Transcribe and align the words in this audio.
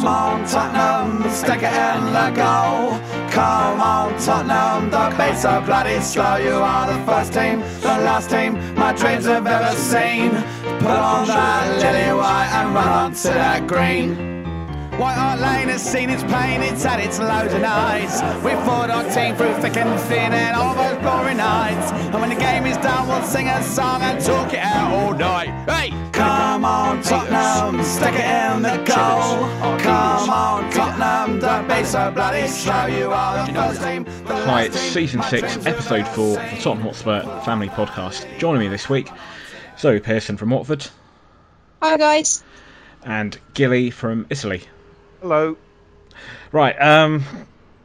Come 0.00 0.08
on, 0.08 0.46
Tottenham, 0.46 1.30
stick 1.30 1.60
it 1.62 1.74
in 1.74 2.04
the 2.14 2.32
goal. 2.34 2.98
Come 3.30 3.82
on, 3.82 4.18
Tottenham, 4.18 4.88
the 4.88 5.14
beats 5.14 5.44
are 5.44 5.60
bloody 5.60 6.00
slow. 6.00 6.36
You 6.36 6.54
are 6.54 6.90
the 6.90 7.04
first 7.04 7.34
team, 7.34 7.60
the 7.82 8.00
last 8.00 8.30
team 8.30 8.54
my 8.76 8.94
dreams 8.94 9.26
have 9.26 9.46
ever 9.46 9.76
seen. 9.76 10.30
Put 10.78 10.96
on 10.96 11.26
that 11.26 11.82
lily 11.82 12.16
white 12.16 12.48
and 12.50 12.74
run 12.74 12.88
on 12.88 13.12
to 13.12 13.28
that 13.28 13.66
green. 13.66 14.16
White 14.98 15.16
Hart 15.16 15.38
Lane 15.38 15.68
has 15.68 15.82
seen 15.82 16.08
its 16.08 16.22
pain, 16.22 16.62
it's 16.62 16.82
had 16.82 17.00
its 17.00 17.18
lows 17.18 17.52
and 17.52 17.66
highs. 17.66 18.22
We 18.42 18.52
fought 18.64 18.88
our 18.88 19.04
team 19.12 19.36
through 19.36 19.52
thick 19.60 19.76
and 19.76 20.00
thin 20.08 20.32
and 20.32 20.56
all 20.56 20.74
those 20.74 20.96
glory 21.02 21.34
nights. 21.34 21.92
And 21.92 22.14
when 22.14 22.30
the 22.30 22.36
game 22.36 22.64
is 22.64 22.78
done, 22.78 23.06
we'll 23.06 23.22
sing 23.24 23.48
a 23.48 23.62
song 23.62 24.00
and 24.00 24.18
talk 24.18 24.54
it 24.54 24.60
out 24.60 24.94
all 24.94 25.12
night. 25.12 25.50
Hey! 25.68 25.99
Come 26.20 26.66
on, 26.66 27.02
Tottenham, 27.02 27.82
stick 27.82 28.12
it 28.12 28.20
in 28.54 28.60
the 28.60 28.76
goal. 28.84 29.78
Come 29.78 30.28
on, 30.28 30.70
Tottenham, 30.70 31.38
don't 31.38 31.66
be 31.66 31.82
so 31.82 32.10
bloody 32.10 32.46
slow. 32.46 32.84
You 32.84 33.10
are 33.10 33.46
the 33.46 33.54
first 33.54 33.82
team. 33.82 34.04
the 34.04 34.36
Hi, 34.44 34.64
it's 34.64 34.78
season 34.78 35.22
six, 35.22 35.64
episode 35.64 36.06
four, 36.08 36.38
of 36.38 36.50
the 36.50 36.56
Tottenham 36.58 36.82
Hotspur 36.82 37.22
Family 37.46 37.68
Podcast. 37.70 38.38
Joining 38.38 38.60
me 38.60 38.68
this 38.68 38.86
week, 38.90 39.08
Zoe 39.78 39.98
Pearson 39.98 40.36
from 40.36 40.50
Watford 40.50 40.86
Hi 41.80 41.96
guys. 41.96 42.44
and 43.02 43.38
Gilly 43.54 43.90
from 43.90 44.26
Italy. 44.28 44.64
Hello. 45.22 45.56
Right, 46.52 46.78
um, 46.78 47.24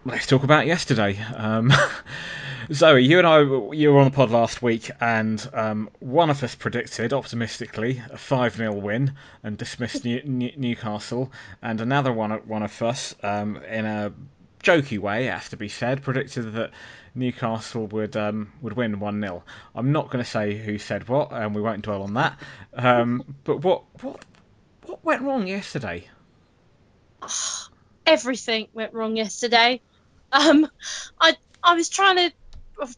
let's 0.03 0.27
talk 0.27 0.43
about 0.43 0.67
yesterday. 0.67 1.17
Um, 1.37 1.71
Zoe, 2.73 3.03
you 3.03 3.19
and 3.19 3.27
I, 3.27 3.41
you 3.73 3.93
were 3.93 3.99
on 3.99 4.05
the 4.05 4.15
pod 4.15 4.31
last 4.31 4.61
week, 4.61 4.89
and 4.99 5.47
um, 5.53 5.89
one 5.99 6.31
of 6.31 6.43
us 6.43 6.55
predicted, 6.55 7.13
optimistically, 7.13 8.01
a 8.09 8.17
5 8.17 8.55
0 8.55 8.73
win 8.73 9.13
and 9.43 9.57
dismissed 9.57 10.03
New- 10.03 10.21
New- 10.25 10.53
Newcastle, 10.57 11.31
and 11.61 11.79
another 11.79 12.11
one, 12.11 12.31
one 12.47 12.63
of 12.63 12.81
us, 12.81 13.13
um, 13.21 13.57
in 13.57 13.85
a 13.85 14.11
jokey 14.63 14.97
way, 14.97 15.27
it 15.27 15.31
has 15.31 15.49
to 15.49 15.57
be 15.57 15.69
said, 15.69 16.01
predicted 16.01 16.53
that 16.53 16.71
Newcastle 17.13 17.85
would 17.87 18.17
um, 18.17 18.51
would 18.61 18.73
win 18.73 18.99
1 18.99 19.21
0. 19.21 19.43
I'm 19.75 19.91
not 19.91 20.09
going 20.09 20.23
to 20.23 20.29
say 20.29 20.57
who 20.57 20.79
said 20.79 21.07
what, 21.07 21.31
and 21.31 21.53
we 21.53 21.61
won't 21.61 21.83
dwell 21.83 22.01
on 22.01 22.15
that. 22.15 22.39
Um, 22.73 23.35
but 23.43 23.57
what, 23.57 23.83
what, 24.01 24.25
what 24.85 25.05
went 25.05 25.21
wrong 25.21 25.45
yesterday? 25.45 26.07
Everything 28.07 28.67
went 28.73 28.93
wrong 28.93 29.15
yesterday. 29.15 29.81
Um, 30.31 30.67
I 31.21 31.35
I 31.65 31.73
was 31.73 31.89
trying 31.89 32.17
to, 32.17 32.31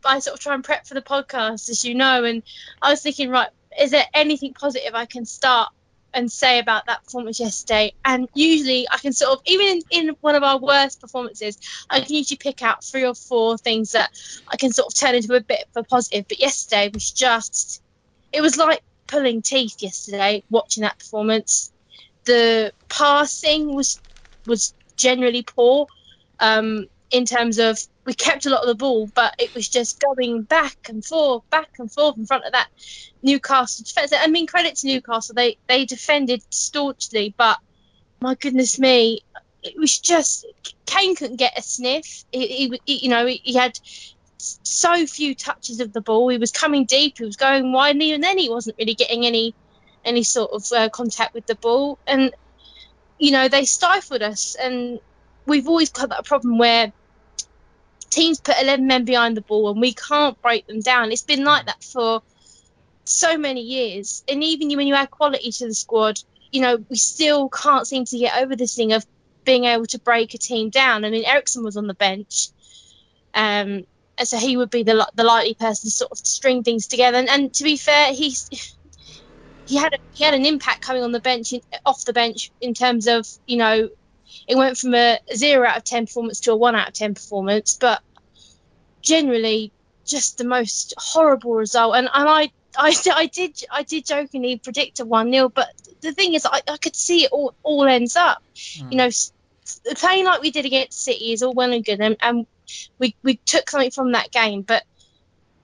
I 0.05 0.19
sort 0.19 0.35
of 0.35 0.39
try 0.39 0.53
and 0.53 0.63
prep 0.63 0.87
for 0.87 0.93
the 0.93 1.01
podcast, 1.01 1.69
as 1.69 1.83
you 1.85 1.95
know, 1.95 2.23
and 2.23 2.43
I 2.81 2.91
was 2.91 3.01
thinking, 3.01 3.29
right, 3.29 3.49
is 3.79 3.91
there 3.91 4.05
anything 4.13 4.53
positive 4.53 4.95
I 4.95 5.05
can 5.05 5.25
start 5.25 5.69
and 6.13 6.31
say 6.31 6.59
about 6.59 6.87
that 6.87 7.03
performance 7.03 7.39
yesterday? 7.39 7.93
And 8.03 8.27
usually 8.33 8.87
I 8.89 8.97
can 8.97 9.13
sort 9.13 9.37
of, 9.37 9.41
even 9.45 9.81
in, 9.91 10.15
one 10.21 10.35
of 10.35 10.43
our 10.43 10.59
worst 10.59 11.01
performances, 11.01 11.57
I 11.89 12.01
can 12.01 12.15
usually 12.15 12.37
pick 12.37 12.63
out 12.63 12.83
three 12.83 13.05
or 13.05 13.13
four 13.13 13.57
things 13.57 13.91
that 13.91 14.09
I 14.47 14.57
can 14.57 14.71
sort 14.71 14.91
of 14.91 14.99
turn 14.99 15.15
into 15.15 15.33
a 15.35 15.41
bit 15.41 15.65
of 15.75 15.85
a 15.85 15.87
positive. 15.87 16.27
But 16.27 16.39
yesterday 16.39 16.89
was 16.93 17.11
just, 17.11 17.81
it 18.31 18.41
was 18.41 18.57
like 18.57 18.81
pulling 19.07 19.41
teeth 19.41 19.75
yesterday 19.79 20.43
watching 20.49 20.81
that 20.81 20.99
performance. 20.99 21.71
The 22.25 22.73
passing 22.89 23.73
was 23.73 24.01
was 24.45 24.73
generally 24.95 25.43
poor 25.43 25.87
um, 26.39 26.87
in 27.11 27.25
terms 27.25 27.59
of 27.59 27.77
we 28.07 28.13
kept 28.13 28.45
a 28.45 28.49
lot 28.49 28.61
of 28.61 28.67
the 28.67 28.75
ball, 28.75 29.05
but 29.13 29.35
it 29.37 29.53
was 29.53 29.67
just 29.67 29.99
going 29.99 30.43
back 30.43 30.77
and 30.87 31.03
forth, 31.03 31.43
back 31.49 31.69
and 31.77 31.91
forth 31.91 32.17
in 32.17 32.25
front 32.25 32.45
of 32.45 32.53
that 32.53 32.69
Newcastle 33.21 33.83
defence. 33.85 34.13
I 34.17 34.27
mean, 34.27 34.47
credit 34.47 34.77
to 34.77 34.87
Newcastle, 34.87 35.35
they 35.35 35.57
they 35.67 35.85
defended 35.85 36.41
staunchly, 36.49 37.35
but 37.37 37.57
my 38.21 38.35
goodness 38.35 38.79
me, 38.79 39.19
it 39.61 39.77
was 39.77 39.99
just 39.99 40.45
Kane 40.85 41.17
couldn't 41.17 41.35
get 41.35 41.59
a 41.59 41.61
sniff. 41.61 42.23
He, 42.31 42.47
he, 42.47 42.81
he- 42.85 43.03
you 43.03 43.09
know, 43.09 43.25
he 43.27 43.53
had 43.53 43.77
so 44.39 45.05
few 45.05 45.35
touches 45.35 45.81
of 45.81 45.91
the 45.91 46.01
ball. 46.01 46.29
He 46.29 46.37
was 46.37 46.51
coming 46.53 46.85
deep, 46.85 47.17
he 47.17 47.25
was 47.25 47.35
going 47.35 47.73
wide, 47.73 47.97
and 47.97 48.23
then 48.23 48.37
he 48.37 48.49
wasn't 48.49 48.77
really 48.79 48.95
getting 48.95 49.25
any 49.25 49.53
any 50.05 50.23
sort 50.23 50.51
of 50.53 50.63
uh, 50.71 50.87
contact 50.89 51.33
with 51.33 51.45
the 51.45 51.55
ball. 51.55 51.99
And 52.07 52.33
you 53.19 53.31
know, 53.31 53.49
they 53.49 53.65
stifled 53.65 54.21
us, 54.21 54.55
and 54.55 54.99
we've 55.45 55.67
always 55.67 55.89
got 55.89 56.09
that 56.09 56.25
problem 56.25 56.57
where 56.57 56.93
teams 58.09 58.39
put 58.39 58.55
11 58.61 58.87
men 58.87 59.05
behind 59.05 59.37
the 59.37 59.41
ball 59.41 59.69
and 59.69 59.81
we 59.81 59.93
can't 59.93 60.41
break 60.41 60.67
them 60.67 60.79
down. 60.81 61.11
It's 61.11 61.23
been 61.23 61.43
like 61.43 61.65
that 61.65 61.83
for 61.83 62.21
so 63.05 63.37
many 63.37 63.61
years. 63.61 64.23
And 64.27 64.43
even 64.43 64.75
when 64.75 64.87
you 64.87 64.95
add 64.95 65.11
quality 65.11 65.51
to 65.51 65.67
the 65.67 65.73
squad, 65.73 66.19
you 66.51 66.61
know, 66.61 66.83
we 66.89 66.95
still 66.95 67.49
can't 67.49 67.87
seem 67.87 68.05
to 68.05 68.17
get 68.17 68.41
over 68.41 68.55
this 68.55 68.75
thing 68.75 68.93
of 68.93 69.05
being 69.43 69.65
able 69.65 69.85
to 69.87 69.99
break 69.99 70.33
a 70.33 70.37
team 70.37 70.69
down. 70.69 71.05
I 71.05 71.09
mean, 71.09 71.25
Eriksen 71.25 71.63
was 71.63 71.77
on 71.77 71.87
the 71.87 71.93
bench. 71.93 72.49
Um, 73.33 73.85
and 74.17 74.27
so 74.27 74.37
he 74.37 74.57
would 74.57 74.69
be 74.69 74.83
the, 74.83 75.09
the 75.15 75.23
likely 75.23 75.53
person 75.53 75.89
to 75.89 75.91
sort 75.91 76.11
of 76.11 76.17
string 76.17 76.63
things 76.63 76.87
together. 76.87 77.17
And, 77.17 77.29
and 77.29 77.53
to 77.53 77.63
be 77.63 77.77
fair, 77.77 78.13
he's 78.13 78.49
he 79.67 79.75
had 79.75 79.93
a, 79.93 79.97
he 80.13 80.23
had 80.23 80.33
an 80.33 80.45
impact 80.45 80.81
coming 80.81 81.03
on 81.03 81.11
the 81.11 81.19
bench 81.19 81.53
in, 81.53 81.61
off 81.85 82.05
the 82.05 82.13
bench 82.13 82.51
in 82.61 82.73
terms 82.73 83.07
of 83.07 83.27
you 83.45 83.57
know 83.57 83.89
it 84.47 84.55
went 84.55 84.77
from 84.77 84.95
a 84.95 85.19
zero 85.33 85.67
out 85.67 85.77
of 85.77 85.83
ten 85.83 86.05
performance 86.05 86.41
to 86.41 86.51
a 86.51 86.55
one 86.55 86.75
out 86.75 86.89
of 86.89 86.93
ten 86.93 87.13
performance, 87.13 87.77
but 87.79 88.01
generally 89.01 89.71
just 90.05 90.37
the 90.37 90.43
most 90.43 90.93
horrible 90.97 91.55
result. 91.55 91.95
And 91.95 92.09
and 92.13 92.29
I 92.29 92.51
I, 92.77 92.95
I 93.13 93.25
did 93.27 93.63
I 93.71 93.83
did 93.83 94.05
jokingly 94.05 94.57
predict 94.57 94.99
a 94.99 95.05
one 95.05 95.31
0 95.31 95.49
but 95.49 95.69
the 96.01 96.13
thing 96.13 96.33
is 96.33 96.45
I, 96.45 96.61
I 96.67 96.77
could 96.77 96.95
see 96.95 97.25
it 97.25 97.31
all 97.31 97.53
all 97.63 97.85
ends 97.85 98.15
up. 98.15 98.41
Hmm. 98.79 98.91
You 98.91 98.97
know, 98.97 99.09
playing 99.95 100.25
like 100.25 100.41
we 100.41 100.51
did 100.51 100.65
against 100.65 101.01
City 101.01 101.33
is 101.33 101.43
all 101.43 101.53
well 101.53 101.71
and 101.71 101.83
good, 101.83 101.99
and, 102.01 102.17
and 102.21 102.45
we 102.99 103.15
we 103.23 103.35
took 103.35 103.69
something 103.69 103.91
from 103.91 104.11
that 104.13 104.31
game, 104.31 104.61
but 104.61 104.83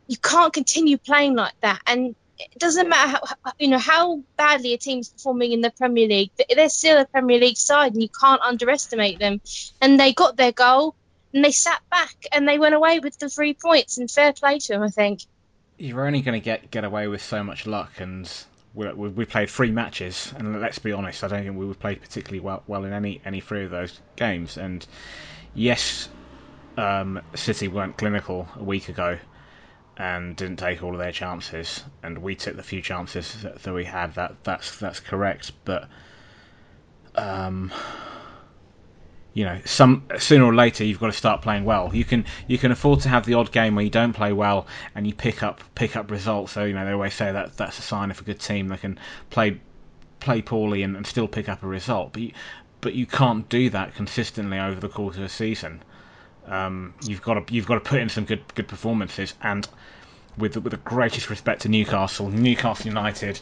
you 0.07 0.17
can't 0.17 0.53
continue 0.53 0.97
playing 0.97 1.35
like 1.35 1.53
that. 1.61 1.81
And 1.87 2.15
it 2.39 2.59
doesn't 2.59 2.89
matter 2.89 3.19
how 3.43 3.51
you 3.59 3.67
know 3.67 3.77
how 3.77 4.21
badly 4.37 4.73
a 4.73 4.77
team's 4.77 5.09
performing 5.09 5.51
in 5.51 5.61
the 5.61 5.71
Premier 5.71 6.07
League. 6.07 6.31
th- 6.37 6.49
They're 6.55 6.69
still 6.69 6.99
a 6.99 7.05
Premier 7.05 7.39
League 7.39 7.57
side, 7.57 7.93
and 7.93 8.01
you 8.01 8.09
can't 8.09 8.41
underestimate 8.41 9.19
them. 9.19 9.41
And 9.81 9.99
they 9.99 10.13
got 10.13 10.35
their 10.37 10.51
goal, 10.51 10.95
and 11.33 11.43
they 11.45 11.51
sat 11.51 11.81
back, 11.91 12.15
and 12.31 12.47
they 12.47 12.57
went 12.59 12.75
away 12.75 12.99
with 12.99 13.17
the 13.19 13.29
three 13.29 13.53
points. 13.53 13.97
And 13.97 14.09
fair 14.09 14.33
play 14.33 14.59
to 14.59 14.73
them, 14.73 14.83
I 14.83 14.89
think. 14.89 15.21
you're 15.77 16.05
only 16.05 16.21
going 16.21 16.39
to 16.39 16.43
get 16.43 16.71
get 16.71 16.83
away 16.83 17.07
with 17.07 17.21
so 17.21 17.43
much 17.43 17.65
luck, 17.67 17.91
and 17.99 18.29
we, 18.73 18.91
we, 18.93 19.09
we 19.09 19.25
played 19.25 19.49
three 19.49 19.71
matches, 19.71 20.33
and 20.37 20.59
let's 20.59 20.79
be 20.79 20.91
honest, 20.91 21.23
I 21.23 21.27
don't 21.27 21.43
think 21.43 21.57
we 21.57 21.65
were 21.67 21.75
played 21.75 22.01
particularly 22.01 22.39
well, 22.39 22.63
well 22.67 22.83
in 22.85 22.93
any 22.93 23.21
any 23.25 23.41
three 23.41 23.63
of 23.65 23.71
those 23.71 23.99
games. 24.15 24.57
And 24.57 24.85
yes, 25.53 26.09
um, 26.77 27.21
City 27.35 27.67
weren't 27.67 27.97
clinical 27.97 28.47
a 28.55 28.63
week 28.63 28.89
ago, 28.89 29.19
and 29.97 30.35
didn't 30.35 30.57
take 30.57 30.81
all 30.83 30.93
of 30.93 30.99
their 30.99 31.11
chances, 31.11 31.83
and 32.01 32.17
we 32.17 32.35
took 32.35 32.55
the 32.55 32.63
few 32.63 32.81
chances 32.81 33.41
that, 33.43 33.61
that 33.63 33.73
we 33.73 33.85
had. 33.85 34.15
That 34.15 34.43
that's 34.43 34.77
that's 34.79 34.99
correct, 34.99 35.51
but 35.65 35.87
um, 37.15 37.71
you 39.33 39.45
know, 39.45 39.59
some 39.65 40.03
sooner 40.19 40.45
or 40.45 40.53
later 40.53 40.83
you've 40.83 40.99
got 40.99 41.07
to 41.07 41.13
start 41.13 41.41
playing 41.41 41.65
well. 41.65 41.89
You 41.93 42.05
can 42.05 42.25
you 42.47 42.57
can 42.57 42.71
afford 42.71 43.01
to 43.01 43.09
have 43.09 43.25
the 43.25 43.33
odd 43.33 43.51
game 43.51 43.75
where 43.75 43.83
you 43.83 43.89
don't 43.89 44.13
play 44.13 44.31
well 44.31 44.67
and 44.93 45.07
you 45.07 45.13
pick 45.13 45.41
up 45.41 45.61
pick 45.75 45.95
up 45.95 46.11
results. 46.11 46.51
So 46.51 46.63
you 46.65 46.73
know 46.73 46.85
they 46.85 46.91
always 46.91 47.15
say 47.15 47.31
that 47.31 47.57
that's 47.57 47.79
a 47.79 47.81
sign 47.81 48.11
of 48.11 48.21
a 48.21 48.23
good 48.23 48.39
team. 48.39 48.67
They 48.67 48.77
can 48.77 48.99
play 49.29 49.59
play 50.19 50.41
poorly 50.41 50.83
and, 50.83 50.95
and 50.95 51.05
still 51.05 51.27
pick 51.27 51.49
up 51.49 51.63
a 51.63 51.67
result, 51.67 52.13
but 52.13 52.21
you, 52.21 52.31
but 52.81 52.93
you 52.93 53.05
can't 53.05 53.47
do 53.49 53.69
that 53.71 53.95
consistently 53.95 54.59
over 54.59 54.79
the 54.79 54.89
course 54.89 55.17
of 55.17 55.23
a 55.23 55.29
season. 55.29 55.81
Um, 56.47 56.93
you've 57.05 57.21
got 57.21 57.47
to 57.47 57.53
you've 57.53 57.65
got 57.65 57.75
to 57.75 57.79
put 57.79 57.99
in 58.01 58.09
some 58.09 58.25
good 58.25 58.41
good 58.55 58.67
performances 58.67 59.33
and. 59.41 59.67
With 60.35 60.57
with 60.57 60.71
the 60.71 60.77
greatest 60.77 61.29
respect 61.29 61.61
to 61.61 61.69
Newcastle, 61.69 62.27
Newcastle 62.27 62.87
United 62.87 63.39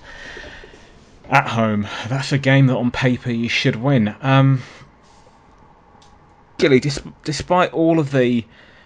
at 1.30 1.48
home, 1.48 1.88
that's 2.10 2.34
a 2.34 2.38
game 2.38 2.68
that 2.68 2.76
on 2.76 2.92
paper 2.92 3.32
you 3.32 3.48
should 3.48 3.78
win. 3.78 4.14
Um, 4.22 4.62
Gilly, 6.58 6.82
dis- 6.82 7.00
despite 7.24 7.74
all 7.74 7.98
of 7.98 8.12
the 8.12 8.46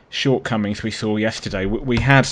shortcomings 0.09 0.83
we 0.83 0.91
saw 0.91 1.17
yesterday, 1.17 1.65
we, 1.65 1.79
we 1.79 1.97
had 1.97 2.29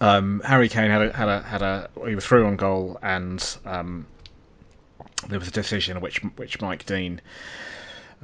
um, 0.00 0.40
Harry 0.44 0.68
Kane 0.68 0.90
had 0.90 1.02
a, 1.02 1.12
had 1.12 1.28
a 1.28 1.42
had 1.42 1.62
a 1.62 1.90
he 2.06 2.14
was 2.14 2.24
through 2.24 2.46
on 2.46 2.56
goal, 2.56 2.98
and 3.02 3.56
um, 3.64 4.06
there 5.28 5.38
was 5.38 5.48
a 5.48 5.52
decision 5.52 6.00
which 6.00 6.22
which 6.36 6.60
Mike 6.60 6.86
Dean 6.86 7.20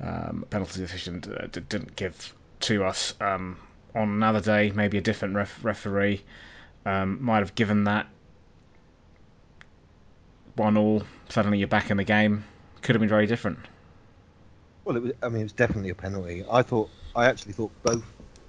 um, 0.03 0.45
penalty 0.51 0.81
decision 0.81 1.21
didn't 1.51 1.97
give 1.97 2.35
to 2.61 2.85
us. 2.85 3.15
Um, 3.21 3.59
on 3.95 4.09
another 4.11 4.41
day, 4.41 4.73
maybe 4.75 4.99
a 4.99 5.01
different 5.01 5.35
ref- 5.35 5.65
referee 5.65 6.23
um, 6.85 7.23
might 7.23 7.39
have 7.39 7.55
given 7.55 7.85
that 7.85 8.07
one 10.55 10.77
all. 10.77 11.03
Suddenly 11.29 11.59
you're 11.59 11.69
back 11.69 11.91
in 11.91 11.97
the 11.97 12.05
game. 12.05 12.45
Could 12.83 12.95
have 12.95 13.01
been 13.01 13.09
very 13.09 13.27
different. 13.27 13.59
Well, 14.85 14.97
it 14.97 15.03
was, 15.03 15.13
I 15.23 15.29
mean, 15.29 15.41
it 15.41 15.45
was 15.45 15.53
definitely 15.53 15.91
a 15.91 15.95
penalty. 15.95 16.45
I 16.51 16.63
thought, 16.63 16.91
I 17.15 17.27
actually 17.27 17.53
thought 17.53 17.73
both 17.83 18.05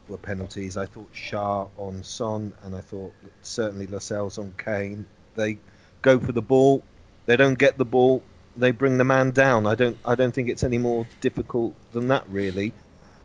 were 0.07 0.17
penalties. 0.17 0.77
I 0.77 0.85
thought 0.85 1.11
Schär 1.13 1.69
on 1.77 2.03
Son, 2.03 2.53
and 2.63 2.75
I 2.75 2.81
thought 2.81 3.13
certainly 3.41 3.87
Lascelles 3.87 4.37
on 4.37 4.53
Kane. 4.57 5.05
They 5.35 5.57
go 6.01 6.19
for 6.19 6.31
the 6.31 6.41
ball, 6.41 6.83
they 7.25 7.35
don't 7.35 7.57
get 7.57 7.77
the 7.77 7.85
ball, 7.85 8.23
they 8.55 8.71
bring 8.71 8.97
the 8.97 9.03
man 9.03 9.31
down. 9.31 9.65
I 9.65 9.75
don't 9.75 9.97
I 10.05 10.15
don't 10.15 10.33
think 10.33 10.49
it's 10.49 10.63
any 10.63 10.77
more 10.77 11.07
difficult 11.21 11.75
than 11.91 12.07
that 12.09 12.27
really. 12.29 12.73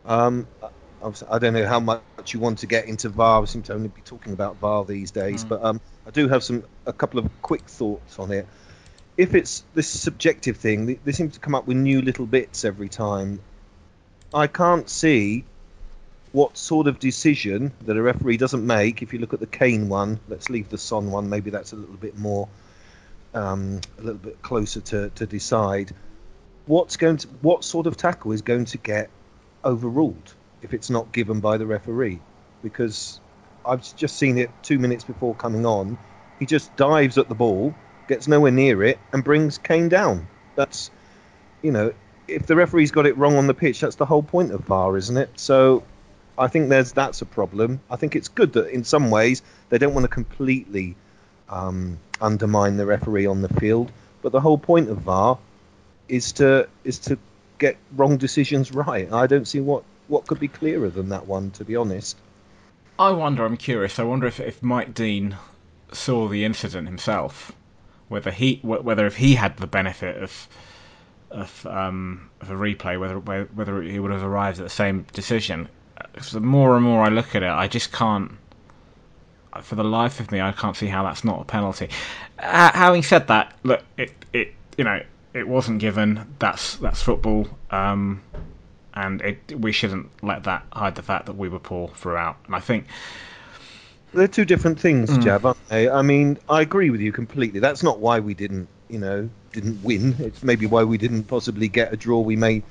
Um, 0.05 0.47
I 1.29 1.39
don't 1.39 1.53
know 1.53 1.67
how 1.67 1.79
much 1.79 2.33
you 2.33 2.39
want 2.39 2.59
to 2.59 2.67
get 2.67 2.85
into 2.85 3.09
VAR. 3.09 3.41
We 3.41 3.47
seem 3.47 3.63
to 3.63 3.73
only 3.73 3.89
be 3.89 4.01
talking 4.01 4.33
about 4.33 4.57
VAR 4.57 4.85
these 4.85 5.11
days, 5.11 5.43
mm. 5.43 5.49
but 5.49 5.63
um, 5.63 5.81
I 6.07 6.11
do 6.11 6.27
have 6.29 6.43
some 6.43 6.63
a 6.85 6.93
couple 6.93 7.19
of 7.19 7.29
quick 7.41 7.63
thoughts 7.67 8.19
on 8.19 8.31
it. 8.31 8.47
If 9.17 9.35
it's 9.35 9.63
this 9.75 9.87
subjective 9.87 10.57
thing, 10.57 10.99
they, 11.03 11.11
seem 11.11 11.29
to 11.31 11.39
come 11.39 11.55
up 11.55 11.67
with 11.67 11.77
new 11.77 12.01
little 12.01 12.25
bits 12.25 12.65
every 12.65 12.89
time. 12.89 13.41
I 14.33 14.47
can't 14.47 14.89
see 14.89 15.43
what 16.31 16.57
sort 16.57 16.87
of 16.87 16.97
decision 16.97 17.73
that 17.81 17.95
a 17.95 18.01
referee 18.01 18.37
doesn't 18.37 18.65
make. 18.65 19.03
If 19.03 19.13
you 19.13 19.19
look 19.19 19.33
at 19.33 19.39
the 19.39 19.45
Kane 19.45 19.87
one, 19.87 20.19
let's 20.27 20.49
leave 20.49 20.69
the 20.69 20.79
Son 20.79 21.11
one. 21.11 21.29
Maybe 21.29 21.51
that's 21.51 21.73
a 21.73 21.75
little 21.75 21.95
bit 21.95 22.17
more, 22.17 22.49
um, 23.35 23.81
a 23.99 24.01
little 24.01 24.17
bit 24.17 24.41
closer 24.41 24.81
to, 24.81 25.09
to 25.11 25.27
decide. 25.27 25.93
What's 26.65 26.97
going 26.97 27.17
to, 27.17 27.27
what 27.41 27.63
sort 27.63 27.85
of 27.85 27.97
tackle 27.97 28.31
is 28.31 28.41
going 28.41 28.65
to 28.65 28.79
get 28.79 29.11
overruled 29.63 30.33
if 30.61 30.73
it's 30.73 30.89
not 30.89 31.11
given 31.11 31.39
by 31.39 31.57
the 31.57 31.65
referee? 31.65 32.19
Because 32.61 33.19
I've 33.65 33.95
just 33.95 34.17
seen 34.17 34.37
it 34.37 34.49
two 34.61 34.79
minutes 34.79 35.03
before 35.03 35.35
coming 35.35 35.65
on. 35.65 35.97
He 36.39 36.45
just 36.45 36.75
dives 36.75 37.17
at 37.17 37.29
the 37.29 37.35
ball, 37.35 37.73
gets 38.07 38.27
nowhere 38.27 38.51
near 38.51 38.83
it, 38.83 38.99
and 39.11 39.23
brings 39.23 39.57
Kane 39.57 39.89
down. 39.89 40.27
That's, 40.55 40.91
you 41.61 41.71
know, 41.71 41.93
if 42.27 42.45
the 42.45 42.55
referee's 42.55 42.91
got 42.91 43.05
it 43.05 43.17
wrong 43.17 43.37
on 43.37 43.47
the 43.47 43.53
pitch, 43.53 43.79
that's 43.81 43.95
the 43.95 44.05
whole 44.05 44.23
point 44.23 44.51
of 44.51 44.61
VAR, 44.61 44.97
isn't 44.97 45.17
it? 45.17 45.29
So 45.35 45.83
I 46.37 46.47
think 46.47 46.69
there's 46.69 46.93
that's 46.93 47.21
a 47.21 47.25
problem. 47.25 47.81
I 47.89 47.95
think 47.95 48.15
it's 48.15 48.27
good 48.27 48.53
that 48.53 48.69
in 48.69 48.83
some 48.83 49.11
ways 49.11 49.41
they 49.69 49.77
don't 49.77 49.93
want 49.93 50.05
to 50.05 50.09
completely 50.09 50.95
um, 51.49 51.99
undermine 52.19 52.77
the 52.77 52.85
referee 52.85 53.25
on 53.25 53.41
the 53.41 53.49
field, 53.49 53.91
but 54.21 54.31
the 54.31 54.41
whole 54.41 54.57
point 54.57 54.89
of 54.89 54.99
VAR 54.99 55.37
is 56.07 56.33
to 56.33 56.67
is 56.83 56.99
to 56.99 57.17
get 57.67 57.77
wrong 57.95 58.17
decisions 58.17 58.71
right. 58.71 59.11
I 59.11 59.27
don't 59.27 59.47
see 59.47 59.59
what 59.59 59.83
what 60.07 60.27
could 60.27 60.39
be 60.39 60.47
clearer 60.47 60.89
than 60.89 61.09
that 61.09 61.27
one, 61.27 61.51
to 61.51 61.65
be 61.65 61.75
honest. 61.75 62.17
I 62.99 63.11
wonder. 63.11 63.45
I'm 63.45 63.57
curious. 63.57 63.99
I 63.99 64.03
wonder 64.03 64.27
if 64.27 64.39
if 64.39 64.61
Mike 64.61 64.93
Dean 64.93 65.37
saw 65.91 66.27
the 66.27 66.45
incident 66.45 66.87
himself, 66.87 67.51
whether 68.07 68.31
he 68.31 68.59
whether 68.63 69.05
if 69.05 69.15
he 69.15 69.35
had 69.35 69.57
the 69.57 69.67
benefit 69.67 70.21
of 70.21 70.47
of, 71.31 71.65
um, 71.65 72.29
of 72.41 72.51
a 72.51 72.53
replay, 72.53 72.99
whether 72.99 73.19
whether 73.19 73.81
he 73.81 73.99
would 73.99 74.11
have 74.11 74.23
arrived 74.23 74.59
at 74.59 74.63
the 74.63 74.69
same 74.83 75.05
decision 75.13 75.67
the 76.31 76.39
more 76.39 76.75
and 76.75 76.85
more 76.85 77.03
I 77.03 77.09
look 77.09 77.35
at 77.35 77.43
it, 77.43 77.49
I 77.49 77.67
just 77.67 77.91
can't. 77.91 78.31
For 79.61 79.75
the 79.75 79.83
life 79.83 80.19
of 80.19 80.31
me, 80.31 80.41
I 80.41 80.51
can't 80.51 80.75
see 80.75 80.87
how 80.87 81.03
that's 81.03 81.23
not 81.23 81.41
a 81.41 81.45
penalty. 81.45 81.89
Uh, 82.39 82.71
having 82.73 83.03
said 83.03 83.27
that, 83.27 83.53
look, 83.63 83.83
it 83.97 84.11
it 84.33 84.53
you 84.77 84.83
know 84.83 85.01
it 85.33 85.47
wasn't 85.47 85.79
given. 85.79 86.35
That's 86.39 86.77
that's 86.77 87.01
football, 87.01 87.47
um, 87.71 88.21
and 88.93 89.21
it, 89.21 89.59
we 89.59 89.71
shouldn't 89.71 90.09
let 90.23 90.43
that 90.43 90.65
hide 90.71 90.95
the 90.95 91.03
fact 91.03 91.25
that 91.27 91.37
we 91.37 91.49
were 91.49 91.59
poor 91.59 91.89
throughout. 91.89 92.37
And 92.45 92.55
I 92.55 92.59
think 92.59 92.87
they're 94.13 94.27
two 94.27 94.45
different 94.45 94.79
things, 94.79 95.09
mm. 95.09 95.23
Jav, 95.23 95.45
aren't 95.45 95.69
they? 95.69 95.89
I 95.89 96.01
mean, 96.01 96.37
I 96.49 96.61
agree 96.61 96.89
with 96.89 97.01
you 97.01 97.11
completely. 97.11 97.59
That's 97.59 97.83
not 97.83 97.99
why 97.99 98.19
we 98.19 98.33
didn't, 98.33 98.67
you 98.89 98.99
know, 98.99 99.29
didn't 99.51 99.83
win. 99.83 100.15
It's 100.19 100.43
maybe 100.43 100.65
why 100.65 100.83
we 100.83 100.97
didn't 100.97 101.23
possibly 101.23 101.67
get 101.67 101.93
a 101.93 101.97
draw. 101.97 102.19
We 102.19 102.35
may 102.35 102.63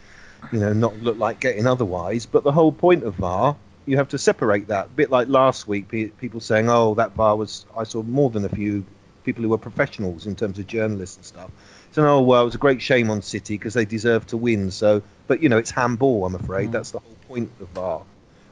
you 0.51 0.59
know, 0.59 0.73
not 0.73 0.99
look 1.01 1.19
like 1.19 1.41
getting 1.41 1.67
otherwise. 1.67 2.27
But 2.27 2.45
the 2.45 2.53
whole 2.53 2.73
point 2.73 3.05
of 3.05 3.15
VAR, 3.15 3.57
you 3.87 3.97
have 3.99 4.09
to 4.09 4.19
separate 4.19 4.69
that. 4.69 4.87
A 4.87 4.89
bit 4.89 5.11
like 5.11 5.29
last 5.29 5.69
week, 5.69 5.89
people 5.89 6.41
saying, 6.41 6.69
"Oh, 6.69 6.95
that 6.95 7.13
VAR 7.13 7.37
was." 7.37 7.67
I 7.77 7.85
saw 7.85 8.03
more 8.03 8.31
than 8.31 8.45
a 8.45 8.49
few 8.49 8.85
people 9.25 9.43
who 9.43 9.51
were 9.51 9.59
professionals 9.59 10.27
in 10.27 10.35
terms 10.35 10.59
of 10.59 10.67
journalists 10.67 11.17
and 11.17 11.25
stuff. 11.25 11.51
So, 11.93 12.07
oh 12.07 12.21
well, 12.23 12.43
it 12.43 12.47
was 12.47 12.55
a 12.55 12.59
great 12.59 12.83
shame 12.83 13.11
on 13.11 13.23
City 13.23 13.57
because 13.57 13.75
they 13.75 13.85
deserved 13.85 14.31
to 14.31 14.37
win. 14.37 14.71
So, 14.71 15.03
but 15.27 15.43
you 15.43 15.49
know, 15.49 15.59
it's 15.59 15.71
handball. 15.71 16.25
I'm 16.25 16.35
afraid 16.35 16.71
mm. 16.71 16.73
that's 16.73 16.91
the 16.91 17.01
whole 17.01 17.17
point 17.29 17.51
of 17.61 17.69
VAR, 17.69 18.03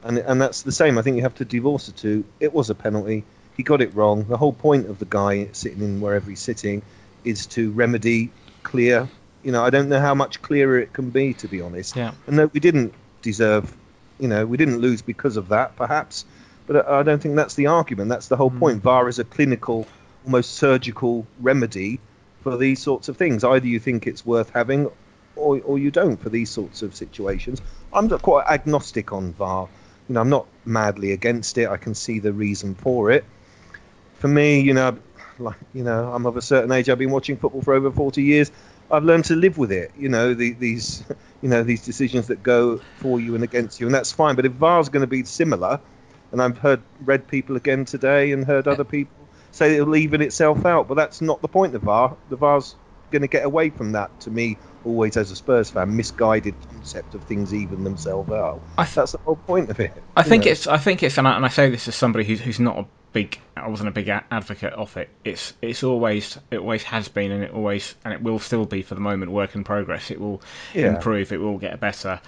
and 0.03 0.17
and 0.17 0.41
that's 0.41 0.61
the 0.61 0.71
same. 0.71 0.97
I 0.97 1.01
think 1.01 1.15
you 1.17 1.23
have 1.23 1.35
to 1.35 1.45
divorce 1.45 1.87
the 1.87 1.93
two. 1.93 2.23
It 2.39 2.53
was 2.53 2.69
a 2.69 2.75
penalty. 2.75 3.23
He 3.57 3.63
got 3.63 3.81
it 3.81 3.93
wrong. 3.95 4.25
The 4.25 4.37
whole 4.37 4.53
point 4.53 4.87
of 4.87 4.99
the 4.99 5.05
guy 5.05 5.49
sitting 5.51 5.81
in 5.81 6.01
wherever 6.01 6.29
he's 6.29 6.39
sitting 6.39 6.81
is 7.23 7.47
to 7.47 7.71
remedy, 7.71 8.31
clear 8.63 9.09
you 9.43 9.51
know, 9.51 9.63
I 9.63 9.69
don't 9.69 9.89
know 9.89 9.99
how 9.99 10.15
much 10.15 10.41
clearer 10.41 10.79
it 10.79 10.93
can 10.93 11.09
be, 11.09 11.33
to 11.35 11.47
be 11.47 11.61
honest. 11.61 11.95
Yeah. 11.95 12.13
And 12.27 12.39
that 12.39 12.53
we 12.53 12.59
didn't 12.59 12.93
deserve, 13.21 13.75
you 14.19 14.27
know, 14.27 14.45
we 14.45 14.57
didn't 14.57 14.79
lose 14.79 15.01
because 15.01 15.37
of 15.37 15.49
that, 15.49 15.75
perhaps. 15.75 16.25
But 16.67 16.87
I 16.87 17.03
don't 17.03 17.21
think 17.21 17.35
that's 17.35 17.55
the 17.55 17.67
argument. 17.67 18.09
That's 18.09 18.27
the 18.27 18.37
whole 18.37 18.51
mm. 18.51 18.59
point. 18.59 18.83
VAR 18.83 19.09
is 19.09 19.19
a 19.19 19.23
clinical, 19.23 19.87
almost 20.25 20.53
surgical 20.53 21.25
remedy 21.39 21.99
for 22.41 22.57
these 22.57 22.81
sorts 22.81 23.09
of 23.09 23.17
things. 23.17 23.43
Either 23.43 23.67
you 23.67 23.79
think 23.79 24.07
it's 24.07 24.25
worth 24.25 24.49
having, 24.51 24.89
or, 25.35 25.61
or 25.61 25.79
you 25.79 25.91
don't 25.91 26.17
for 26.17 26.29
these 26.29 26.49
sorts 26.49 26.81
of 26.81 26.95
situations. 26.95 27.61
I'm 27.93 28.09
quite 28.19 28.45
agnostic 28.47 29.13
on 29.13 29.33
VAR. 29.33 29.69
You 30.07 30.15
know, 30.15 30.21
I'm 30.21 30.29
not 30.29 30.47
madly 30.65 31.11
against 31.11 31.57
it. 31.57 31.69
I 31.69 31.77
can 31.77 31.95
see 31.95 32.19
the 32.19 32.33
reason 32.33 32.75
for 32.75 33.11
it. 33.11 33.23
For 34.15 34.27
me, 34.27 34.61
you 34.61 34.73
know, 34.73 34.97
like 35.39 35.57
you 35.73 35.83
know, 35.83 36.11
I'm 36.13 36.25
of 36.25 36.37
a 36.37 36.41
certain 36.41 36.71
age. 36.71 36.89
I've 36.89 36.99
been 36.99 37.11
watching 37.11 37.37
football 37.37 37.61
for 37.61 37.73
over 37.73 37.91
40 37.91 38.21
years. 38.21 38.51
I've 38.89 39.03
learned 39.03 39.25
to 39.25 39.35
live 39.35 39.57
with 39.57 39.71
it. 39.71 39.91
You 39.97 40.09
know, 40.09 40.33
the, 40.33 40.51
these, 40.51 41.03
you 41.41 41.49
know, 41.49 41.63
these 41.63 41.85
decisions 41.85 42.27
that 42.27 42.43
go 42.43 42.81
for 42.97 43.19
you 43.19 43.35
and 43.35 43.43
against 43.43 43.79
you, 43.79 43.85
and 43.85 43.95
that's 43.95 44.11
fine. 44.11 44.35
But 44.35 44.45
if 44.45 44.51
VAR's 44.53 44.89
going 44.89 45.01
to 45.01 45.07
be 45.07 45.23
similar, 45.23 45.79
and 46.31 46.41
I've 46.41 46.57
heard 46.57 46.81
read 47.03 47.27
people 47.27 47.55
again 47.55 47.85
today 47.85 48.31
and 48.31 48.45
heard 48.45 48.67
other 48.67 48.83
people 48.83 49.20
say 49.51 49.75
it'll 49.75 49.95
even 49.95 50.21
itself 50.21 50.65
out, 50.65 50.87
but 50.87 50.95
that's 50.95 51.21
not 51.21 51.41
the 51.41 51.47
point 51.47 51.75
of 51.75 51.83
VAR. 51.83 52.17
The 52.29 52.37
VAR's 52.37 52.75
going 53.11 53.21
to 53.21 53.27
get 53.27 53.45
away 53.45 53.69
from 53.69 53.91
that. 53.91 54.17
To 54.21 54.31
me, 54.31 54.57
always 54.83 55.17
as 55.17 55.31
a 55.31 55.35
Spurs 55.35 55.69
fan, 55.69 55.95
misguided 55.95 56.55
concept 56.69 57.13
of 57.13 57.23
things 57.23 57.53
even 57.53 57.83
themselves 57.83 58.31
out. 58.31 58.61
Th- 58.77 58.89
that's 58.89 59.11
the 59.11 59.19
whole 59.19 59.35
point 59.35 59.69
of 59.69 59.79
it. 59.79 60.03
I 60.15 60.23
think 60.23 60.45
know? 60.45 60.51
it's. 60.51 60.67
I 60.67 60.77
think 60.77 61.03
it's, 61.03 61.17
and 61.17 61.27
I, 61.27 61.35
and 61.35 61.45
I 61.45 61.49
say 61.49 61.69
this 61.69 61.87
as 61.87 61.95
somebody 61.95 62.25
who's, 62.25 62.39
who's 62.39 62.59
not 62.59 62.79
a 62.79 62.85
big. 63.13 63.39
I 63.55 63.67
wasn't 63.67 63.89
a 63.89 63.91
big 63.91 64.09
advocate 64.09 64.73
of 64.73 64.95
it. 64.97 65.09
It's 65.23 65.53
it's 65.61 65.83
always 65.83 66.37
it 66.49 66.57
always 66.57 66.83
has 66.83 67.07
been 67.09 67.31
and 67.31 67.43
it 67.43 67.51
always 67.51 67.95
and 68.03 68.13
it 68.13 68.21
will 68.21 68.39
still 68.39 68.65
be 68.65 68.81
for 68.81 68.95
the 68.95 69.01
moment 69.01 69.31
work 69.31 69.55
in 69.55 69.63
progress. 69.63 70.09
It 70.11 70.19
will 70.19 70.41
yeah. 70.73 70.95
improve. 70.95 71.31
It 71.31 71.37
will 71.37 71.57
get 71.57 71.79
better. 71.79 72.21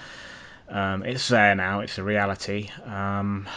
Um, 0.69 1.03
it's 1.03 1.27
there 1.27 1.55
now. 1.55 1.81
It's 1.81 1.97
a 1.97 2.03
reality. 2.03 2.69
Um, 2.85 3.47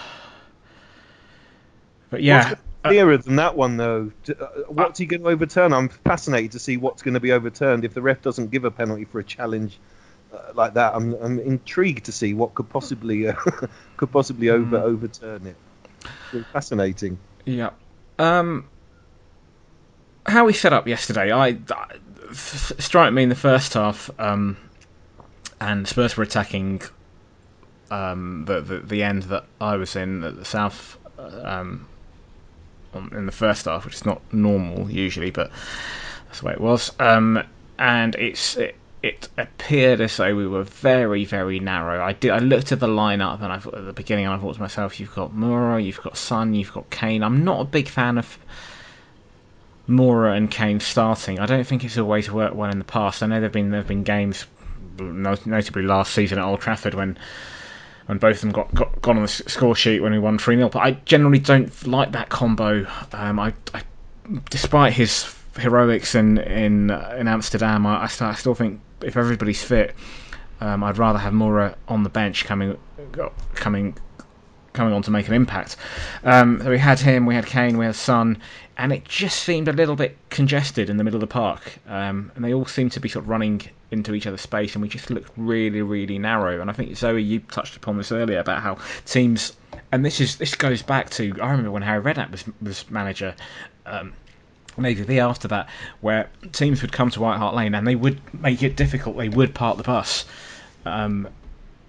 but 2.10 2.22
yeah. 2.22 2.54
Clearer 2.88 3.15
uh, 3.15 3.17
than 3.19 3.37
that 3.37 3.56
one, 3.56 3.77
though. 3.77 4.12
Uh, 4.29 4.47
what's 4.69 4.99
he 4.99 5.06
going 5.06 5.23
to 5.23 5.29
overturn? 5.29 5.73
I'm 5.73 5.88
fascinated 5.88 6.53
to 6.53 6.59
see 6.59 6.77
what's 6.77 7.03
going 7.03 7.15
to 7.15 7.21
be 7.21 7.33
overturned 7.33 7.85
if 7.85 7.94
the 7.94 8.03
ref 8.03 8.23
doesn't 8.23 8.50
give 8.50 8.64
a 8.64 8.71
penalty 8.71 9.05
for 9.05 9.19
a 9.19 9.25
challenge 9.25 9.78
uh, 10.33 10.52
like 10.55 10.75
that. 10.75 10.95
I'm, 10.95 11.14
I'm 11.14 11.38
intrigued 11.38 12.07
to 12.07 12.12
see 12.12 12.35
what 12.35 12.55
could 12.55 12.69
possibly 12.69 13.28
uh, 13.28 13.35
could 13.97 14.11
possibly 14.11 14.50
over 14.50 14.78
mm. 14.78 14.83
overturn 14.83 15.47
it 15.47 15.57
fascinating. 16.52 17.19
Yeah. 17.45 17.71
Um, 18.19 18.69
how 20.26 20.45
we 20.45 20.52
set 20.52 20.73
up 20.73 20.87
yesterday, 20.87 21.33
I, 21.33 21.59
strike 22.33 23.12
me 23.12 23.23
in 23.23 23.28
the 23.28 23.35
first 23.35 23.75
half, 23.75 24.11
um, 24.19 24.57
and 25.61 25.87
Spurs 25.87 26.16
were 26.16 26.25
attacking 26.25 26.83
um, 27.90 28.45
the, 28.47 28.61
the, 28.61 28.78
the 28.81 29.02
end 29.02 29.25
that 29.25 29.45
I 29.61 29.76
was 29.76 29.97
in 29.97 30.25
at 30.25 30.37
the 30.37 30.45
south 30.45 30.99
um, 31.19 31.87
in 33.12 33.26
the 33.26 33.33
first 33.33 33.67
half, 33.67 33.85
which 33.85 33.95
is 33.95 34.07
not 34.07 34.21
normal 34.33 34.91
usually, 34.91 35.31
but 35.31 35.50
that's 36.26 36.41
the 36.41 36.47
way 36.47 36.53
it 36.53 36.61
was. 36.61 36.93
Um, 36.99 37.43
and 37.79 38.15
it's 38.17 38.57
it, 38.57 38.75
it 39.03 39.29
appeared 39.38 40.00
as 40.00 40.17
though 40.17 40.35
we 40.35 40.47
were 40.47 40.65
very, 40.65 41.25
very 41.25 41.61
narrow. 41.61 42.03
I 42.03 42.12
did. 42.12 42.31
I 42.31 42.38
looked 42.38 42.73
at 42.73 42.81
the 42.81 42.88
lineup 42.88 43.43
and 43.43 43.53
I 43.53 43.59
thought 43.59 43.75
at 43.75 43.85
the 43.85 43.93
beginning, 43.93 44.26
and 44.26 44.35
I 44.35 44.38
thought 44.38 44.55
to 44.55 44.61
myself, 44.61 44.99
"You've 44.99 45.15
got 45.15 45.33
Moura, 45.33 45.85
you've 45.85 46.03
got 46.03 46.17
Son, 46.17 46.55
you've 46.55 46.73
got 46.73 46.91
Kane." 46.91 47.23
I'm 47.23 47.45
not 47.45 47.61
a 47.61 47.65
big 47.65 47.88
fan 47.88 48.19
of 48.19 48.38
Moura 49.88 50.37
and 50.37 50.50
Kane 50.50 50.81
starting. 50.81 51.38
I 51.38 51.47
don't 51.47 51.67
think 51.67 51.85
it's 51.85 51.99
always 51.99 52.31
worked 52.31 52.57
well 52.57 52.71
in 52.71 52.79
the 52.79 52.85
past. 52.85 53.23
I 53.23 53.26
know 53.26 53.41
there've 53.41 53.53
been 53.53 53.71
there've 53.71 53.87
been 53.87 54.03
games, 54.03 54.47
notably 54.99 55.83
last 55.83 56.12
season 56.12 56.38
at 56.38 56.45
Old 56.45 56.61
Trafford 56.61 56.95
when 56.95 57.19
when 58.06 58.18
both 58.18 58.36
of 58.36 58.40
them 58.42 58.52
got, 58.52 58.72
got 58.75 59.02
gone 59.02 59.16
on 59.16 59.22
the 59.22 59.28
score 59.28 59.75
sheet 59.75 60.00
when 60.00 60.12
we 60.12 60.18
won 60.18 60.38
3 60.38 60.56
0. 60.56 60.68
But 60.68 60.80
I 60.80 60.92
generally 61.04 61.38
don't 61.38 61.86
like 61.86 62.12
that 62.12 62.28
combo. 62.28 62.86
Um, 63.12 63.38
I, 63.38 63.52
I, 63.75 63.82
despite 64.50 64.92
his 64.92 65.32
heroics 65.58 66.14
in 66.14 66.38
in 66.38 66.90
in 66.90 67.28
Amsterdam, 67.28 67.86
I, 67.86 68.04
I, 68.04 68.34
still, 68.34 68.54
think 68.54 68.80
if 69.02 69.16
everybody's 69.16 69.62
fit, 69.62 69.94
um, 70.60 70.84
I'd 70.84 70.98
rather 70.98 71.18
have 71.18 71.32
Moura 71.32 71.75
on 71.88 72.02
the 72.02 72.08
bench 72.08 72.44
coming 72.44 72.78
coming 73.54 73.96
coming 74.76 74.95
on 74.95 75.02
to 75.02 75.11
make 75.11 75.26
an 75.28 75.35
impact. 75.35 75.76
Um, 76.23 76.61
so 76.62 76.71
we 76.71 76.78
had 76.78 77.00
him, 77.00 77.26
we 77.26 77.35
had 77.35 77.47
Kane, 77.47 77.78
we 77.78 77.87
had 77.87 77.97
Son, 77.97 78.38
and 78.78 78.92
it 78.92 79.04
just 79.04 79.42
seemed 79.42 79.68
a 79.68 79.73
little 79.73 79.97
bit 79.97 80.16
congested 80.30 80.90
in 80.90 80.97
the 80.99 81.04
middle 81.04 81.16
of 81.16 81.23
the 81.23 81.33
park. 81.33 81.78
Um, 81.88 82.30
and 82.35 82.45
they 82.45 82.52
all 82.52 82.66
seemed 82.66 82.92
to 82.92 83.00
be 83.00 83.09
sort 83.09 83.25
of 83.25 83.28
running 83.28 83.62
into 83.90 84.14
each 84.14 84.26
other's 84.26 84.40
space, 84.40 84.75
and 84.75 84.83
we 84.83 84.88
just 84.88 85.11
looked 85.11 85.30
really, 85.37 85.83
really 85.83 86.18
narrow. 86.18 86.61
And 86.61 86.71
I 86.71 86.73
think 86.73 86.97
Zoe, 86.97 87.23
you 87.23 87.40
touched 87.40 87.76
upon 87.76 87.97
this 87.97 88.12
earlier 88.12 88.38
about 88.38 88.62
how 88.62 88.78
teams, 89.04 89.56
and 89.92 90.04
this 90.04 90.21
is 90.21 90.37
this 90.37 90.54
goes 90.54 90.83
back 90.83 91.11
to 91.11 91.35
I 91.40 91.50
remember 91.50 91.71
when 91.71 91.83
Harry 91.83 92.02
Redknapp 92.02 92.30
was 92.30 92.45
was 92.61 92.90
manager. 92.90 93.35
Um, 93.87 94.12
maybe 94.76 95.02
the 95.02 95.21
after 95.21 95.49
that, 95.49 95.68
where 96.00 96.28
teams 96.52 96.83
would 96.83 96.92
come 96.92 97.11
to 97.11 97.21
White 97.21 97.38
Hart 97.38 97.54
Lane 97.54 97.75
and 97.75 97.87
they 97.87 97.97
would 97.97 98.21
make 98.35 98.62
it 98.62 98.76
difficult. 98.76 99.16
They 99.16 99.28
would 99.28 99.54
park 99.54 99.78
the 99.78 99.85
bus, 99.85 100.26
um, 100.85 101.28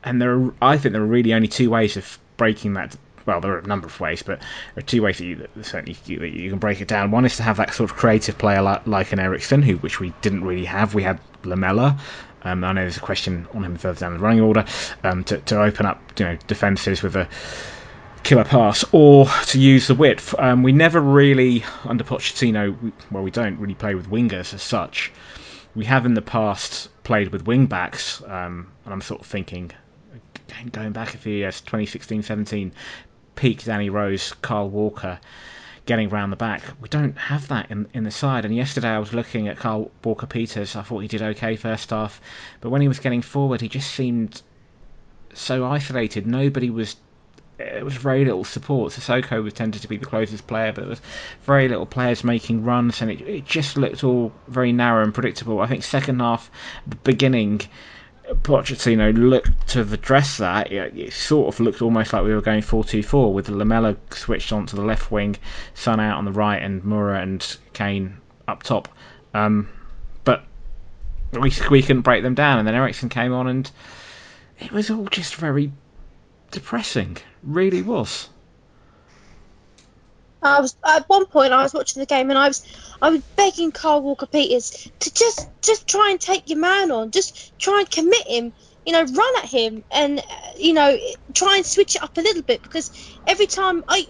and 0.04 0.22
there 0.22 0.36
are, 0.36 0.54
I 0.62 0.78
think 0.78 0.94
there 0.94 1.02
are 1.02 1.06
really 1.06 1.34
only 1.34 1.48
two 1.48 1.70
ways 1.70 1.98
of 1.98 2.18
breaking 2.38 2.74
that. 2.74 2.96
Well, 3.26 3.42
there 3.42 3.52
are 3.56 3.60
a 3.60 3.68
number 3.68 3.88
of 3.88 4.00
ways, 4.00 4.24
but 4.24 4.40
there 4.40 4.84
are 4.84 4.88
two 4.88 5.02
ways 5.02 5.18
that 5.18 5.26
you 5.26 5.36
that 5.36 5.66
certainly 5.66 5.98
you, 6.06 6.20
that 6.20 6.30
you 6.30 6.50
can 6.50 6.60
break 6.60 6.80
it 6.80 6.88
down. 6.88 7.12
One 7.12 7.26
is 7.26 7.36
to 7.38 7.44
have 7.44 7.58
that 7.58 7.74
sort 7.74 7.92
of 7.92 7.98
creative 7.98 8.38
player 8.38 8.62
like, 8.62 8.88
like 8.88 9.12
an 9.12 9.20
Eriksen, 9.20 9.62
who 9.62 9.76
which 9.78 10.00
we 10.00 10.14
didn't 10.22 10.46
really 10.46 10.66
have. 10.66 10.94
We 10.94 11.04
had 11.04 11.20
Lamela. 11.44 12.00
Um, 12.44 12.64
I 12.64 12.72
know 12.72 12.82
there's 12.82 12.98
a 12.98 13.02
question 13.02 13.48
on 13.54 13.66
him 13.66 13.76
further 13.78 14.00
down 14.00 14.14
the 14.14 14.20
running 14.20 14.42
order 14.42 14.64
um, 15.04 15.24
to, 15.26 15.40
to 15.40 15.62
open 15.62 15.86
up, 15.86 16.02
you 16.18 16.26
know, 16.26 16.38
defences 16.48 17.02
with 17.04 17.16
a 17.16 17.28
killer 18.24 18.46
pass 18.46 18.86
or 18.92 19.26
to 19.48 19.60
use 19.60 19.88
the 19.88 19.96
width. 19.96 20.36
Um, 20.38 20.64
we 20.64 20.72
never 20.72 21.02
really, 21.02 21.66
under 21.84 22.04
Pochettino, 22.04 22.80
we, 22.82 22.92
well, 23.12 23.24
we 23.24 23.32
don't 23.32 23.60
really 23.60 23.74
play 23.74 23.96
with 23.96 24.10
wingers 24.10 24.54
as 24.54 24.62
such. 24.62 25.12
We 25.76 25.86
have 25.86 26.06
in 26.06 26.14
the 26.14 26.22
past 26.22 26.90
played 27.04 27.30
with 27.30 27.46
wing 27.48 27.66
backs, 27.66 28.22
um, 28.24 28.72
and 28.86 28.94
I'm 28.94 29.02
sort 29.02 29.22
of 29.22 29.28
thinking, 29.28 29.72
going 30.72 30.92
back 30.92 31.14
a 31.14 31.18
few 31.18 31.34
years, 31.34 31.62
2016 31.62 32.24
17, 32.24 32.72
peak 33.36 33.64
Danny 33.64 33.90
Rose, 33.90 34.34
Kyle 34.42 34.70
Walker 34.70 35.20
getting 35.86 36.10
round 36.10 36.32
the 36.32 36.38
back. 36.38 36.62
We 36.82 36.90
don't 36.90 37.18
have 37.18 37.48
that 37.48 37.72
in, 37.72 37.88
in 37.94 38.04
the 38.04 38.12
side. 38.12 38.46
And 38.46 38.56
yesterday 38.56 38.90
I 38.90 39.00
was 39.00 39.14
looking 39.14 39.48
at 39.48 39.58
Kyle 39.58 39.90
Walker 40.04 40.28
Peters. 40.28 40.76
I 40.76 40.84
thought 40.84 41.00
he 41.00 41.08
did 41.08 41.22
okay 41.22 41.56
first 41.56 41.90
half, 41.90 42.22
but 42.62 42.70
when 42.70 42.82
he 42.82 42.88
was 42.88 43.00
getting 43.00 43.22
forward, 43.22 43.62
he 43.62 43.70
just 43.70 43.92
seemed 43.92 44.42
so 45.34 45.66
isolated. 45.66 46.28
Nobody 46.28 46.70
was 46.70 46.98
it 47.60 47.84
was 47.84 47.96
very 47.96 48.24
little 48.24 48.44
support. 48.44 48.94
Sissoko 48.94 49.42
was 49.44 49.54
tended 49.54 49.82
to 49.82 49.88
be 49.88 49.98
the 49.98 50.06
closest 50.06 50.46
player, 50.46 50.72
but 50.72 50.82
there 50.82 50.90
was 50.90 51.02
very 51.44 51.68
little 51.68 51.88
players 51.88 52.24
making 52.24 52.64
runs, 52.64 53.02
and 53.02 53.10
it, 53.10 53.22
it 53.22 53.46
just 53.46 53.78
looked 53.78 54.04
all 54.04 54.32
very 54.48 54.72
narrow 54.72 55.04
and 55.04 55.14
predictable. 55.14 55.60
I 55.60 55.68
think 55.68 55.84
second 55.84 56.20
half, 56.20 56.52
the 56.86 56.98
beginning, 56.98 57.62
Pochettino 58.28 59.16
looked 59.18 59.70
to 59.70 59.82
address 59.82 60.38
that. 60.38 60.72
It, 60.72 60.98
it, 60.98 61.14
sort 61.14 61.54
of 61.54 61.60
looked 61.60 61.82
almost 61.82 62.14
like 62.14 62.24
we 62.24 62.34
were 62.34 62.42
going 62.42 62.62
4-2-4 62.62 63.34
with 63.34 63.50
Lamela 63.50 63.96
switched 64.12 64.52
onto 64.52 64.76
the 64.76 64.84
left 64.84 65.12
wing, 65.12 65.38
Son 65.74 66.00
out 66.00 66.18
on 66.18 66.26
the 66.26 66.32
right, 66.32 66.62
and 66.62 66.84
Moura 66.84 67.22
and 67.22 67.58
Kane 67.74 68.18
up 68.48 68.64
top. 68.64 68.90
Um, 69.34 69.70
but 70.24 70.44
we, 71.32 71.52
we 71.70 71.82
couldn't 71.82 72.02
break 72.02 72.24
them 72.24 72.36
down, 72.36 72.60
and 72.60 72.68
then 72.68 72.76
Eriksen 72.76 73.10
came 73.10 73.34
on, 73.34 73.48
and 73.48 73.72
it 74.60 74.72
was 74.72 74.90
all 74.90 75.06
just 75.06 75.36
very 75.36 75.72
depressing. 76.52 77.18
Really 77.44 77.82
was. 77.82 78.30
I 80.42 80.62
was 80.62 80.76
at 80.86 81.06
one 81.08 81.26
point 81.26 81.54
I 81.54 81.64
was 81.64 81.74
watching 81.74 82.00
the 82.00 82.06
game 82.06 82.30
and 82.30 82.38
I 82.40 82.48
was 82.48 82.64
I 83.02 83.10
was 83.10 83.22
begging 83.36 83.72
Kyle 83.72 84.02
Walker 84.02 84.28
Peters 84.28 84.90
to 85.00 85.14
just 85.14 85.48
just 85.64 85.88
try 85.88 86.10
and 86.12 86.20
take 86.20 86.50
your 86.50 86.60
man 86.60 86.92
on, 86.92 87.12
just 87.12 87.58
try 87.60 87.80
and 87.80 87.90
commit 87.90 88.28
him, 88.28 88.54
you 88.86 88.94
know, 88.94 89.04
run 89.04 89.38
at 89.44 89.50
him 89.50 89.84
and 89.92 90.20
uh, 90.20 90.24
you 90.58 90.74
know 90.74 90.98
try 91.34 91.58
and 91.58 91.66
switch 91.66 91.96
it 91.96 92.04
up 92.04 92.18
a 92.18 92.22
little 92.22 92.44
bit 92.44 92.64
because 92.64 92.92
every 93.28 93.48
time 93.48 93.84
I 93.88 94.06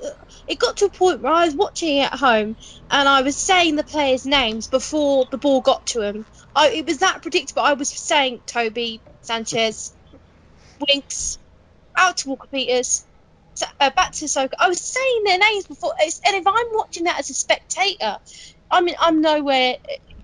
it 0.47 0.59
got 0.59 0.77
to 0.77 0.85
a 0.85 0.89
point 0.89 1.21
where 1.21 1.33
I 1.33 1.45
was 1.45 1.55
watching 1.55 1.99
at 1.99 2.13
home 2.13 2.55
and 2.89 3.09
I 3.09 3.21
was 3.21 3.37
saying 3.37 3.75
the 3.75 3.83
players' 3.83 4.25
names 4.25 4.67
before 4.67 5.27
the 5.31 5.37
ball 5.37 5.61
got 5.61 5.85
to 5.87 6.01
him. 6.01 6.25
I, 6.55 6.69
it 6.69 6.85
was 6.85 6.99
that 6.99 7.21
predictable. 7.21 7.63
I 7.63 7.73
was 7.73 7.89
saying 7.89 8.41
Toby 8.45 9.01
Sanchez, 9.21 9.93
Winks, 10.87 11.37
out 11.97 12.17
to 12.17 12.29
Walker 12.29 12.47
Peters, 12.51 13.06
uh, 13.63 13.89
back 13.89 14.11
to 14.13 14.25
Soka. 14.25 14.53
I 14.59 14.67
was 14.67 14.79
saying 14.79 15.23
their 15.23 15.37
names 15.37 15.67
before, 15.67 15.93
and 15.99 16.35
if 16.35 16.47
I'm 16.47 16.67
watching 16.71 17.05
that 17.05 17.19
as 17.19 17.29
a 17.29 17.33
spectator, 17.33 18.17
I 18.69 18.81
mean, 18.81 18.95
I'm 18.99 19.21
nowhere 19.21 19.77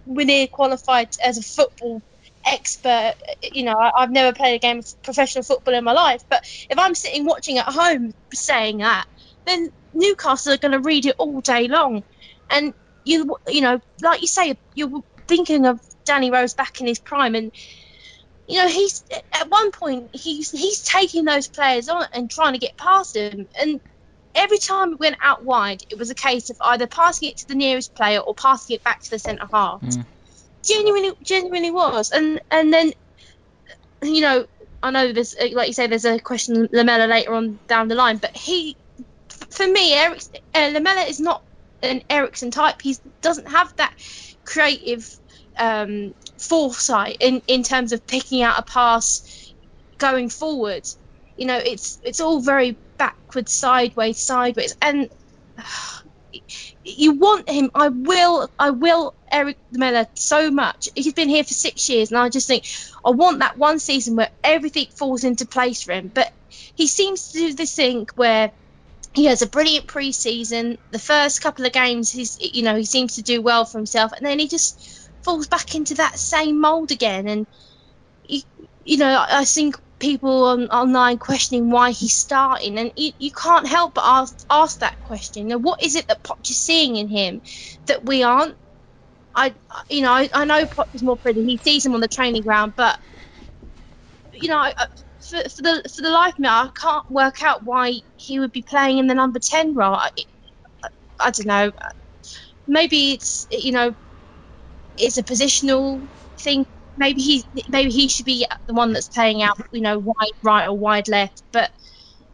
near 0.05 0.47
qualified 0.47 1.15
as 1.23 1.37
a 1.37 1.41
football 1.41 2.01
expert. 2.45 3.15
You 3.41 3.63
know, 3.63 3.77
I, 3.77 4.01
have 4.01 4.11
never 4.11 4.35
played 4.35 4.55
a 4.55 4.59
game 4.59 4.79
of 4.79 5.03
professional 5.03 5.43
football 5.43 5.73
in 5.73 5.83
my 5.83 5.93
life, 5.93 6.23
but 6.29 6.43
if 6.69 6.77
I'm 6.77 6.95
sitting 6.95 7.25
watching 7.25 7.57
at 7.57 7.65
home 7.65 8.13
saying 8.33 8.79
that, 8.79 9.05
then 9.45 9.71
Newcastle 9.93 10.53
are 10.53 10.57
going 10.57 10.71
to 10.71 10.79
read 10.79 11.05
it 11.05 11.15
all 11.17 11.41
day 11.41 11.67
long, 11.67 12.03
and 12.49 12.73
you, 13.03 13.37
you 13.47 13.61
know, 13.61 13.79
like 14.01 14.21
you 14.21 14.27
say, 14.27 14.57
you're 14.75 15.03
thinking 15.27 15.65
of 15.65 15.79
Danny 16.05 16.31
Rose 16.31 16.53
back 16.53 16.81
in 16.81 16.87
his 16.87 16.99
prime, 16.99 17.35
and 17.35 17.51
you 18.47 18.59
know, 18.59 18.67
he's 18.67 19.03
at 19.31 19.49
one 19.49 19.71
point 19.71 20.09
he's 20.13 20.51
he's 20.51 20.83
taking 20.83 21.25
those 21.25 21.47
players 21.47 21.89
on 21.89 22.05
and 22.13 22.29
trying 22.29 22.53
to 22.53 22.59
get 22.59 22.75
past 22.75 23.13
them. 23.13 23.47
And 23.59 23.79
every 24.35 24.57
time 24.57 24.91
we 24.91 24.95
went 24.95 25.17
out 25.21 25.43
wide, 25.43 25.83
it 25.89 25.97
was 25.97 26.09
a 26.09 26.15
case 26.15 26.49
of 26.49 26.57
either 26.61 26.87
passing 26.87 27.29
it 27.29 27.37
to 27.37 27.47
the 27.47 27.55
nearest 27.55 27.95
player 27.95 28.19
or 28.19 28.35
passing 28.35 28.75
it 28.75 28.83
back 28.83 29.01
to 29.03 29.09
the 29.09 29.19
centre 29.19 29.47
half. 29.51 29.81
Mm. 29.81 30.05
Genuinely, 30.63 31.11
genuinely 31.23 31.71
was. 31.71 32.11
And 32.11 32.41
and 32.51 32.73
then, 32.73 32.93
you 34.01 34.21
know, 34.21 34.45
I 34.81 34.91
know 34.91 35.13
there's 35.13 35.35
like 35.53 35.67
you 35.67 35.73
say, 35.73 35.87
there's 35.87 36.05
a 36.05 36.19
question 36.19 36.67
Lamela 36.71 37.07
later 37.07 37.33
on 37.33 37.59
down 37.67 37.87
the 37.87 37.95
line, 37.95 38.17
but 38.17 38.35
he, 38.35 38.75
for 39.49 39.65
me, 39.65 39.93
Eric 39.93 40.21
uh, 40.53 40.69
Lamela 40.73 41.03
is 41.03 41.19
not 41.19 41.43
an 41.81 42.03
Eriksen 42.09 42.51
type. 42.51 42.81
He 42.81 42.97
doesn't 43.21 43.47
have 43.47 43.75
that 43.77 43.93
creative 44.45 45.09
um, 45.57 46.13
foresight 46.37 47.17
in, 47.19 47.41
in 47.47 47.63
terms 47.63 47.91
of 47.93 48.05
picking 48.05 48.41
out 48.41 48.59
a 48.59 48.63
pass 48.63 49.53
going 49.97 50.29
forward. 50.29 50.87
You 51.37 51.47
know, 51.47 51.57
it's 51.57 51.99
it's 52.03 52.19
all 52.19 52.41
very 52.41 52.77
backwards, 52.97 53.51
sideways, 53.51 54.19
sideways, 54.19 54.75
and 54.81 55.09
you 56.83 57.13
want 57.13 57.49
him. 57.49 57.71
I 57.73 57.87
will, 57.87 58.49
I 58.59 58.69
will, 58.71 59.15
Erik 59.31 59.57
Lamela 59.71 60.07
so 60.13 60.51
much. 60.51 60.89
He's 60.95 61.13
been 61.13 61.29
here 61.29 61.43
for 61.43 61.53
six 61.53 61.89
years, 61.89 62.11
and 62.11 62.19
I 62.19 62.29
just 62.29 62.47
think 62.47 62.65
I 63.03 63.11
want 63.11 63.39
that 63.39 63.57
one 63.57 63.79
season 63.79 64.15
where 64.15 64.29
everything 64.43 64.87
falls 64.95 65.23
into 65.23 65.45
place 65.45 65.83
for 65.83 65.93
him. 65.93 66.11
But 66.13 66.31
he 66.49 66.87
seems 66.87 67.31
to 67.31 67.39
do 67.39 67.53
this 67.53 67.75
thing 67.75 68.07
where 68.15 68.51
he 69.13 69.25
has 69.25 69.41
a 69.41 69.47
brilliant 69.47 69.87
pre-season. 69.87 70.77
The 70.91 70.99
first 70.99 71.41
couple 71.41 71.65
of 71.65 71.71
games, 71.71 72.11
he's 72.11 72.39
you 72.39 72.63
know 72.63 72.75
he 72.75 72.85
seems 72.85 73.15
to 73.15 73.21
do 73.21 73.41
well 73.41 73.65
for 73.65 73.77
himself, 73.77 74.11
and 74.11 74.25
then 74.25 74.39
he 74.39 74.47
just 74.47 75.02
falls 75.23 75.47
back 75.47 75.75
into 75.75 75.95
that 75.95 76.19
same 76.19 76.59
mold 76.59 76.91
again. 76.91 77.27
And 77.27 77.47
you, 78.25 78.41
you 78.83 78.97
know, 78.97 79.25
I, 79.29 79.45
think 79.45 79.75
people 79.99 80.45
on, 80.45 80.67
online 80.67 81.17
questioning 81.17 81.71
why 81.71 81.91
he's 81.91 82.13
starting, 82.13 82.77
and 82.77 82.91
you, 82.95 83.11
you 83.17 83.31
can't 83.31 83.67
help 83.67 83.93
but 83.95 84.03
ask 84.05 84.45
ask 84.49 84.79
that 84.79 84.99
question. 84.99 85.47
Now, 85.47 85.57
what 85.57 85.83
is 85.83 85.95
it 85.95 86.07
that 86.07 86.23
Poch 86.23 86.49
is 86.49 86.59
seeing 86.59 86.95
in 86.97 87.07
him 87.07 87.41
that 87.85 88.05
we 88.05 88.23
aren't? 88.23 88.55
I, 89.35 89.55
you 89.89 90.01
know, 90.01 90.11
I, 90.11 90.29
I 90.33 90.45
know 90.45 90.65
Poch 90.65 90.93
is 90.93 91.03
more 91.03 91.17
pretty. 91.17 91.43
He 91.43 91.57
sees 91.57 91.85
him 91.85 91.93
on 91.95 92.01
the 92.01 92.07
training 92.07 92.43
ground, 92.43 92.73
but 92.75 92.99
you 94.33 94.49
know, 94.49 94.71
for, 95.19 95.37
for 95.49 95.61
the 95.61 95.89
for 95.95 96.01
the 96.01 96.09
life 96.09 96.33
of 96.33 96.39
me, 96.39 96.47
I 96.49 96.69
can't 96.75 97.09
work 97.09 97.41
out 97.41 97.63
why 97.63 97.93
he 98.15 98.39
would 98.39 98.51
be 98.51 98.61
playing 98.61 98.97
in 98.97 99.07
the 99.07 99.15
number 99.15 99.39
ten 99.39 99.73
role. 99.73 99.95
I, 99.95 100.09
I, 100.83 100.87
I 101.19 101.31
don't 101.31 101.47
know. 101.47 101.71
Maybe 102.67 103.13
it's 103.13 103.47
you 103.49 103.71
know 103.71 103.95
it's 104.97 105.17
a 105.17 105.23
positional 105.23 106.05
thing. 106.37 106.65
Maybe 106.95 107.21
he 107.21 107.45
maybe 107.69 107.91
he 107.91 108.07
should 108.07 108.25
be 108.25 108.45
the 108.67 108.73
one 108.73 108.93
that's 108.93 109.07
playing 109.07 109.41
out, 109.41 109.59
you 109.71 109.81
know, 109.81 109.97
wide 109.97 110.31
right 110.41 110.67
or 110.67 110.77
wide 110.77 111.07
left. 111.07 111.43
But 111.51 111.71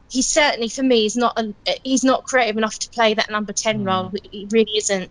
he 0.10 0.22
certainly, 0.22 0.70
for 0.70 0.84
me, 0.84 1.06
is 1.06 1.16
not 1.16 1.40
a, 1.40 1.54
he's 1.84 2.04
not 2.04 2.24
creative 2.24 2.58
enough 2.58 2.78
to 2.80 2.90
play 2.90 3.14
that 3.14 3.30
number 3.30 3.54
ten 3.54 3.84
mm. 3.84 3.88
role. 3.88 4.14
He 4.32 4.48
really 4.52 4.78
isn't. 4.78 5.10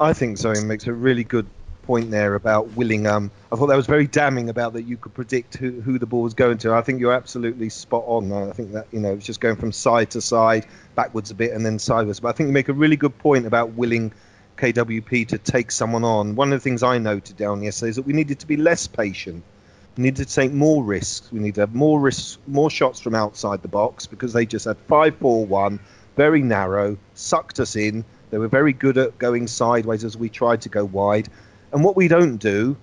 I 0.00 0.12
think 0.12 0.38
Zoe 0.38 0.64
makes 0.64 0.86
a 0.86 0.92
really 0.92 1.24
good 1.24 1.46
point 1.88 2.10
there 2.10 2.34
about 2.34 2.76
Willingham. 2.76 3.30
I 3.50 3.56
thought 3.56 3.68
that 3.68 3.76
was 3.76 3.86
very 3.86 4.06
damning 4.06 4.50
about 4.50 4.74
that 4.74 4.82
you 4.82 4.98
could 4.98 5.14
predict 5.14 5.56
who, 5.56 5.80
who 5.80 5.98
the 5.98 6.04
ball 6.04 6.22
was 6.22 6.34
going 6.34 6.58
to. 6.58 6.74
I 6.74 6.82
think 6.82 7.00
you're 7.00 7.14
absolutely 7.14 7.70
spot 7.70 8.04
on. 8.06 8.30
I 8.30 8.52
think 8.52 8.72
that 8.72 8.88
you 8.92 9.00
know 9.00 9.14
it's 9.14 9.24
just 9.24 9.40
going 9.40 9.56
from 9.56 9.72
side 9.72 10.10
to 10.10 10.20
side, 10.20 10.66
backwards 10.94 11.30
a 11.30 11.34
bit, 11.34 11.52
and 11.52 11.64
then 11.64 11.78
sideways. 11.78 12.20
But 12.20 12.28
I 12.28 12.32
think 12.32 12.48
you 12.48 12.52
make 12.52 12.68
a 12.68 12.74
really 12.74 12.96
good 12.96 13.16
point 13.18 13.46
about 13.46 13.70
Willing 13.70 14.12
KWP 14.58 15.28
to 15.28 15.38
take 15.38 15.70
someone 15.70 16.04
on. 16.04 16.34
One 16.34 16.52
of 16.52 16.60
the 16.60 16.62
things 16.62 16.82
I 16.82 16.98
noted 16.98 17.36
down 17.36 17.62
yesterday 17.62 17.90
is 17.90 17.96
that 17.96 18.06
we 18.06 18.12
needed 18.12 18.40
to 18.40 18.46
be 18.46 18.56
less 18.56 18.86
patient. 18.86 19.44
We 19.96 20.04
needed 20.04 20.28
to 20.28 20.34
take 20.34 20.52
more 20.52 20.84
risks. 20.84 21.32
We 21.32 21.40
needed 21.40 21.56
to 21.56 21.60
have 21.62 21.74
more 21.74 21.98
risks, 22.00 22.38
more 22.46 22.70
shots 22.70 23.00
from 23.00 23.14
outside 23.14 23.62
the 23.62 23.68
box 23.68 24.06
because 24.06 24.32
they 24.32 24.46
just 24.46 24.64
had 24.64 24.76
5 24.78 25.16
4 25.16 25.46
1, 25.46 25.80
very 26.16 26.42
narrow, 26.42 26.98
sucked 27.14 27.60
us 27.60 27.76
in. 27.76 28.04
They 28.30 28.38
were 28.38 28.48
very 28.48 28.72
good 28.72 28.98
at 28.98 29.18
going 29.18 29.46
sideways 29.46 30.04
as 30.04 30.16
we 30.16 30.28
tried 30.28 30.62
to 30.62 30.68
go 30.68 30.84
wide. 30.84 31.28
And 31.72 31.84
what 31.84 31.96
we 31.96 32.08
don't 32.08 32.36
do, 32.36 32.76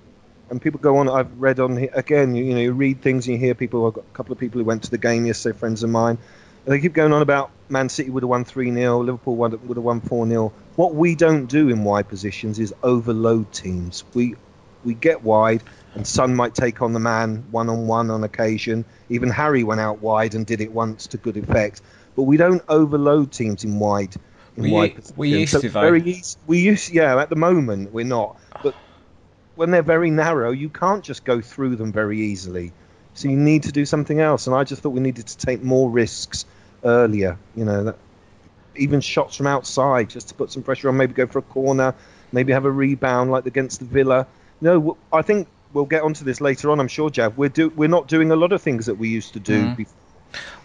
and 0.49 0.61
people 0.61 0.79
go 0.79 0.97
on. 0.97 1.09
I've 1.09 1.39
read 1.39 1.59
on 1.59 1.75
here 1.75 1.89
again. 1.93 2.35
You, 2.35 2.43
you 2.43 2.53
know, 2.53 2.61
you 2.61 2.71
read 2.71 3.01
things 3.01 3.27
and 3.27 3.33
you 3.33 3.39
hear 3.39 3.55
people. 3.55 3.87
I've 3.87 3.93
got 3.93 4.05
a 4.05 4.15
couple 4.15 4.33
of 4.33 4.39
people 4.39 4.59
who 4.59 4.65
went 4.65 4.83
to 4.83 4.91
the 4.91 4.97
game 4.97 5.25
yesterday, 5.25 5.57
friends 5.57 5.83
of 5.83 5.89
mine. 5.89 6.17
They 6.65 6.81
keep 6.81 6.93
going 6.93 7.13
on 7.13 7.21
about 7.21 7.51
Man 7.69 7.89
City 7.89 8.09
would 8.09 8.23
have 8.23 8.29
won 8.29 8.43
3 8.43 8.73
0, 8.73 9.03
Liverpool 9.03 9.35
would 9.37 9.53
have 9.53 9.83
won 9.83 10.01
4 10.01 10.27
0. 10.27 10.51
What 10.75 10.95
we 10.95 11.15
don't 11.15 11.45
do 11.45 11.69
in 11.69 11.83
wide 11.83 12.09
positions 12.09 12.59
is 12.59 12.73
overload 12.83 13.51
teams. 13.53 14.03
We 14.13 14.35
we 14.83 14.93
get 14.93 15.23
wide, 15.23 15.63
and 15.95 16.05
Son 16.05 16.35
might 16.35 16.53
take 16.53 16.81
on 16.81 16.93
the 16.93 16.99
man 16.99 17.45
one 17.51 17.69
on 17.69 17.87
one 17.87 18.11
on 18.11 18.23
occasion. 18.23 18.85
Even 19.09 19.29
Harry 19.29 19.63
went 19.63 19.81
out 19.81 20.01
wide 20.01 20.35
and 20.35 20.45
did 20.45 20.61
it 20.61 20.71
once 20.71 21.07
to 21.07 21.17
good 21.17 21.37
effect. 21.37 21.81
But 22.15 22.23
we 22.23 22.37
don't 22.37 22.61
overload 22.69 23.31
teams 23.31 23.63
in 23.63 23.79
wide 23.79 24.15
in 24.57 24.63
We- 24.63 24.71
wide 24.71 25.03
we 25.15 25.29
used 25.29 25.53
So 25.53 25.61
to, 25.61 25.69
though. 25.69 25.81
Very 25.81 26.03
easy. 26.03 26.37
We 26.47 26.59
used, 26.59 26.91
yeah. 26.91 27.19
At 27.19 27.29
the 27.29 27.35
moment, 27.35 27.93
we're 27.93 28.05
not. 28.05 28.37
But 28.63 28.75
when 29.55 29.71
they're 29.71 29.81
very 29.81 30.11
narrow, 30.11 30.51
you 30.51 30.69
can't 30.69 31.03
just 31.03 31.25
go 31.25 31.41
through 31.41 31.75
them 31.75 31.91
very 31.91 32.21
easily. 32.21 32.71
So 33.13 33.29
you 33.29 33.37
need 33.37 33.63
to 33.63 33.71
do 33.71 33.85
something 33.85 34.19
else. 34.19 34.47
And 34.47 34.55
I 34.55 34.63
just 34.65 34.81
thought 34.81 34.89
we 34.89 34.99
needed 35.01 35.27
to 35.27 35.37
take 35.37 35.63
more 35.63 35.89
risks 35.89 36.45
earlier. 36.85 37.37
You 37.55 37.65
know, 37.65 37.83
that, 37.83 37.97
even 38.77 39.01
shots 39.01 39.35
from 39.35 39.47
outside, 39.47 40.09
just 40.09 40.29
to 40.29 40.33
put 40.33 40.51
some 40.51 40.63
pressure 40.63 40.89
on. 40.89 40.97
Maybe 40.97 41.13
go 41.13 41.27
for 41.27 41.39
a 41.39 41.43
corner. 41.43 41.93
Maybe 42.31 42.53
have 42.53 42.65
a 42.65 42.71
rebound 42.71 43.31
like 43.31 43.45
against 43.45 43.79
the 43.79 43.85
Villa. 43.85 44.27
No, 44.61 44.97
I 45.11 45.21
think 45.21 45.47
we'll 45.73 45.85
get 45.85 46.03
onto 46.03 46.23
this 46.23 46.41
later 46.41 46.71
on. 46.71 46.79
I'm 46.79 46.87
sure, 46.87 47.09
Jav. 47.09 47.37
We're 47.37 47.49
do 47.49 47.69
we're 47.69 47.89
not 47.89 48.07
doing 48.07 48.31
a 48.31 48.35
lot 48.35 48.51
of 48.53 48.61
things 48.61 48.85
that 48.85 48.95
we 48.95 49.09
used 49.09 49.33
to 49.33 49.39
do. 49.39 49.65
Mm. 49.65 49.77
before. 49.77 49.93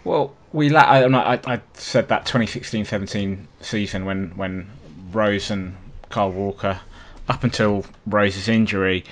Well, 0.03 0.35
we 0.51 0.69
la- 0.69 0.81
I, 0.81 1.05
I, 1.05 1.39
I 1.45 1.61
said 1.73 2.09
that 2.09 2.25
2016-17 2.25 3.45
season 3.61 4.05
when 4.05 4.31
when 4.35 4.69
Rose 5.11 5.51
and 5.51 5.75
Kyle 6.09 6.31
Walker, 6.31 6.79
up 7.29 7.43
until 7.43 7.85
Rose's 8.05 8.47
injury, 8.47 9.05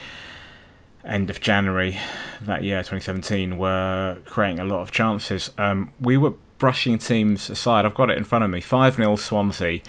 end 1.06 1.30
of 1.30 1.39
January 1.39 1.98
that 2.42 2.63
year, 2.63 2.80
2017, 2.80 3.58
were 3.58 4.18
creating 4.25 4.60
a 4.60 4.66
lot 4.66 4.82
of 4.82 4.92
chances. 4.92 5.51
Um, 5.58 5.92
we 6.01 6.18
were 6.18 6.34
brushing 6.60 7.00
teams 7.00 7.50
aside. 7.50 7.86
I've 7.86 7.96
got 7.96 8.12
it 8.12 8.18
in 8.18 8.24
front 8.24 8.44
of 8.44 8.51
me. 8.51 8.62
Five 8.62 8.96
0 8.96 9.16
Swansea, 9.16 9.82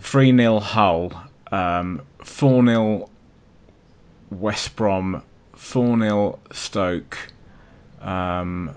three 0.00 0.36
0 0.36 0.58
Hull, 0.58 1.12
um, 1.52 2.02
four 2.18 2.64
0 2.64 3.08
West 4.30 4.74
Brom, 4.74 5.22
four 5.54 5.98
0 5.98 6.38
Stoke. 6.52 7.16
Um, 8.00 8.74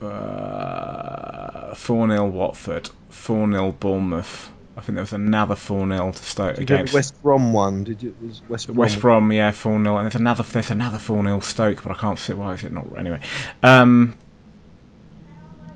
uh, 0.00 1.74
4 1.74 2.08
0 2.08 2.26
Watford, 2.26 2.90
4 3.10 3.50
0 3.50 3.72
Bournemouth. 3.72 4.50
I 4.76 4.80
think 4.80 4.94
there 4.94 5.02
was 5.02 5.12
another 5.12 5.56
4 5.56 5.88
0 5.88 6.12
to 6.12 6.22
Stoke 6.22 6.54
Did 6.56 6.62
against 6.62 6.94
West 6.94 7.20
Brom 7.22 7.52
one? 7.52 7.84
Did 7.84 8.02
you? 8.02 8.14
Was 8.22 8.42
West 8.48 8.66
Brom? 8.66 8.76
West 8.76 9.00
Brom, 9.00 9.32
yeah, 9.32 9.50
4 9.50 9.82
0. 9.82 9.96
And 9.96 10.04
there's 10.04 10.14
another 10.14 10.42
there's 10.44 10.70
another 10.70 10.98
4 10.98 11.22
0 11.22 11.40
Stoke, 11.40 11.82
but 11.82 11.92
I 11.92 11.94
can't 11.94 12.18
see 12.18 12.34
why 12.34 12.54
is 12.54 12.64
it 12.64 12.72
not. 12.72 12.86
Anyway. 12.96 13.20
Um, 13.62 14.16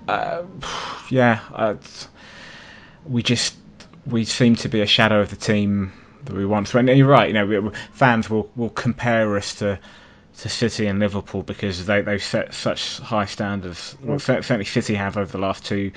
uh, 0.09 0.43
yeah, 1.11 1.41
uh, 1.53 1.75
we 3.05 3.23
just 3.23 3.57
we 4.07 4.25
seem 4.25 4.57
to 4.57 4.69
be 4.69 4.81
a 4.81 4.87
shadow 4.87 5.21
of 5.21 5.31
the 5.31 5.37
team 5.37 5.93
that 6.25 6.35
we 6.35 6.45
once 6.45 6.73
were. 6.73 6.81
And 6.81 6.89
you're 6.89 7.07
right, 7.07 7.29
you 7.29 7.35
know, 7.35 7.47
we, 7.47 7.71
fans 7.93 8.29
will, 8.31 8.51
will 8.57 8.71
compare 8.71 9.37
us 9.37 9.55
to 9.57 9.79
to 10.39 10.49
City 10.49 10.87
and 10.87 10.99
Liverpool 10.99 11.43
because 11.43 11.87
they 11.87 12.01
they've 12.01 12.23
set 12.23 12.55
such 12.55 12.99
high 12.99 13.27
standards. 13.27 13.97
Well, 14.03 14.19
certainly 14.19 14.65
City 14.65 14.95
have 14.95 15.17
over 15.17 15.31
the 15.31 15.39
last 15.39 15.65
two. 15.65 15.93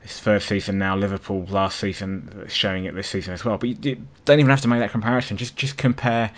This 0.00 0.18
first 0.18 0.48
season 0.48 0.78
now, 0.78 0.96
Liverpool 0.96 1.46
last 1.48 1.78
season, 1.78 2.46
showing 2.48 2.86
it 2.86 2.94
this 2.94 3.06
season 3.06 3.34
as 3.34 3.44
well. 3.44 3.56
But 3.56 3.68
you, 3.68 3.76
you 3.82 4.06
don't 4.24 4.40
even 4.40 4.50
have 4.50 4.62
to 4.62 4.68
make 4.68 4.80
that 4.80 4.90
comparison. 4.90 5.36
Just 5.36 5.56
just 5.56 5.76
compare. 5.76 6.30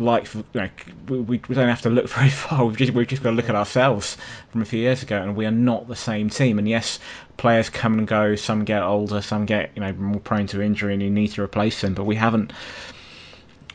Like, 0.00 0.32
you 0.32 0.44
know, 0.54 0.68
we, 1.08 1.20
we 1.20 1.54
don't 1.54 1.68
have 1.68 1.82
to 1.82 1.90
look 1.90 2.08
very 2.18 2.30
far. 2.30 2.64
We've 2.64 2.76
just 2.76 2.92
we've 2.92 3.06
just 3.06 3.22
got 3.22 3.30
to 3.30 3.36
look 3.36 3.48
at 3.48 3.56
ourselves 3.56 4.16
from 4.50 4.62
a 4.62 4.64
few 4.64 4.80
years 4.80 5.02
ago, 5.02 5.20
and 5.20 5.36
we 5.36 5.46
are 5.46 5.50
not 5.50 5.88
the 5.88 5.96
same 5.96 6.30
team. 6.30 6.58
And 6.58 6.68
yes, 6.68 6.98
players 7.36 7.68
come 7.68 7.98
and 7.98 8.06
go. 8.06 8.36
Some 8.36 8.64
get 8.64 8.82
older. 8.82 9.20
Some 9.20 9.46
get 9.46 9.70
you 9.74 9.80
know 9.80 9.92
more 9.92 10.20
prone 10.20 10.46
to 10.48 10.62
injury, 10.62 10.92
and 10.92 11.02
you 11.02 11.10
need 11.10 11.28
to 11.28 11.42
replace 11.42 11.80
them. 11.80 11.94
But 11.94 12.04
we 12.04 12.14
haven't 12.14 12.52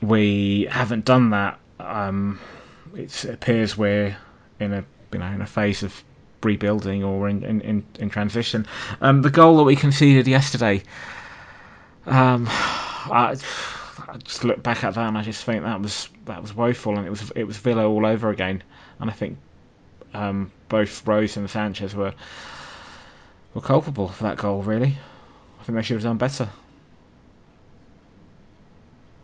we 0.02 0.68
haven't 0.70 1.06
done 1.06 1.32
that. 1.32 1.60
Um, 1.80 2.40
it 2.96 3.26
appears 3.26 3.78
we're 3.78 4.16
in 4.60 4.74
a 4.74 4.86
you 5.12 5.20
know 5.20 5.28
in 5.28 5.42
a 5.42 5.46
phase 5.46 5.84
of 5.84 6.04
rebuilding 6.44 7.04
or 7.04 7.30
in 7.30 7.44
in, 7.44 7.62
in, 7.62 7.86
in 8.00 8.10
transition. 8.10 8.66
Um, 9.02 9.22
the 9.22 9.30
goal 9.30 9.58
that 9.58 9.64
we 9.64 9.76
conceded 9.76 10.28
yesterday, 10.28 10.84
um, 12.06 12.48
I, 12.50 13.36
I 14.14 14.18
just 14.18 14.44
look 14.44 14.62
back 14.62 14.84
at 14.84 14.94
that 14.94 15.08
and 15.08 15.18
I 15.18 15.24
just 15.24 15.44
think 15.44 15.64
that 15.64 15.82
was 15.82 16.08
that 16.26 16.40
was 16.42 16.54
woeful, 16.54 16.98
and 16.98 17.08
it 17.08 17.10
was 17.10 17.32
it 17.32 17.46
was 17.46 17.58
Villa 17.58 17.90
all 17.90 18.06
over 18.06 18.30
again. 18.30 18.62
And 19.00 19.10
I 19.10 19.14
think 19.14 19.38
um, 20.14 20.52
both 20.70 21.06
Rose 21.08 21.36
and 21.36 21.50
Sanchez 21.50 21.96
were 21.96 22.14
were 23.56 23.62
culpable 23.62 24.08
for 24.10 24.26
that 24.26 24.38
goal. 24.38 24.62
Really, 24.62 24.96
I 25.60 25.64
think 25.64 25.78
they 25.78 25.82
should 25.82 25.96
have 25.96 26.04
done 26.04 26.20
better. 26.20 26.48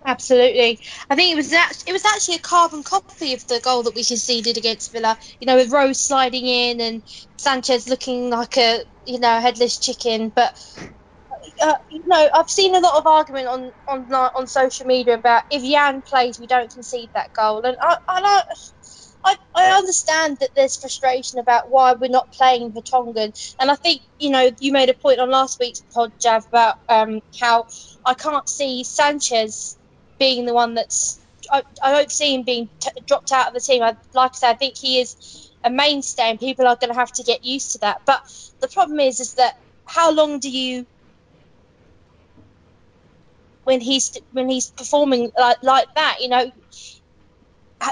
Absolutely. 0.03 0.79
I 1.07 1.15
think 1.15 1.33
it 1.33 1.35
was 1.35 1.53
it 1.85 1.93
was 1.93 2.05
actually 2.05 2.35
a 2.35 2.39
carbon 2.39 2.81
copy 2.81 3.35
of 3.35 3.45
the 3.45 3.59
goal 3.59 3.83
that 3.83 3.93
we 3.93 4.03
conceded 4.03 4.57
against 4.57 4.91
Villa. 4.91 5.19
You 5.39 5.45
know, 5.45 5.55
with 5.55 5.71
Rose 5.71 5.99
sliding 5.99 6.47
in 6.47 6.81
and 6.81 7.03
Sanchez 7.37 7.87
looking 7.87 8.31
like 8.31 8.57
a 8.57 8.83
you 9.05 9.19
know 9.19 9.39
headless 9.39 9.77
chicken. 9.77 10.29
But 10.29 10.57
uh, 11.61 11.75
I've 12.33 12.49
seen 12.49 12.75
a 12.75 12.79
lot 12.81 12.97
of 12.97 13.07
argument 13.07 13.47
on 13.47 13.71
on 13.87 14.11
on 14.13 14.47
social 14.47 14.85
media 14.87 15.15
about 15.15 15.43
if 15.51 15.63
Jan 15.63 16.03
plays, 16.03 16.39
we 16.39 16.47
don't 16.47 16.71
concede 16.71 17.11
that 17.15 17.33
goal, 17.33 17.63
and 17.63 17.77
I 17.81 17.97
I. 18.07 18.43
I, 19.25 19.35
I 19.55 19.77
understand 19.77 20.37
that 20.41 20.51
there's 20.55 20.77
frustration 20.77 21.39
about 21.39 21.69
why 21.69 21.93
we're 21.93 22.09
not 22.09 22.31
playing 22.33 22.73
Vertonghen, 22.73 23.33
and 23.59 23.71
I 23.71 23.75
think 23.75 24.01
you 24.19 24.31
know 24.31 24.51
you 24.59 24.71
made 24.73 24.89
a 24.89 24.95
point 24.95 25.19
on 25.19 25.29
last 25.31 25.59
week's 25.59 25.83
pod, 25.93 26.13
Jav, 26.21 26.45
about 26.51 26.75
um, 26.89 27.21
how 27.39 27.65
I 28.05 28.15
can't 28.15 28.47
see 28.49 28.83
Sanchez 28.85 29.77
being 30.19 30.45
the 30.45 30.53
one 30.53 30.75
that's. 30.75 31.21
I, 31.51 31.63
I 31.83 31.91
don't 31.93 32.11
see 32.11 32.35
him 32.35 32.43
being 32.45 32.69
t- 32.81 32.91
dropped 33.07 33.31
out 33.33 33.47
of 33.49 33.53
the 33.55 33.61
team. 33.61 33.83
I, 33.83 33.95
like 34.13 34.31
I 34.35 34.37
said, 34.37 34.51
I 34.51 34.55
think 34.57 34.75
he 34.79 35.01
is 35.01 35.51
a 35.65 35.71
mainstay, 35.71 36.31
and 36.31 36.39
people 36.39 36.67
are 36.67 36.77
going 36.79 36.93
to 36.93 36.99
have 36.99 37.11
to 37.13 37.23
get 37.23 37.43
used 37.43 37.73
to 37.73 37.79
that. 37.79 37.97
But 38.05 38.21
the 38.61 38.69
problem 38.69 38.99
is, 39.01 39.19
is 39.19 39.35
that 39.35 39.53
how 39.85 40.13
long 40.13 40.39
do 40.39 40.49
you, 40.51 40.85
when 43.69 43.81
he's 43.81 44.11
when 44.31 44.49
he's 44.49 44.71
performing 44.71 45.31
like 45.37 45.57
like 45.63 45.87
that, 45.95 46.17
you 46.21 46.29
know, 46.29 46.51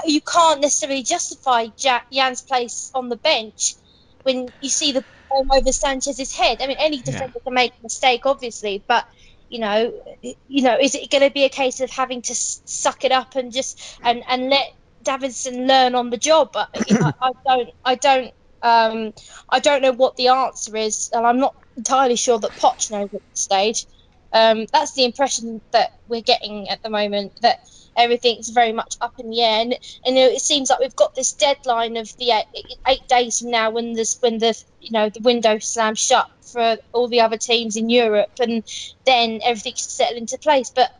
you 0.04 0.20
can't 0.20 0.60
necessarily 0.60 1.02
justify 1.04 1.68
Ja- 1.78 2.00
Jan's 2.12 2.42
place 2.42 2.90
on 2.94 3.08
the 3.08 3.16
bench 3.18 3.76
when 4.24 4.52
you 4.60 4.70
see 4.70 4.92
the 4.92 5.04
ball 5.30 5.46
over 5.52 5.72
Sanchez's 5.72 6.34
head. 6.34 6.58
I 6.62 6.66
mean, 6.66 6.78
any 6.80 7.02
defender 7.02 7.38
can 7.44 7.54
make 7.54 7.72
a 7.72 7.82
mistake, 7.84 8.22
obviously, 8.26 8.84
but 8.88 9.04
you 9.48 9.60
know, 9.60 9.92
you 10.22 10.62
know, 10.62 10.76
is 10.80 10.96
it 10.96 11.10
going 11.10 11.24
to 11.24 11.32
be 11.32 11.44
a 11.44 11.48
case 11.50 11.80
of 11.80 11.90
having 11.90 12.22
to 12.22 12.34
suck 12.34 13.04
it 13.04 13.12
up 13.12 13.36
and 13.36 13.52
just 13.52 13.80
and 14.04 14.24
and 14.28 14.50
let 14.50 14.66
Davinson 15.06 15.68
learn 15.68 15.94
on 15.94 16.10
the 16.10 16.18
job? 16.18 16.50
I, 16.56 16.66
I, 17.02 17.12
I 17.22 17.30
don't, 17.46 17.70
I 17.84 17.94
don't, 17.94 18.32
um, 18.62 19.12
I 19.50 19.60
don't 19.60 19.82
know 19.82 19.92
what 19.92 20.16
the 20.16 20.28
answer 20.28 20.76
is, 20.76 21.10
and 21.12 21.26
I'm 21.26 21.38
not 21.40 21.54
entirely 21.76 22.16
sure 22.16 22.40
that 22.40 22.56
Poch 22.56 22.90
knows 22.90 23.04
at 23.14 23.22
this 23.30 23.44
stage. 23.44 23.86
Um, 24.32 24.66
that's 24.72 24.94
the 24.94 25.04
impression 25.04 25.60
that 25.72 25.90
we're 26.06 26.22
getting 26.22 26.68
at 26.68 26.82
the 26.82 26.90
moment 26.90 27.32
that 27.42 27.58
everything's 27.96 28.50
very 28.50 28.72
much 28.72 28.96
up 29.00 29.14
in 29.18 29.30
the 29.30 29.42
air, 29.42 29.60
and, 29.62 29.78
and 30.04 30.16
it 30.16 30.40
seems 30.40 30.70
like 30.70 30.80
we've 30.80 30.96
got 30.96 31.14
this 31.14 31.32
deadline 31.32 31.96
of 31.96 32.08
the 32.18 32.30
eight, 32.30 32.76
eight 32.86 33.08
days 33.08 33.40
from 33.40 33.50
now 33.50 33.70
when 33.70 33.94
this 33.94 34.18
when 34.20 34.38
the 34.38 34.54
you 34.80 34.92
know 34.92 35.08
the 35.08 35.20
window 35.20 35.58
slams 35.58 35.98
shut 35.98 36.26
for 36.52 36.76
all 36.92 37.08
the 37.08 37.20
other 37.22 37.36
teams 37.36 37.76
in 37.76 37.90
Europe, 37.90 38.30
and 38.40 38.64
then 39.06 39.40
everything 39.42 39.74
should 39.74 39.90
settle 39.90 40.18
into 40.18 40.38
place. 40.38 40.70
But 40.74 40.90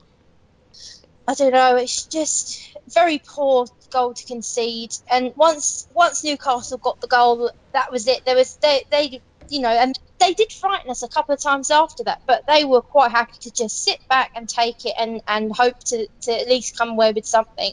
I 1.27 1.35
don't 1.35 1.53
know. 1.53 1.77
It's 1.77 2.07
just 2.07 2.59
very 2.89 3.21
poor 3.37 3.67
goal 3.91 4.15
to 4.15 4.25
concede. 4.25 4.93
And 5.11 5.33
once 5.37 5.87
once 5.93 6.25
Newcastle 6.25 6.79
got 6.79 7.01
the 7.01 7.07
goal, 7.07 7.51
that 7.75 7.93
was 7.93 8.09
it. 8.09 8.25
There 8.25 8.37
was 8.37 8.57
they 8.57 8.85
they 8.91 9.21
you 9.49 9.61
know 9.61 9.69
and 9.69 9.99
they 10.19 10.35
did 10.35 10.53
frighten 10.53 10.91
us 10.91 11.03
a 11.03 11.09
couple 11.09 11.35
of 11.35 11.43
times 11.43 11.71
after 11.71 12.05
that, 12.05 12.21
but 12.27 12.43
they 12.47 12.65
were 12.65 12.83
quite 12.83 13.11
happy 13.11 13.39
to 13.43 13.53
just 13.53 13.83
sit 13.85 13.99
back 14.09 14.31
and 14.35 14.49
take 14.49 14.85
it 14.85 14.95
and 14.99 15.21
and 15.27 15.55
hope 15.55 15.79
to 15.87 16.07
to 16.23 16.33
at 16.33 16.49
least 16.49 16.77
come 16.77 16.91
away 16.91 17.13
with 17.13 17.27
something. 17.27 17.73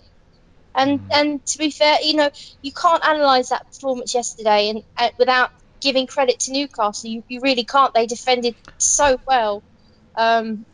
And 0.76 1.02
and 1.12 1.46
to 1.46 1.58
be 1.58 1.72
fair, 1.72 1.98
you 2.02 2.16
know 2.16 2.30
you 2.62 2.72
can't 2.72 3.04
analyse 3.04 3.50
that 3.50 3.66
performance 3.72 4.14
yesterday 4.14 4.70
and, 4.70 4.84
and 4.98 5.12
without 5.18 5.50
giving 5.82 6.08
credit 6.08 6.40
to 6.42 6.52
Newcastle. 6.52 7.10
You, 7.10 7.24
you 7.28 7.42
really 7.42 7.64
can't. 7.64 7.94
They 7.94 8.08
defended 8.08 8.56
so 8.78 9.18
well. 9.28 9.64
Um, 10.18 10.66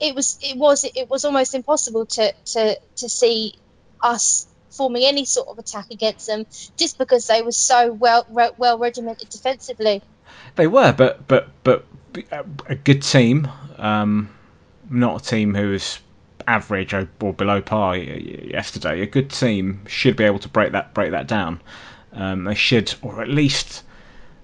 it 0.00 0.14
was 0.14 0.38
it 0.40 0.56
was 0.56 0.84
it 0.84 1.08
was 1.08 1.24
almost 1.24 1.54
impossible 1.54 2.06
to 2.06 2.32
to 2.46 2.76
to 2.96 3.08
see 3.08 3.54
us 4.02 4.46
forming 4.70 5.04
any 5.04 5.24
sort 5.24 5.48
of 5.48 5.58
attack 5.58 5.86
against 5.90 6.26
them 6.26 6.44
just 6.78 6.98
because 6.98 7.26
they 7.26 7.42
were 7.42 7.52
so 7.52 7.92
well 7.92 8.26
well 8.30 8.78
regimented 8.78 9.28
defensively. 9.28 10.02
They 10.56 10.66
were, 10.66 10.92
but 10.92 11.26
but 11.28 11.48
but 11.64 11.84
a 12.66 12.74
good 12.74 13.02
team, 13.02 13.48
um, 13.78 14.28
not 14.90 15.22
a 15.22 15.24
team 15.24 15.54
who 15.54 15.70
was 15.70 15.98
average 16.46 16.92
or, 16.92 17.08
or 17.20 17.32
below 17.32 17.60
par 17.60 17.96
yesterday. 17.96 19.02
A 19.02 19.06
good 19.06 19.30
team 19.30 19.80
should 19.86 20.16
be 20.16 20.24
able 20.24 20.40
to 20.40 20.48
break 20.48 20.72
that 20.72 20.94
break 20.94 21.12
that 21.12 21.26
down. 21.26 21.60
Um, 22.12 22.44
they 22.44 22.54
should, 22.54 22.94
or 23.02 23.22
at 23.22 23.28
least 23.28 23.82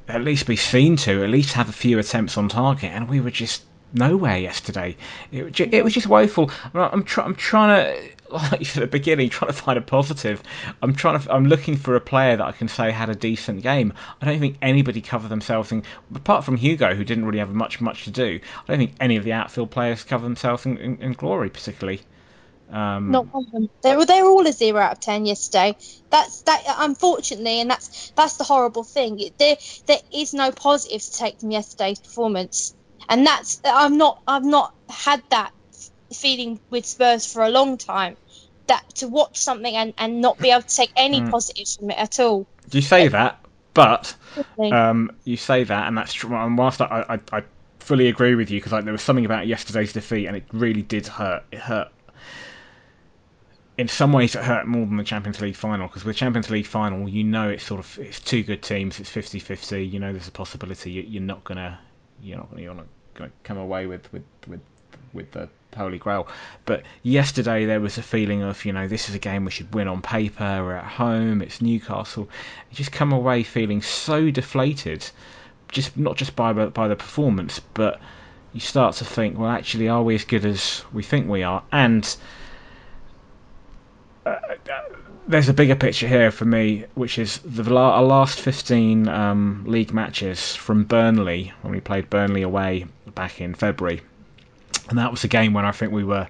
at 0.08 0.22
least 0.22 0.46
be 0.46 0.56
seen 0.56 0.96
to, 0.96 1.22
at 1.22 1.30
least 1.30 1.52
have 1.52 1.68
a 1.68 1.72
few 1.72 1.98
attempts 1.98 2.38
on 2.38 2.48
target. 2.48 2.90
And 2.92 3.08
we 3.08 3.20
were 3.20 3.30
just 3.30 3.64
nowhere 3.92 4.38
yesterday. 4.38 4.96
It, 5.30 5.60
it 5.60 5.84
was 5.84 5.92
just 5.94 6.06
woeful. 6.06 6.50
I'm, 6.74 7.04
try, 7.04 7.24
I'm 7.24 7.34
trying 7.34 7.84
to. 7.84 8.08
like 8.32 8.76
at 8.76 8.80
the 8.80 8.86
beginning, 8.86 9.30
trying 9.30 9.50
to 9.50 9.56
find 9.56 9.78
a 9.78 9.82
positive. 9.82 10.42
I'm 10.82 10.94
trying 10.94 11.20
to. 11.20 11.32
I'm 11.32 11.46
looking 11.46 11.76
for 11.76 11.96
a 11.96 12.00
player 12.00 12.36
that 12.36 12.44
I 12.44 12.52
can 12.52 12.68
say 12.68 12.90
had 12.90 13.08
a 13.08 13.14
decent 13.14 13.62
game. 13.62 13.92
I 14.20 14.26
don't 14.26 14.38
think 14.38 14.58
anybody 14.60 15.00
covered 15.00 15.28
themselves 15.28 15.72
in, 15.72 15.84
apart 16.14 16.44
from 16.44 16.56
Hugo, 16.56 16.94
who 16.94 17.04
didn't 17.04 17.24
really 17.24 17.38
have 17.38 17.54
much 17.54 17.80
much 17.80 18.04
to 18.04 18.10
do. 18.10 18.40
I 18.66 18.72
don't 18.72 18.78
think 18.78 18.94
any 19.00 19.16
of 19.16 19.24
the 19.24 19.32
outfield 19.32 19.70
players 19.70 20.04
covered 20.04 20.26
themselves 20.26 20.66
in, 20.66 20.76
in, 20.78 21.02
in 21.02 21.12
glory 21.12 21.50
particularly. 21.50 22.02
Um, 22.70 23.10
Not 23.10 23.32
one 23.32 23.44
of 23.46 23.52
them. 23.52 23.70
They 23.82 23.96
were 23.96 24.04
they 24.04 24.22
were 24.22 24.28
all 24.28 24.46
a 24.46 24.52
zero 24.52 24.80
out 24.80 24.92
of 24.92 25.00
ten 25.00 25.24
yesterday. 25.24 25.74
That's 26.10 26.42
that 26.42 26.62
unfortunately, 26.66 27.60
and 27.60 27.70
that's 27.70 28.12
that's 28.14 28.36
the 28.36 28.44
horrible 28.44 28.84
thing. 28.84 29.30
There 29.38 29.56
there 29.86 30.00
is 30.12 30.34
no 30.34 30.52
positives 30.52 31.10
to 31.10 31.18
take 31.18 31.40
from 31.40 31.50
yesterday's 31.50 32.00
performance, 32.00 32.74
and 33.08 33.26
that's 33.26 33.60
I'm 33.64 33.96
not 33.96 34.20
I've 34.26 34.44
not 34.44 34.74
had 34.90 35.22
that 35.30 35.52
feeling 36.12 36.60
with 36.70 36.86
Spurs 36.86 37.30
for 37.32 37.42
a 37.42 37.50
long 37.50 37.78
time. 37.78 38.16
That 38.66 38.82
to 38.96 39.08
watch 39.08 39.38
something 39.38 39.74
and, 39.74 39.94
and 39.96 40.20
not 40.20 40.38
be 40.38 40.50
able 40.50 40.62
to 40.62 40.76
take 40.76 40.92
any 40.96 41.22
Mm. 41.22 41.30
positives 41.30 41.76
from 41.76 41.90
it 41.90 41.98
at 41.98 42.20
all. 42.20 42.46
you 42.70 42.82
say 42.82 43.08
that, 43.08 43.40
but 43.74 44.14
Um, 44.58 45.12
you 45.24 45.36
say 45.36 45.64
that, 45.64 45.86
and 45.88 45.96
that's 45.96 46.12
true. 46.12 46.34
And 46.36 46.58
whilst 46.58 46.80
I, 46.82 47.04
I, 47.08 47.38
I 47.38 47.42
fully 47.80 48.08
agree 48.08 48.34
with 48.34 48.50
you, 48.50 48.58
because 48.60 48.72
like, 48.72 48.84
there 48.84 48.92
was 48.92 49.02
something 49.02 49.24
about 49.24 49.46
yesterday's 49.46 49.92
defeat, 49.94 50.26
and 50.26 50.36
it 50.36 50.44
really 50.52 50.82
did 50.82 51.06
hurt. 51.06 51.44
It 51.50 51.60
hurt. 51.60 51.88
In 53.78 53.86
some 53.88 54.12
ways, 54.12 54.34
it 54.34 54.42
hurt 54.42 54.66
more 54.66 54.84
than 54.84 54.96
the 54.96 55.04
Champions 55.04 55.40
League 55.40 55.54
final, 55.56 55.86
because 55.86 56.04
with 56.04 56.16
Champions 56.16 56.50
League 56.50 56.66
final, 56.66 57.08
you 57.08 57.22
know 57.24 57.48
it's 57.48 57.64
sort 57.64 57.78
of 57.80 57.98
it's 58.00 58.18
two 58.20 58.42
good 58.42 58.62
teams, 58.62 58.98
it's 59.00 59.10
50-50, 59.10 59.90
You 59.90 60.00
know 60.00 60.12
there's 60.12 60.28
a 60.28 60.32
possibility 60.32 60.90
you, 60.90 61.02
you're 61.02 61.22
not 61.22 61.44
gonna 61.44 61.78
you're 62.20 62.36
not 62.38 62.50
gonna 62.50 62.62
you're 62.62 62.74
not 62.74 62.86
gonna 63.14 63.30
come 63.44 63.58
away 63.58 63.86
with 63.86 64.12
with 64.12 64.24
with 64.48 64.60
with 65.12 65.30
the 65.30 65.48
Holy 65.76 65.98
Grail. 65.98 66.26
But 66.64 66.82
yesterday 67.02 67.64
there 67.66 67.80
was 67.80 67.98
a 67.98 68.02
feeling 68.02 68.42
of, 68.42 68.64
you 68.64 68.72
know, 68.72 68.88
this 68.88 69.08
is 69.08 69.14
a 69.14 69.18
game 69.18 69.44
we 69.44 69.50
should 69.50 69.74
win 69.74 69.88
on 69.88 70.02
paper, 70.02 70.64
we're 70.64 70.76
at 70.76 70.84
home, 70.84 71.42
it's 71.42 71.60
Newcastle. 71.60 72.28
You 72.70 72.76
just 72.76 72.92
come 72.92 73.12
away 73.12 73.42
feeling 73.42 73.82
so 73.82 74.30
deflated, 74.30 75.08
just 75.70 75.96
not 75.96 76.16
just 76.16 76.34
by 76.34 76.52
by 76.52 76.88
the 76.88 76.96
performance, 76.96 77.60
but 77.74 78.00
you 78.52 78.60
start 78.60 78.96
to 78.96 79.04
think, 79.04 79.38
well, 79.38 79.50
actually, 79.50 79.88
are 79.88 80.02
we 80.02 80.14
as 80.14 80.24
good 80.24 80.44
as 80.44 80.84
we 80.92 81.02
think 81.02 81.28
we 81.28 81.42
are? 81.42 81.62
And 81.70 82.16
uh, 84.24 84.30
uh, 84.30 84.54
there's 85.28 85.48
a 85.48 85.54
bigger 85.54 85.76
picture 85.76 86.08
here 86.08 86.30
for 86.30 86.46
me, 86.46 86.84
which 86.94 87.18
is 87.18 87.38
the 87.44 87.76
our 87.76 88.02
last 88.02 88.40
15 88.40 89.08
um, 89.08 89.64
league 89.66 89.92
matches 89.92 90.56
from 90.56 90.84
Burnley 90.84 91.52
when 91.60 91.72
we 91.72 91.80
played 91.80 92.08
Burnley 92.08 92.42
away 92.42 92.86
back 93.14 93.40
in 93.40 93.54
February, 93.54 94.00
and 94.88 94.98
that 94.98 95.10
was 95.10 95.24
a 95.24 95.28
game 95.28 95.52
when 95.52 95.64
I 95.64 95.72
think 95.72 95.92
we 95.92 96.04
were, 96.04 96.28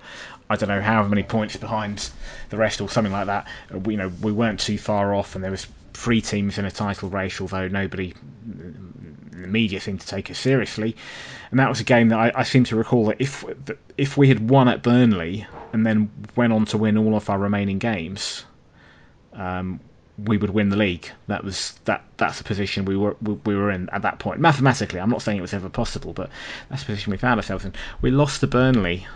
I 0.51 0.57
don't 0.57 0.69
know 0.69 0.81
however 0.81 1.09
many 1.09 1.23
points 1.23 1.57
behind 1.57 2.11
the 2.51 2.57
rest 2.57 2.81
or 2.81 2.89
something 2.89 3.13
like 3.13 3.27
that. 3.27 3.47
Uh, 3.73 3.79
We, 3.79 3.95
you 3.95 3.99
know, 3.99 4.13
we 4.21 4.33
weren't 4.33 4.61
too 4.61 4.79
far 4.79 5.15
off, 5.15 5.35
and 5.35 5.45
there 5.45 5.51
was 5.51 5.67
three 5.95 6.21
teams 6.21 6.59
in 6.59 6.65
a 6.65 6.71
title 6.71 7.09
race, 7.09 7.41
although 7.41 7.69
nobody 7.69 8.15
the 9.43 9.47
media 9.47 9.81
seemed 9.81 10.01
to 10.01 10.07
take 10.07 10.31
us 10.31 10.39
seriously. 10.39 10.97
And 11.51 11.61
that 11.61 11.69
was 11.69 11.81
a 11.81 11.85
game 11.85 12.09
that 12.09 12.19
I, 12.19 12.33
I 12.35 12.43
seem 12.43 12.65
to 12.65 12.77
recall 12.77 13.07
that 13.07 13.17
if 13.21 13.45
that 13.67 13.79
if 13.97 14.17
we 14.17 14.29
had 14.29 14.51
won 14.51 14.69
at 14.69 14.83
Burnley 14.83 15.47
and 15.73 15.87
then 15.87 16.11
went 16.37 16.53
on 16.53 16.65
to 16.67 16.79
win 16.79 16.99
all 16.99 17.15
of 17.15 17.31
our 17.31 17.39
remaining 17.39 17.79
games, 17.79 18.45
um, 19.33 19.81
we 20.25 20.37
would 20.37 20.51
win 20.51 20.69
the 20.69 20.77
league. 20.77 21.11
That 21.29 21.45
was 21.45 21.79
that. 21.85 22.03
That's 22.17 22.39
the 22.39 22.45
position 22.45 22.85
we 22.85 22.97
were 22.97 23.17
we, 23.23 23.35
we 23.45 23.55
were 23.55 23.71
in 23.71 23.89
at 23.91 24.03
that 24.03 24.19
point. 24.19 24.41
Mathematically, 24.41 25.01
I'm 25.01 25.11
not 25.11 25.23
saying 25.23 25.39
it 25.39 25.43
was 25.43 25.55
ever 25.55 25.69
possible, 25.69 26.13
but 26.13 26.31
that's 26.69 26.83
the 26.83 26.87
position 26.87 27.11
we 27.13 27.17
found 27.17 27.39
ourselves 27.39 27.65
in. 27.65 27.73
We 28.01 28.11
lost 28.11 28.41
to 28.41 28.47
Burnley. 28.47 29.07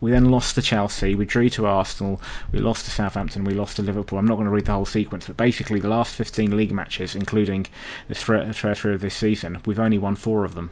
We 0.00 0.10
then 0.10 0.26
lost 0.26 0.56
to 0.56 0.62
Chelsea. 0.62 1.14
We 1.14 1.24
drew 1.24 1.48
to 1.50 1.66
Arsenal. 1.66 2.20
We 2.52 2.58
lost 2.58 2.84
to 2.84 2.90
Southampton. 2.90 3.44
We 3.44 3.54
lost 3.54 3.76
to 3.76 3.82
Liverpool. 3.82 4.18
I'm 4.18 4.26
not 4.26 4.34
going 4.34 4.46
to 4.46 4.50
read 4.50 4.66
the 4.66 4.72
whole 4.72 4.84
sequence, 4.84 5.26
but 5.26 5.36
basically 5.36 5.80
the 5.80 5.88
last 5.88 6.14
15 6.14 6.54
league 6.54 6.72
matches, 6.72 7.14
including 7.14 7.66
the 8.08 8.14
three 8.14 8.94
of 8.94 9.00
this 9.00 9.14
season, 9.14 9.62
we've 9.64 9.78
only 9.78 9.96
won 9.96 10.14
four 10.14 10.44
of 10.44 10.54
them. 10.54 10.70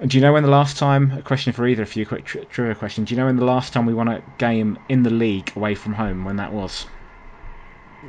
And 0.00 0.10
do 0.10 0.16
you 0.16 0.22
know 0.22 0.32
when 0.32 0.42
the 0.42 0.50
last 0.50 0.76
time? 0.76 1.12
A 1.12 1.22
question 1.22 1.52
for 1.52 1.66
either 1.68 1.84
of 1.84 1.94
you, 1.94 2.04
quick 2.04 2.24
trivia 2.24 2.74
question. 2.74 3.04
Do 3.04 3.14
you 3.14 3.20
know 3.20 3.26
when 3.26 3.36
the 3.36 3.44
last 3.44 3.72
time 3.72 3.86
we 3.86 3.94
won 3.94 4.08
a 4.08 4.22
game 4.38 4.76
in 4.88 5.04
the 5.04 5.10
league 5.10 5.52
away 5.54 5.76
from 5.76 5.92
home? 5.92 6.24
When 6.24 6.36
that 6.36 6.52
was? 6.52 6.86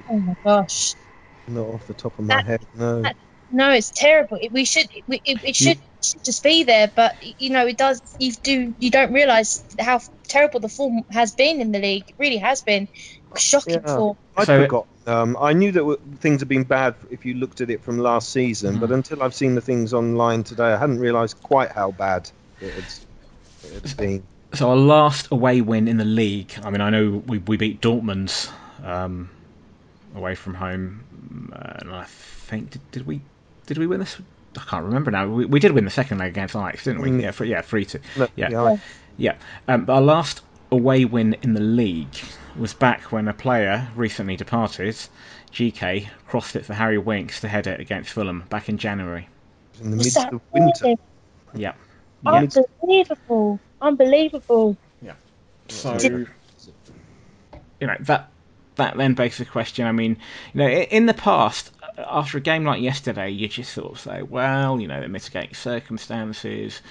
Oh 0.09 0.19
my 0.19 0.35
gosh. 0.43 0.95
Not 1.47 1.67
off 1.67 1.87
the 1.87 1.93
top 1.93 2.17
of 2.19 2.25
my 2.25 2.35
That- 2.35 2.45
head, 2.45 2.65
no. 2.75 3.01
that- 3.01 3.15
No, 3.51 3.71
it's 3.71 3.91
terrible. 3.91 4.37
It, 4.41 4.51
we 4.51 4.65
should 4.65 4.87
we, 5.07 5.21
it, 5.23 5.43
it 5.43 5.55
should, 5.55 5.77
should 6.01 6.23
just 6.23 6.43
be 6.43 6.63
there, 6.63 6.91
but 6.93 7.15
you 7.39 7.51
know 7.51 7.67
it 7.67 7.77
does. 7.77 8.01
You 8.19 8.31
do 8.33 8.73
you 8.79 8.89
don't 8.89 9.13
realise 9.13 9.63
how 9.79 10.01
terrible 10.27 10.59
the 10.59 10.67
form 10.69 11.03
has 11.11 11.35
been 11.35 11.61
in 11.61 11.71
the 11.71 11.79
league. 11.79 12.05
It 12.09 12.15
really 12.17 12.37
has 12.37 12.61
been 12.63 12.87
shocking 13.37 13.75
Yeah. 13.85 13.95
form. 13.95 14.17
I'd 14.35 14.47
So- 14.47 14.63
forgotten. 14.63 14.89
Um, 15.07 15.37
I 15.39 15.53
knew 15.53 15.71
that 15.73 15.99
things 16.19 16.41
had 16.41 16.47
been 16.47 16.63
bad 16.63 16.95
if 17.11 17.25
you 17.25 17.35
looked 17.35 17.61
at 17.61 17.69
it 17.69 17.83
from 17.83 17.99
last 17.99 18.31
season, 18.31 18.77
Mhm. 18.77 18.79
but 18.79 18.91
until 18.91 19.21
I've 19.21 19.35
seen 19.35 19.53
the 19.53 19.61
things 19.61 19.93
online 19.93 20.43
today, 20.43 20.73
I 20.73 20.77
hadn't 20.77 20.97
realised 20.99 21.39
quite 21.43 21.71
how 21.71 21.91
bad 21.91 22.31
it 22.59 22.73
had, 22.73 22.83
it 23.65 23.87
had 23.87 23.97
been. 23.97 24.23
So 24.55 24.69
our 24.71 24.75
last 24.75 25.27
away 25.31 25.61
win 25.61 25.87
in 25.87 25.97
the 25.97 26.05
league. 26.05 26.51
I 26.63 26.71
mean, 26.71 26.81
I 26.81 26.89
know 26.89 27.21
we, 27.27 27.37
we 27.37 27.55
beat 27.57 27.81
Dortmund 27.81 28.49
um, 28.83 29.29
away 30.15 30.35
from 30.35 30.53
home, 30.53 31.51
uh, 31.53 31.73
and 31.79 31.91
I 31.91 32.03
think 32.05 32.71
did, 32.71 32.91
did 32.91 33.05
we 33.07 33.21
did 33.67 33.77
we 33.77 33.87
win 33.87 33.99
this? 33.99 34.17
I 34.57 34.61
can't 34.61 34.85
remember 34.85 35.11
now. 35.11 35.27
We, 35.27 35.45
we 35.45 35.59
did 35.59 35.71
win 35.73 35.83
the 35.85 35.91
second 35.91 36.17
leg 36.19 36.31
against 36.31 36.55
Ajax, 36.55 36.83
didn't 36.85 37.01
we? 37.01 37.09
Mm. 37.09 37.21
Yeah, 37.21 37.31
for, 37.31 37.43
yeah, 37.45 37.61
three 37.61 37.85
two. 37.85 37.99
No, 38.17 38.27
Yeah. 38.35 38.61
I- 38.63 38.81
Yeah, 39.17 39.35
um, 39.67 39.85
but 39.85 39.93
our 39.93 40.01
last 40.01 40.41
away 40.71 41.05
win 41.05 41.35
in 41.41 41.53
the 41.53 41.61
league 41.61 42.15
was 42.57 42.73
back 42.73 43.11
when 43.11 43.27
a 43.27 43.33
player 43.33 43.87
recently 43.95 44.35
departed, 44.37 44.95
GK, 45.51 46.07
crossed 46.27 46.55
it 46.55 46.65
for 46.65 46.73
Harry 46.73 46.97
Winks 46.97 47.41
to 47.41 47.47
head 47.47 47.67
it 47.67 47.79
against 47.79 48.11
Fulham 48.11 48.43
back 48.49 48.67
in 48.69 48.77
January. 48.77 49.27
in 49.81 49.91
the 49.91 49.97
Was 49.97 50.05
midst 50.15 50.33
of 50.33 50.41
winter. 50.51 50.73
really? 50.83 50.97
Yeah. 51.53 51.73
Unbelievable, 52.25 53.59
unbelievable. 53.81 54.77
Yeah. 55.01 55.13
So, 55.69 55.97
you 55.97 56.27
know 57.87 57.95
that 58.01 58.29
that 58.75 58.97
then 58.97 59.13
begs 59.13 59.37
the 59.37 59.45
question. 59.45 59.85
I 59.85 59.91
mean, 59.91 60.17
you 60.53 60.61
know, 60.61 60.67
in 60.67 61.05
the 61.05 61.13
past, 61.13 61.71
after 61.97 62.37
a 62.37 62.41
game 62.41 62.65
like 62.65 62.81
yesterday, 62.81 63.29
you 63.29 63.47
just 63.47 63.73
sort 63.73 63.93
of 63.93 63.99
say, 63.99 64.21
well, 64.21 64.79
you 64.79 64.87
know, 64.87 65.01
the 65.01 65.07
mitigating 65.07 65.53
circumstances, 65.53 66.81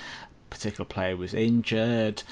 particular 0.51 0.85
player 0.87 1.16
was 1.16 1.35
injured, 1.35 2.23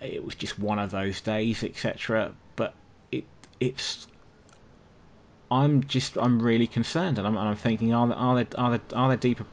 it 0.00 0.24
was 0.24 0.34
just 0.34 0.58
one 0.58 0.78
of 0.78 0.90
those 0.90 1.20
days, 1.20 1.62
etc. 1.62 2.32
But 2.56 2.74
it 3.10 3.24
it's 3.60 4.06
I'm 5.50 5.84
just 5.84 6.16
I'm 6.16 6.40
really 6.40 6.66
concerned, 6.66 7.18
and 7.18 7.26
I'm, 7.26 7.36
and 7.36 7.48
I'm 7.48 7.56
thinking, 7.56 7.92
are 7.94 8.08
there 8.08 8.16
are 8.16 8.36
there 8.36 8.46
are 8.56 8.70
there, 8.70 8.80
are 8.94 9.08
there 9.08 9.16
deeper 9.16 9.46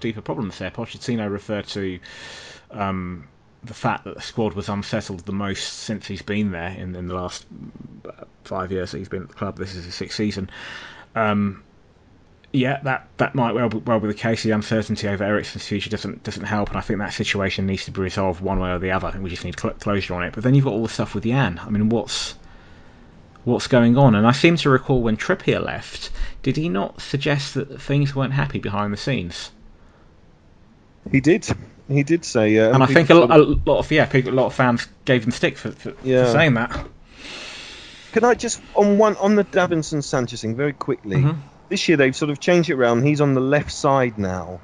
deeper 0.00 0.20
problems 0.20 0.58
there? 0.58 0.70
Pochettino 0.70 1.30
referred 1.30 1.66
to 1.68 1.98
um, 2.70 3.28
the 3.64 3.74
fact 3.74 4.04
that 4.04 4.14
the 4.14 4.22
squad 4.22 4.54
was 4.54 4.68
unsettled 4.68 5.20
the 5.20 5.32
most 5.32 5.72
since 5.72 6.06
he's 6.06 6.22
been 6.22 6.52
there 6.52 6.70
in, 6.70 6.94
in 6.94 7.06
the 7.08 7.14
last 7.14 7.46
uh, 8.06 8.24
five 8.44 8.70
years 8.70 8.92
that 8.92 8.98
he's 8.98 9.08
been 9.08 9.22
at 9.22 9.28
the 9.28 9.34
club. 9.34 9.58
This 9.58 9.74
is 9.74 9.84
his 9.84 9.94
sixth 9.94 10.16
season. 10.16 10.50
Um, 11.14 11.62
yeah, 12.52 12.80
that, 12.84 13.08
that 13.18 13.34
might 13.34 13.54
well 13.54 13.68
be, 13.68 13.78
well 13.78 14.00
be 14.00 14.08
the 14.08 14.14
case. 14.14 14.42
The 14.42 14.52
uncertainty 14.52 15.08
over 15.08 15.24
Eriksen's 15.24 15.66
future 15.66 15.90
doesn't 15.90 16.22
doesn't 16.22 16.44
help, 16.44 16.70
and 16.70 16.78
I 16.78 16.80
think 16.80 17.00
that 17.00 17.12
situation 17.12 17.66
needs 17.66 17.84
to 17.86 17.90
be 17.90 18.00
resolved 18.00 18.40
one 18.40 18.60
way 18.60 18.70
or 18.70 18.78
the 18.78 18.92
other. 18.92 19.08
I 19.08 19.12
think 19.12 19.24
we 19.24 19.30
just 19.30 19.44
need 19.44 19.58
cl- 19.58 19.74
closure 19.74 20.14
on 20.14 20.22
it. 20.22 20.32
But 20.34 20.44
then 20.44 20.54
you've 20.54 20.64
got 20.64 20.72
all 20.72 20.82
the 20.82 20.88
stuff 20.88 21.14
with 21.14 21.24
Jan. 21.24 21.60
I 21.62 21.68
mean, 21.70 21.88
what's 21.88 22.34
what's 23.44 23.66
going 23.66 23.96
on? 23.98 24.14
And 24.14 24.26
I 24.26 24.32
seem 24.32 24.56
to 24.56 24.70
recall 24.70 25.02
when 25.02 25.16
Trippier 25.16 25.62
left, 25.62 26.10
did 26.42 26.56
he 26.56 26.68
not 26.68 27.00
suggest 27.00 27.54
that 27.54 27.80
things 27.80 28.14
weren't 28.14 28.32
happy 28.32 28.58
behind 28.58 28.92
the 28.92 28.96
scenes? 28.96 29.50
He 31.10 31.20
did. 31.20 31.48
He 31.88 32.02
did 32.02 32.24
say. 32.24 32.56
Uh, 32.58 32.74
And 32.74 32.82
I 32.82 32.86
think 32.86 33.10
a, 33.10 33.14
a 33.14 33.38
lot 33.38 33.78
of 33.78 33.90
yeah, 33.92 34.06
people, 34.06 34.32
a 34.32 34.34
lot 34.34 34.46
of 34.46 34.54
fans 34.54 34.86
gave 35.04 35.24
him 35.24 35.30
stick 35.30 35.56
for, 35.56 35.70
for, 35.70 35.94
Yeah. 36.02 36.24
for 36.26 36.32
saying 36.32 36.54
that. 36.54 36.86
Can 38.12 38.24
I 38.24 38.34
just 38.34 38.60
on 38.74 38.98
one 38.98 39.16
on 39.16 39.34
the 39.34 39.44
Davinson 39.44 40.02
Sanchez 40.02 40.40
thing 40.40 40.56
very 40.56 40.72
quickly? 40.72 41.16
Mhm. 41.16 41.36
This 41.68 41.88
year 41.88 41.96
they've 41.96 42.16
sort 42.16 42.30
of 42.30 42.40
changed 42.40 42.70
it 42.70 42.74
around. 42.74 43.04
He's 43.04 43.20
on 43.20 43.34
the 43.34 43.40
left 43.40 43.70
side 43.72 44.18
now. 44.18 44.60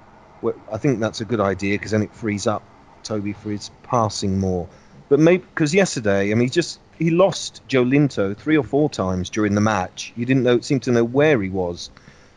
I 0.72 0.78
think 0.78 1.00
that's 1.00 1.20
a 1.20 1.24
good 1.24 1.40
idea 1.40 1.76
because 1.76 1.90
then 1.92 2.02
it 2.02 2.12
frees 2.14 2.46
up 2.46 2.62
Toby 3.04 3.32
for 3.32 3.50
his 3.50 3.70
passing 3.84 4.40
more. 4.40 4.68
But 5.08 5.20
maybe 5.20 5.44
because 5.54 5.74
yesterday, 5.74 6.32
I 6.32 6.34
mean, 6.34 6.48
he 6.48 6.50
just 6.50 6.80
he 6.98 7.10
lost 7.10 7.60
Joelinton 7.68 8.36
three 8.36 8.56
or 8.56 8.64
four 8.64 8.88
times 8.88 9.30
during 9.30 9.54
the 9.54 9.60
match. 9.60 10.12
You 10.16 10.24
didn't 10.24 10.42
know, 10.44 10.60
seem 10.60 10.80
to 10.80 10.90
know 10.92 11.04
where 11.04 11.40
he 11.42 11.48
was. 11.50 11.90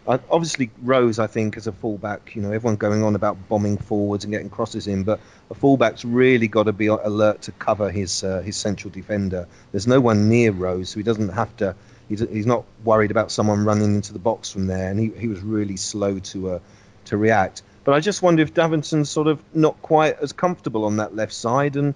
Uh, 0.08 0.20
obviously, 0.30 0.70
Rose, 0.84 1.18
I 1.18 1.26
think, 1.28 1.58
as 1.58 1.66
a 1.66 1.72
fullback, 1.72 2.36
you 2.36 2.42
know, 2.44 2.52
everyone 2.52 2.76
going 2.76 3.04
on 3.04 3.16
about 3.16 3.50
bombing 3.50 3.78
forwards 3.78 4.24
and 4.24 4.32
getting 4.32 4.50
crosses 4.52 4.86
in, 4.86 5.04
but 5.04 5.20
a 5.50 5.56
fullback's 5.56 6.06
really 6.06 6.48
got 6.48 6.64
to 6.64 6.74
be 6.74 6.88
alert 6.88 7.44
to 7.44 7.52
cover 7.52 7.90
his 7.90 8.24
uh, 8.24 8.42
his 8.42 8.56
central 8.56 8.92
defender. 8.92 9.48
There's 9.72 9.88
no 9.88 10.00
one 10.00 10.30
near 10.30 10.52
Rose, 10.52 10.90
so 10.90 11.00
he 11.00 11.04
doesn't 11.04 11.30
have 11.30 11.56
to. 11.58 11.76
He's, 12.08 12.20
he's 12.20 12.46
not 12.46 12.66
worried 12.84 13.10
about 13.10 13.32
someone 13.32 13.66
running 13.66 13.96
into 13.96 14.14
the 14.14 14.20
box 14.20 14.52
from 14.52 14.68
there, 14.68 14.92
and 14.92 15.00
he, 15.00 15.10
he 15.10 15.28
was 15.28 15.42
really 15.42 15.76
slow 15.78 16.20
to 16.20 16.50
uh, 16.52 16.60
to 17.06 17.18
react. 17.18 17.64
But 17.84 17.96
I 17.96 18.00
just 18.00 18.22
wonder 18.22 18.44
if 18.44 18.54
Davinson's 18.54 19.10
sort 19.10 19.28
of 19.28 19.40
not 19.56 19.82
quite 19.82 20.20
as 20.20 20.34
comfortable 20.34 20.86
on 20.86 20.98
that 20.98 21.16
left 21.16 21.34
side, 21.34 21.78
and 21.78 21.96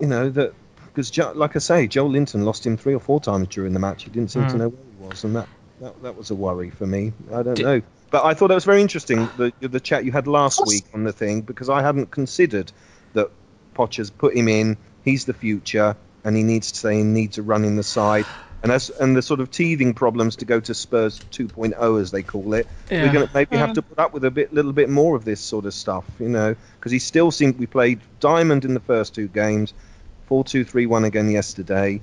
you 0.00 0.06
know 0.06 0.30
that 0.30 0.54
because 0.86 1.16
like 1.36 1.56
I 1.56 1.58
say, 1.58 1.88
Joelinton 1.88 2.44
lost 2.44 2.66
him 2.66 2.78
three 2.78 2.94
or 2.94 3.00
four 3.00 3.20
times 3.20 3.48
during 3.48 3.74
the 3.74 3.80
match. 3.80 4.04
He 4.04 4.10
didn't 4.10 4.30
seem 4.30 4.46
to 4.46 4.54
Mm. 4.54 4.58
know 4.58 4.68
where 4.70 4.84
he 4.84 5.08
was, 5.08 5.24
and 5.24 5.36
that, 5.36 5.48
that 5.82 6.02
that 6.02 6.16
was 6.16 6.30
a 6.30 6.34
worry 6.34 6.70
for 6.70 6.86
me. 6.86 7.12
I 7.32 7.42
don't 7.42 7.54
Did- 7.54 7.64
know, 7.66 7.82
but 8.10 8.24
I 8.24 8.34
thought 8.34 8.48
that 8.48 8.54
was 8.54 8.64
very 8.64 8.80
interesting 8.80 9.28
the 9.36 9.52
the 9.60 9.80
chat 9.80 10.04
you 10.04 10.12
had 10.12 10.26
last 10.26 10.62
week 10.66 10.84
on 10.94 11.04
the 11.04 11.12
thing 11.12 11.42
because 11.42 11.68
I 11.68 11.82
hadn't 11.82 12.10
considered 12.10 12.72
that 13.14 13.30
Potter's 13.74 14.10
put 14.10 14.34
him 14.36 14.48
in. 14.48 14.76
He's 15.04 15.24
the 15.24 15.34
future, 15.34 15.96
and 16.24 16.36
he 16.36 16.42
needs 16.42 16.72
to 16.72 16.78
say 16.78 16.96
he 16.96 17.02
needs 17.02 17.38
a 17.38 17.42
run 17.42 17.64
in 17.64 17.76
the 17.76 17.82
side. 17.82 18.24
And 18.62 18.70
as 18.70 18.90
and 18.90 19.16
the 19.16 19.22
sort 19.22 19.40
of 19.40 19.50
teething 19.50 19.92
problems 19.94 20.36
to 20.36 20.44
go 20.44 20.60
to 20.60 20.72
Spurs 20.72 21.20
2.0 21.32 22.00
as 22.00 22.12
they 22.12 22.22
call 22.22 22.54
it, 22.54 22.68
Yeah. 22.88 23.02
we're 23.02 23.12
going 23.12 23.26
to 23.26 23.34
maybe 23.34 23.56
have 23.56 23.72
to 23.72 23.82
put 23.82 23.98
up 23.98 24.12
with 24.14 24.24
a 24.24 24.30
bit, 24.30 24.54
little 24.54 24.72
bit 24.72 24.88
more 24.88 25.16
of 25.16 25.24
this 25.24 25.40
sort 25.40 25.66
of 25.66 25.74
stuff, 25.74 26.04
you 26.20 26.28
know, 26.28 26.54
because 26.78 26.92
he 26.92 27.00
still 27.00 27.32
seemed 27.32 27.58
we 27.58 27.66
played 27.66 27.98
Diamond 28.20 28.64
in 28.64 28.74
the 28.74 28.78
first 28.80 29.16
two 29.16 29.26
games, 29.26 29.74
four 30.26 30.44
two 30.44 30.62
three 30.64 30.86
one 30.86 31.02
again 31.04 31.28
yesterday, 31.28 32.00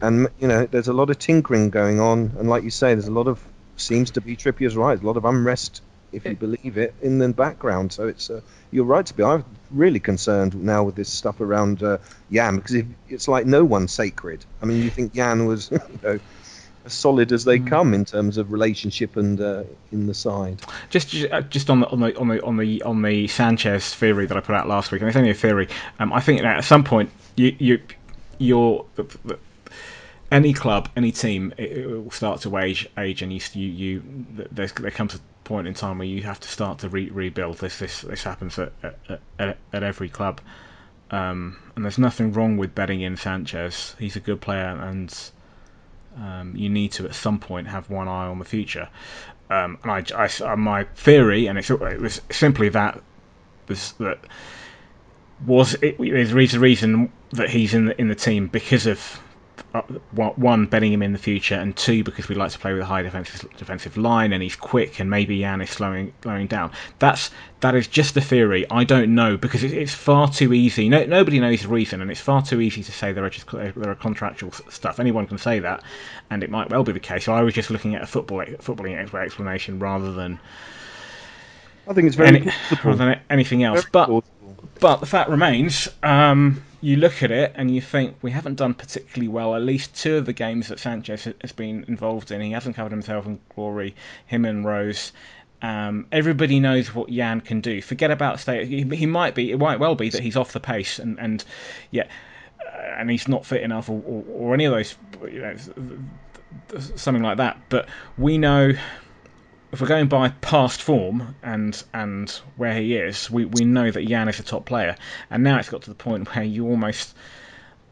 and 0.00 0.28
you 0.38 0.48
know 0.48 0.66
there's 0.66 0.88
a 0.88 0.92
lot 0.92 1.10
of 1.10 1.18
tinkering 1.18 1.70
going 1.70 2.00
on, 2.00 2.32
and 2.38 2.48
like 2.48 2.64
you 2.64 2.70
say, 2.70 2.94
there's 2.94 3.08
a 3.08 3.12
lot 3.12 3.28
of 3.28 3.42
seems 3.76 4.10
to 4.12 4.20
be 4.20 4.36
Trippier's 4.36 4.76
right, 4.76 5.00
a 5.00 5.06
lot 5.06 5.16
of 5.16 5.24
unrest, 5.24 5.82
if 6.12 6.24
you 6.24 6.34
believe 6.34 6.78
it, 6.78 6.94
in 7.02 7.18
the 7.18 7.28
background. 7.28 7.92
So 7.92 8.08
it's 8.08 8.30
uh, 8.30 8.40
you're 8.70 8.84
right 8.84 9.04
to 9.06 9.14
be. 9.14 9.22
I'm 9.22 9.44
really 9.70 10.00
concerned 10.00 10.54
now 10.54 10.84
with 10.84 10.94
this 10.94 11.08
stuff 11.12 11.40
around 11.40 11.82
uh, 11.82 11.98
Jan 12.30 12.56
because 12.56 12.74
if, 12.74 12.86
it's 13.08 13.28
like 13.28 13.46
no 13.46 13.64
one's 13.64 13.92
sacred. 13.92 14.44
I 14.62 14.66
mean, 14.66 14.82
you 14.82 14.90
think 14.90 15.12
Jan 15.14 15.46
was, 15.46 15.70
you 15.70 15.80
know. 16.02 16.20
As 16.84 16.92
solid 16.92 17.32
as 17.32 17.44
they 17.44 17.58
Mm. 17.58 17.66
come 17.66 17.94
in 17.94 18.04
terms 18.04 18.36
of 18.36 18.52
relationship 18.52 19.16
and 19.16 19.40
uh, 19.40 19.64
in 19.90 20.06
the 20.06 20.14
side. 20.14 20.62
Just, 20.88 21.16
uh, 21.32 21.40
just 21.40 21.68
on 21.68 21.80
the 21.80 21.88
on 21.88 21.98
the 21.98 22.16
on 22.16 22.28
the 22.28 22.40
on 22.44 22.56
the 22.58 22.82
on 22.82 23.02
the 23.02 23.26
Sanchez 23.26 23.92
theory 23.92 24.26
that 24.26 24.36
I 24.36 24.40
put 24.40 24.54
out 24.54 24.68
last 24.68 24.92
week, 24.92 25.00
and 25.00 25.08
it's 25.08 25.16
only 25.16 25.30
a 25.30 25.34
theory. 25.34 25.66
Um, 25.98 26.12
I 26.12 26.20
think 26.20 26.42
that 26.42 26.58
at 26.58 26.64
some 26.64 26.84
point, 26.84 27.10
you 27.34 27.56
you 27.58 27.80
you're 28.38 28.86
any 30.30 30.52
club, 30.52 30.88
any 30.96 31.12
team, 31.12 31.52
it, 31.56 31.72
it 31.78 31.86
will 31.86 32.10
start 32.10 32.40
to 32.42 32.56
age, 32.58 32.88
age, 32.98 33.22
and 33.22 33.32
you 33.32 33.40
you, 33.54 33.68
you 33.68 34.02
there's, 34.50 34.72
there 34.72 34.90
comes 34.90 35.14
a 35.14 35.20
point 35.44 35.68
in 35.68 35.74
time 35.74 35.98
where 35.98 36.06
you 36.06 36.22
have 36.22 36.40
to 36.40 36.48
start 36.48 36.80
to 36.80 36.88
re- 36.88 37.10
rebuild. 37.10 37.58
This 37.58 37.78
this 37.78 38.00
this 38.02 38.22
happens 38.24 38.58
at 38.58 38.72
at, 38.82 39.20
at, 39.38 39.58
at 39.72 39.82
every 39.82 40.08
club, 40.08 40.40
um, 41.10 41.56
and 41.74 41.84
there's 41.84 41.98
nothing 41.98 42.32
wrong 42.32 42.56
with 42.56 42.74
betting 42.74 43.00
in 43.02 43.16
Sanchez. 43.16 43.94
He's 43.98 44.16
a 44.16 44.20
good 44.20 44.40
player, 44.40 44.76
and 44.80 45.14
um, 46.18 46.54
you 46.56 46.68
need 46.68 46.92
to 46.92 47.04
at 47.04 47.14
some 47.14 47.38
point 47.38 47.68
have 47.68 47.88
one 47.90 48.08
eye 48.08 48.26
on 48.26 48.38
the 48.38 48.44
future. 48.44 48.88
Um, 49.48 49.78
and 49.84 49.92
I, 49.92 50.04
I- 50.24 50.44
uh, 50.52 50.56
my 50.56 50.84
theory, 50.96 51.46
and 51.46 51.58
it 51.58 52.00
was 52.00 52.20
simply 52.30 52.68
that 52.70 53.00
was 53.68 53.92
that 53.98 54.18
was 55.46 55.74
it 55.74 56.00
is 56.00 56.30
the 56.52 56.58
reason 56.58 57.12
that 57.30 57.48
he's 57.50 57.74
in 57.74 57.86
the 57.86 58.00
in 58.00 58.08
the 58.08 58.14
team 58.14 58.48
because 58.48 58.86
of 58.86 59.20
uh, 59.76 60.30
one 60.36 60.66
betting 60.66 60.92
him 60.92 61.02
in 61.02 61.12
the 61.12 61.18
future, 61.18 61.54
and 61.54 61.76
two 61.76 62.04
because 62.04 62.28
we 62.28 62.34
like 62.34 62.52
to 62.52 62.58
play 62.58 62.72
with 62.72 62.82
a 62.82 62.86
high 62.86 63.02
defensive 63.02 63.48
defensive 63.56 63.96
line, 63.96 64.32
and 64.32 64.42
he's 64.42 64.56
quick, 64.56 65.00
and 65.00 65.10
maybe 65.10 65.40
Jan 65.40 65.60
is 65.60 65.70
slowing 65.70 66.12
slowing 66.22 66.46
down. 66.46 66.70
That's 66.98 67.30
that 67.60 67.74
is 67.74 67.86
just 67.86 68.16
a 68.16 68.20
theory. 68.20 68.64
I 68.70 68.84
don't 68.84 69.14
know 69.14 69.36
because 69.36 69.64
it, 69.64 69.72
it's 69.72 69.94
far 69.94 70.30
too 70.30 70.52
easy. 70.52 70.88
No, 70.88 71.04
nobody 71.04 71.40
knows 71.40 71.62
the 71.62 71.68
reason, 71.68 72.00
and 72.00 72.10
it's 72.10 72.20
far 72.20 72.42
too 72.42 72.60
easy 72.60 72.82
to 72.82 72.92
say 72.92 73.12
there 73.12 73.24
are 73.24 73.30
just 73.30 73.50
there 73.50 73.88
are 73.90 73.94
contractual 73.94 74.52
stuff. 74.52 75.00
Anyone 75.00 75.26
can 75.26 75.38
say 75.38 75.58
that, 75.60 75.82
and 76.30 76.42
it 76.42 76.50
might 76.50 76.70
well 76.70 76.84
be 76.84 76.92
the 76.92 77.00
case. 77.00 77.24
So 77.24 77.34
I 77.34 77.42
was 77.42 77.54
just 77.54 77.70
looking 77.70 77.94
at 77.94 78.02
a 78.02 78.06
football 78.06 78.38
footballing 78.38 78.96
explanation 78.96 79.78
rather 79.78 80.12
than 80.12 80.38
I 81.88 81.94
think 81.94 82.06
it's 82.06 82.16
very 82.16 82.28
any, 82.28 82.50
rather 82.84 82.96
than 82.96 83.20
anything 83.30 83.62
else. 83.62 83.82
Very 83.82 83.90
But 83.92 84.06
plausible. 84.06 84.24
but 84.80 85.00
the 85.00 85.06
fact 85.06 85.30
remains, 85.30 85.88
um, 86.02 86.62
you 86.86 86.96
look 86.96 87.20
at 87.24 87.32
it 87.32 87.50
and 87.56 87.68
you 87.68 87.80
think 87.80 88.14
we 88.22 88.30
haven't 88.30 88.54
done 88.54 88.72
particularly 88.72 89.26
well. 89.26 89.56
At 89.56 89.62
least 89.62 89.92
two 89.96 90.18
of 90.18 90.24
the 90.24 90.32
games 90.32 90.68
that 90.68 90.78
Sanchez 90.78 91.26
has 91.40 91.50
been 91.50 91.84
involved 91.88 92.30
in, 92.30 92.40
he 92.40 92.52
hasn't 92.52 92.76
covered 92.76 92.92
himself 92.92 93.26
in 93.26 93.40
glory. 93.56 93.96
Him 94.26 94.44
and 94.44 94.64
Rose. 94.64 95.10
Um, 95.62 96.06
everybody 96.12 96.60
knows 96.60 96.94
what 96.94 97.10
Jan 97.10 97.40
can 97.40 97.60
do. 97.60 97.82
Forget 97.82 98.12
about 98.12 98.38
state. 98.38 98.68
He, 98.68 98.84
he 98.94 99.04
might 99.04 99.34
be. 99.34 99.50
It 99.50 99.58
might 99.58 99.80
well 99.80 99.96
be 99.96 100.10
that 100.10 100.22
he's 100.22 100.36
off 100.36 100.52
the 100.52 100.60
pace 100.60 101.00
and 101.00 101.18
and 101.18 101.44
yeah, 101.90 102.06
uh, 102.64 102.78
and 102.98 103.10
he's 103.10 103.26
not 103.26 103.44
fit 103.44 103.62
enough 103.62 103.88
or, 103.88 104.00
or, 104.06 104.24
or 104.28 104.54
any 104.54 104.66
of 104.66 104.72
those. 104.72 104.94
You 105.22 105.40
know, 105.40 105.56
something 106.94 107.22
like 107.24 107.38
that. 107.38 107.58
But 107.68 107.88
we 108.16 108.38
know 108.38 108.74
if 109.72 109.80
we're 109.80 109.86
going 109.86 110.08
by 110.08 110.28
past 110.28 110.82
form 110.82 111.34
and 111.42 111.82
and 111.92 112.30
where 112.56 112.74
he 112.74 112.96
is, 112.96 113.30
we, 113.30 113.44
we 113.44 113.64
know 113.64 113.90
that 113.90 114.06
Jan 114.06 114.28
is 114.28 114.38
a 114.38 114.42
top 114.42 114.64
player, 114.64 114.96
and 115.30 115.42
now 115.42 115.58
it's 115.58 115.68
got 115.68 115.82
to 115.82 115.90
the 115.90 115.96
point 115.96 116.28
where 116.34 116.44
you 116.44 116.66
almost 116.66 117.14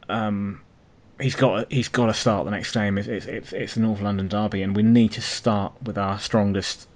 um, 0.08 0.60
he's 1.20 1.34
got 1.34 1.70
he's 1.72 1.88
got 1.88 2.06
to 2.06 2.14
start 2.14 2.44
the 2.44 2.50
next 2.50 2.72
game. 2.72 2.98
It's 2.98 3.08
it's 3.08 3.26
it's, 3.26 3.52
it's 3.52 3.74
the 3.74 3.80
North 3.80 4.00
London 4.00 4.28
derby, 4.28 4.62
and 4.62 4.76
we 4.76 4.82
need 4.82 5.12
to 5.12 5.20
start 5.20 5.72
with 5.82 5.98
our 5.98 6.18
strongest 6.18 6.88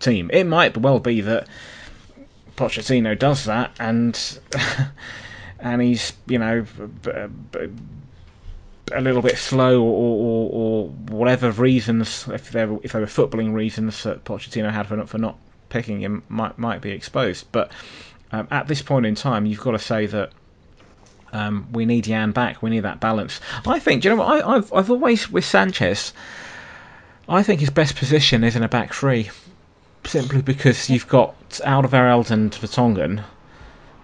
team. 0.00 0.30
It 0.32 0.44
might 0.44 0.76
well 0.76 0.98
be 0.98 1.20
that 1.22 1.46
Pochettino 2.56 3.18
does 3.18 3.44
that, 3.44 3.72
and 3.78 4.18
and 5.58 5.82
he's 5.82 6.12
you 6.26 6.38
know. 6.38 6.66
A 8.90 9.00
little 9.00 9.22
bit 9.22 9.38
slow, 9.38 9.80
or, 9.80 9.92
or, 9.92 10.50
or 10.52 10.88
whatever 11.16 11.50
reasons, 11.52 12.26
if 12.28 12.50
there 12.50 12.68
were, 12.68 12.80
if 12.82 12.92
there 12.92 13.00
were 13.00 13.06
footballing 13.06 13.52
reasons 13.52 14.02
that 14.02 14.24
Pochettino 14.24 14.70
had 14.70 14.86
for 14.88 14.96
not 14.96 15.08
for 15.08 15.18
not 15.18 15.38
picking 15.68 16.00
him, 16.00 16.22
might 16.28 16.58
might 16.58 16.80
be 16.80 16.90
exposed. 16.90 17.46
But 17.52 17.70
um, 18.32 18.48
at 18.50 18.66
this 18.66 18.82
point 18.82 19.06
in 19.06 19.14
time, 19.14 19.46
you've 19.46 19.60
got 19.60 19.72
to 19.72 19.78
say 19.78 20.06
that 20.06 20.30
um, 21.32 21.68
we 21.72 21.86
need 21.86 22.04
Jan 22.04 22.32
back. 22.32 22.60
We 22.60 22.70
need 22.70 22.80
that 22.80 23.00
balance. 23.00 23.40
I 23.66 23.78
think. 23.78 24.02
Do 24.02 24.08
you 24.08 24.16
know 24.16 24.22
what? 24.22 24.44
I, 24.44 24.56
I've 24.56 24.72
I've 24.72 24.90
always 24.90 25.30
with 25.30 25.44
Sanchez. 25.44 26.12
I 27.28 27.42
think 27.42 27.60
his 27.60 27.70
best 27.70 27.96
position 27.96 28.42
is 28.42 28.56
in 28.56 28.62
a 28.62 28.68
back 28.68 28.92
three, 28.92 29.30
simply 30.04 30.42
because 30.42 30.90
you've 30.90 31.08
got 31.08 31.34
Alderweireld 31.64 32.30
and 32.30 32.50
Vertonghen 32.52 33.22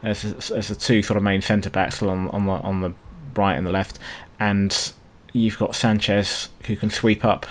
as 0.02 0.50
as 0.50 0.68
the 0.68 0.74
two 0.74 1.02
sort 1.02 1.16
of 1.16 1.22
main 1.22 1.42
centre 1.42 1.70
backs 1.70 2.02
on 2.02 2.28
on 2.28 2.46
the 2.46 2.52
on 2.52 2.80
the 2.80 2.94
right 3.34 3.56
and 3.56 3.66
the 3.66 3.72
left, 3.72 3.98
and 4.38 4.92
you've 5.32 5.58
got 5.58 5.74
Sanchez 5.74 6.48
who 6.66 6.76
can 6.76 6.90
sweep 6.90 7.24
up, 7.24 7.46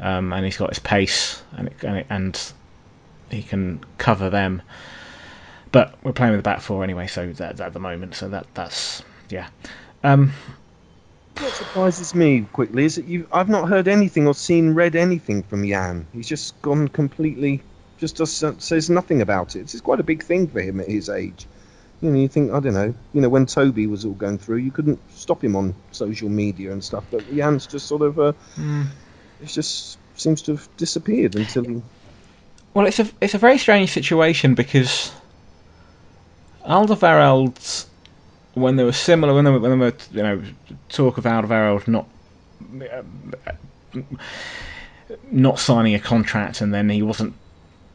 um, 0.00 0.32
and 0.32 0.44
he's 0.44 0.56
got 0.56 0.70
his 0.70 0.78
pace 0.78 1.42
and 1.56 1.68
it, 1.68 1.82
and, 1.82 1.96
it, 1.96 2.06
and 2.10 2.52
he 3.30 3.42
can 3.42 3.84
cover 3.98 4.30
them. 4.30 4.62
But 5.72 5.94
we're 6.02 6.12
playing 6.12 6.32
with 6.32 6.40
the 6.40 6.48
back 6.48 6.60
four 6.60 6.84
anyway, 6.84 7.06
so 7.06 7.32
that's 7.32 7.60
at 7.60 7.72
the 7.72 7.80
moment. 7.80 8.14
So 8.14 8.28
that 8.28 8.46
that's 8.54 9.02
yeah. 9.28 9.48
Um, 10.04 10.32
What 11.38 11.52
surprises 11.52 12.14
me 12.14 12.46
quickly 12.52 12.84
is 12.84 12.94
that 12.94 13.06
you 13.06 13.28
I've 13.30 13.48
not 13.48 13.68
heard 13.68 13.88
anything 13.88 14.26
or 14.26 14.34
seen 14.34 14.72
read 14.74 14.96
anything 14.96 15.42
from 15.42 15.66
Jan. 15.66 16.06
He's 16.12 16.28
just 16.28 16.60
gone 16.62 16.88
completely, 16.88 17.62
just 17.98 18.16
does, 18.16 18.42
says 18.58 18.88
nothing 18.88 19.20
about 19.20 19.54
it. 19.56 19.60
It's 19.60 19.80
quite 19.82 20.00
a 20.00 20.04
big 20.04 20.22
thing 20.22 20.46
for 20.46 20.60
him 20.60 20.80
at 20.80 20.88
his 20.88 21.10
age. 21.10 21.46
You 22.00 22.10
know, 22.10 22.18
you 22.18 22.28
think 22.28 22.52
I 22.52 22.60
don't 22.60 22.74
know. 22.74 22.94
You 23.14 23.20
know, 23.20 23.28
when 23.28 23.46
Toby 23.46 23.86
was 23.86 24.04
all 24.04 24.12
going 24.12 24.38
through, 24.38 24.58
you 24.58 24.70
couldn't 24.70 24.98
stop 25.12 25.42
him 25.42 25.56
on 25.56 25.74
social 25.92 26.28
media 26.28 26.72
and 26.72 26.84
stuff. 26.84 27.04
But 27.10 27.32
Jan's 27.34 27.66
just 27.66 27.86
sort 27.86 28.02
of, 28.02 28.18
uh, 28.18 28.32
it 29.40 29.46
just 29.46 29.98
seems 30.14 30.42
to 30.42 30.52
have 30.52 30.68
disappeared 30.76 31.34
until 31.36 31.64
he. 31.64 31.82
Well, 32.74 32.86
it's 32.86 32.98
a 32.98 33.08
it's 33.20 33.34
a 33.34 33.38
very 33.38 33.56
strange 33.56 33.92
situation 33.92 34.54
because 34.54 35.10
Alderweireld, 36.66 37.86
when 38.54 38.76
there 38.76 38.84
was 38.84 38.98
similar, 38.98 39.32
when 39.32 39.44
there 39.44 39.54
were, 39.54 39.60
when 39.60 39.78
there 39.78 39.90
were 39.90 39.96
you 40.12 40.22
know 40.22 40.42
talk 40.90 41.16
of 41.16 41.24
Alderweireld 41.24 41.88
not 41.88 42.06
not 45.30 45.58
signing 45.58 45.94
a 45.94 46.00
contract, 46.00 46.60
and 46.60 46.74
then 46.74 46.88
he 46.88 47.02
wasn't 47.02 47.34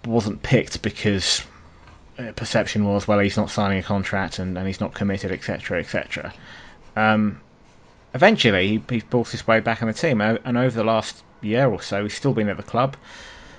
wasn't 0.05 0.41
picked 0.41 0.81
because 0.81 1.43
perception 2.35 2.85
was 2.85 3.07
well 3.07 3.19
he's 3.19 3.37
not 3.37 3.49
signing 3.49 3.79
a 3.79 3.83
contract 3.83 4.39
and, 4.39 4.57
and 4.57 4.67
he's 4.67 4.79
not 4.79 4.93
committed, 4.93 5.31
etc., 5.31 5.79
etc. 5.79 6.33
Um, 6.95 7.41
eventually, 8.13 8.67
he, 8.67 8.83
he 8.89 8.99
forced 8.99 9.31
his 9.31 9.47
way 9.47 9.59
back 9.59 9.81
on 9.81 9.87
the 9.87 9.93
team, 9.93 10.21
and 10.21 10.57
over 10.57 10.75
the 10.75 10.83
last 10.83 11.23
year 11.41 11.69
or 11.69 11.81
so, 11.81 12.03
he's 12.03 12.13
still 12.13 12.33
been 12.33 12.49
at 12.49 12.57
the 12.57 12.63
club 12.63 12.95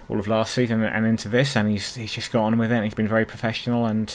all 0.09 0.19
of 0.19 0.29
last 0.29 0.55
season 0.55 0.83
and 0.83 1.07
into 1.07 1.29
this, 1.29 1.57
and 1.57 1.71
he's 1.71 1.95
he's 1.95 2.13
just 2.13 2.33
got 2.33 2.45
on 2.45 2.59
with 2.59 2.73
it. 2.73 2.85
He's 2.85 2.95
been 2.95 3.09
very 3.09 3.25
professional, 3.25 3.87
and 3.87 4.13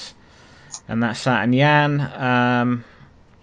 and 0.87 1.01
that's 1.01 1.23
that. 1.23 1.43
And 1.43 1.53
Jan, 1.53 1.99
um, 1.99 2.83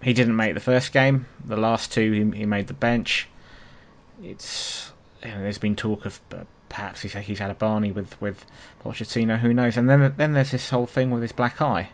he 0.03 0.13
didn't 0.13 0.37
make 0.37 0.55
the 0.55 0.61
first 0.61 0.93
game. 0.93 1.27
The 1.45 1.57
last 1.57 1.93
two, 1.93 2.13
he, 2.13 2.39
he 2.39 2.47
made 2.47 2.67
the 2.67 2.75
bench. 2.75 3.29
It's 4.23 4.93
you 5.23 5.31
know, 5.31 5.41
there's 5.41 5.59
been 5.59 5.77
talk 5.77 6.07
of 6.07 6.21
uh, 6.33 6.45
perhaps 6.75 7.03
he's 7.03 7.13
he's 7.13 7.39
had 7.39 7.53
a 7.53 7.55
Barney 7.55 7.93
with 7.93 8.21
with 8.21 8.45
Pochettino. 8.83 9.39
Who 9.39 9.55
knows? 9.55 9.77
And 9.77 9.89
then 9.89 10.13
then 10.17 10.33
there's 10.33 10.51
this 10.51 10.69
whole 10.69 10.87
thing 10.87 11.13
with 11.13 11.23
his 11.23 11.33
black 11.33 11.63
eye. 11.63 11.89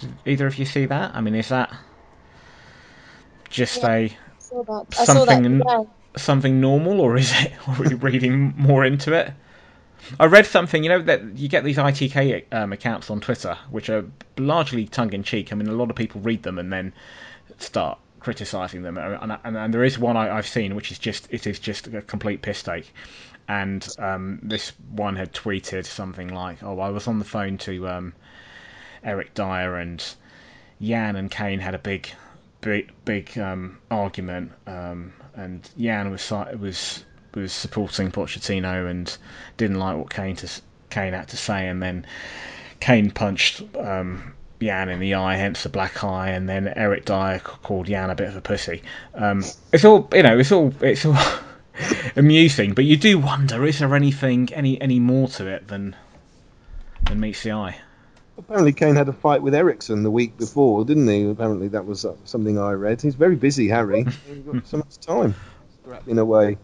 Did 0.00 0.14
either 0.24 0.46
of 0.46 0.56
you 0.58 0.64
see 0.64 0.86
that? 0.86 1.14
I 1.14 1.20
mean, 1.20 1.34
is 1.34 1.48
that 1.50 1.70
just 3.50 3.82
Yeah. 3.82 3.88
a 3.90 4.04
I 4.04 4.16
saw 4.38 4.62
that. 4.62 4.86
I 4.98 5.04
saw 5.04 5.24
that 5.26 5.34
Something 5.34 5.44
in- 5.44 5.88
something 6.16 6.60
normal, 6.60 7.00
or 7.00 7.16
is 7.18 7.32
it? 7.34 7.52
Or 7.68 7.84
are 7.84 7.90
you 7.90 7.96
reading 7.96 8.54
more 8.56 8.82
into 8.84 9.12
it? 9.12 9.30
I 10.18 10.24
read 10.24 10.46
something. 10.46 10.82
You 10.82 10.88
know 10.88 11.02
that 11.02 11.36
you 11.36 11.48
get 11.48 11.64
these 11.64 11.76
ITK 11.76 12.44
um, 12.50 12.72
accounts 12.72 13.10
on 13.10 13.20
Twitter, 13.20 13.58
which 13.70 13.90
are 13.90 14.06
largely 14.38 14.86
tongue 14.86 15.12
in 15.12 15.22
cheek. 15.22 15.52
I 15.52 15.56
mean, 15.56 15.68
a 15.68 15.72
lot 15.72 15.90
of 15.90 15.96
people 15.96 16.22
read 16.22 16.44
them 16.44 16.58
and 16.58 16.72
then 16.72 16.94
start 17.58 17.98
criticising 18.20 18.82
them, 18.82 18.96
and, 18.96 19.38
and, 19.44 19.56
and, 19.56 19.74
there 19.74 19.84
is 19.84 19.98
one 19.98 20.16
I, 20.16 20.26
have 20.34 20.46
seen 20.46 20.74
which 20.74 20.90
is 20.90 20.98
just 20.98 21.28
it 21.30 21.46
is 21.46 21.58
just 21.58 21.86
a 21.88 22.02
complete 22.02 22.42
piss 22.42 22.62
take. 22.62 22.92
And 23.48 23.86
um, 23.98 24.40
this 24.42 24.72
one 24.90 25.16
had 25.16 25.32
tweeted 25.32 25.86
something 25.86 26.28
like, 26.28 26.62
"Oh, 26.62 26.78
I 26.80 26.90
was 26.90 27.08
on 27.08 27.18
the 27.18 27.24
phone 27.24 27.56
to 27.58 27.88
um, 27.88 28.12
Eric 29.02 29.34
Dier 29.34 29.76
and 29.76 30.04
Jan 30.80 31.16
and 31.16 31.30
Kane 31.30 31.58
had 31.58 31.74
a 31.74 31.78
big, 31.78 32.10
big, 32.60 32.92
big 33.04 33.36
um, 33.38 33.78
argument, 33.90 34.52
um, 34.66 35.12
and 35.34 35.68
Jan 35.78 36.10
was 36.10 36.30
was 36.30 37.04
was 37.34 37.52
supporting 37.52 38.10
Pochettino 38.10 38.88
and 38.90 39.16
didn't 39.56 39.78
like 39.78 39.96
what 39.96 40.10
Kane 40.10 40.36
to, 40.36 40.48
Kane 40.90 41.12
had 41.12 41.28
to 41.28 41.36
say, 41.36 41.68
and 41.68 41.82
then 41.82 42.06
Kane 42.80 43.10
punched 43.10 43.62
um, 43.76 44.34
Jan 44.60 44.88
in 44.88 45.00
the 45.00 45.14
eye, 45.14 45.36
hence 45.36 45.62
the 45.62 45.68
black 45.68 46.02
eye, 46.04 46.30
and 46.30 46.48
then 46.48 46.72
Eric 46.74 47.04
Dier 47.04 47.40
called 47.40 47.86
Jan 47.86 48.10
a 48.10 48.14
bit 48.14 48.28
of 48.28 48.36
a 48.36 48.40
pussy. 48.40 48.82
Um, 49.14 49.44
it's 49.72 49.84
all 49.84 50.08
you 50.12 50.22
know. 50.22 50.38
It's 50.38 50.52
all 50.52 50.72
it's 50.80 51.04
all 51.04 51.16
amusing, 52.16 52.74
but 52.74 52.84
you 52.84 52.96
do 52.96 53.18
wonder: 53.18 53.64
is 53.66 53.78
there 53.78 53.94
anything 53.94 54.52
any 54.52 54.80
any 54.80 55.00
more 55.00 55.28
to 55.28 55.46
it 55.46 55.68
than 55.68 55.96
than 57.06 57.20
meets 57.20 57.42
the 57.42 57.52
eye? 57.52 57.76
Apparently, 58.36 58.72
Kane 58.72 58.94
had 58.94 59.08
a 59.08 59.12
fight 59.12 59.42
with 59.42 59.54
Eriksen 59.54 60.04
the 60.04 60.10
week 60.10 60.38
before, 60.38 60.84
didn't 60.84 61.08
he? 61.08 61.28
Apparently, 61.28 61.68
that 61.68 61.86
was 61.86 62.04
uh, 62.04 62.14
something 62.24 62.58
I 62.58 62.72
read. 62.72 63.02
He's 63.02 63.16
very 63.16 63.34
busy, 63.34 63.68
Harry. 63.68 64.04
He's 64.28 64.38
got 64.38 64.66
so 64.66 64.76
much 64.76 64.98
time 65.00 65.34
scrapping 65.82 66.18
away. 66.18 66.56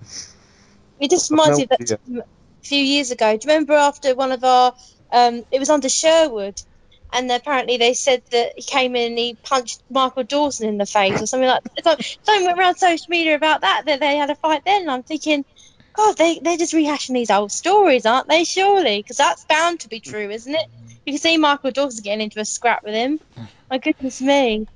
It 1.01 1.11
just 1.11 1.31
reminds 1.31 1.59
me 1.59 1.67
that 1.67 1.91
a 1.91 2.23
few 2.63 2.79
years 2.79 3.11
ago. 3.11 3.37
Do 3.37 3.49
you 3.49 3.53
remember 3.53 3.75
after 3.75 4.15
one 4.15 4.33
of 4.33 4.45
our? 4.45 4.75
Um, 5.11 5.45
it 5.51 5.59
was 5.59 5.71
under 5.71 5.89
Sherwood 5.89 6.61
and 7.13 7.31
apparently 7.31 7.77
they 7.77 7.95
said 7.95 8.23
that 8.31 8.53
he 8.57 8.63
came 8.63 8.97
in 8.97 9.13
and 9.13 9.19
he 9.19 9.37
punched 9.43 9.83
Michael 9.91 10.25
Dawson 10.25 10.69
in 10.69 10.79
the 10.79 10.87
face 10.87 11.21
or 11.21 11.27
something 11.27 11.49
like 11.49 11.63
that. 11.85 12.19
Something 12.23 12.47
went 12.47 12.59
around 12.59 12.77
social 12.77 13.07
media 13.09 13.37
about 13.37 13.61
that, 13.61 13.83
that 13.87 14.01
they 14.01 14.17
had 14.17 14.31
a 14.31 14.35
fight 14.35 14.63
then. 14.65 14.83
And 14.83 14.91
I'm 14.91 15.03
thinking, 15.05 15.45
God, 15.95 16.17
they, 16.17 16.41
they're 16.41 16.57
just 16.57 16.75
rehashing 16.75 17.15
these 17.15 17.31
old 17.31 17.53
stories, 17.53 18.05
aren't 18.05 18.29
they? 18.29 18.45
Surely, 18.45 19.01
because 19.01 19.17
that's 19.17 19.45
bound 19.45 19.81
to 19.81 19.89
be 19.89 20.01
true, 20.01 20.29
isn't 20.29 20.55
it? 20.55 20.67
You 21.07 21.13
can 21.13 21.21
see 21.21 21.37
Michael 21.37 21.71
Dawson 21.71 22.03
getting 22.03 22.23
into 22.23 22.41
a 22.41 22.45
scrap 22.45 22.83
with 22.83 22.95
him. 22.95 23.21
My 23.71 23.79
goodness 23.79 24.21
me. 24.21 24.67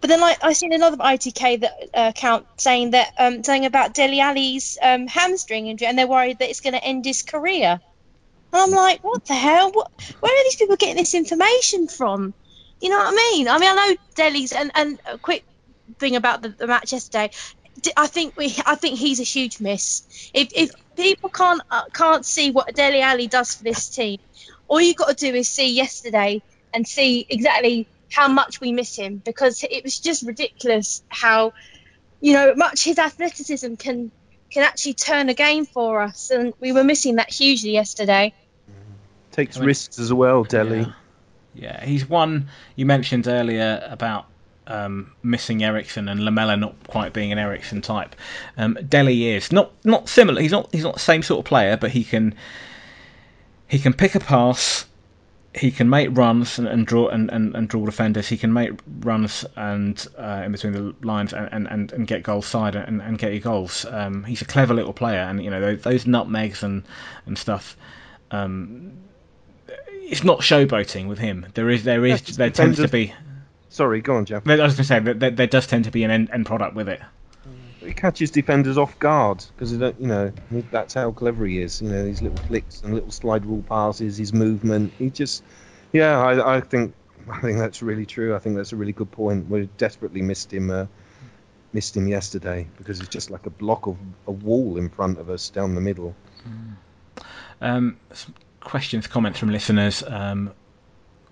But 0.00 0.08
then 0.08 0.20
like, 0.20 0.44
I 0.44 0.52
seen 0.52 0.72
another 0.72 0.98
ITK 0.98 1.60
that 1.60 1.72
uh, 1.92 2.12
account 2.14 2.46
saying 2.58 2.92
that 2.92 3.12
um, 3.18 3.42
saying 3.42 3.64
about 3.66 3.94
Dele 3.94 4.20
Alli's 4.20 4.78
um, 4.80 5.08
hamstring 5.08 5.66
injury, 5.66 5.88
and 5.88 5.98
they're 5.98 6.06
worried 6.06 6.38
that 6.38 6.50
it's 6.50 6.60
going 6.60 6.74
to 6.74 6.84
end 6.84 7.04
his 7.04 7.22
career. 7.22 7.80
And 8.52 8.62
I'm 8.62 8.70
like, 8.70 9.04
what 9.04 9.24
the 9.26 9.34
hell? 9.34 9.70
What, 9.72 9.90
where 10.20 10.32
are 10.32 10.44
these 10.44 10.56
people 10.56 10.76
getting 10.76 10.96
this 10.96 11.14
information 11.14 11.88
from? 11.88 12.34
You 12.80 12.90
know 12.90 12.98
what 12.98 13.12
I 13.12 13.16
mean? 13.16 13.48
I 13.48 13.58
mean, 13.58 13.70
I 13.70 13.74
know 13.74 13.96
Dele's 14.14 14.52
and 14.52 14.70
and 14.74 15.00
a 15.06 15.18
quick 15.18 15.44
thing 15.98 16.16
about 16.16 16.42
the, 16.42 16.50
the 16.50 16.66
match 16.66 16.92
yesterday. 16.92 17.30
I 17.96 18.06
think 18.06 18.36
we, 18.36 18.56
I 18.66 18.74
think 18.74 18.98
he's 18.98 19.20
a 19.20 19.24
huge 19.24 19.60
miss. 19.60 20.30
If 20.34 20.48
if 20.54 20.70
people 20.96 21.28
can't 21.28 21.60
uh, 21.70 21.84
can't 21.92 22.24
see 22.24 22.50
what 22.50 22.74
Dele 22.74 23.00
Alli 23.00 23.26
does 23.26 23.54
for 23.54 23.64
this 23.64 23.88
team, 23.88 24.18
all 24.68 24.80
you 24.80 24.94
got 24.94 25.08
to 25.08 25.14
do 25.14 25.34
is 25.34 25.48
see 25.48 25.74
yesterday 25.74 26.42
and 26.72 26.86
see 26.86 27.26
exactly 27.28 27.88
how 28.10 28.28
much 28.28 28.60
we 28.60 28.72
miss 28.72 28.96
him 28.96 29.20
because 29.24 29.64
it 29.64 29.84
was 29.84 29.98
just 29.98 30.26
ridiculous 30.26 31.02
how, 31.08 31.52
you 32.20 32.32
know, 32.32 32.54
much 32.54 32.84
his 32.84 32.98
athleticism 32.98 33.74
can 33.74 34.10
can 34.50 34.62
actually 34.62 34.94
turn 34.94 35.28
a 35.28 35.34
game 35.34 35.66
for 35.66 36.00
us, 36.00 36.30
and 36.30 36.54
we 36.60 36.72
were 36.72 36.84
missing 36.84 37.16
that 37.16 37.30
hugely 37.30 37.70
yesterday. 37.70 38.32
Takes 39.32 39.56
I 39.56 39.60
mean, 39.60 39.66
risks 39.66 39.98
as 39.98 40.12
well, 40.12 40.44
Dele. 40.44 40.80
Yeah. 40.80 40.92
yeah. 41.54 41.84
he's 41.84 42.08
one. 42.08 42.48
You 42.74 42.86
mentioned 42.86 43.28
earlier 43.28 43.86
about 43.88 44.26
um, 44.68 45.12
missing 45.22 45.62
Eriksen 45.62 46.08
and 46.08 46.24
Lamela 46.24 46.56
not 46.56 46.74
quite 46.86 47.12
being 47.12 47.32
an 47.32 47.38
Eriksen 47.38 47.82
type. 47.82 48.14
Um, 48.56 48.78
Dele 48.86 49.34
is 49.34 49.50
not 49.50 49.72
not 49.84 50.08
similar. 50.08 50.40
He's 50.40 50.52
not 50.52 50.68
he's 50.72 50.84
not 50.84 50.94
the 50.94 51.00
same 51.00 51.22
sort 51.22 51.40
of 51.40 51.44
player, 51.44 51.76
but 51.76 51.90
he 51.90 52.04
can 52.04 52.34
he 53.66 53.78
can 53.78 53.92
pick 53.92 54.14
a 54.14 54.20
pass 54.20 54.84
he 55.58 55.70
can 55.70 55.90
make 55.90 56.16
runs 56.16 56.58
and, 56.58 56.68
and 56.68 56.86
draw 56.86 57.08
and, 57.08 57.30
and, 57.30 57.54
and, 57.54 57.68
draw 57.68 57.84
defenders. 57.84 58.28
He 58.28 58.36
can 58.36 58.52
make 58.52 58.72
runs 59.00 59.44
and 59.56 60.06
uh, 60.16 60.42
in 60.44 60.52
between 60.52 60.72
the 60.72 60.94
lines 61.02 61.32
and, 61.32 61.66
and, 61.68 61.92
and 61.92 62.06
get 62.06 62.22
goal 62.22 62.42
side 62.42 62.76
and, 62.76 63.02
and 63.02 63.18
get 63.18 63.32
your 63.32 63.40
goals. 63.40 63.84
Um, 63.84 64.24
he's 64.24 64.40
a 64.40 64.44
clever 64.44 64.74
little 64.74 64.92
player, 64.92 65.20
and 65.20 65.42
you 65.42 65.50
know 65.50 65.60
those, 65.60 65.82
those 65.82 66.06
nutmegs 66.06 66.62
and 66.62 66.84
and 67.26 67.36
stuff. 67.36 67.76
Um, 68.30 68.92
it's 69.90 70.24
not 70.24 70.40
showboating 70.40 71.08
with 71.08 71.18
him. 71.18 71.46
There 71.54 71.68
is 71.68 71.84
there 71.84 72.04
is 72.06 72.22
there 72.36 72.50
tends 72.50 72.78
to 72.78 72.88
be. 72.88 73.12
Sorry, 73.70 74.00
go 74.00 74.16
on, 74.16 74.24
Jeff. 74.24 74.48
I 74.48 74.52
was 74.52 74.58
going 74.58 74.76
to 74.76 74.84
say 74.84 74.98
that 74.98 75.20
there, 75.20 75.30
there, 75.30 75.46
does 75.46 75.66
tend 75.66 75.84
to 75.84 75.90
be 75.90 76.02
an 76.02 76.10
end, 76.10 76.30
end 76.32 76.46
product 76.46 76.74
with 76.74 76.88
it. 76.88 77.02
He 77.88 77.94
catches 77.94 78.30
defenders 78.30 78.76
off 78.76 78.98
guard 78.98 79.42
because 79.56 79.72
you 79.72 80.06
know 80.06 80.30
that's 80.70 80.92
how 80.92 81.10
clever 81.10 81.46
he 81.46 81.62
is. 81.62 81.80
You 81.80 81.88
know 81.88 82.04
these 82.04 82.20
little 82.20 82.36
flicks 82.46 82.82
and 82.82 82.92
little 82.92 83.10
slide 83.10 83.46
rule 83.46 83.64
passes, 83.66 84.18
his 84.18 84.34
movement. 84.34 84.92
He 84.98 85.08
just, 85.08 85.42
yeah, 85.90 86.18
I, 86.20 86.56
I 86.56 86.60
think 86.60 86.94
I 87.30 87.40
think 87.40 87.56
that's 87.56 87.80
really 87.80 88.04
true. 88.04 88.36
I 88.36 88.40
think 88.40 88.56
that's 88.56 88.74
a 88.74 88.76
really 88.76 88.92
good 88.92 89.10
point. 89.10 89.48
We 89.48 89.70
desperately 89.78 90.20
missed 90.20 90.52
him, 90.52 90.68
uh, 90.70 90.84
missed 91.72 91.96
him 91.96 92.06
yesterday 92.08 92.68
because 92.76 93.00
it's 93.00 93.08
just 93.08 93.30
like 93.30 93.46
a 93.46 93.50
block 93.50 93.86
of 93.86 93.96
a 94.26 94.32
wall 94.32 94.76
in 94.76 94.90
front 94.90 95.18
of 95.18 95.30
us 95.30 95.48
down 95.48 95.74
the 95.74 95.80
middle. 95.80 96.14
Um, 97.62 97.96
questions, 98.60 99.06
comments 99.06 99.38
from 99.38 99.48
listeners. 99.48 100.02
Um, 100.06 100.52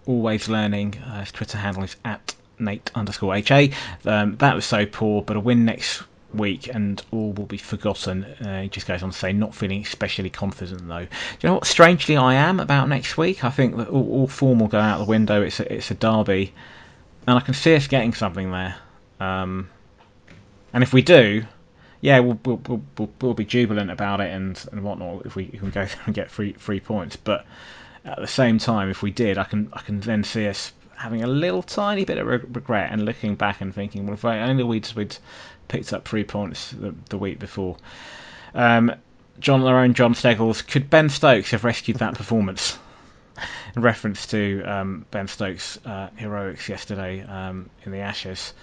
always 0.06 0.48
learning. 0.48 0.96
Uh, 1.06 1.20
his 1.20 1.32
Twitter 1.32 1.58
handle 1.58 1.82
is 1.82 1.96
at 2.02 2.34
Nate 2.58 2.90
underscore 2.94 3.36
HA. 3.36 3.72
Um, 4.06 4.36
that 4.38 4.54
was 4.54 4.64
so 4.64 4.86
poor, 4.86 5.20
but 5.20 5.36
a 5.36 5.40
win 5.40 5.66
next 5.66 6.02
week 6.34 6.68
and 6.68 7.02
all 7.10 7.32
will 7.32 7.46
be 7.46 7.56
forgotten. 7.56 8.24
Uh, 8.24 8.62
he 8.62 8.68
just 8.68 8.86
goes 8.86 9.02
on 9.02 9.10
to 9.10 9.16
say, 9.16 9.32
not 9.32 9.54
feeling 9.54 9.82
especially 9.82 10.30
confident 10.30 10.86
though. 10.86 11.04
Do 11.04 11.08
you 11.40 11.48
know 11.48 11.54
what? 11.54 11.66
Strangely, 11.66 12.16
I 12.16 12.34
am 12.34 12.60
about 12.60 12.88
next 12.88 13.16
week. 13.16 13.44
I 13.44 13.50
think 13.50 13.76
that 13.76 13.88
all, 13.88 14.10
all 14.10 14.28
form 14.28 14.58
will 14.58 14.68
go 14.68 14.78
out 14.78 14.98
the 14.98 15.04
window. 15.04 15.42
It's 15.42 15.60
a, 15.60 15.72
it's 15.72 15.90
a 15.90 15.94
derby, 15.94 16.52
and 17.26 17.36
I 17.36 17.40
can 17.40 17.54
see 17.54 17.74
us 17.74 17.86
getting 17.86 18.14
something 18.14 18.50
there. 18.50 18.76
Um, 19.20 19.70
and 20.72 20.82
if 20.82 20.92
we 20.92 21.02
do, 21.02 21.44
yeah, 22.00 22.18
we'll, 22.20 22.38
we'll, 22.44 22.82
we'll, 22.98 23.10
we'll, 23.20 23.34
be 23.34 23.44
jubilant 23.44 23.90
about 23.90 24.20
it 24.20 24.30
and, 24.30 24.62
and 24.72 24.82
whatnot 24.82 25.24
if 25.24 25.36
we, 25.36 25.58
we 25.62 25.70
go 25.70 25.86
and 26.06 26.14
get 26.14 26.30
three 26.30 26.52
three 26.52 26.80
points. 26.80 27.16
But 27.16 27.46
at 28.04 28.18
the 28.18 28.26
same 28.26 28.58
time, 28.58 28.90
if 28.90 29.02
we 29.02 29.10
did, 29.10 29.38
I 29.38 29.44
can 29.44 29.70
I 29.72 29.80
can 29.80 30.00
then 30.00 30.24
see 30.24 30.46
us 30.46 30.72
having 30.96 31.22
a 31.22 31.26
little 31.26 31.62
tiny 31.62 32.04
bit 32.04 32.18
of 32.18 32.26
regret 32.26 32.90
and 32.90 33.04
looking 33.04 33.34
back 33.34 33.60
and 33.60 33.74
thinking, 33.74 34.06
well, 34.06 34.14
if 34.14 34.24
I 34.24 34.40
only 34.40 34.64
we'd, 34.64 34.90
we'd 34.96 35.16
picked 35.68 35.92
up 35.92 36.06
three 36.06 36.24
points 36.24 36.70
the, 36.70 36.94
the 37.08 37.18
week 37.18 37.38
before. 37.38 37.76
Um, 38.54 38.92
Jon 39.38 39.62
own 39.62 39.94
Jon 39.94 40.14
Steggles, 40.14 40.62
could 40.62 40.88
Ben 40.88 41.08
Stokes 41.08 41.50
have 41.50 41.64
rescued 41.64 41.98
that 41.98 42.14
performance? 42.14 42.78
In 43.76 43.82
reference 43.82 44.26
to 44.28 44.62
um, 44.64 45.04
Ben 45.10 45.28
Stokes' 45.28 45.78
uh, 45.84 46.08
heroics 46.16 46.68
yesterday 46.70 47.22
um, 47.22 47.68
in 47.84 47.92
the 47.92 47.98
Ashes, 47.98 48.54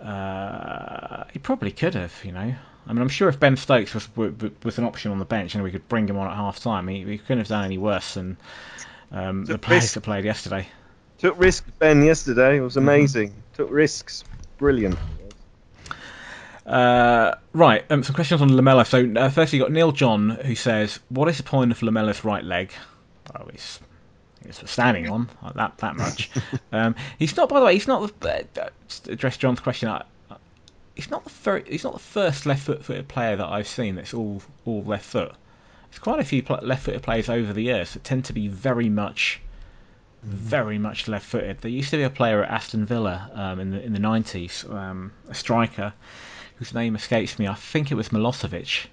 uh, 0.00 1.24
he 1.32 1.40
probably 1.40 1.72
could 1.72 1.94
have. 1.94 2.14
You 2.24 2.30
know, 2.30 2.54
I 2.86 2.92
mean, 2.92 3.02
I'm 3.02 3.08
sure 3.08 3.28
if 3.28 3.40
Ben 3.40 3.56
Stokes 3.56 3.94
was 3.94 4.08
was 4.16 4.78
an 4.78 4.84
option 4.84 5.10
on 5.10 5.18
the 5.18 5.24
bench 5.24 5.56
and 5.56 5.64
we 5.64 5.72
could 5.72 5.88
bring 5.88 6.08
him 6.08 6.16
on 6.18 6.30
at 6.30 6.36
half 6.36 6.60
time, 6.60 6.86
he, 6.86 7.02
he 7.02 7.18
couldn't 7.18 7.38
have 7.38 7.48
done 7.48 7.64
any 7.64 7.78
worse 7.78 8.14
than 8.14 8.36
um, 9.10 9.44
the 9.44 9.58
players 9.58 9.82
risk. 9.82 9.94
that 9.94 10.02
played 10.02 10.24
yesterday. 10.24 10.68
Took 11.18 11.40
risks, 11.40 11.68
Ben, 11.78 12.04
yesterday. 12.04 12.58
It 12.58 12.60
was 12.60 12.74
mm-hmm. 12.74 12.88
amazing. 12.88 13.30
Mm-hmm. 13.30 13.54
Took 13.54 13.70
risks. 13.70 14.22
Brilliant. 14.58 14.96
Uh, 16.66 17.36
right, 17.52 17.84
um, 17.90 18.02
some 18.02 18.14
questions 18.14 18.42
on 18.42 18.54
Lamela. 18.56 18.84
So, 18.84 19.08
uh, 19.16 19.30
firstly, 19.30 19.58
you 19.58 19.64
got 19.64 19.70
Neil 19.70 19.92
John 19.92 20.30
who 20.30 20.56
says, 20.56 20.98
"What 21.10 21.28
is 21.28 21.36
the 21.36 21.44
point 21.44 21.70
of 21.70 21.80
Lamela's 21.80 22.24
right 22.24 22.42
leg?" 22.42 22.72
Oh, 23.36 23.46
he's, 23.52 23.78
he's 24.44 24.60
standing 24.68 25.08
on 25.08 25.28
that 25.54 25.78
that 25.78 25.96
much. 25.96 26.28
um, 26.72 26.96
he's 27.20 27.36
not, 27.36 27.48
by 27.48 27.60
the 27.60 27.66
way, 27.66 27.74
he's 27.74 27.86
not. 27.86 28.10
Uh, 28.20 28.42
address 29.08 29.36
John's 29.36 29.60
question. 29.60 29.88
Uh, 29.88 30.02
he's 30.96 31.08
not 31.08 31.22
the 31.22 31.30
first. 31.30 31.68
He's 31.68 31.84
not 31.84 31.92
the 31.92 32.00
first 32.00 32.46
left-footed 32.46 33.06
player 33.06 33.36
that 33.36 33.46
I've 33.46 33.68
seen 33.68 33.94
that's 33.94 34.12
all 34.12 34.42
all 34.64 34.82
left 34.82 35.04
foot. 35.04 35.32
There's 35.90 36.00
quite 36.00 36.18
a 36.18 36.24
few 36.24 36.42
left-footed 36.62 37.02
players 37.04 37.28
over 37.28 37.52
the 37.52 37.62
years 37.62 37.92
that 37.92 38.02
tend 38.02 38.24
to 38.24 38.32
be 38.32 38.48
very 38.48 38.88
much 38.88 39.40
very 40.24 40.78
much 40.78 41.06
left-footed. 41.06 41.60
There 41.60 41.70
used 41.70 41.90
to 41.90 41.96
be 41.96 42.02
a 42.02 42.10
player 42.10 42.42
at 42.42 42.50
Aston 42.50 42.86
Villa 42.86 43.30
um, 43.34 43.60
in 43.60 43.70
the 43.70 43.80
in 43.80 43.92
the 43.92 44.00
90s, 44.00 44.68
um, 44.68 45.12
a 45.28 45.34
striker 45.34 45.92
whose 46.56 46.74
name 46.74 46.96
escapes 46.96 47.38
me. 47.38 47.46
I 47.46 47.54
think 47.54 47.90
it 47.90 47.94
was 47.94 48.10
Milosevic, 48.10 48.86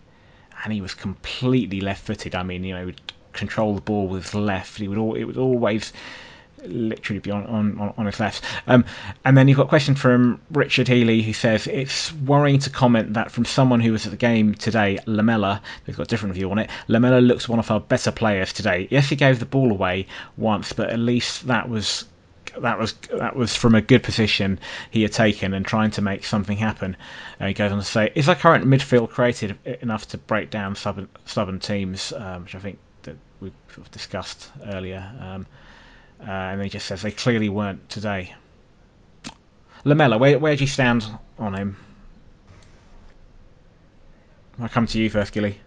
and 0.64 0.74
he 0.74 0.82
was 0.82 0.93
completely 0.93 1.82
left-footed. 1.82 2.36
I 2.36 2.43
mean, 2.43 2.64
you 2.64 2.74
know, 2.74 2.80
he 2.80 2.86
would 2.86 3.01
control 3.34 3.76
the 3.76 3.82
ball 3.82 4.07
with 4.07 4.24
his 4.24 4.36
left. 4.36 4.78
He 4.78 4.88
would 4.88 4.97
all, 4.97 5.16
it 5.16 5.24
would 5.24 5.38
always 5.38 5.91
literally 6.66 7.20
be 7.20 7.32
on, 7.32 7.45
on, 7.45 7.93
on 7.97 8.05
his 8.05 8.20
left. 8.20 8.43
Um, 8.68 8.86
and 9.26 9.38
then 9.38 9.47
you've 9.47 9.57
got 9.57 9.66
a 9.66 9.70
question 9.70 9.95
from 9.95 10.39
Richard 10.51 10.88
Healy 10.88 11.22
who 11.22 11.34
says 11.34 11.68
it's 11.68 12.14
worrying 12.14 12.59
to 12.59 12.70
comment 12.70 13.16
that 13.16 13.32
from 13.32 13.45
someone 13.45 13.82
who 13.82 13.91
was 13.91 14.05
at 14.05 14.11
the 14.11 14.18
game 14.18 14.55
today, 14.55 14.99
Lamela, 15.05 15.61
we've 15.86 15.97
got 15.97 16.03
a 16.03 16.09
different 16.09 16.36
view 16.36 16.49
on 16.51 16.59
it. 16.59 16.70
Lamela 16.88 17.20
looks 17.20 17.49
one 17.49 17.59
of 17.59 17.70
our 17.70 17.80
better 17.80 18.11
players 18.11 18.53
today. 18.53 18.88
Yes, 18.89 19.09
he 19.09 19.16
gave 19.16 19.39
the 19.39 19.45
ball 19.45 19.72
away 19.72 20.07
once, 20.38 20.74
but 20.74 20.89
at 20.89 20.99
least 20.99 21.47
that 21.47 21.68
was 21.68 22.05
that 22.60 22.80
was 22.80 22.93
that 23.12 23.36
was 23.36 23.56
from 23.56 23.76
a 23.76 23.82
good 23.82 24.04
position 24.04 24.60
he 24.91 25.01
had 25.01 25.12
taken 25.12 25.54
and 25.54 25.66
trying 25.66 25.91
to 25.91 26.01
make 26.01 26.26
something 26.26 26.58
happen. 26.58 26.95
Uh, 27.39 27.47
he 27.47 27.54
goes 27.54 27.72
on 27.72 27.80
to 27.80 27.84
say, 27.84 28.12
"Is 28.16 28.30
our 28.30 28.36
current 28.36 28.66
midfield 28.66 29.10
creative 29.10 29.58
enough 29.82 30.08
to 30.10 30.18
break 30.18 30.49
down 30.49 30.76
stubborn, 30.76 31.10
stubborn 31.26 31.60
teams?" 31.60 32.14
Um, 32.14 32.43
which 32.43 32.56
I 32.56 32.60
think 32.60 32.80
that 33.04 33.16
we 33.39 33.51
sort 33.74 33.88
of 33.88 33.91
discussed 33.91 34.49
earlier. 34.66 35.10
Um, 35.20 35.45
uh, 36.22 36.32
and 36.32 36.62
he 36.62 36.70
just 36.70 36.86
says 36.86 37.01
they 37.01 37.12
clearly 37.12 37.49
weren't 37.49 37.89
today. 37.89 38.34
Lamela, 39.84 40.18
where 40.18 40.39
where 40.39 40.56
do 40.56 40.64
you 40.64 40.68
stand 40.68 41.06
on 41.38 41.54
him? 41.54 41.78
I'll 44.62 44.70
come 44.70 44.88
to 44.88 44.99
you 44.99 45.10
first, 45.10 45.34
Gilly. 45.34 45.60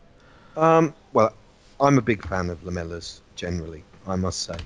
Um, 0.57 0.95
well, 1.13 1.35
I'm 1.81 1.99
a 1.99 2.03
big 2.03 2.27
fan 2.27 2.51
of 2.51 2.63
Lamela's 2.65 3.21
generally. 3.35 3.83
I 4.07 4.15
must 4.15 4.43
say. 4.43 4.57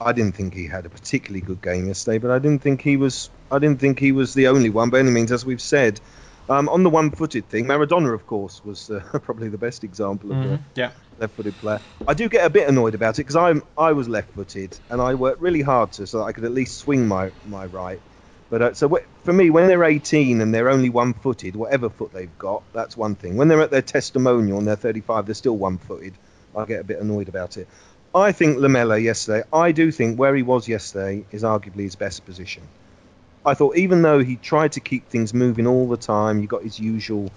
I 0.00 0.12
didn't 0.12 0.34
think 0.34 0.54
he 0.54 0.66
had 0.66 0.86
a 0.86 0.88
particularly 0.88 1.42
good 1.42 1.60
game 1.60 1.86
yesterday, 1.86 2.18
but 2.18 2.30
I 2.30 2.38
didn't 2.38 2.62
think 2.62 2.80
he 2.80 2.96
was. 2.96 3.28
I 3.50 3.58
didn't 3.58 3.80
think 3.80 3.98
he 3.98 4.12
was 4.12 4.32
the 4.32 4.48
only 4.48 4.70
one 4.70 4.90
by 4.90 5.00
any 5.00 5.10
means, 5.10 5.30
as 5.30 5.44
we've 5.44 5.60
said. 5.60 6.00
Um, 6.48 6.68
on 6.68 6.82
the 6.82 6.90
one-footed 6.90 7.48
thing, 7.48 7.66
Maradona, 7.66 8.12
of 8.12 8.26
course, 8.26 8.64
was 8.64 8.90
uh, 8.90 9.00
probably 9.22 9.48
the 9.48 9.58
best 9.58 9.84
example 9.84 10.32
of 10.32 10.38
mm-hmm. 10.38 10.54
a 10.54 10.60
yeah. 10.74 10.90
left-footed 11.18 11.54
player. 11.58 11.80
I 12.08 12.14
do 12.14 12.28
get 12.28 12.44
a 12.44 12.50
bit 12.50 12.68
annoyed 12.68 12.96
about 12.96 13.18
it 13.20 13.22
because 13.22 13.36
I'm 13.36 13.62
I 13.78 13.92
was 13.92 14.08
left-footed 14.08 14.76
and 14.88 15.00
I 15.00 15.14
worked 15.14 15.40
really 15.40 15.62
hard 15.62 15.92
to 15.92 16.06
so 16.08 16.18
that 16.18 16.24
I 16.24 16.32
could 16.32 16.44
at 16.44 16.52
least 16.52 16.78
swing 16.78 17.06
my 17.06 17.30
my 17.46 17.66
right. 17.66 18.00
But 18.48 18.62
uh, 18.62 18.74
so 18.74 18.88
w- 18.88 19.06
for 19.22 19.32
me, 19.32 19.50
when 19.50 19.68
they're 19.68 19.84
18 19.84 20.40
and 20.40 20.52
they're 20.52 20.70
only 20.70 20.90
one-footed, 20.90 21.54
whatever 21.54 21.88
foot 21.88 22.12
they've 22.12 22.38
got, 22.38 22.64
that's 22.72 22.96
one 22.96 23.14
thing. 23.14 23.36
When 23.36 23.46
they're 23.46 23.60
at 23.60 23.70
their 23.70 23.82
testimonial 23.82 24.58
and 24.58 24.66
they're 24.66 24.74
35, 24.74 25.26
they're 25.26 25.34
still 25.36 25.56
one-footed. 25.56 26.14
I 26.56 26.64
get 26.64 26.80
a 26.80 26.84
bit 26.84 26.98
annoyed 26.98 27.28
about 27.28 27.56
it. 27.58 27.68
I 28.14 28.32
think 28.32 28.58
Lamela 28.58 28.98
yesterday, 28.98 29.46
I 29.52 29.70
do 29.70 29.92
think 29.92 30.18
where 30.18 30.34
he 30.34 30.42
was 30.42 30.66
yesterday 30.66 31.24
is 31.30 31.44
arguably 31.44 31.82
his 31.82 31.94
best 31.94 32.24
position. 32.26 32.62
I 33.46 33.54
thought 33.54 33.76
even 33.76 34.02
though 34.02 34.18
he 34.18 34.36
tried 34.36 34.72
to 34.72 34.80
keep 34.80 35.08
things 35.08 35.32
moving 35.32 35.66
all 35.66 35.88
the 35.88 35.96
time, 35.96 36.40
you 36.40 36.48
got 36.48 36.62
his 36.62 36.78
usual 36.78 37.30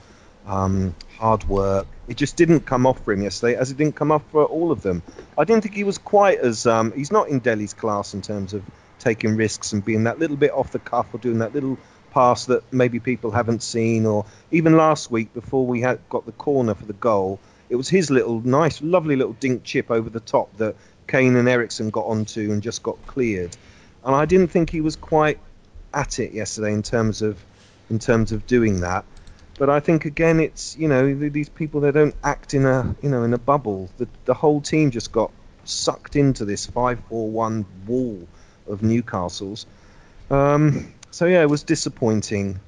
um, 0.48 0.96
hard 1.18 1.48
work. 1.48 1.86
It 2.08 2.18
just 2.18 2.36
didn't 2.38 2.62
come 2.62 2.88
off 2.88 3.00
for 3.04 3.14
him 3.14 3.22
yesterday, 3.22 3.56
as 3.56 3.70
it 3.70 3.78
didn't 3.78 3.96
come 3.96 4.12
off 4.12 4.24
for 4.32 4.46
all 4.46 4.72
of 4.72 4.82
them. 4.82 5.04
I 5.38 5.44
didn't 5.44 5.62
think 5.62 5.76
he 5.76 5.84
was 5.84 6.00
quite 6.00 6.40
as 6.40 6.66
um, 6.66 6.92
he's 6.92 7.12
not 7.12 7.30
in 7.30 7.40
Dele's 7.40 7.74
class 7.74 8.16
in 8.16 8.22
terms 8.22 8.54
of 8.54 8.64
taking 9.00 9.36
risks 9.36 9.74
and 9.74 9.86
being 9.86 10.06
that 10.06 10.18
little 10.18 10.38
bit 10.38 10.52
off 10.52 10.72
the 10.72 10.80
cuff 10.80 11.06
or 11.14 11.20
doing 11.20 11.40
that 11.40 11.54
little 11.54 11.78
pass 12.12 12.46
that 12.46 12.74
maybe 12.74 13.00
people 13.00 13.30
haven't 13.30 13.62
seen. 13.62 14.08
Or 14.08 14.26
even 14.52 14.76
last 14.76 15.12
week 15.12 15.34
before 15.34 15.68
we 15.68 15.82
had 15.82 16.00
got 16.10 16.26
the 16.26 16.32
corner 16.32 16.74
for 16.74 16.86
the 16.86 16.94
goal, 16.94 17.40
it 17.74 17.76
was 17.76 17.90
his 17.90 18.12
little 18.12 18.40
nice, 18.40 18.84
lovely 18.84 19.16
little 19.16 19.34
dink 19.34 19.64
chip 19.64 19.90
over 19.90 20.08
the 20.08 20.20
top 20.20 20.56
that 20.58 20.76
Kane 21.08 21.36
and 21.36 21.50
Eriksen 21.50 21.90
got 21.90 22.06
onto 22.06 22.52
and 22.52 22.62
just 22.62 22.84
got 22.84 23.04
cleared. 23.08 23.58
And 24.06 24.16
I 24.16 24.26
didn't 24.26 24.50
think 24.50 24.70
he 24.70 24.80
was 24.80 24.96
quite 24.96 25.40
at 25.92 26.20
it 26.20 26.34
yesterday 26.34 26.72
in 26.72 26.84
terms 26.84 27.24
of 27.24 27.44
in 27.90 27.98
terms 27.98 28.32
of 28.32 28.46
doing 28.46 28.82
that. 28.82 29.06
But 29.58 29.72
I 29.72 29.80
think 29.80 30.06
again, 30.06 30.40
it's 30.40 30.78
you 30.78 30.88
know 30.88 31.16
these 31.16 31.50
people 31.50 31.82
they 31.82 31.92
don't 31.92 32.14
act 32.24 32.54
in 32.54 32.68
a 32.68 32.96
you 33.02 33.10
know 33.10 33.24
in 33.24 33.34
a 33.34 33.40
bubble. 33.40 33.90
The 33.98 34.08
the 34.26 34.36
whole 34.36 34.62
team 34.62 34.92
just 34.92 35.12
got 35.12 35.32
sucked 35.64 36.16
into 36.16 36.46
this 36.46 36.68
five-four-one 36.68 37.66
wall 37.88 38.28
of 38.68 38.84
Newcastle's. 38.84 39.66
Um, 40.30 40.94
so 41.10 41.26
yeah, 41.26 41.42
it 41.42 41.50
was 41.50 41.64
disappointing. 41.64 42.60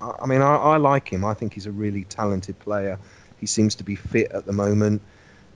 I, 0.00 0.12
I 0.22 0.26
mean, 0.26 0.40
I, 0.40 0.54
I 0.54 0.76
like 0.76 1.12
him. 1.12 1.24
I 1.24 1.34
think 1.34 1.54
he's 1.54 1.66
a 1.66 1.72
really 1.72 2.04
talented 2.04 2.60
player. 2.60 3.00
He 3.40 3.46
seems 3.46 3.76
to 3.76 3.84
be 3.84 3.94
fit 3.94 4.32
at 4.32 4.46
the 4.46 4.52
moment. 4.52 5.02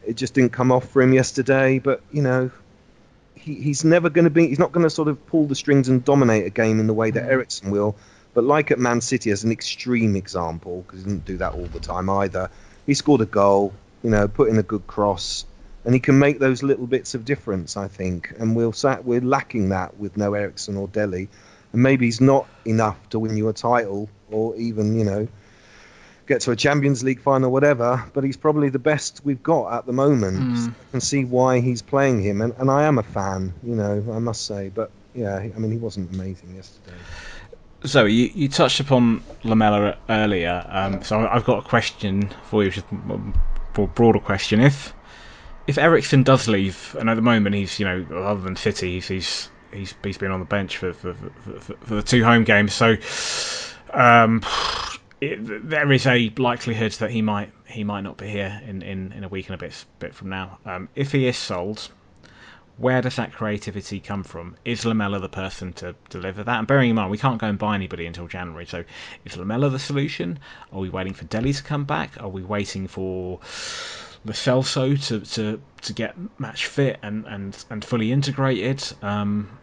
It 0.07 0.17
just 0.17 0.35
didn't 0.35 0.53
come 0.53 0.73
off 0.73 0.89
for 0.89 1.03
him 1.03 1.13
yesterday, 1.13 1.79
but 1.79 2.03
you 2.11 2.23
know, 2.23 2.51
he, 3.35 3.55
he's 3.55 3.85
never 3.85 4.11
going 4.11 4.25
to 4.25 4.31
be. 4.31 4.49
He's 4.49 4.59
not 4.59 4.73
going 4.73 4.85
to 4.85 4.91
sort 4.91 5.09
of 5.09 5.27
pull 5.27 5.47
the 5.47 5.55
strings 5.55 5.89
and 5.89 6.05
dominate 6.05 6.47
a 6.47 6.51
game 6.51 6.81
in 6.81 6.87
the 6.87 6.95
way 6.95 7.11
that 7.11 7.25
mm. 7.25 7.29
Eriksen 7.29 7.71
will. 7.71 7.97
But 8.33 8.45
like 8.45 8.71
at 8.71 8.79
Man 8.79 9.01
City, 9.01 9.31
as 9.31 9.45
an 9.45 9.53
extreme 9.53 10.17
example, 10.17 10.83
because 10.83 11.05
he 11.05 11.11
didn't 11.11 11.25
do 11.25 11.37
that 11.39 11.53
all 11.53 11.67
the 11.67 11.79
time 11.79 12.11
either. 12.11 12.51
He 12.85 12.95
scored 12.95 13.21
a 13.21 13.27
goal, 13.27 13.73
you 14.03 14.11
know, 14.11 14.27
put 14.29 14.49
in 14.49 14.59
a 14.59 14.63
good 14.63 14.87
cross, 14.87 15.47
and 15.85 15.95
he 15.95 16.01
can 16.01 16.19
make 16.19 16.39
those 16.39 16.63
little 16.63 16.87
bits 16.87 17.15
of 17.15 17.25
difference. 17.25 17.77
I 17.77 17.89
think, 17.89 18.33
and 18.39 18.57
we'll 18.57 18.75
we're 19.05 19.21
lacking 19.21 19.69
that 19.69 19.99
with 19.99 20.17
no 20.17 20.35
Eriksen 20.35 20.77
or 20.77 20.89
Dele, 20.89 21.29
and 21.73 21.83
maybe 21.83 22.07
he's 22.07 22.21
not 22.21 22.47
enough 22.65 22.99
to 23.11 23.19
win 23.19 23.37
you 23.37 23.49
a 23.49 23.53
title 23.53 24.09
or 24.31 24.57
even 24.57 24.99
you 24.99 25.05
know 25.05 25.29
get 26.27 26.43
to 26.43 26.51
a 26.51 26.57
Champions 26.57 27.03
League 27.03 27.21
final, 27.21 27.51
whatever. 27.51 28.05
But 28.13 28.25
he's 28.25 28.37
probably 28.37 28.69
the 28.69 28.79
best 28.79 29.21
we've 29.25 29.43
got 29.43 29.73
at 29.73 29.87
the 29.87 29.93
moment. 29.93 30.39
Mm. 30.39 30.71
I 30.71 30.91
can 30.93 31.01
see 31.01 31.25
why 31.25 31.61
he's 31.61 31.83
playing 31.83 32.23
him, 32.23 32.41
and, 32.41 32.55
and 32.59 32.71
I 32.71 32.85
am 32.85 32.99
a 32.99 33.03
fan, 33.03 33.55
you 33.63 33.75
know, 33.75 34.05
I 34.13 34.19
must 34.19 34.47
say. 34.47 34.71
But 34.71 34.91
yeah, 35.15 35.37
I 35.37 35.59
mean, 35.59 35.71
he 35.71 35.77
wasn't 35.77 36.13
amazing 36.13 36.55
yesterday. 36.55 36.97
So 37.85 38.07
you, 38.07 38.31
you 38.35 38.49
touched 38.49 38.81
upon 38.81 39.23
Lamela 39.43 39.99
earlier, 40.09 40.65
um, 40.71 41.03
so 41.03 41.27
I've 41.27 41.45
got 41.45 41.65
a 41.65 41.69
question 41.69 42.31
for 42.45 42.65
you, 42.65 42.71
just 42.71 42.87
a 42.91 43.87
broader 43.87 44.21
question. 44.21 44.61
If 44.61 44.95
if 45.67 45.77
Eriksen 45.77 46.23
does 46.23 46.49
leave, 46.49 46.97
and 46.99 47.11
at 47.11 47.15
the 47.15 47.23
moment 47.23 47.55
he's 47.55 47.79
you 47.79 47.85
know 47.85 48.07
other 48.25 48.41
than 48.41 48.57
City, 48.57 48.95
he's 48.95 49.09
he's 49.09 49.49
he's, 49.71 49.95
he's 50.03 50.17
been 50.17 50.31
on 50.31 50.41
the 50.41 50.47
bench 50.47 50.79
for 50.79 50.95
for, 50.95 51.15
for, 51.15 51.61
for 51.61 51.95
the 51.95 52.03
two 52.03 52.25
home 52.25 52.45
games, 52.45 52.73
so 52.73 52.97
um, 53.93 54.43
it, 55.25 55.69
there 55.69 55.91
is 55.93 56.07
a 56.07 56.33
likelihood 56.37 56.93
that 56.93 57.11
he 57.11 57.23
might 57.23 57.53
he 57.67 57.85
might 57.85 58.03
not 58.03 58.17
be 58.17 58.29
here 58.29 58.61
in, 58.67 58.83
in, 58.83 59.13
in 59.13 59.25
a 59.25 59.29
week 59.29 59.47
and 59.47 59.55
a 59.55 59.59
bit 59.59 59.85
bit 59.99 60.15
from 60.15 60.29
now. 60.29 60.59
Um, 60.65 60.89
if 60.95 61.13
he 61.13 61.27
is 61.27 61.37
sold, 61.37 61.91
where 62.77 63.01
does 63.03 63.17
that 63.17 63.33
creativity 63.33 64.01
come 64.01 64.25
from? 64.25 64.57
Is 64.65 64.85
Lamela 64.85 65.21
the 65.21 65.29
person 65.29 65.73
to 65.75 65.95
deliver 66.11 66.43
that? 66.45 66.59
And 66.59 66.67
bearing 66.67 66.91
in 66.91 66.97
mind, 66.97 67.11
we 67.11 67.19
can't 67.19 67.41
go 67.41 67.47
and 67.47 67.59
buy 67.59 67.75
anybody 67.75 68.07
until 68.07 68.27
January. 68.27 68.67
So, 68.67 68.85
is 69.25 69.37
Lamela 69.37 69.71
the 69.71 69.79
solution? 69.79 70.39
Are 70.73 70.81
we 70.81 70.91
waiting 70.91 71.15
for 71.15 71.25
Dele 71.25 71.53
to 71.53 71.63
come 71.63 71.85
back? 71.85 72.21
Are 72.21 72.29
we 72.29 72.43
waiting 72.43 72.87
for 72.89 73.41
Lo 74.25 74.33
Celso 74.33 74.97
to, 75.09 75.21
to, 75.21 75.61
to 75.83 75.93
get 75.93 76.17
match 76.39 76.67
fit 76.67 76.99
and, 77.03 77.27
and, 77.27 77.65
and 77.69 77.85
fully 77.85 78.11
integrated. 78.11 78.83
Um, 79.03 79.59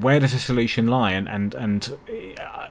where 0.00 0.18
does 0.18 0.32
the 0.32 0.38
solution 0.38 0.88
lie? 0.88 1.12
And 1.12 1.28
and 1.28 1.54
and 1.54 1.98
uh, 2.40 2.68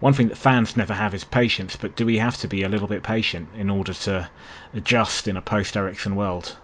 one 0.00 0.12
thing 0.12 0.28
that 0.28 0.38
fans 0.38 0.76
never 0.76 0.94
have 0.94 1.14
is 1.14 1.24
patience. 1.24 1.76
But 1.76 1.96
do 1.96 2.06
we 2.06 2.18
have 2.18 2.36
to 2.38 2.48
be 2.48 2.62
a 2.62 2.68
little 2.68 2.88
bit 2.88 3.02
patient 3.02 3.48
in 3.56 3.70
order 3.70 3.92
to 3.92 4.30
adjust 4.72 5.28
in 5.28 5.36
a 5.36 5.42
post 5.42 5.76
Eriksen 5.76 6.16
world? 6.16 6.56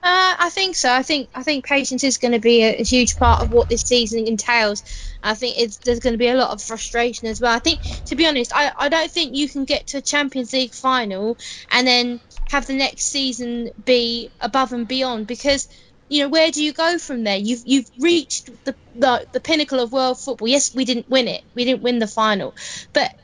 Uh, 0.00 0.36
I 0.38 0.48
think 0.50 0.76
so. 0.76 0.92
I 0.92 1.02
think 1.02 1.28
I 1.34 1.42
think 1.42 1.66
patience 1.66 2.04
is 2.04 2.18
going 2.18 2.32
to 2.32 2.38
be 2.38 2.62
a, 2.62 2.80
a, 2.80 2.84
huge 2.84 3.16
part 3.16 3.42
of 3.42 3.50
what 3.50 3.68
this 3.68 3.82
season 3.82 4.28
entails. 4.28 4.84
I 5.24 5.34
think 5.34 5.56
there's 5.82 5.98
going 5.98 6.14
to 6.14 6.18
be 6.18 6.28
a 6.28 6.36
lot 6.36 6.50
of 6.50 6.62
frustration 6.62 7.26
as 7.26 7.40
well. 7.40 7.52
I 7.52 7.58
think, 7.58 7.80
to 8.06 8.14
be 8.14 8.24
honest, 8.24 8.52
I, 8.54 8.70
I 8.78 8.88
don't 8.88 9.10
think 9.10 9.34
you 9.34 9.48
can 9.48 9.64
get 9.64 9.88
to 9.88 9.98
a 9.98 10.00
Champions 10.00 10.52
League 10.52 10.72
final 10.72 11.36
and 11.72 11.84
then 11.84 12.20
have 12.50 12.66
the 12.66 12.72
next 12.72 13.04
season 13.04 13.70
be 13.84 14.30
above 14.40 14.72
and 14.72 14.88
beyond? 14.88 15.26
Because 15.26 15.68
you 16.08 16.22
know 16.22 16.28
where 16.28 16.50
do 16.50 16.62
you 16.62 16.72
go 16.72 16.98
from 16.98 17.24
there? 17.24 17.36
You've 17.36 17.62
you've 17.64 17.90
reached 17.98 18.50
the, 18.64 18.74
the 18.94 19.26
the 19.32 19.40
pinnacle 19.40 19.80
of 19.80 19.92
world 19.92 20.18
football. 20.18 20.48
Yes 20.48 20.74
we 20.74 20.84
didn't 20.84 21.08
win 21.08 21.28
it. 21.28 21.42
We 21.54 21.64
didn't 21.64 21.82
win 21.82 21.98
the 21.98 22.06
final. 22.06 22.54
But 22.92 23.14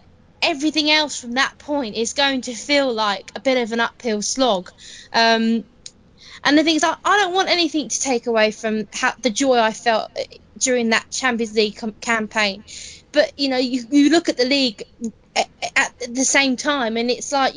everything 0.43 0.91
else 0.91 1.19
from 1.19 1.33
that 1.33 1.59
point 1.59 1.97
is 1.97 2.13
going 2.13 2.43
to 2.43 2.55
feel 2.55 2.93
like 2.93 3.33
a 3.35 3.41
bit 3.41 3.57
of 3.57 3.73
an 3.73 3.81
uphill 3.81 4.21
slog. 4.21 4.71
Um, 5.13 5.65
and 6.45 6.59
the 6.59 6.63
thing 6.63 6.77
is 6.77 6.85
I, 6.85 6.97
I 7.05 7.17
don't 7.17 7.35
want 7.35 7.49
anything 7.49 7.89
to 7.89 8.01
take 8.01 8.27
away 8.27 8.51
from 8.51 8.87
how, 8.93 9.15
the 9.23 9.31
joy 9.31 9.59
i 9.59 9.73
felt 9.73 10.11
during 10.59 10.91
that 10.91 11.11
champions 11.11 11.55
league 11.55 11.77
com- 11.77 11.93
campaign. 12.01 12.65
But 13.13 13.39
you 13.39 13.49
know 13.49 13.57
you, 13.57 13.85
you 13.91 14.11
look 14.11 14.29
at 14.29 14.37
the 14.37 14.45
league 14.45 14.83
at 15.77 16.15
the 16.15 16.25
same 16.25 16.57
time 16.57 16.97
and 16.97 17.11
it's 17.11 17.33
like 17.33 17.55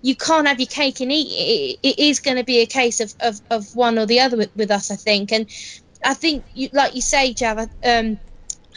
you 0.00 0.16
can't 0.16 0.46
have 0.46 0.58
your 0.58 0.66
cake 0.66 1.00
and 1.00 1.12
eat 1.12 1.78
it, 1.82 1.88
it 1.88 1.98
is 1.98 2.20
going 2.20 2.36
to 2.36 2.44
be 2.44 2.60
a 2.60 2.66
case 2.66 3.00
of, 3.00 3.14
of, 3.20 3.40
of 3.50 3.74
one 3.74 3.98
or 3.98 4.06
the 4.06 4.20
other 4.20 4.36
with, 4.54 4.70
us 4.70 4.90
i 4.90 4.96
think. 4.96 5.32
And 5.32 5.48
i 6.04 6.14
think 6.14 6.44
you, 6.54 6.68
like 6.72 6.94
you 6.94 7.02
say 7.02 7.34
Jav, 7.34 7.58
um, 7.58 8.18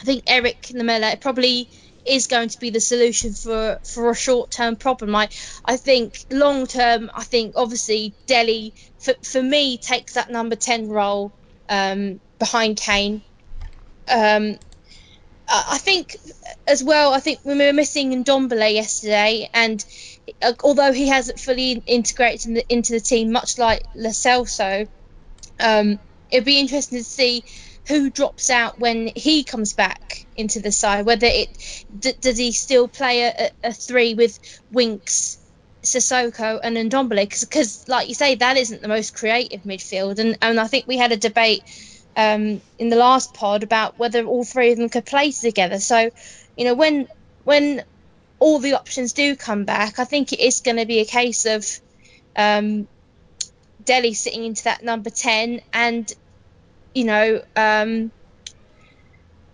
i 0.00 0.04
think 0.04 0.24
eric 0.26 0.66
lamela 0.74 1.16
probably 1.20 1.68
is 2.04 2.26
going 2.26 2.48
to 2.48 2.58
be 2.58 2.70
the 2.70 2.80
solution 2.80 3.32
for 3.32 3.80
for 3.84 4.10
a 4.10 4.14
short 4.14 4.50
term 4.50 4.76
problem. 4.76 5.14
I 5.14 5.28
i 5.64 5.76
think 5.76 6.18
long 6.30 6.66
term 6.66 7.10
i 7.14 7.24
think 7.24 7.54
obviously 7.56 8.14
Dele 8.26 8.74
for, 8.98 9.14
for 9.24 9.42
me 9.42 9.78
takes 9.78 10.14
that 10.14 10.30
number 10.30 10.56
10 10.56 10.88
role 10.88 11.32
um, 11.68 12.20
behind 12.38 12.76
kane. 12.76 13.22
Um, 14.08 14.58
I 15.48 15.78
think 15.78 16.16
as 16.66 16.82
well. 16.82 17.12
I 17.12 17.20
think 17.20 17.40
we 17.44 17.56
were 17.56 17.72
missing 17.72 18.24
Ndombele 18.24 18.74
yesterday, 18.74 19.48
and 19.54 19.84
uh, 20.42 20.52
although 20.64 20.92
he 20.92 21.08
hasn't 21.08 21.38
fully 21.38 21.82
integrated 21.86 22.46
in 22.46 22.54
the, 22.54 22.66
into 22.68 22.92
the 22.92 23.00
team, 23.00 23.30
much 23.32 23.58
like 23.58 23.82
Lo 23.94 24.10
Celso, 24.10 24.88
um, 25.60 25.98
it'd 26.30 26.44
be 26.44 26.58
interesting 26.58 26.98
to 26.98 27.04
see 27.04 27.44
who 27.86 28.10
drops 28.10 28.50
out 28.50 28.80
when 28.80 29.10
he 29.14 29.44
comes 29.44 29.72
back 29.72 30.26
into 30.36 30.60
the 30.60 30.72
side. 30.72 31.06
Whether 31.06 31.28
it 31.28 31.48
d- 31.96 32.14
does 32.20 32.38
he 32.38 32.52
still 32.52 32.88
play 32.88 33.22
a, 33.22 33.50
a 33.62 33.72
three 33.72 34.14
with 34.14 34.38
Winks, 34.72 35.38
Sissoko, 35.82 36.58
and 36.60 36.76
Ndombele? 36.76 37.40
Because, 37.40 37.88
like 37.88 38.08
you 38.08 38.14
say, 38.14 38.34
that 38.34 38.56
isn't 38.56 38.82
the 38.82 38.88
most 38.88 39.14
creative 39.14 39.62
midfield, 39.62 40.18
and 40.18 40.36
and 40.42 40.58
I 40.58 40.66
think 40.66 40.88
we 40.88 40.96
had 40.96 41.12
a 41.12 41.16
debate 41.16 41.62
um, 42.16 42.62
in 42.78 42.88
the 42.88 42.96
last 42.96 43.34
pod 43.34 43.62
about 43.62 43.98
whether 43.98 44.24
all 44.24 44.44
three 44.44 44.72
of 44.72 44.78
them 44.78 44.88
could 44.88 45.04
play 45.04 45.30
together. 45.32 45.78
So, 45.78 46.10
you 46.56 46.64
know, 46.64 46.74
when 46.74 47.08
when 47.44 47.84
all 48.38 48.58
the 48.58 48.74
options 48.74 49.12
do 49.12 49.36
come 49.36 49.64
back, 49.64 49.98
I 49.98 50.04
think 50.04 50.32
it 50.32 50.40
is 50.40 50.60
going 50.60 50.78
to 50.78 50.86
be 50.86 51.00
a 51.00 51.04
case 51.04 51.46
of 51.46 51.66
um, 52.34 52.88
Dele 53.84 54.14
sitting 54.14 54.44
into 54.44 54.64
that 54.64 54.82
number 54.82 55.10
ten, 55.10 55.60
and 55.72 56.10
you 56.94 57.04
know, 57.04 57.42
um, 57.54 58.10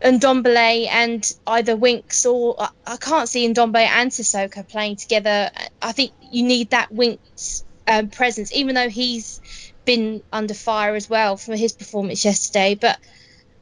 and 0.00 0.20
Ndombele 0.20 0.88
and 0.88 1.32
either 1.46 1.76
Winks 1.76 2.26
or 2.26 2.56
I, 2.60 2.68
I 2.86 2.96
can't 2.96 3.28
see 3.28 3.48
Ndombele 3.48 3.86
and 3.86 4.10
Sissoko 4.10 4.68
playing 4.68 4.96
together. 4.96 5.50
I 5.80 5.92
think 5.92 6.12
you 6.30 6.44
need 6.44 6.70
that 6.70 6.92
Winks 6.92 7.64
um, 7.86 8.08
presence, 8.08 8.52
even 8.52 8.74
though 8.74 8.88
he's 8.88 9.40
been 9.84 10.22
under 10.32 10.54
fire 10.54 10.94
as 10.94 11.08
well 11.08 11.36
from 11.36 11.54
his 11.54 11.72
performance 11.72 12.24
yesterday. 12.24 12.74
But 12.74 12.98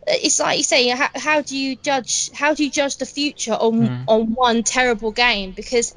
it's 0.06 0.40
like 0.40 0.58
you 0.58 0.64
say, 0.64 0.88
how, 0.88 1.08
how 1.14 1.40
do 1.42 1.56
you 1.56 1.76
judge? 1.76 2.30
How 2.32 2.54
do 2.54 2.64
you 2.64 2.70
judge 2.70 2.96
the 2.96 3.06
future 3.06 3.52
on 3.52 3.88
mm. 3.88 4.04
on 4.08 4.34
one 4.34 4.62
terrible 4.62 5.12
game? 5.12 5.52
Because, 5.52 5.94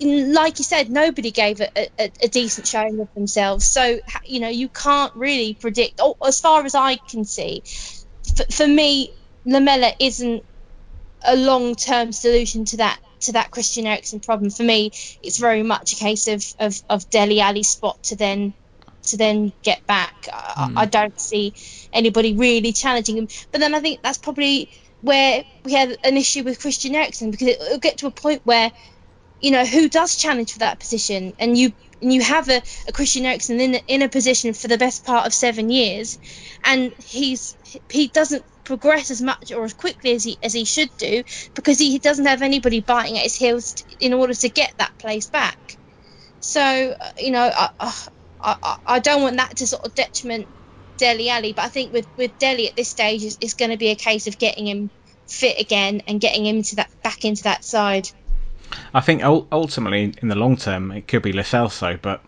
like 0.00 0.58
you 0.58 0.64
said, 0.64 0.90
nobody 0.90 1.30
gave 1.30 1.60
a, 1.60 1.70
a, 1.98 2.12
a, 2.22 2.28
decent 2.28 2.66
showing 2.66 3.00
of 3.00 3.12
themselves. 3.14 3.64
So 3.64 4.00
you 4.24 4.40
know 4.40 4.48
you 4.48 4.68
can't 4.68 5.14
really 5.14 5.54
predict. 5.54 6.00
Oh, 6.02 6.16
as 6.24 6.40
far 6.40 6.64
as 6.64 6.74
I 6.74 6.96
can 6.96 7.24
see, 7.24 7.62
for, 8.36 8.44
for 8.50 8.66
me, 8.66 9.12
Lamela 9.44 9.92
isn't 9.98 10.44
a 11.24 11.36
long 11.36 11.74
term 11.74 12.12
solution 12.12 12.64
to 12.66 12.76
that 12.78 12.98
to 13.20 13.32
that 13.32 13.50
Christian 13.50 13.86
Eriksen 13.86 14.20
problem. 14.20 14.50
For 14.50 14.62
me, 14.62 14.92
it's 15.22 15.38
very 15.38 15.62
much 15.62 15.94
a 15.94 15.96
case 15.96 16.28
of 16.28 16.44
of, 16.58 16.82
of 16.88 17.06
Alli's 17.14 17.68
spot 17.68 18.02
to 18.04 18.16
then 18.16 18.54
to 19.06 19.16
then 19.16 19.52
get 19.62 19.86
back. 19.86 20.14
Mm. 20.26 20.76
I, 20.76 20.82
I, 20.82 20.86
don't 20.86 21.18
see 21.20 21.54
anybody 21.92 22.34
really 22.34 22.72
challenging 22.72 23.16
him. 23.16 23.28
But 23.52 23.60
then 23.60 23.74
I 23.74 23.80
think 23.80 24.02
that's 24.02 24.18
probably 24.18 24.70
where 25.00 25.44
we 25.64 25.72
had 25.72 25.96
an 26.04 26.16
issue 26.16 26.42
with 26.42 26.60
Christian 26.60 26.94
Eriksen 26.94 27.30
because 27.30 27.48
it, 27.48 27.58
will 27.60 27.78
get 27.78 27.98
to 27.98 28.06
a 28.06 28.10
point 28.10 28.42
where, 28.44 28.72
you 29.40 29.50
know, 29.50 29.64
who 29.64 29.88
does 29.88 30.16
challenge 30.16 30.52
for 30.52 30.60
that 30.60 30.78
position, 30.78 31.34
and 31.38 31.56
you 31.56 31.72
and 32.00 32.12
you 32.12 32.22
have 32.22 32.48
a, 32.48 32.62
a 32.88 32.92
Christian 32.92 33.24
Eriksen 33.24 33.60
in 33.60 33.74
in 33.86 34.02
a 34.02 34.08
position 34.08 34.52
for 34.52 34.68
the 34.68 34.78
best 34.78 35.04
part 35.04 35.26
of 35.26 35.34
seven 35.34 35.70
years, 35.70 36.18
and 36.64 36.92
he's 37.04 37.56
he 37.90 38.08
doesn't 38.08 38.44
progress 38.64 39.10
as 39.10 39.22
much 39.22 39.52
or 39.52 39.64
as 39.64 39.72
quickly 39.74 40.12
as 40.12 40.24
he 40.24 40.36
as 40.42 40.52
he 40.52 40.64
should 40.64 40.90
do 40.98 41.22
because 41.54 41.78
he 41.78 41.98
doesn't 41.98 42.26
have 42.26 42.42
anybody 42.42 42.80
biting 42.80 43.16
at 43.16 43.22
his 43.22 43.36
heels 43.36 43.84
in 44.00 44.12
order 44.12 44.34
to 44.34 44.48
get 44.48 44.74
that 44.78 44.98
place 44.98 45.26
back. 45.26 45.76
So 46.40 46.60
uh, 46.60 47.10
you 47.18 47.30
know, 47.30 47.50
I, 47.54 48.08
I, 48.46 48.78
I 48.86 48.98
don't 49.00 49.22
want 49.22 49.36
that 49.36 49.56
to 49.56 49.66
sort 49.66 49.84
of 49.84 49.94
detriment 49.94 50.46
Dele 50.96 51.28
Alli, 51.28 51.52
but 51.52 51.64
I 51.64 51.68
think 51.68 51.92
with 51.92 52.06
with 52.16 52.38
Dele 52.38 52.68
at 52.68 52.76
this 52.76 52.88
stage, 52.88 53.24
it's, 53.24 53.38
it's 53.40 53.54
going 53.54 53.70
to 53.70 53.76
be 53.76 53.88
a 53.88 53.96
case 53.96 54.26
of 54.26 54.38
getting 54.38 54.66
him 54.66 54.90
fit 55.26 55.60
again 55.60 56.02
and 56.06 56.20
getting 56.20 56.46
him 56.46 56.62
to 56.62 56.76
that 56.76 56.90
back 57.02 57.24
into 57.24 57.42
that 57.44 57.64
side. 57.64 58.08
I 58.94 59.00
think 59.00 59.22
ultimately, 59.24 60.14
in 60.20 60.28
the 60.28 60.34
long 60.34 60.56
term, 60.56 60.90
it 60.92 61.06
could 61.08 61.22
be 61.22 61.32
Lo 61.32 61.42
Celso, 61.42 62.00
but 62.00 62.22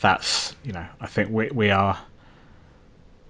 that's 0.00 0.54
you 0.64 0.72
know, 0.72 0.86
I 1.00 1.06
think 1.06 1.30
we 1.30 1.50
we 1.50 1.70
are 1.70 1.98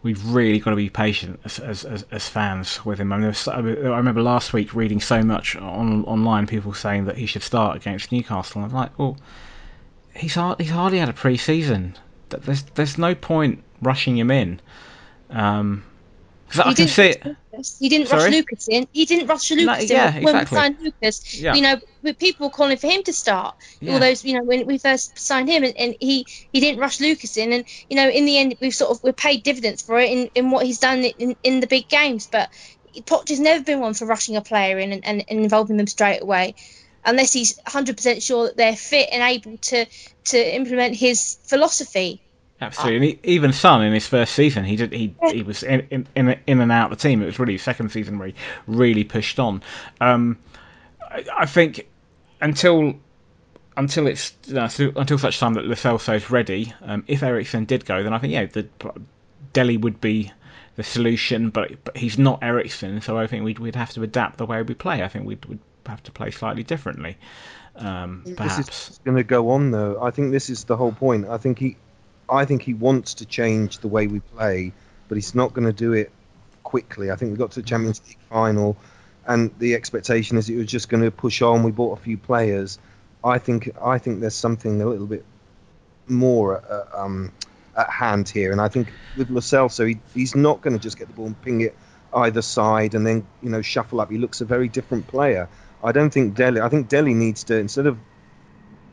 we've 0.02 0.24
really 0.32 0.58
got 0.58 0.70
to 0.70 0.76
be 0.76 0.90
patient 0.90 1.40
as 1.44 1.58
as, 1.58 1.84
as, 1.84 2.04
as 2.10 2.28
fans 2.28 2.84
with 2.84 2.98
him. 3.00 3.12
I, 3.12 3.18
mean, 3.18 3.34
I 3.48 3.96
remember 3.96 4.22
last 4.22 4.52
week 4.52 4.74
reading 4.74 5.00
so 5.00 5.22
much 5.22 5.56
on 5.56 6.04
online, 6.04 6.46
people 6.46 6.74
saying 6.74 7.06
that 7.06 7.16
he 7.16 7.26
should 7.26 7.42
start 7.42 7.76
against 7.76 8.12
Newcastle. 8.12 8.62
And 8.62 8.70
I'm 8.70 8.76
like, 8.76 8.98
well, 8.98 9.16
he's 10.14 10.34
hard, 10.34 10.60
he's 10.60 10.70
hardly 10.70 10.98
had 10.98 11.08
a 11.08 11.12
pre-season. 11.12 11.96
There's 12.30 12.62
there's 12.74 12.98
no 12.98 13.14
point 13.14 13.62
rushing 13.80 14.16
him 14.16 14.30
in. 14.30 14.60
Um, 15.30 15.84
because 16.48 16.66
I 16.66 16.72
can 16.72 16.88
see 16.88 17.02
it. 17.08 17.36
He 17.78 17.88
didn't 17.90 18.06
Sorry? 18.06 18.22
rush 18.22 18.32
Lucas 18.32 18.68
in. 18.68 18.88
He 18.92 19.04
didn't 19.04 19.26
rush 19.26 19.50
Lucas 19.50 19.66
no, 19.66 19.74
yeah, 19.94 20.16
in 20.16 20.22
when 20.22 20.36
exactly. 20.36 20.56
we 20.56 20.62
signed 20.62 20.76
Lucas. 20.80 21.34
Yeah. 21.34 21.54
You 21.54 21.62
know, 21.62 22.14
people 22.14 22.46
were 22.46 22.52
calling 22.52 22.78
for 22.78 22.86
him 22.86 23.02
to 23.02 23.12
start. 23.12 23.56
Yeah. 23.80 23.92
All 23.92 23.98
those, 23.98 24.24
you 24.24 24.34
know, 24.34 24.44
when 24.44 24.66
we 24.66 24.78
first 24.78 25.18
signed 25.18 25.50
him, 25.50 25.62
and, 25.62 25.76
and, 25.76 25.96
he 26.00 26.24
he 26.52 26.60
didn't 26.60 26.80
rush 26.80 27.00
Lucas 27.00 27.36
in, 27.36 27.52
and 27.52 27.64
you 27.90 27.96
know, 27.96 28.08
in 28.08 28.24
the 28.24 28.38
end, 28.38 28.56
we've 28.60 28.74
sort 28.74 28.92
of 28.92 29.02
we've 29.02 29.16
paid 29.16 29.42
dividends 29.42 29.82
for 29.82 29.98
it 29.98 30.10
in, 30.10 30.30
in 30.34 30.50
what 30.50 30.64
he's 30.64 30.78
done 30.78 31.04
in, 31.04 31.36
in 31.42 31.60
the 31.60 31.66
big 31.66 31.88
games. 31.88 32.26
But 32.26 32.48
Poch 33.02 33.28
has 33.28 33.40
never 33.40 33.62
been 33.62 33.80
one 33.80 33.92
for 33.92 34.06
rushing 34.06 34.36
a 34.36 34.40
player 34.40 34.78
in 34.78 34.92
and, 34.92 35.04
and, 35.04 35.24
and 35.28 35.40
involving 35.40 35.76
them 35.76 35.86
straight 35.86 36.22
away 36.22 36.54
unless 37.04 37.32
he's 37.32 37.58
100% 37.60 38.22
sure 38.22 38.46
that 38.46 38.56
they're 38.56 38.76
fit 38.76 39.08
and 39.12 39.22
able 39.22 39.56
to 39.58 39.86
to 40.24 40.54
implement 40.54 40.94
his 40.94 41.38
philosophy. 41.44 42.20
Absolutely, 42.60 43.12
and 43.12 43.24
even 43.24 43.52
Son 43.52 43.82
in 43.82 43.92
his 43.92 44.06
first 44.06 44.34
season, 44.34 44.64
he 44.64 44.76
did 44.76 44.92
he 44.92 45.14
he 45.30 45.42
was 45.42 45.62
in 45.62 46.06
in, 46.16 46.40
in 46.46 46.60
and 46.60 46.72
out 46.72 46.90
of 46.90 46.98
the 46.98 47.08
team. 47.08 47.22
It 47.22 47.26
was 47.26 47.38
really 47.38 47.52
his 47.52 47.62
second 47.62 47.90
season 47.90 48.18
where 48.18 48.28
he 48.28 48.34
really 48.66 49.04
pushed 49.04 49.38
on. 49.38 49.62
Um, 50.00 50.38
I, 51.00 51.24
I, 51.38 51.46
think 51.46 51.86
until 52.40 52.94
until 53.76 54.08
it's 54.08 54.34
until 54.48 55.18
such 55.18 55.38
time 55.38 55.54
that 55.54 55.66
Lo 55.66 55.74
Celso 55.74 56.16
is 56.16 56.30
ready. 56.30 56.74
Um, 56.82 57.04
if 57.06 57.22
Eriksen 57.22 57.64
did 57.64 57.84
go, 57.84 58.02
then 58.02 58.12
I 58.12 58.18
think 58.18 58.32
yeah, 58.32 58.46
the 58.46 58.68
Dele 59.52 59.76
would 59.76 60.00
be 60.00 60.32
the 60.74 60.82
solution, 60.82 61.50
but 61.50 61.84
but 61.84 61.96
he's 61.96 62.18
not 62.18 62.40
Eriksen, 62.42 63.00
so 63.02 63.16
I 63.16 63.28
think 63.28 63.44
we'd 63.44 63.60
we'd 63.60 63.76
have 63.76 63.90
to 63.90 64.02
adapt 64.02 64.38
the 64.38 64.46
way 64.46 64.62
we 64.62 64.74
play. 64.74 65.02
I 65.02 65.08
think 65.08 65.26
we'd, 65.26 65.44
we'd 65.44 65.60
have 65.88 66.02
to 66.04 66.12
play 66.12 66.30
slightly 66.30 66.62
differently. 66.62 67.16
Um, 67.76 68.24
perhaps. 68.36 68.66
This 68.66 68.90
is 68.90 69.00
going 69.04 69.16
to 69.16 69.24
go 69.24 69.50
on 69.50 69.70
though. 69.70 70.02
I 70.02 70.10
think 70.10 70.32
this 70.32 70.50
is 70.50 70.64
the 70.64 70.76
whole 70.76 70.92
point. 70.92 71.28
I 71.28 71.38
think 71.38 71.58
he 71.58 71.76
I 72.28 72.44
think 72.44 72.62
he 72.62 72.74
wants 72.74 73.14
to 73.14 73.26
change 73.26 73.78
the 73.78 73.88
way 73.88 74.06
we 74.06 74.20
play, 74.20 74.72
but 75.08 75.16
he's 75.16 75.34
not 75.34 75.54
going 75.54 75.66
to 75.66 75.72
do 75.72 75.92
it 75.92 76.10
quickly. 76.62 77.10
I 77.10 77.16
think 77.16 77.32
we 77.32 77.38
got 77.38 77.52
to 77.52 77.62
the 77.62 77.66
Champions 77.66 78.02
League 78.06 78.18
final, 78.28 78.76
and 79.26 79.50
the 79.58 79.74
expectation 79.74 80.36
is 80.36 80.50
it 80.50 80.56
was 80.56 80.66
just 80.66 80.88
going 80.88 81.02
to 81.02 81.10
push 81.10 81.40
on. 81.40 81.62
We 81.62 81.70
bought 81.70 81.98
a 81.98 82.02
few 82.02 82.18
players. 82.18 82.78
I 83.24 83.38
think 83.38 83.70
I 83.82 83.98
think 83.98 84.20
there's 84.20 84.34
something 84.34 84.80
a 84.80 84.86
little 84.86 85.06
bit 85.06 85.24
more 86.06 86.62
uh, 86.62 87.04
um, 87.04 87.32
at 87.76 87.88
hand 87.88 88.28
here, 88.28 88.52
and 88.52 88.60
I 88.60 88.68
think 88.68 88.92
with 89.16 89.30
Lo 89.30 89.40
Celso, 89.40 89.88
he, 89.88 89.98
he's 90.14 90.34
not 90.34 90.60
going 90.60 90.76
to 90.76 90.82
just 90.82 90.98
get 90.98 91.08
the 91.08 91.14
ball 91.14 91.26
and 91.26 91.40
ping 91.42 91.60
it 91.62 91.76
either 92.12 92.42
side 92.42 92.94
and 92.94 93.06
then 93.06 93.26
you 93.42 93.50
know 93.50 93.62
shuffle 93.62 94.00
up. 94.00 94.10
He 94.10 94.18
looks 94.18 94.40
a 94.40 94.44
very 94.44 94.68
different 94.68 95.06
player. 95.06 95.48
I 95.82 95.92
don't 95.92 96.10
think 96.10 96.34
Dele. 96.34 96.60
I 96.60 96.68
think 96.68 96.88
Dele 96.88 97.14
needs 97.14 97.44
to 97.44 97.56
instead 97.56 97.86
of 97.86 97.98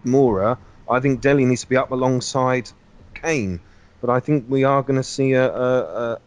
Moura. 0.06 0.58
I 0.90 1.00
think 1.00 1.22
Dele 1.22 1.46
needs 1.46 1.62
to 1.62 1.70
be 1.70 1.78
up 1.78 1.92
alongside 1.92 2.70
Kane. 3.14 3.60
But 4.02 4.10
I 4.10 4.20
think 4.20 4.46
we 4.48 4.64
are 4.64 4.84
going 4.84 4.98
to 4.98 5.04
see 5.04 5.34
a, 5.34 5.50
a, 5.50 6.20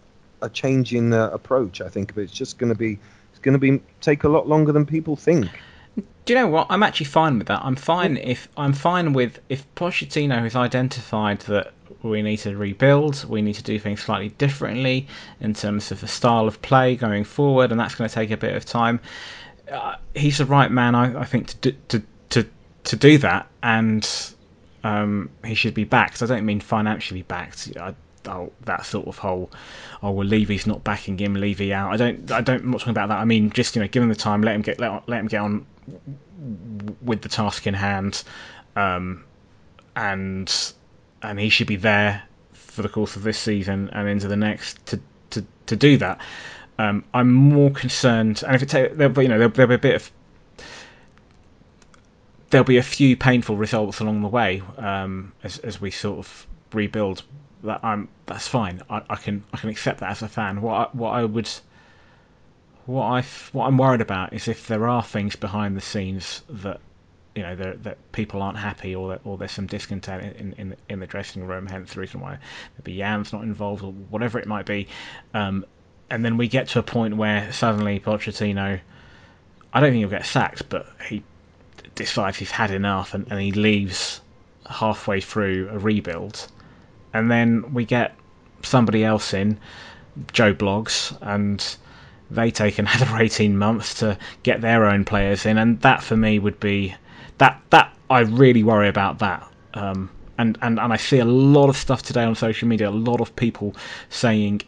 a 0.42 0.50
change 0.50 0.94
in 0.94 1.12
uh, 1.12 1.30
approach. 1.30 1.80
I 1.80 1.88
think, 1.88 2.14
but 2.14 2.22
it's 2.22 2.32
just 2.32 2.58
going 2.58 2.72
to 2.72 2.78
be 2.78 2.98
it's 3.30 3.38
going 3.40 3.52
to 3.52 3.58
be 3.58 3.80
take 4.00 4.24
a 4.24 4.28
lot 4.28 4.48
longer 4.48 4.72
than 4.72 4.84
people 4.84 5.16
think. 5.16 5.48
Do 6.24 6.34
you 6.34 6.40
know 6.40 6.48
what? 6.48 6.66
I'm 6.70 6.82
actually 6.82 7.06
fine 7.06 7.38
with 7.38 7.46
that. 7.48 7.60
I'm 7.64 7.76
fine 7.76 8.16
if 8.16 8.48
I'm 8.56 8.72
fine 8.72 9.12
with 9.12 9.40
if 9.48 9.64
Pochettino 9.74 10.40
has 10.40 10.56
identified 10.56 11.40
that 11.42 11.72
we 12.02 12.22
need 12.22 12.38
to 12.38 12.56
rebuild, 12.56 13.24
we 13.24 13.42
need 13.42 13.54
to 13.54 13.62
do 13.62 13.78
things 13.78 14.02
slightly 14.02 14.28
differently 14.30 15.06
in 15.40 15.54
terms 15.54 15.90
of 15.90 16.00
the 16.00 16.08
style 16.08 16.46
of 16.46 16.60
play 16.62 16.96
going 16.96 17.24
forward, 17.24 17.70
and 17.70 17.80
that's 17.80 17.94
going 17.94 18.08
to 18.08 18.14
take 18.14 18.30
a 18.30 18.36
bit 18.36 18.54
of 18.54 18.64
time. 18.64 19.00
Uh, 19.70 19.96
he's 20.14 20.38
the 20.38 20.46
right 20.46 20.70
man, 20.70 20.94
I, 20.94 21.20
I 21.20 21.24
think, 21.24 21.60
to, 21.60 21.72
to 21.72 22.02
to 22.30 22.46
to 22.84 22.96
do 22.96 23.18
that, 23.18 23.48
and 23.62 24.08
um, 24.84 25.30
he 25.44 25.54
should 25.54 25.74
be 25.74 25.84
backed. 25.84 26.22
I 26.22 26.26
don't 26.26 26.46
mean 26.46 26.60
financially 26.60 27.22
backed. 27.22 27.70
I, 27.78 27.94
that 28.64 28.84
sort 28.84 29.06
of 29.06 29.16
whole, 29.16 29.50
oh 30.02 30.10
well, 30.10 30.26
Levy's 30.26 30.66
not 30.66 30.84
backing 30.84 31.18
him, 31.18 31.34
Levy 31.34 31.72
out. 31.72 31.92
I 31.92 31.96
don't, 31.96 32.30
I 32.30 32.40
don't. 32.40 32.64
Not 32.64 32.80
talking 32.80 32.90
about 32.90 33.08
that. 33.08 33.18
I 33.18 33.24
mean, 33.24 33.50
just 33.50 33.74
you 33.74 33.82
know, 33.82 33.88
give 33.88 34.02
him 34.02 34.08
the 34.08 34.14
time, 34.14 34.42
let 34.42 34.54
him 34.54 34.62
get, 34.62 34.78
let, 34.78 35.08
let 35.08 35.20
him 35.20 35.26
get 35.28 35.40
on 35.40 35.66
with 37.02 37.22
the 37.22 37.28
task 37.28 37.66
in 37.66 37.74
hand, 37.74 38.22
um, 38.76 39.24
and 39.96 40.72
and 41.22 41.40
he 41.40 41.48
should 41.48 41.66
be 41.66 41.76
there 41.76 42.22
for 42.52 42.82
the 42.82 42.88
course 42.88 43.16
of 43.16 43.22
this 43.22 43.38
season 43.38 43.90
and 43.92 44.08
into 44.08 44.28
the 44.28 44.36
next 44.36 44.84
to 44.86 45.00
to, 45.30 45.44
to 45.66 45.76
do 45.76 45.96
that. 45.98 46.20
Um, 46.78 47.04
I'm 47.12 47.32
more 47.32 47.70
concerned, 47.70 48.42
and 48.46 48.54
if 48.54 48.62
it 48.62 48.68
take, 48.68 48.90
you 48.92 49.28
know, 49.28 49.38
there'll, 49.38 49.50
there'll 49.50 49.68
be 49.68 49.74
a 49.74 49.78
bit 49.78 49.96
of 49.96 50.10
there'll 52.50 52.64
be 52.64 52.78
a 52.78 52.82
few 52.82 53.16
painful 53.16 53.56
results 53.56 54.00
along 54.00 54.22
the 54.22 54.28
way 54.28 54.62
um, 54.78 55.32
as, 55.42 55.58
as 55.58 55.80
we 55.80 55.90
sort 55.90 56.18
of 56.18 56.46
rebuild. 56.72 57.22
That 57.64 57.80
I'm 57.82 58.08
that's 58.26 58.46
fine. 58.46 58.82
I, 58.88 59.02
I 59.10 59.16
can 59.16 59.42
I 59.52 59.56
can 59.56 59.70
accept 59.70 60.00
that 60.00 60.10
as 60.10 60.22
a 60.22 60.28
fan. 60.28 60.62
What 60.62 60.74
I, 60.74 60.96
what 60.96 61.10
I 61.10 61.24
would 61.24 61.50
what 62.86 63.04
I 63.04 63.22
what 63.52 63.66
I'm 63.66 63.76
worried 63.76 64.00
about 64.00 64.32
is 64.32 64.46
if 64.46 64.68
there 64.68 64.86
are 64.86 65.02
things 65.02 65.34
behind 65.34 65.76
the 65.76 65.80
scenes 65.80 66.42
that 66.48 66.80
you 67.34 67.42
know 67.42 67.56
that 67.56 68.12
people 68.12 68.42
aren't 68.42 68.58
happy 68.58 68.94
or 68.94 69.10
that, 69.10 69.20
or 69.24 69.36
there's 69.36 69.52
some 69.52 69.66
discontent 69.66 70.36
in, 70.36 70.52
in 70.54 70.76
in 70.88 71.00
the 71.00 71.06
dressing 71.06 71.44
room. 71.46 71.66
Hence 71.66 71.94
the 71.94 72.00
reason 72.00 72.20
why 72.20 72.38
maybe 72.78 72.96
Jan's 72.96 73.32
not 73.32 73.42
involved 73.42 73.82
or 73.82 73.92
whatever 73.92 74.38
it 74.38 74.46
might 74.46 74.66
be. 74.66 74.86
Um, 75.34 75.66
and 76.10 76.24
then 76.24 76.36
we 76.36 76.48
get 76.48 76.68
to 76.68 76.78
a 76.78 76.82
point 76.82 77.16
where 77.16 77.52
suddenly 77.52 78.00
Pochettino, 78.00 78.80
I 79.72 79.80
don't 79.80 79.90
think 79.90 80.00
he'll 80.00 80.08
get 80.08 80.26
sacked, 80.26 80.68
but 80.68 80.86
he 81.08 81.22
decides 81.94 82.36
he's 82.38 82.50
had 82.50 82.70
enough 82.70 83.14
and, 83.14 83.26
and 83.30 83.40
he 83.40 83.52
leaves 83.52 84.20
halfway 84.68 85.20
through 85.20 85.68
a 85.70 85.78
rebuild, 85.78 86.46
and 87.12 87.30
then 87.30 87.74
we 87.74 87.84
get 87.84 88.14
somebody 88.62 89.04
else 89.04 89.34
in 89.34 89.58
Joe 90.32 90.54
Blogs, 90.54 91.16
and 91.20 91.64
they 92.30 92.50
take 92.50 92.78
another 92.78 93.16
18 93.18 93.56
months 93.56 93.94
to 93.94 94.18
get 94.42 94.60
their 94.60 94.86
own 94.86 95.04
players 95.04 95.46
in, 95.46 95.58
and 95.58 95.80
that 95.82 96.02
for 96.02 96.16
me 96.16 96.38
would 96.38 96.60
be 96.60 96.94
that 97.38 97.60
that 97.70 97.94
I 98.10 98.20
really 98.20 98.62
worry 98.62 98.88
about 98.88 99.18
that. 99.20 99.46
Um, 99.74 100.10
and, 100.38 100.56
and 100.62 100.78
and 100.78 100.92
I 100.92 100.96
see 100.96 101.18
a 101.18 101.24
lot 101.24 101.68
of 101.68 101.76
stuff 101.76 102.02
today 102.02 102.22
on 102.24 102.34
social 102.34 102.68
media. 102.68 102.88
A 102.88 102.90
lot 102.90 103.20
of 103.20 103.34
people 103.36 103.74
saying, 104.08 104.62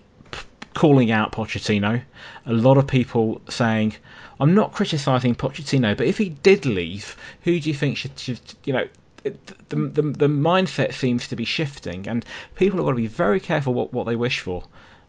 calling 0.74 1.10
out 1.10 1.32
Pochettino. 1.32 2.02
A 2.46 2.52
lot 2.52 2.78
of 2.78 2.86
people 2.86 3.40
saying, 3.48 3.94
I'm 4.38 4.54
not 4.54 4.72
criticising 4.72 5.34
Pochettino, 5.34 5.96
but 5.96 6.06
if 6.06 6.18
he 6.18 6.30
did 6.30 6.64
leave, 6.66 7.16
who 7.42 7.58
do 7.60 7.68
you 7.68 7.74
think 7.74 7.96
should, 7.96 8.18
should 8.18 8.40
you 8.64 8.72
know? 8.72 8.88
The, 9.22 9.76
the, 9.76 10.02
the 10.02 10.28
mindset 10.28 10.94
seems 10.94 11.28
to 11.28 11.36
be 11.36 11.44
shifting, 11.44 12.08
and 12.08 12.24
people 12.54 12.78
have 12.78 12.86
got 12.86 12.92
to 12.92 12.96
be 12.96 13.06
very 13.06 13.38
careful 13.38 13.74
what, 13.74 13.92
what 13.92 14.04
they 14.06 14.16
wish 14.16 14.40
for. 14.40 14.64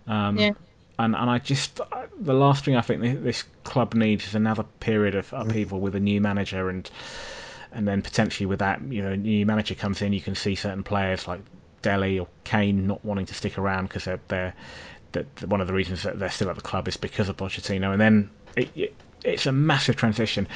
Um, 0.06 0.38
Yeah. 0.38 0.52
and 1.00 1.16
and 1.16 1.30
I 1.30 1.38
just 1.40 1.80
the 2.20 2.34
last 2.34 2.66
thing 2.66 2.76
I 2.76 2.82
think 2.82 3.24
this 3.24 3.46
club 3.64 3.94
needs 3.94 4.28
is 4.28 4.36
another 4.36 4.64
period 4.82 5.16
of 5.16 5.32
upheaval 5.32 5.80
with 5.80 5.96
a 5.96 6.00
new 6.02 6.20
manager 6.20 6.70
and 6.70 6.90
and 7.72 7.88
then 7.88 8.02
potentially 8.02 8.46
with 8.48 8.60
that 8.60 8.82
you 8.82 9.02
know 9.02 9.16
new 9.16 9.46
manager 9.46 9.76
comes 9.76 10.02
in 10.02 10.12
you 10.12 10.20
can 10.22 10.36
see 10.36 10.56
certain 10.56 10.84
players 10.84 11.26
like 11.28 11.40
Dele 11.82 12.20
or 12.20 12.28
Kane 12.44 12.86
not 12.88 13.04
wanting 13.06 13.26
to 13.28 13.34
stick 13.34 13.58
around 13.58 13.88
because 13.88 14.04
they're 14.04 14.20
they're 14.28 14.54
that 15.14 15.44
one 15.48 15.62
of 15.62 15.68
the 15.68 15.74
reasons 15.74 16.04
that 16.04 16.20
they're 16.20 16.32
still 16.32 16.50
at 16.50 16.56
the 16.56 16.62
club 16.62 16.88
is 16.88 16.98
because 16.98 17.30
of 17.30 17.38
Pochettino 17.38 17.92
and 17.92 18.02
then 18.02 18.30
it, 18.56 18.70
it, 18.76 18.96
it's 19.24 19.46
a 19.46 19.52
massive 19.52 19.96
transition. 19.96 20.48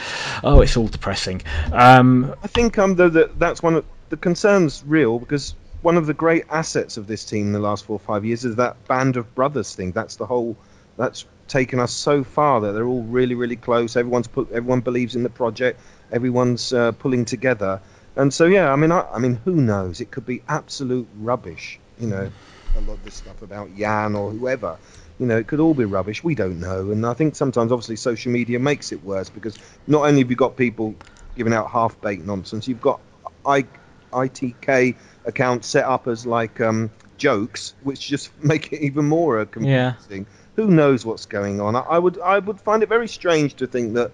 Oh, 0.44 0.62
it's 0.62 0.78
all 0.78 0.88
depressing. 0.88 1.42
Um, 1.72 2.36
I 2.44 2.48
think 2.48 2.78
um, 2.78 2.96
though 2.96 3.10
that 3.10 3.40
that's 3.40 3.62
one 3.62 3.76
of 3.76 3.86
the 4.10 4.18
concerns 4.18 4.84
real 4.86 5.20
because 5.20 5.56
one 5.82 5.98
of 5.98 6.08
the 6.08 6.14
great 6.14 6.46
assets 6.50 6.98
of 6.98 7.06
this 7.08 7.26
team 7.26 7.48
in 7.48 7.54
the 7.54 7.60
last 7.60 7.86
four 7.86 7.96
or 7.96 8.00
five 8.00 8.26
years 8.26 8.44
is 8.44 8.56
that 8.56 8.88
band 8.88 9.18
of 9.18 9.36
brothers 9.36 9.76
thing. 9.76 9.92
That's 9.92 10.16
the 10.16 10.26
whole. 10.26 10.58
That's 10.98 11.26
taken 11.48 11.80
us 11.80 11.92
so 11.92 12.24
far 12.24 12.62
that 12.62 12.72
they're 12.72 12.88
all 12.88 13.04
really 13.04 13.36
really 13.36 13.56
close. 13.56 13.96
Everyone's 13.96 14.28
put. 14.28 14.52
Everyone 14.52 14.82
believes 14.82 15.16
in 15.16 15.24
the 15.24 15.30
project. 15.30 15.80
Everyone's 16.12 16.74
uh, 16.74 16.92
pulling 16.94 17.26
together. 17.26 17.82
And 18.16 18.34
so 18.34 18.46
yeah, 18.46 18.72
I 18.72 18.78
mean, 18.78 18.92
I, 18.92 19.02
I 19.02 19.20
mean, 19.20 19.36
who 19.46 19.56
knows? 19.56 20.02
It 20.02 20.10
could 20.10 20.26
be 20.26 20.42
absolute 20.48 21.08
rubbish. 21.18 21.80
You 22.00 22.08
know, 22.08 22.32
a 22.76 22.82
lot 22.82 22.94
of 22.94 23.04
this 23.04 23.16
stuff 23.16 23.42
about 23.42 23.76
Jan 23.76 24.16
or 24.16 24.32
whoever. 24.32 24.78
You 25.20 25.26
know, 25.26 25.38
it 25.38 25.48
could 25.48 25.60
all 25.60 25.74
be 25.74 25.86
rubbish. 25.86 26.24
We 26.24 26.36
don't 26.36 26.60
know. 26.60 26.92
And 26.92 27.06
I 27.06 27.14
think 27.14 27.36
sometimes, 27.36 27.72
obviously, 27.72 27.96
social 27.96 28.32
media 28.32 28.60
makes 28.60 28.92
it 28.92 29.04
worse 29.04 29.30
because 29.30 29.58
not 29.88 30.06
only 30.06 30.22
have 30.22 30.30
you 30.30 30.36
got 30.36 30.58
people 30.58 30.96
giving 31.36 31.54
out 31.54 31.70
half-baked 31.70 32.26
nonsense, 32.26 32.68
you've 32.68 32.82
got 32.82 33.00
I, 33.46 33.66
ITK 34.12 34.98
accounts 35.26 35.68
set 35.68 35.86
up 35.86 36.08
as 36.08 36.26
like 36.26 36.60
um, 36.62 36.92
jokes, 37.18 37.76
which 37.82 38.08
just 38.08 38.32
make 38.44 38.74
it 38.74 38.82
even 38.82 39.06
more 39.06 39.40
uh, 39.40 39.46
Yeah. 39.60 39.94
confusing. 39.94 40.28
Who 40.56 40.68
knows 40.68 41.06
what's 41.06 41.26
going 41.26 41.62
on? 41.62 41.76
I, 41.76 41.82
I 41.82 42.00
would 42.00 42.20
I 42.20 42.40
would 42.40 42.60
find 42.62 42.84
it 42.84 42.90
very 42.90 43.08
strange 43.08 43.56
to 43.56 43.68
think 43.68 43.94
that 43.96 44.12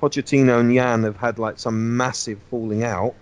Pochettino 0.00 0.60
and 0.60 0.72
Jan 0.74 1.04
have 1.04 1.16
had 1.16 1.38
like 1.38 1.58
some 1.58 1.96
massive 1.96 2.42
falling 2.50 2.84
out. 2.84 3.14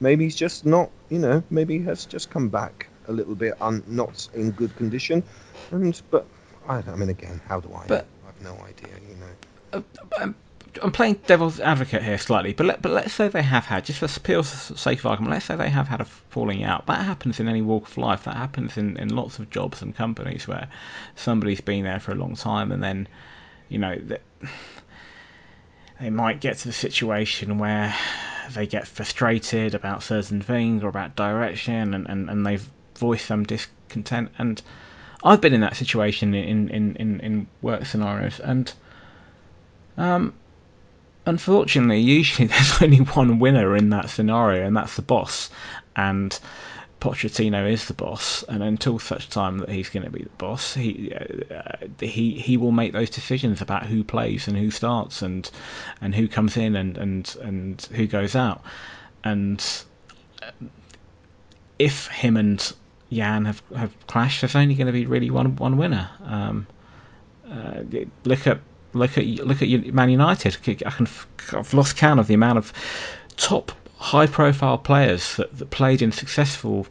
Maybe 0.00 0.24
he's 0.24 0.36
just 0.36 0.64
not, 0.64 0.90
you 1.10 1.18
know, 1.18 1.42
maybe 1.50 1.78
he 1.78 1.84
has 1.84 2.06
just 2.06 2.30
come 2.30 2.48
back 2.48 2.89
a 3.10 3.12
little 3.12 3.34
bit 3.34 3.54
un, 3.60 3.82
not 3.86 4.28
in 4.34 4.52
good 4.52 4.74
condition. 4.76 5.22
And 5.70 6.00
but 6.10 6.26
I, 6.68 6.76
I 6.76 6.96
mean, 6.96 7.10
again, 7.10 7.40
how 7.46 7.60
do 7.60 7.72
I? 7.74 7.86
But- 7.86 8.06
I've 8.26 8.42
no 8.42 8.52
idea, 8.64 8.94
you 9.08 9.16
know. 9.16 9.26
Uh, 9.72 9.82
I'm, 10.18 10.34
I'm 10.82 10.92
playing 10.92 11.20
devil's 11.26 11.58
advocate 11.58 12.02
here 12.02 12.18
slightly, 12.18 12.52
but 12.52 12.66
let, 12.66 12.82
but 12.82 12.92
let's 12.92 13.12
say 13.12 13.28
they 13.28 13.42
have 13.42 13.64
had, 13.64 13.84
just 13.84 13.98
for 13.98 14.20
pure 14.20 14.44
sake 14.44 15.00
of 15.00 15.06
argument, 15.06 15.32
let's 15.32 15.46
say 15.46 15.56
they 15.56 15.68
have 15.68 15.88
had 15.88 16.00
a 16.00 16.04
falling 16.04 16.62
out. 16.62 16.86
That 16.86 17.04
happens 17.04 17.40
in 17.40 17.48
any 17.48 17.60
walk 17.60 17.88
of 17.88 17.98
life. 17.98 18.24
That 18.24 18.36
happens 18.36 18.76
in, 18.76 18.96
in 18.96 19.14
lots 19.14 19.38
of 19.38 19.50
jobs 19.50 19.82
and 19.82 19.94
companies 19.94 20.46
where 20.46 20.68
somebody's 21.16 21.60
been 21.60 21.84
there 21.84 22.00
for 22.00 22.12
a 22.12 22.16
long 22.16 22.36
time 22.36 22.70
and 22.70 22.82
then, 22.82 23.08
you 23.68 23.78
know, 23.78 23.96
that 23.96 24.22
they 26.00 26.10
might 26.10 26.40
get 26.40 26.58
to 26.58 26.68
the 26.68 26.72
situation 26.72 27.58
where 27.58 27.94
they 28.54 28.66
get 28.66 28.86
frustrated 28.86 29.74
about 29.74 30.02
certain 30.02 30.40
things 30.40 30.82
or 30.82 30.88
about 30.88 31.16
direction 31.16 31.94
and, 31.94 32.08
and, 32.08 32.30
and 32.30 32.46
they've 32.46 32.68
voiced 33.00 33.26
some 33.26 33.42
discontent. 33.42 34.30
And 34.38 34.62
I've 35.24 35.40
been 35.40 35.54
in 35.54 35.60
that 35.62 35.76
situation 35.76 36.34
in, 36.34 36.68
in, 36.68 36.96
in, 36.96 37.20
in 37.20 37.46
work 37.62 37.84
scenarios 37.86 38.38
and 38.38 38.72
um, 39.96 40.32
unfortunately, 41.26 42.00
usually 42.00 42.46
there's 42.48 42.82
only 42.82 42.98
one 42.98 43.38
winner 43.38 43.76
in 43.76 43.90
that 43.90 44.10
scenario, 44.10 44.66
and 44.66 44.76
that's 44.76 44.96
the 44.96 45.02
boss. 45.02 45.50
And 45.96 46.38
Pochettino 47.00 47.70
is 47.70 47.86
the 47.86 47.94
boss, 47.94 48.42
and 48.48 48.62
until 48.62 48.98
such 48.98 49.28
time 49.28 49.58
that 49.58 49.68
he's 49.70 49.88
going 49.88 50.04
to 50.04 50.10
be 50.10 50.22
the 50.22 50.36
boss, 50.38 50.74
he 50.74 51.12
uh, 51.14 51.86
he 52.00 52.32
he 52.32 52.56
will 52.56 52.72
make 52.72 52.92
those 52.92 53.10
decisions 53.10 53.60
about 53.60 53.86
who 53.86 54.04
plays 54.04 54.48
and 54.48 54.56
who 54.56 54.70
starts 54.70 55.22
and 55.22 55.50
and 56.00 56.14
who 56.14 56.28
comes 56.28 56.56
in 56.56 56.76
and 56.76 56.98
and 56.98 57.36
and 57.42 57.88
who 57.92 58.06
goes 58.06 58.36
out. 58.36 58.62
And 59.24 59.64
uh, 60.42 60.50
if 61.78 62.08
him 62.08 62.36
and 62.36 62.72
Jan 63.10 63.44
have, 63.44 63.62
have 63.76 64.06
clashed, 64.06 64.40
there's 64.42 64.54
only 64.54 64.74
going 64.74 64.86
to 64.86 64.92
be 64.92 65.06
really 65.06 65.30
one 65.30 65.56
one 65.56 65.76
winner. 65.76 66.08
Um, 66.24 66.66
uh, 67.50 67.82
look 68.24 68.46
at 68.46 68.60
look 68.92 69.18
at 69.18 69.26
look 69.26 69.62
at 69.62 69.68
Man 69.94 70.10
United. 70.10 70.56
I 70.66 70.90
can 70.90 71.08
I've 71.52 71.74
lost 71.74 71.96
count 71.96 72.20
of 72.20 72.26
the 72.26 72.34
amount 72.34 72.58
of 72.58 72.72
top 73.36 73.72
high 73.98 74.26
profile 74.26 74.78
players 74.78 75.36
that, 75.36 75.56
that 75.58 75.70
played 75.70 76.02
in 76.02 76.12
successful 76.12 76.86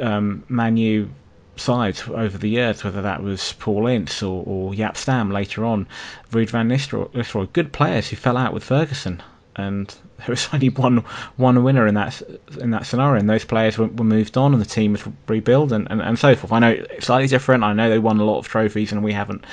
um, 0.00 0.44
Man 0.48 0.76
U 0.76 1.08
sides 1.56 2.04
over 2.08 2.36
the 2.36 2.50
years, 2.50 2.84
whether 2.84 3.02
that 3.02 3.22
was 3.22 3.54
Paul 3.58 3.86
Ince 3.86 4.22
or, 4.22 4.44
or 4.46 4.72
Jaap 4.72 4.96
Stam 4.96 5.30
later 5.30 5.64
on, 5.64 5.86
Ruud 6.30 6.50
van 6.50 6.68
Nistelrooy, 6.68 7.52
good 7.52 7.72
players 7.72 8.08
who 8.08 8.16
fell 8.16 8.36
out 8.36 8.52
with 8.52 8.64
Ferguson, 8.64 9.22
and 9.56 9.88
there 10.18 10.28
was 10.28 10.48
only 10.52 10.68
one 10.68 10.98
one 11.36 11.62
winner 11.64 11.86
in 11.86 11.94
that 11.94 12.22
in 12.60 12.70
that 12.70 12.86
scenario, 12.86 13.18
and 13.18 13.28
those 13.28 13.44
players 13.44 13.76
were, 13.76 13.86
were 13.86 14.04
moved 14.04 14.36
on, 14.36 14.52
and 14.52 14.60
the 14.60 14.66
team 14.66 14.92
was 14.92 15.02
rebuilt, 15.26 15.72
and, 15.72 15.90
and, 15.90 16.00
and 16.00 16.18
so 16.18 16.34
forth. 16.34 16.52
I 16.52 16.58
know 16.60 16.70
it's 16.70 17.06
slightly 17.06 17.28
different. 17.28 17.64
I 17.64 17.72
know 17.72 17.90
they 17.90 17.98
won 17.98 18.20
a 18.20 18.24
lot 18.24 18.38
of 18.38 18.48
trophies, 18.48 18.92
and 18.92 19.02
we 19.02 19.12
haven't 19.12 19.44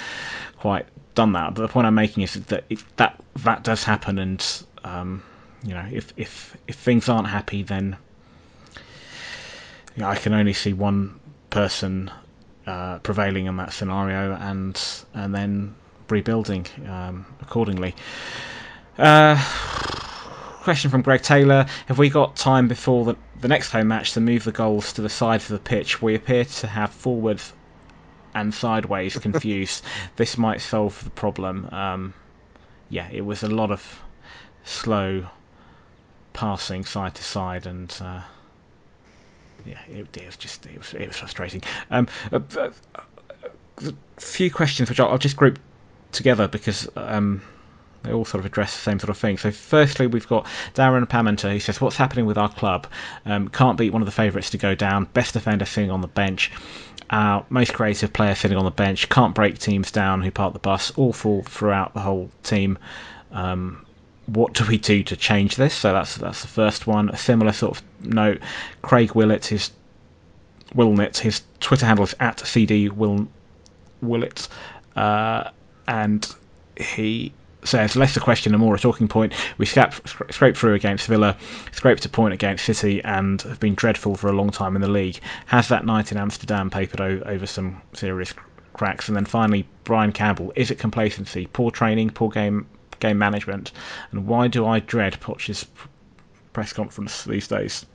quite 0.60 0.86
done 1.16 1.34
that. 1.34 1.56
But 1.56 1.64
the 1.64 1.68
point 1.68 1.88
I'm 1.88 1.96
making 1.96 2.24
is 2.24 2.34
that 2.34 2.66
it, 2.70 2.84
that 2.98 3.20
that 3.38 3.64
does 3.64 3.84
happen, 3.84 4.20
and 4.20 4.64
um, 4.84 5.24
you 5.64 5.74
know, 5.74 5.88
if 5.92 6.14
if 6.18 6.56
if 6.68 6.76
things 6.76 7.10
aren't 7.10 7.28
happy, 7.28 7.64
then 7.64 7.98
you 9.96 10.02
know, 10.02 10.10
I 10.10 10.16
can 10.16 10.34
only 10.34 10.54
see 10.54 10.74
one 10.74 11.20
person 11.50 12.12
uh, 12.66 13.00
prevailing 13.00 13.46
in 13.46 13.58
that 13.58 13.74
scenario, 13.74 14.36
and 14.36 14.80
and 15.14 15.34
then 15.34 15.76
rebuilding 16.10 16.68
um, 16.88 17.26
accordingly. 17.42 17.96
Uh, 18.98 19.36
question 20.62 20.92
from 20.92 21.02
Greg 21.02 21.22
Taylor: 21.22 21.66
Have 21.88 21.98
we 21.98 22.10
got 22.10 22.36
time 22.36 22.68
before 22.68 23.06
the 23.06 23.16
the 23.42 23.48
next 23.48 23.72
home 23.72 23.88
match 23.88 24.14
to 24.14 24.22
move 24.22 24.44
the 24.44 24.52
goals 24.52 24.94
to 24.94 25.02
the 25.02 25.10
sides 25.10 25.50
of 25.50 25.58
the 25.58 25.64
pitch? 25.64 26.02
We 26.02 26.16
appear 26.16 26.46
to 26.46 26.68
have 26.68 26.92
forwards 26.92 27.54
and 28.36 28.54
sideways 28.54 29.18
confused. 29.20 29.84
this 30.16 30.38
might 30.38 30.62
solve 30.62 31.04
the 31.04 31.10
problem. 31.10 31.70
Um, 31.72 32.14
yeah, 32.90 33.08
it 33.12 33.22
was 33.22 33.42
a 33.44 33.48
lot 33.48 33.72
of 33.72 34.02
slow 34.64 35.26
passing 36.34 36.86
side 36.86 37.16
to 37.16 37.24
side, 37.24 37.66
and 37.66 37.96
uh, 38.00 38.22
yeah, 39.66 39.80
it, 39.90 40.16
it, 40.16 40.26
was 40.26 40.38
just 40.38 40.68
it 40.68 40.78
was 40.78 40.94
it 40.94 41.08
was 41.08 41.18
frustrating. 41.18 41.64
Um, 41.90 42.08
a, 42.32 42.42
a, 42.58 42.72
a 43.88 43.94
few 44.22 44.52
questions 44.52 44.88
which 44.88 45.00
I'll, 45.00 45.10
I'll, 45.10 45.18
just 45.18 45.36
group 45.36 45.58
together 46.12 46.48
because. 46.48 46.88
Um, 46.96 47.42
they 48.04 48.12
all 48.12 48.26
sort 48.26 48.40
of 48.40 48.46
address 48.46 48.74
the 48.74 48.82
same 48.82 49.00
sort 49.00 49.10
of 49.10 49.18
thing. 49.18 49.38
So, 49.38 49.52
firstly, 49.52 50.08
we've 50.08 50.28
got 50.28 50.46
Darren 50.76 51.08
Pamenter 51.08 51.52
who 51.52 51.60
says, 51.60 51.80
What's 51.82 51.96
happening 51.96 52.26
with 52.26 52.38
our 52.38 52.50
club? 52.50 52.88
Um, 53.26 53.48
can't 53.48 53.78
beat 53.78 53.94
one 53.94 54.02
of 54.02 54.06
the 54.06 54.12
favourites 54.12 54.50
to 54.52 54.58
go 54.58 54.76
down. 54.76 55.06
Best 55.14 55.34
defender 55.34 55.66
sitting 55.66 55.92
on 55.92 56.02
the 56.02 56.08
bench. 56.08 56.52
Our 57.10 57.46
most 57.50 57.74
creative 57.74 58.12
player 58.14 58.36
sitting 58.36 58.58
on 58.58 58.66
the 58.66 58.72
bench. 58.72 59.10
Can't 59.10 59.36
break 59.36 59.58
teams 59.58 59.92
down 59.92 60.22
who 60.22 60.32
park 60.32 60.54
the 60.54 60.60
bus. 60.60 60.92
Awful 60.98 61.44
throughout 61.44 61.94
the 61.94 62.00
whole 62.02 62.30
team. 62.44 62.78
Um, 63.32 63.86
what 64.26 64.54
do 64.54 64.66
we 64.66 64.78
do 64.78 65.04
to 65.04 65.16
change 65.16 65.56
this? 65.56 65.74
So 65.74 65.94
that's 65.94 66.16
that's 66.16 66.42
the 66.42 66.48
first 66.48 66.88
one. 66.88 67.10
A 67.10 67.18
similar 67.18 67.52
sort 67.52 67.78
of 67.78 68.06
note. 68.06 68.40
Craig 68.82 69.14
Willett, 69.16 69.46
his 69.46 69.72
Willnit, 70.76 71.18
his 71.18 71.42
Twitter 71.60 71.86
handle 71.86 72.06
is 72.06 72.16
at 72.20 72.40
CD 72.40 72.90
Will 72.90 73.28
Willett, 74.02 74.48
uh, 74.96 75.50
and 75.88 76.28
he 76.78 77.34
says 77.66 77.96
less 77.96 78.16
a 78.18 78.20
question 78.20 78.54
and 78.54 78.62
more 78.62 78.76
a 78.76 78.80
talking 78.80 79.08
point. 79.08 79.34
We 79.58 79.66
scraped, 79.66 80.10
scraped 80.34 80.58
through 80.58 80.74
against 80.74 81.08
Villa, 81.08 81.38
scraped 81.72 82.06
a 82.06 82.10
point 82.10 82.34
against 82.34 82.66
City, 82.66 83.04
and 83.04 83.42
have 83.44 83.60
been 83.60 83.76
dreadful 83.76 84.16
for 84.16 84.28
a 84.30 84.34
long 84.34 84.50
time 84.50 84.76
in 84.76 84.82
the 84.82 84.90
league. 84.90 85.20
Has 85.46 85.68
that 85.70 85.86
night 85.86 86.12
in 86.12 86.18
Amsterdam 86.18 86.70
papered 86.70 87.02
o- 87.02 87.24
over 87.26 87.46
some 87.46 87.82
serious 87.94 88.34
cracks? 88.74 89.08
And 89.08 89.16
then 89.16 89.26
finally, 89.26 89.68
Brian 89.84 90.12
Campbell. 90.12 90.54
Is 90.56 90.72
it 90.72 90.80
complacency, 90.80 91.48
poor 91.48 91.72
training, 91.72 92.12
poor 92.12 92.30
game 92.30 92.66
game 93.00 93.18
management, 93.18 93.72
and 94.12 94.28
why 94.28 94.48
do 94.48 94.66
I 94.66 94.80
dread 94.80 95.20
Poch's 95.20 95.66
press 96.54 96.72
conference 96.72 97.26
these 97.26 97.48
days? 97.48 97.86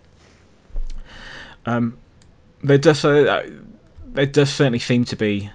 Um, 1.65 1.97
there 2.63 2.79
does 2.79 3.05
uh, 3.05 3.49
there 4.07 4.27
does 4.27 4.51
certainly 4.51 4.79
seem 4.79 5.05
to 5.07 5.17
be 5.17 5.51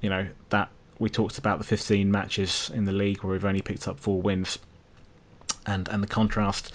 you 0.00 0.10
know 0.10 0.26
that 0.50 0.70
we 0.98 1.08
talked 1.08 1.38
about 1.38 1.58
the 1.58 1.64
15 1.64 2.10
matches 2.10 2.70
in 2.74 2.84
the 2.84 2.92
league 2.92 3.22
where 3.22 3.32
we've 3.32 3.44
only 3.44 3.62
picked 3.62 3.86
up 3.88 4.00
four 4.00 4.20
wins. 4.20 4.58
And, 5.68 5.88
and 5.88 6.00
the 6.00 6.06
contrast 6.06 6.72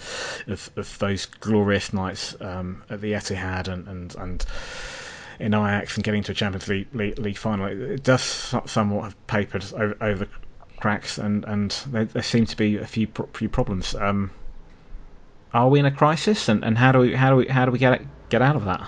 of, 0.48 0.70
of 0.76 0.98
those 0.98 1.24
glorious 1.24 1.94
nights 1.94 2.36
um, 2.42 2.82
at 2.90 3.00
the 3.00 3.12
Etihad 3.12 3.68
and, 3.68 3.88
and, 3.88 4.14
and 4.16 4.44
in 5.40 5.54
Ajax 5.54 5.96
and 5.96 6.04
getting 6.04 6.22
to 6.24 6.32
a 6.32 6.34
Champions 6.34 6.68
League, 6.68 6.88
League, 6.94 7.18
League 7.18 7.38
final, 7.38 7.66
it 7.66 8.02
does 8.02 8.54
somewhat 8.66 9.04
have 9.04 9.26
papered 9.26 9.64
over, 9.72 9.96
over 10.02 10.24
the 10.26 10.30
cracks, 10.78 11.16
and, 11.16 11.44
and 11.44 11.70
there, 11.86 12.04
there, 12.04 12.22
seem 12.22 12.44
to 12.46 12.56
be 12.56 12.76
a 12.76 12.86
few 12.86 13.06
few 13.32 13.48
problems. 13.48 13.94
Um, 13.94 14.30
are 15.54 15.68
we 15.68 15.78
in 15.78 15.86
a 15.86 15.90
crisis, 15.90 16.48
and, 16.48 16.64
and 16.64 16.76
how 16.76 16.92
do 16.92 16.98
we 16.98 17.14
how 17.14 17.30
do 17.30 17.36
we 17.36 17.46
how 17.46 17.64
do 17.64 17.70
we 17.70 17.78
get 17.78 18.02
get 18.28 18.42
out 18.42 18.56
of 18.56 18.64
that? 18.66 18.86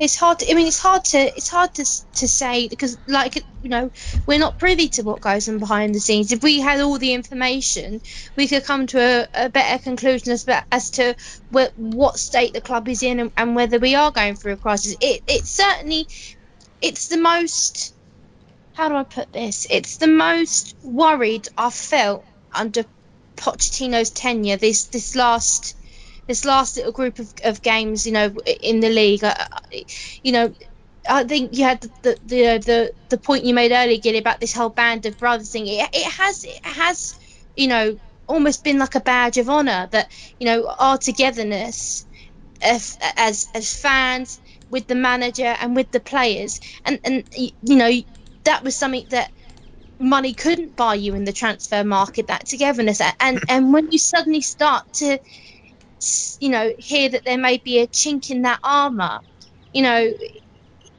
It's 0.00 0.16
hard 0.16 0.38
to, 0.38 0.50
i 0.50 0.54
mean 0.54 0.66
it's 0.66 0.78
hard 0.78 1.04
to 1.04 1.18
it's 1.18 1.48
hard 1.48 1.74
to 1.74 1.84
to 2.14 2.28
say 2.28 2.68
because 2.68 2.96
like 3.06 3.36
you 3.62 3.68
know 3.68 3.90
we're 4.26 4.38
not 4.38 4.58
privy 4.58 4.88
to 4.88 5.02
what 5.02 5.20
goes 5.20 5.48
on 5.48 5.58
behind 5.58 5.94
the 5.94 6.00
scenes. 6.00 6.32
If 6.32 6.42
we 6.42 6.60
had 6.60 6.80
all 6.80 6.98
the 6.98 7.12
information 7.12 8.00
we 8.36 8.46
could 8.46 8.64
come 8.64 8.86
to 8.88 8.98
a, 9.00 9.46
a 9.46 9.48
better 9.48 9.82
conclusion 9.82 10.32
as, 10.32 10.46
as 10.70 10.90
to 10.92 11.16
what, 11.50 11.72
what 11.76 12.18
state 12.18 12.52
the 12.52 12.60
club 12.60 12.88
is 12.88 13.02
in 13.02 13.20
and, 13.20 13.32
and 13.36 13.56
whether 13.56 13.78
we 13.78 13.94
are 13.94 14.10
going 14.10 14.36
through 14.36 14.52
a 14.52 14.56
crisis. 14.56 14.96
It 15.00 15.22
it's 15.26 15.50
certainly 15.50 16.06
it's 16.80 17.08
the 17.08 17.18
most 17.18 17.94
how 18.74 18.88
do 18.88 18.94
i 18.94 19.02
put 19.02 19.32
this? 19.32 19.66
It's 19.70 19.96
the 19.96 20.06
most 20.06 20.76
worried 20.82 21.48
i've 21.56 21.74
felt 21.74 22.24
under 22.54 22.84
pochettino's 23.36 24.10
tenure 24.10 24.56
this 24.56 24.86
this 24.86 25.14
last 25.16 25.76
this 26.28 26.44
last 26.44 26.76
little 26.76 26.92
group 26.92 27.18
of, 27.18 27.32
of 27.44 27.62
games, 27.62 28.06
you 28.06 28.12
know, 28.12 28.34
in 28.62 28.80
the 28.80 28.90
league, 28.90 29.24
uh, 29.24 29.34
you 30.22 30.32
know, 30.32 30.54
I 31.08 31.24
think 31.24 31.56
you 31.56 31.64
had 31.64 31.80
the 31.82 31.92
the, 32.02 32.18
the 32.24 32.58
the 32.66 32.92
the 33.10 33.18
point 33.18 33.44
you 33.44 33.54
made 33.54 33.72
earlier, 33.72 33.98
Gilly, 33.98 34.18
about 34.18 34.40
this 34.40 34.54
whole 34.54 34.70
band 34.70 35.06
of 35.06 35.18
brothers 35.18 35.50
thing. 35.52 35.66
It, 35.66 35.88
it 35.92 36.12
has 36.12 36.44
it 36.44 36.64
has 36.64 37.14
you 37.56 37.68
know 37.68 37.98
almost 38.26 38.64
been 38.64 38.78
like 38.78 38.94
a 38.94 39.00
badge 39.00 39.38
of 39.38 39.48
honor 39.48 39.88
that 39.92 40.10
you 40.38 40.46
know 40.46 40.68
our 40.78 40.98
togetherness 40.98 42.06
as 42.62 42.98
as, 43.16 43.48
as 43.54 43.74
fans 43.76 44.40
with 44.70 44.86
the 44.86 44.94
manager 44.94 45.44
and 45.60 45.76
with 45.76 45.90
the 45.92 46.00
players, 46.00 46.60
and 46.84 47.00
and 47.04 47.24
you 47.32 47.76
know 47.76 47.90
that 48.44 48.64
was 48.64 48.76
something 48.76 49.06
that 49.10 49.30
money 50.00 50.34
couldn't 50.34 50.76
buy 50.76 50.94
you 50.94 51.14
in 51.14 51.24
the 51.24 51.32
transfer 51.32 51.84
market. 51.84 52.28
That 52.28 52.46
togetherness, 52.46 53.00
and 53.20 53.42
and 53.48 53.72
when 53.72 53.90
you 53.90 53.98
suddenly 53.98 54.42
start 54.42 54.84
to 54.94 55.18
you 56.40 56.50
know, 56.50 56.72
hear 56.78 57.10
that 57.10 57.24
there 57.24 57.38
may 57.38 57.58
be 57.58 57.80
a 57.80 57.86
chink 57.88 58.30
in 58.30 58.42
that 58.42 58.60
armor, 58.62 59.20
you 59.72 59.82
know, 59.82 60.12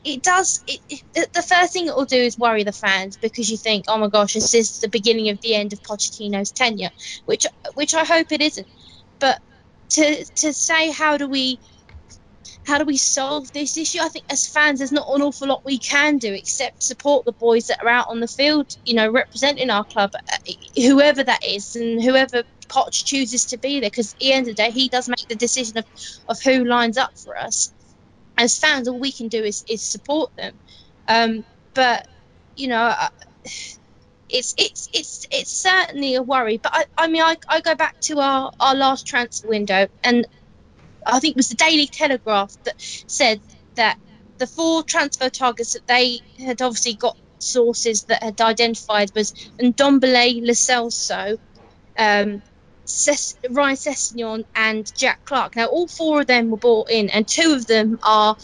it 0.04 0.24
does. 0.24 0.62
It, 0.68 0.80
it, 0.89 1.34
the 1.34 1.41
first 1.41 1.74
thing 1.74 1.88
it 1.88 1.95
will 1.95 2.06
do 2.06 2.18
is 2.18 2.38
worry 2.38 2.64
the 2.64 2.72
fans 2.72 3.18
because 3.18 3.50
you 3.50 3.58
think, 3.58 3.86
oh 3.88 3.97
my 3.97 4.10
gosh, 4.10 4.36
is 4.36 4.52
this 4.52 4.74
is 4.74 4.80
the 4.80 4.89
beginning 4.89 5.30
of 5.30 5.39
the 5.41 5.56
end 5.56 5.74
of 5.74 5.82
Pochettino's 5.82 6.52
tenure, 6.52 6.91
which 7.26 7.45
which 7.74 7.93
I 7.93 8.06
hope 8.06 8.32
it 8.32 8.41
isn't. 8.41 8.68
But 9.20 9.39
to 9.91 10.26
to 10.38 10.54
say 10.54 10.91
how 10.91 11.18
do 11.18 11.28
we 11.28 11.60
how 12.66 12.78
do 12.78 12.86
we 12.86 12.97
solve 12.97 13.52
this 13.54 13.78
issue? 13.78 14.00
I 14.02 14.10
think 14.10 14.26
as 14.30 14.47
fans, 14.47 14.80
there's 14.80 14.91
not 14.91 15.08
an 15.14 15.22
awful 15.22 15.47
lot 15.47 15.62
we 15.66 15.80
can 15.80 16.18
do 16.18 16.34
except 16.34 16.84
support 16.84 17.26
the 17.26 17.34
boys 17.34 17.68
that 17.68 17.80
are 17.84 17.89
out 17.89 18.08
on 18.10 18.20
the 18.20 18.28
field, 18.28 18.68
you 18.86 18.95
know, 18.95 19.10
representing 19.12 19.70
our 19.70 19.86
club, 19.86 20.12
uh, 20.16 20.54
whoever 20.76 21.24
that 21.24 21.41
is, 21.47 21.76
and 21.76 22.02
whoever 22.04 22.43
Poch 22.70 23.03
chooses 23.05 23.45
to 23.47 23.57
be 23.57 23.80
there 23.80 23.89
because 23.89 24.13
at 24.13 24.20
the 24.20 24.32
end 24.32 24.47
of 24.47 24.55
the 24.55 24.63
day, 24.63 24.72
he 24.72 24.88
does 24.88 25.09
make 25.09 25.28
the 25.28 25.36
decision 25.36 25.78
of, 25.80 25.86
of 26.28 26.41
who 26.41 26.63
lines 26.63 26.97
up 26.97 27.17
for 27.17 27.38
us. 27.38 27.74
As 28.38 28.57
fans, 28.57 28.88
all 28.88 28.99
we 28.99 29.11
can 29.11 29.28
do 29.28 29.43
is, 29.43 29.65
is 29.67 29.82
support 29.82 30.34
them. 30.38 30.53
Um, 31.07 31.43
but 31.74 32.07
you 32.55 32.67
know, 32.67 32.93
it's 34.30 34.53
it's 34.57 34.89
it's 34.93 35.28
it's 35.32 35.51
certainly 35.51 36.15
a 36.15 36.22
worry. 36.22 36.57
But 36.57 36.72
I, 36.76 36.86
I 36.97 37.07
mean, 37.07 37.22
I, 37.22 37.36
I 37.47 37.61
go 37.61 37.76
back 37.76 37.99
to 38.01 38.20
our, 38.20 38.51
our 38.59 38.76
last 38.76 39.07
transfer 39.07 39.47
window, 39.49 39.88
and 40.03 40.28
I 41.05 41.20
think 41.20 41.32
it 41.34 41.38
was 41.38 41.49
the 41.49 41.55
Daily 41.55 41.88
Telegraph 41.88 42.53
that 42.63 42.76
said 42.78 43.41
that 43.76 43.97
the 44.38 44.47
four 44.47 44.84
transfer 44.84 45.30
targets 45.30 45.74
that 45.74 45.88
they 45.88 46.20
had 46.38 46.61
obviously 46.61 46.93
got 46.93 47.17
sources 47.39 48.03
that 48.05 48.24
had 48.24 48.39
identified 48.39 49.11
was 49.15 49.34
Ndombele, 49.59 50.41
Lo 50.45 50.53
Celso, 50.53 51.38
um, 51.97 52.41
Ces- 52.90 53.36
Ryan 53.52 53.78
Sessegnon 53.78 54.44
and 54.56 54.88
Jack 54.98 55.22
Clarke. 55.26 55.58
Now, 55.58 55.68
all 55.68 55.90
four 55.90 56.22
of 56.22 56.28
them 56.28 56.52
were 56.52 56.58
brought 56.58 56.92
in, 56.92 57.10
and 57.12 57.28
two 57.28 57.54
of 57.54 57.68
them 57.68 58.00
are 58.04 58.38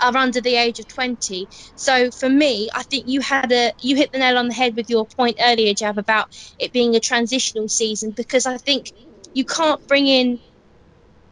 are 0.00 0.16
under 0.16 0.40
the 0.42 0.56
age 0.56 0.80
of 0.80 0.88
20. 0.88 1.48
So 1.76 2.10
for 2.12 2.28
me, 2.30 2.70
I 2.74 2.84
think 2.84 3.04
you 3.08 3.22
had 3.22 3.52
a 3.52 3.72
you 3.80 3.96
hit 3.96 4.12
the 4.12 4.20
nail 4.20 4.38
on 4.38 4.48
the 4.48 4.54
head 4.54 4.76
with 4.76 4.90
your 4.90 5.08
point 5.16 5.38
earlier, 5.40 5.74
Jav, 5.74 5.98
about 5.98 6.28
it 6.58 6.72
being 6.72 6.96
a 6.96 7.00
transitional 7.00 7.68
season 7.68 8.12
because 8.16 8.46
I 8.46 8.58
think 8.58 8.86
you 9.34 9.44
can't 9.46 9.80
bring 9.88 10.08
in 10.08 10.40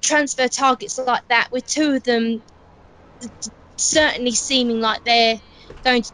transfer 0.03 0.49
targets 0.49 0.99
like 0.99 1.25
that 1.31 1.49
with 1.53 1.67
two 1.67 1.95
of 1.95 2.05
them 2.05 2.43
certainly 3.79 4.33
seeming 4.33 4.81
like 4.81 5.03
they're 5.05 5.41
going 5.85 6.03
to 6.03 6.13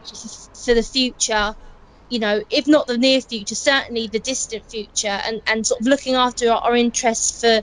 for 0.65 0.73
the 0.75 0.83
future 0.83 1.55
you 2.13 2.19
know, 2.19 2.43
if 2.51 2.67
not 2.67 2.85
the 2.85 2.95
near 2.95 3.19
future, 3.21 3.55
certainly 3.55 4.05
the 4.05 4.19
distant 4.19 4.69
future, 4.69 5.07
and, 5.07 5.41
and 5.47 5.65
sort 5.65 5.81
of 5.81 5.87
looking 5.87 6.13
after 6.13 6.51
our, 6.51 6.61
our 6.61 6.75
interests 6.75 7.41
for, 7.41 7.61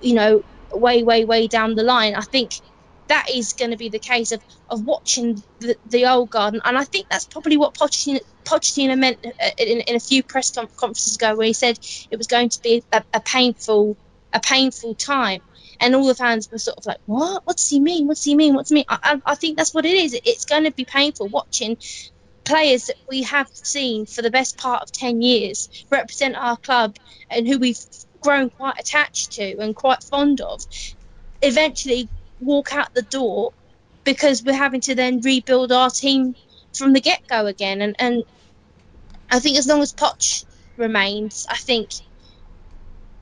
you 0.00 0.14
know, 0.14 0.44
way, 0.72 1.02
way, 1.02 1.24
way 1.24 1.48
down 1.48 1.74
the 1.74 1.82
line. 1.82 2.14
I 2.14 2.20
think 2.20 2.52
that 3.08 3.28
is 3.28 3.54
going 3.54 3.72
to 3.72 3.76
be 3.76 3.88
the 3.88 3.98
case 3.98 4.30
of, 4.30 4.40
of 4.68 4.84
watching 4.84 5.42
the, 5.58 5.74
the 5.86 6.06
old 6.06 6.30
garden. 6.30 6.60
And 6.64 6.78
I 6.78 6.84
think 6.84 7.08
that's 7.10 7.24
probably 7.24 7.56
what 7.56 7.74
Pochettino, 7.74 8.20
Pochettino 8.44 8.96
meant 8.96 9.26
uh, 9.26 9.50
in, 9.58 9.80
in 9.80 9.96
a 9.96 10.00
few 10.00 10.22
press 10.22 10.52
conferences 10.52 11.16
ago, 11.16 11.34
where 11.34 11.48
he 11.48 11.52
said 11.52 11.76
it 12.12 12.16
was 12.16 12.28
going 12.28 12.50
to 12.50 12.62
be 12.62 12.84
a, 12.92 13.02
a 13.12 13.20
painful, 13.20 13.96
a 14.32 14.38
painful 14.38 14.94
time. 14.94 15.42
And 15.80 15.96
all 15.96 16.06
the 16.06 16.14
fans 16.14 16.48
were 16.48 16.58
sort 16.58 16.78
of 16.78 16.86
like, 16.86 16.98
"What? 17.06 17.44
What 17.44 17.56
does 17.56 17.68
he 17.68 17.80
mean? 17.80 18.06
What 18.06 18.18
does 18.18 18.24
he 18.24 18.36
mean? 18.36 18.54
What 18.54 18.66
does 18.66 18.68
he 18.68 18.74
mean?" 18.74 18.84
I, 18.88 18.98
I, 19.02 19.32
I 19.32 19.34
think 19.34 19.56
that's 19.56 19.74
what 19.74 19.86
it 19.86 19.94
is. 19.94 20.12
It's 20.12 20.44
going 20.44 20.64
to 20.64 20.70
be 20.70 20.84
painful 20.84 21.28
watching 21.28 21.78
players 22.50 22.86
that 22.86 22.96
we 23.08 23.22
have 23.22 23.48
seen 23.52 24.06
for 24.06 24.22
the 24.22 24.30
best 24.30 24.58
part 24.58 24.82
of 24.82 24.90
10 24.90 25.22
years 25.22 25.86
represent 25.88 26.34
our 26.34 26.56
club 26.56 26.96
and 27.30 27.46
who 27.46 27.60
we've 27.60 27.78
grown 28.20 28.50
quite 28.50 28.74
attached 28.80 29.32
to 29.32 29.56
and 29.60 29.76
quite 29.76 30.02
fond 30.02 30.40
of 30.40 30.60
eventually 31.42 32.08
walk 32.40 32.74
out 32.74 32.92
the 32.92 33.02
door 33.02 33.52
because 34.02 34.42
we're 34.42 34.52
having 34.52 34.80
to 34.80 34.96
then 34.96 35.20
rebuild 35.20 35.70
our 35.70 35.90
team 35.90 36.34
from 36.76 36.92
the 36.92 37.00
get 37.00 37.24
go 37.28 37.46
again. 37.46 37.82
And, 37.82 37.94
and 38.00 38.24
I 39.30 39.38
think 39.38 39.56
as 39.56 39.68
long 39.68 39.80
as 39.80 39.92
Poch 39.92 40.44
remains, 40.76 41.46
I 41.48 41.56
think 41.56 41.90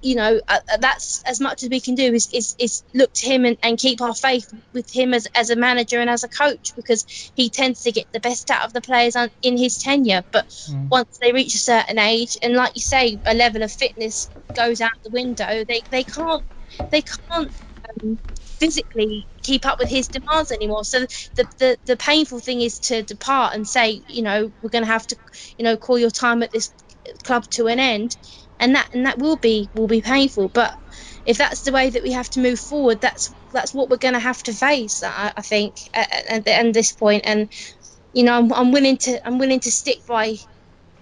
you 0.01 0.15
know 0.15 0.41
uh, 0.49 0.59
uh, 0.73 0.77
that's 0.79 1.23
as 1.25 1.41
much 1.41 1.63
as 1.63 1.69
we 1.69 1.81
can 1.81 1.95
do 1.95 2.13
is, 2.15 2.29
is, 2.33 2.55
is 2.59 2.83
look 2.95 3.13
to 3.13 3.27
him 3.27 3.45
and, 3.45 3.57
and 3.63 3.79
keep 3.79 4.01
our 4.01 4.15
faith 4.15 4.47
with 4.73 4.91
him 4.95 5.15
as, 5.15 5.27
as 5.35 5.51
a 5.51 5.57
manager 5.57 6.01
and 6.01 6.11
as 6.11 6.25
a 6.25 6.29
coach 6.29 6.73
because 6.77 7.05
he 7.35 7.51
tends 7.51 7.83
to 7.83 7.93
get 7.93 8.07
the 8.13 8.21
best 8.21 8.51
out 8.51 8.65
of 8.65 8.73
the 8.73 8.81
players 8.81 9.17
on, 9.17 9.31
in 9.43 9.57
his 9.57 9.79
tenure. 9.79 10.23
But 10.33 10.47
mm. 10.49 10.89
once 10.89 11.19
they 11.21 11.33
reach 11.33 11.55
a 11.55 11.59
certain 11.59 11.99
age 11.99 12.37
and 12.43 12.55
like 12.55 12.73
you 12.75 12.83
say 12.83 13.19
a 13.27 13.35
level 13.35 13.63
of 13.63 13.73
fitness 13.73 14.31
goes 14.55 14.81
out 14.81 14.91
the 15.05 15.11
window 15.11 15.65
they, 15.67 15.83
they 15.91 16.05
can't 16.05 16.45
they 16.91 17.03
can't 17.03 17.53
um, 18.03 18.19
physically 18.59 19.27
keep 19.43 19.65
up 19.67 19.79
with 19.79 19.89
his 19.89 20.09
demands 20.09 20.51
anymore. 20.51 20.85
So 20.85 21.01
the, 21.37 21.47
the 21.59 21.79
the 21.87 21.97
painful 21.97 22.41
thing 22.41 22.61
is 22.61 22.81
to 22.81 23.03
depart 23.03 23.55
and 23.55 23.67
say 23.67 24.03
you 24.07 24.23
know 24.23 24.53
we're 24.61 24.71
going 24.71 24.85
to 24.85 24.91
have 24.91 25.07
to 25.09 25.17
you 25.57 25.65
know 25.65 25.77
call 25.77 25.99
your 25.99 26.11
time 26.11 26.43
at 26.43 26.51
this 26.51 26.73
club 27.25 27.45
to 27.51 27.69
an 27.69 27.79
end 27.79 28.17
and 28.61 28.75
that 28.75 28.95
and 28.95 29.07
that 29.07 29.19
will 29.19 29.37
be 29.37 29.69
will 29.75 29.87
be 29.87 30.01
painful. 30.01 30.49
But 30.49 30.75
if 31.27 31.39
that's 31.39 31.63
the 31.63 31.73
way 31.73 31.91
that 31.91 32.03
we 32.03 32.13
have 32.13 32.29
to 32.31 32.41
move 32.41 32.59
forward, 32.59 33.01
that's 33.01 33.35
that's 33.53 33.73
what 33.73 33.89
we're 33.89 33.97
going 33.97 34.15
to 34.15 34.21
have 34.21 34.43
to 34.45 34.53
face. 34.53 35.03
I, 35.03 35.33
I 35.37 35.43
think 35.43 35.77
at, 35.95 36.13
at, 36.31 36.49
at, 36.49 36.75
this 36.75 36.93
point, 36.93 37.23
and 37.27 37.51
you 38.13 38.25
know, 38.25 38.35
I'm, 38.35 38.53
I'm 38.53 38.73
willing 38.73 38.97
to 38.99 39.27
I'm 39.27 39.39
willing 39.39 39.61
to 39.61 39.71
stick 39.71 39.99
by 40.07 40.37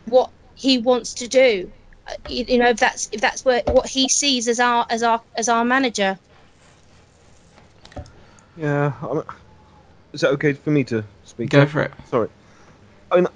what 0.07 0.31
he 0.55 0.79
wants 0.79 1.15
to 1.15 1.29
do. 1.29 1.73
Uh, 2.07 2.13
you, 2.29 2.45
you 2.49 2.59
know, 2.59 2.69
if 2.69 2.79
that's 2.79 3.09
if 3.13 3.21
that's 3.21 3.45
what 3.45 3.67
what 3.67 3.87
he 3.87 4.09
sees 4.09 4.49
as 4.49 4.61
our 4.61 4.87
as 4.89 5.03
our 5.03 5.23
as 5.37 5.49
our 5.49 5.65
manager. 5.65 6.19
Yeah, 8.57 8.93
I'm, 9.03 9.23
is 10.13 10.23
that 10.23 10.31
okay 10.31 10.55
for 10.55 10.71
me 10.71 10.85
to 10.85 11.05
speak? 11.25 11.51
Go 11.51 11.67
for 11.67 11.83
it. 11.83 11.93
Sorry. 12.09 12.29
I 13.11 13.17
mean, 13.17 13.29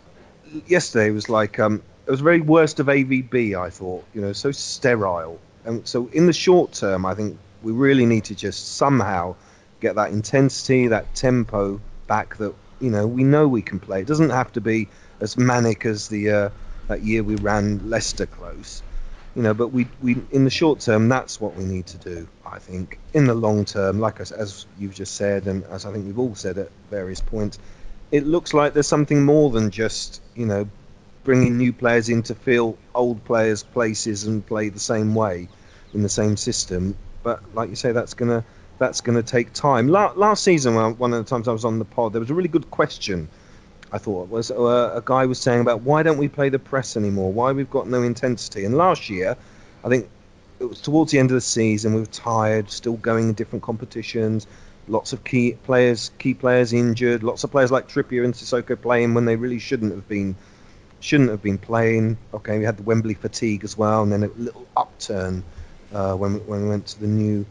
yesterday 0.66 1.10
was 1.10 1.28
like 1.28 1.58
um, 1.58 1.82
it 2.11 2.14
was 2.14 2.22
very 2.22 2.40
worst 2.40 2.80
of 2.80 2.88
AVB. 2.88 3.54
I 3.56 3.70
thought, 3.70 4.04
you 4.12 4.20
know, 4.20 4.32
so 4.32 4.50
sterile. 4.50 5.38
And 5.64 5.86
so 5.86 6.08
in 6.08 6.26
the 6.26 6.32
short 6.32 6.72
term, 6.72 7.06
I 7.06 7.14
think 7.14 7.38
we 7.62 7.70
really 7.70 8.04
need 8.04 8.24
to 8.24 8.34
just 8.34 8.74
somehow 8.74 9.36
get 9.78 9.94
that 9.94 10.11
intensity, 10.11 10.88
that 10.88 11.14
tempo 11.14 11.80
back 12.08 12.36
that 12.38 12.52
you 12.80 12.90
know 12.90 13.06
we 13.06 13.22
know 13.22 13.46
we 13.46 13.62
can 13.62 13.78
play. 13.78 14.00
It 14.00 14.08
doesn't 14.08 14.30
have 14.30 14.52
to 14.54 14.61
be 14.61 14.88
as 15.20 15.38
manic 15.38 15.86
as 15.86 16.08
the 16.08 16.30
uh, 16.30 16.50
that 16.88 17.04
year 17.04 17.22
we 17.22 17.36
ran 17.36 17.88
Leicester 17.88 18.26
close, 18.26 18.82
you 19.36 19.42
know, 19.42 19.54
but 19.54 19.68
we, 19.68 19.86
we 20.02 20.16
in 20.32 20.42
the 20.42 20.50
short 20.50 20.80
term, 20.80 21.08
that's 21.08 21.40
what 21.40 21.54
we 21.54 21.62
need 21.62 21.86
to 21.86 21.98
do. 21.98 22.26
I 22.44 22.58
think 22.58 22.98
in 23.14 23.28
the 23.28 23.34
long 23.34 23.64
term, 23.64 24.00
like 24.00 24.18
as, 24.18 24.32
as 24.32 24.66
you've 24.80 24.96
just 24.96 25.14
said, 25.14 25.46
and 25.46 25.62
as 25.66 25.86
I 25.86 25.92
think 25.92 26.06
we've 26.06 26.18
all 26.18 26.34
said 26.34 26.58
at 26.58 26.70
various 26.90 27.20
points, 27.20 27.61
it 28.11 28.26
looks 28.26 28.52
like 28.52 28.72
there's 28.72 28.88
something 28.88 29.24
more 29.24 29.50
than 29.50 29.70
just 29.70 30.20
you 30.34 30.46
know 30.46 30.68
bringing 31.24 31.58
new 31.58 31.72
players 31.72 32.08
in 32.08 32.22
to 32.24 32.34
fill 32.34 32.78
old 32.94 33.24
players' 33.24 33.62
places 33.62 34.24
and 34.24 34.46
play 34.46 34.68
the 34.68 34.80
same 34.80 35.14
way 35.14 35.48
in 35.92 36.02
the 36.02 36.08
same 36.08 36.36
system. 36.36 36.96
But 37.22 37.54
like 37.54 37.70
you 37.70 37.76
say, 37.76 37.92
that's 37.92 38.14
gonna 38.14 38.44
that's 38.78 39.00
gonna 39.00 39.22
take 39.22 39.52
time. 39.52 39.88
La- 39.88 40.12
last 40.16 40.42
season, 40.42 40.74
one 40.98 41.12
of 41.12 41.24
the 41.24 41.28
times 41.28 41.48
I 41.48 41.52
was 41.52 41.64
on 41.64 41.78
the 41.78 41.84
pod, 41.84 42.12
there 42.12 42.20
was 42.20 42.30
a 42.30 42.34
really 42.34 42.48
good 42.48 42.70
question. 42.70 43.28
I 43.92 43.98
thought 43.98 44.28
was 44.28 44.50
uh, 44.50 44.92
a 44.94 45.02
guy 45.04 45.26
was 45.26 45.40
saying 45.40 45.60
about 45.60 45.82
why 45.82 46.02
don't 46.02 46.18
we 46.18 46.28
play 46.28 46.48
the 46.48 46.58
press 46.58 46.96
anymore? 46.96 47.32
Why 47.32 47.52
we've 47.52 47.70
got 47.70 47.88
no 47.88 48.02
intensity? 48.02 48.64
And 48.64 48.76
last 48.76 49.10
year, 49.10 49.36
I 49.84 49.88
think 49.88 50.08
it 50.60 50.64
was 50.64 50.80
towards 50.80 51.10
the 51.10 51.18
end 51.18 51.30
of 51.30 51.34
the 51.34 51.40
season. 51.40 51.94
We 51.94 52.00
were 52.00 52.06
tired, 52.06 52.70
still 52.70 52.96
going 52.96 53.30
in 53.30 53.34
different 53.34 53.64
competitions. 53.64 54.46
Lots 54.86 55.12
of 55.12 55.24
key 55.24 55.52
players, 55.52 56.10
key 56.18 56.34
players 56.34 56.72
injured. 56.72 57.22
Lots 57.22 57.44
of 57.44 57.50
players 57.50 57.70
like 57.70 57.88
Trippier 57.88 58.24
and 58.24 58.34
Sissoko 58.34 58.80
playing 58.80 59.14
when 59.14 59.24
they 59.24 59.36
really 59.36 59.58
shouldn't 59.58 59.92
have 59.92 60.08
been 60.08 60.36
shouldn't 61.01 61.30
have 61.30 61.42
been 61.42 61.59
playing. 61.59 62.16
Okay, 62.34 62.59
we 62.59 62.64
had 62.64 62.76
the 62.76 62.82
Wembley 62.82 63.14
fatigue 63.14 63.64
as 63.64 63.76
well, 63.76 64.03
and 64.03 64.12
then 64.12 64.22
a 64.22 64.28
little 64.36 64.66
upturn 64.76 65.42
uh, 65.92 66.14
when 66.14 66.34
when 66.46 66.62
we 66.64 66.68
went 66.68 66.86
to 66.88 67.01
the 67.01 67.07
new 67.07 67.44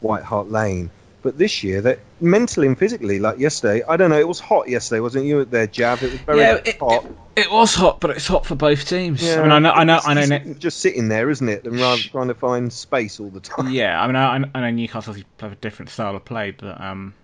White 0.00 0.22
Hart 0.24 0.50
Lane. 0.50 0.90
But 1.22 1.38
this 1.38 1.64
year, 1.64 1.80
that 1.80 2.00
mentally 2.20 2.66
and 2.66 2.78
physically, 2.78 3.18
like 3.18 3.38
yesterday, 3.38 3.82
I 3.88 3.96
don't 3.96 4.10
know. 4.10 4.18
It 4.18 4.28
was 4.28 4.40
hot 4.40 4.68
yesterday, 4.68 5.00
wasn't 5.00 5.24
you? 5.24 5.46
There, 5.46 5.66
Jav. 5.66 6.02
It 6.02 6.12
was 6.12 6.20
very 6.20 6.38
Yeah, 6.40 6.60
it, 6.62 6.78
hot. 6.78 7.06
it, 7.06 7.44
it 7.46 7.50
was 7.50 7.74
hot, 7.74 7.98
but 8.00 8.10
it's 8.10 8.26
hot 8.28 8.44
for 8.44 8.54
both 8.56 8.86
teams. 8.86 9.22
Yeah, 9.22 9.40
I 9.40 9.42
mean, 9.42 9.52
I 9.52 9.58
know, 9.58 9.70
I 9.70 9.84
know, 9.84 10.00
I 10.04 10.12
know. 10.12 10.26
just- 10.38 10.60
Just 10.60 10.80
sitting 10.80 11.08
there, 11.08 11.30
isn't 11.30 11.48
it? 11.48 11.64
And 11.64 11.80
rather 11.80 12.02
trying 12.02 12.28
to 12.28 12.34
find 12.34 12.70
space 12.70 13.20
all 13.20 13.30
the 13.30 13.40
time. 13.40 13.70
yeah, 13.70 13.98
I 14.02 14.06
mean, 14.06 14.16
I, 14.16 14.34
I 14.54 14.60
know 14.60 14.70
Newcastle 14.70 15.14
have 15.40 15.52
a 15.52 15.56
different 15.56 15.90
style 15.90 16.14
of 16.14 16.26
play, 16.26 16.50
but 16.50 16.78
um, 16.78 17.14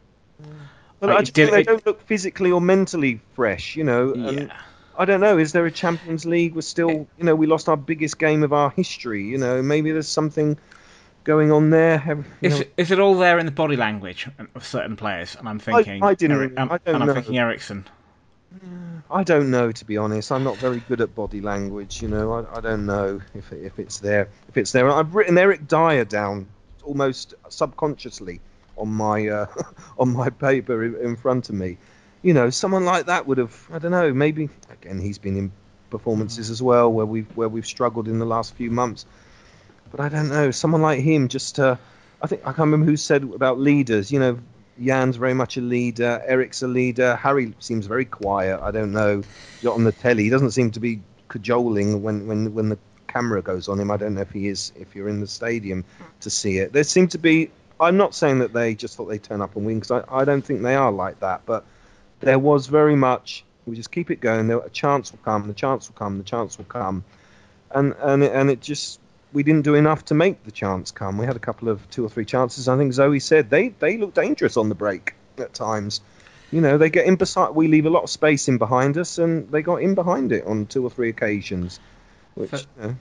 But 0.98 1.10
Like, 1.10 1.16
I 1.16 1.20
just 1.20 1.34
did- 1.34 1.50
think 1.50 1.54
they 1.56 1.60
it- 1.60 1.66
don't 1.66 1.84
look 1.84 2.00
physically 2.06 2.50
or 2.52 2.60
mentally 2.62 3.20
fresh, 3.34 3.76
you 3.76 3.84
know. 3.84 4.12
And 4.14 4.40
yeah. 4.48 4.56
I 5.00 5.06
don't 5.06 5.20
know. 5.22 5.38
Is 5.38 5.52
there 5.52 5.64
a 5.64 5.70
Champions 5.70 6.26
League? 6.26 6.54
We're 6.54 6.60
still, 6.60 6.90
you 6.90 7.24
know, 7.24 7.34
we 7.34 7.46
lost 7.46 7.70
our 7.70 7.76
biggest 7.76 8.18
game 8.18 8.42
of 8.42 8.52
our 8.52 8.68
history. 8.70 9.24
You 9.24 9.38
know, 9.38 9.62
maybe 9.62 9.92
there's 9.92 10.08
something 10.08 10.58
going 11.24 11.50
on 11.52 11.70
there. 11.70 12.02
You 12.06 12.24
Is, 12.42 12.54
know, 12.54 12.60
it- 12.60 12.72
is 12.76 12.90
it 12.90 12.98
all 13.00 13.14
there 13.16 13.38
in 13.38 13.46
the 13.46 13.52
body 13.52 13.76
language 13.76 14.28
of 14.54 14.64
certain 14.66 14.96
players? 14.96 15.36
And 15.36 15.48
I'm 15.48 15.58
thinking, 15.58 16.02
I 16.02 16.12
didn't- 16.14 16.36
Eric- 16.36 16.58
um, 16.60 16.70
I 16.70 16.78
don't 16.78 16.94
and 16.94 17.02
I'm 17.02 17.06
know. 17.08 17.14
thinking 17.14 17.38
Eriksen. 17.38 17.86
I 19.10 19.22
don't 19.22 19.50
know, 19.50 19.72
to 19.72 19.84
be 19.84 19.96
honest. 19.96 20.30
I'm 20.32 20.44
not 20.44 20.56
very 20.58 20.80
good 20.80 21.00
at 21.00 21.14
body 21.14 21.40
language. 21.40 22.02
You 22.02 22.08
know, 22.08 22.32
I, 22.32 22.58
I 22.58 22.60
don't 22.60 22.84
know 22.84 23.20
if 23.34 23.52
if 23.52 23.78
it's 23.78 24.00
there. 24.00 24.28
If 24.48 24.56
it's 24.56 24.72
there, 24.72 24.90
I've 24.90 25.14
written 25.14 25.38
Eric 25.38 25.66
Dier 25.68 26.04
down 26.04 26.48
almost 26.82 27.34
subconsciously 27.48 28.40
on 28.76 28.88
my 28.88 29.28
uh, 29.28 29.46
on 29.98 30.12
my 30.12 30.30
paper 30.30 30.84
in, 30.84 30.96
in 30.96 31.16
front 31.16 31.48
of 31.48 31.54
me. 31.54 31.78
You 32.22 32.34
know, 32.34 32.50
someone 32.50 32.84
like 32.84 33.06
that 33.06 33.26
would 33.26 33.38
have. 33.38 33.68
I 33.72 33.78
don't 33.78 33.92
know. 33.92 34.12
Maybe 34.12 34.50
again, 34.70 35.00
he's 35.00 35.18
been 35.18 35.36
in 35.36 35.52
performances 35.88 36.50
as 36.50 36.62
well 36.62 36.92
where 36.92 37.06
we've 37.06 37.36
where 37.36 37.48
we've 37.48 37.66
struggled 37.66 38.08
in 38.08 38.18
the 38.18 38.26
last 38.26 38.54
few 38.54 38.70
months. 38.70 39.06
But 39.90 40.00
I 40.00 40.08
don't 40.08 40.28
know. 40.28 40.50
Someone 40.50 40.82
like 40.82 41.00
him, 41.00 41.28
just 41.28 41.58
uh, 41.58 41.76
I 42.22 42.26
think 42.26 42.42
I 42.42 42.52
can't 42.52 42.58
remember 42.58 42.86
who 42.86 42.96
said 42.96 43.24
about 43.24 43.58
leaders. 43.58 44.12
You 44.12 44.20
know, 44.20 44.38
Jan's 44.82 45.16
very 45.16 45.34
much 45.34 45.56
a 45.56 45.60
leader. 45.60 46.22
Eric's 46.26 46.62
a 46.62 46.68
leader. 46.68 47.16
Harry 47.16 47.54
seems 47.58 47.86
very 47.86 48.04
quiet. 48.04 48.60
I 48.60 48.70
don't 48.70 48.92
know. 48.92 49.22
Not 49.62 49.74
on 49.74 49.84
the 49.84 49.92
telly. 49.92 50.24
He 50.24 50.30
doesn't 50.30 50.52
seem 50.52 50.70
to 50.72 50.80
be 50.80 51.02
cajoling 51.28 52.02
when, 52.02 52.26
when, 52.26 52.54
when 52.54 52.68
the 52.68 52.78
camera 53.06 53.42
goes 53.42 53.68
on 53.68 53.78
him. 53.78 53.90
I 53.90 53.96
don't 53.96 54.14
know 54.14 54.22
if 54.22 54.30
he 54.30 54.48
is. 54.48 54.72
If 54.76 54.94
you're 54.94 55.08
in 55.08 55.20
the 55.20 55.26
stadium 55.26 55.84
to 56.20 56.30
see 56.30 56.58
it, 56.58 56.72
there 56.72 56.84
seem 56.84 57.08
to 57.08 57.18
be. 57.18 57.50
I'm 57.78 57.96
not 57.96 58.14
saying 58.14 58.40
that 58.40 58.52
they 58.52 58.74
just 58.74 58.96
thought 58.96 59.06
they'd 59.06 59.22
turn 59.22 59.40
up 59.40 59.56
and 59.56 59.64
win 59.64 59.80
because 59.80 60.04
I, 60.06 60.20
I 60.20 60.24
don't 60.24 60.42
think 60.42 60.62
they 60.62 60.74
are 60.74 60.92
like 60.92 61.20
that. 61.20 61.42
But 61.46 61.64
there 62.20 62.38
was 62.38 62.66
very 62.66 62.96
much. 62.96 63.44
We 63.66 63.76
just 63.76 63.90
keep 63.92 64.10
it 64.10 64.20
going. 64.20 64.48
There, 64.48 64.58
a 64.58 64.70
chance 64.70 65.12
will 65.12 65.20
come. 65.24 65.46
The 65.46 65.54
chance 65.54 65.88
will 65.88 65.94
come. 65.96 66.18
The 66.18 66.24
chance 66.24 66.58
will 66.58 66.64
come. 66.64 67.04
And 67.70 67.94
and 68.00 68.22
it, 68.22 68.32
and 68.32 68.50
it 68.50 68.60
just 68.60 69.00
we 69.32 69.42
didn't 69.42 69.62
do 69.62 69.74
enough 69.74 70.06
to 70.06 70.14
make 70.14 70.42
the 70.44 70.50
chance 70.50 70.90
come. 70.90 71.18
We 71.18 71.26
had 71.26 71.36
a 71.36 71.40
couple 71.40 71.68
of 71.68 71.88
two 71.90 72.04
or 72.04 72.08
three 72.08 72.24
chances. 72.24 72.68
I 72.68 72.76
think 72.76 72.92
Zoe 72.92 73.20
said 73.20 73.50
they 73.50 73.68
they 73.68 73.96
look 73.96 74.14
dangerous 74.14 74.56
on 74.56 74.68
the 74.68 74.74
break 74.74 75.14
at 75.38 75.54
times. 75.54 76.00
You 76.50 76.60
know, 76.60 76.78
they 76.78 76.90
get 76.90 77.06
in 77.06 77.14
beside. 77.14 77.50
We 77.50 77.68
leave 77.68 77.86
a 77.86 77.90
lot 77.90 78.02
of 78.02 78.10
space 78.10 78.48
in 78.48 78.58
behind 78.58 78.98
us, 78.98 79.18
and 79.18 79.50
they 79.52 79.62
got 79.62 79.76
in 79.76 79.94
behind 79.94 80.32
it 80.32 80.44
on 80.46 80.66
two 80.66 80.82
or 80.84 80.90
three 80.90 81.08
occasions. 81.08 81.78
Which, 82.34 82.50
But- 82.50 82.66
you 82.80 82.88
know, 82.88 82.96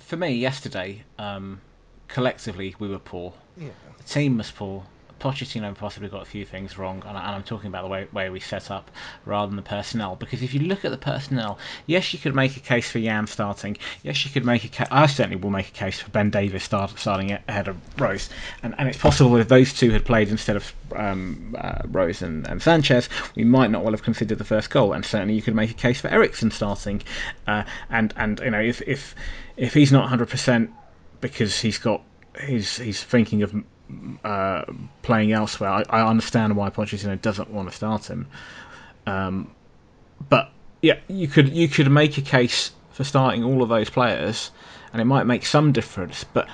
For 0.00 0.16
me, 0.16 0.30
yesterday, 0.32 1.04
um, 1.18 1.60
collectively 2.08 2.74
we 2.80 2.88
were 2.88 2.98
poor. 2.98 3.32
yeah. 3.56 3.68
The 3.98 4.04
team 4.04 4.38
was 4.38 4.50
poor. 4.50 4.84
Pochettino 5.24 5.74
possibly 5.74 6.10
got 6.10 6.20
a 6.20 6.26
few 6.26 6.44
things 6.44 6.76
wrong, 6.76 7.02
and, 7.08 7.16
I- 7.16 7.32
I'm 7.32 7.42
talking 7.42 7.68
about 7.68 7.84
the 7.84 7.88
way, 7.88 8.06
way 8.12 8.28
we 8.28 8.40
set 8.40 8.70
up 8.70 8.90
rather 9.24 9.46
than 9.46 9.56
the 9.56 9.62
personnel. 9.62 10.16
Because 10.16 10.42
if 10.42 10.52
you 10.52 10.60
look 10.60 10.84
at 10.84 10.90
the 10.90 10.98
personnel, 10.98 11.58
yes, 11.86 12.12
you 12.12 12.18
could 12.18 12.34
make 12.34 12.58
a 12.58 12.60
case 12.60 12.90
for 12.90 13.00
Jan 13.00 13.26
starting. 13.26 13.78
Yes, 14.02 14.22
you 14.26 14.30
could 14.30 14.44
make 14.44 14.64
a 14.64 14.68
case. 14.68 14.86
I 14.90 15.06
certainly 15.06 15.36
will 15.36 15.48
make 15.48 15.68
a 15.68 15.72
case 15.72 15.98
for 15.98 16.10
Ben 16.10 16.28
Davies 16.28 16.62
start, 16.62 16.92
starting 16.98 17.32
ahead 17.48 17.68
of 17.68 17.78
Rose. 17.98 18.28
And, 18.62 18.74
and 18.76 18.86
it's 18.86 18.98
possible 18.98 19.30
that 19.32 19.40
if 19.40 19.48
those 19.48 19.72
two 19.72 19.92
had 19.92 20.04
played 20.04 20.28
instead 20.28 20.56
of 20.56 20.74
um, 20.94 21.56
uh, 21.58 21.78
Rose 21.86 22.20
and, 22.20 22.46
and 22.46 22.60
Sanchez, 22.60 23.08
we 23.34 23.44
might 23.44 23.70
not 23.70 23.82
well 23.82 23.92
have 23.92 24.02
considered 24.02 24.36
the 24.36 24.44
first 24.44 24.68
goal. 24.68 24.92
And 24.92 25.06
certainly 25.06 25.32
you 25.32 25.40
could 25.40 25.54
make 25.54 25.70
a 25.70 25.74
case 25.74 26.02
for 26.02 26.08
Eriksen 26.08 26.50
starting. 26.50 27.02
Uh, 27.46 27.64
and 27.88 28.12
and 28.18 28.40
you 28.40 28.50
know 28.50 28.60
if 28.60 28.82
if 28.82 29.14
if 29.56 29.72
he's 29.72 29.90
not 29.90 30.10
100% 30.10 30.70
because 31.22 31.58
he's 31.58 31.78
got 31.78 32.02
he's 32.46 32.76
he's 32.76 33.02
thinking 33.02 33.42
of 33.42 33.54
uh, 34.24 34.64
playing 35.02 35.32
elsewhere. 35.32 35.70
I, 35.70 35.84
I 35.88 36.08
understand 36.08 36.56
why 36.56 36.70
Pochettino 36.70 37.20
doesn't 37.20 37.50
want 37.50 37.68
to 37.70 37.74
start 37.74 38.08
him, 38.08 38.26
um, 39.06 39.50
but 40.28 40.50
yeah, 40.82 40.98
you 41.08 41.28
could 41.28 41.48
you 41.50 41.68
could 41.68 41.90
make 41.90 42.18
a 42.18 42.22
case 42.22 42.72
for 42.92 43.04
starting 43.04 43.44
all 43.44 43.62
of 43.62 43.68
those 43.68 43.90
players, 43.90 44.50
and 44.92 45.00
it 45.00 45.04
might 45.04 45.24
make 45.24 45.46
some 45.46 45.72
difference. 45.72 46.24
But 46.24 46.48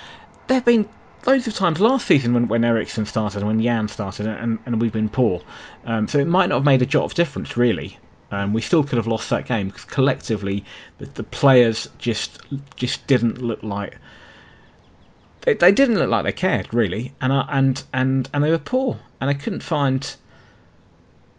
there've 0.47 0.65
been 0.65 0.89
loads 1.27 1.47
of 1.47 1.55
times 1.55 1.81
last 1.81 2.07
season 2.07 2.33
when 2.35 2.49
when 2.49 2.65
Eriksen 2.65 3.07
started 3.07 3.39
and 3.39 3.47
when 3.47 3.61
Jan 3.61 3.89
started, 3.89 4.27
and, 4.27 4.59
and 4.67 4.81
we've 4.81 4.93
been 4.93 5.09
poor. 5.09 5.43
Um, 5.85 6.09
so 6.09 6.19
it 6.19 6.27
might 6.27 6.49
not 6.49 6.57
have 6.57 6.65
made 6.65 6.83
a 6.83 6.87
jot 6.87 7.05
of 7.05 7.15
difference 7.15 7.57
really. 7.57 7.99
Um, 8.33 8.53
we 8.53 8.61
still 8.61 8.85
could 8.85 8.97
have 8.97 9.09
lost 9.09 9.29
that 9.31 9.47
game 9.47 9.69
because 9.69 9.85
collectively 9.85 10.65
the, 10.99 11.07
the 11.07 11.25
players 11.25 11.89
just 11.99 12.41
just 12.77 13.07
didn't 13.07 13.43
look 13.43 13.63
like 13.63 13.99
they, 15.43 15.55
they 15.55 15.73
didn't 15.73 15.97
look 15.97 16.11
like 16.11 16.25
they 16.25 16.33
cared 16.33 16.73
really, 16.73 17.13
and 17.21 17.33
I, 17.33 17.47
and 17.51 17.83
and 17.93 18.29
and 18.33 18.45
they 18.45 18.51
were 18.51 18.59
poor, 18.59 18.99
and 19.21 19.31
I 19.31 19.35
couldn't 19.35 19.63
find 19.63 20.17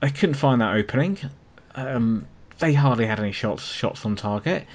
I 0.02 0.10
couldn't 0.10 0.36
find 0.36 0.62
that 0.62 0.76
opening. 0.76 1.18
Um, 1.76 2.28
they 2.60 2.74
hardly 2.74 3.06
had 3.06 3.20
any 3.20 3.32
shots 3.32 3.64
shots 3.64 4.06
on 4.06 4.16
target. 4.16 4.66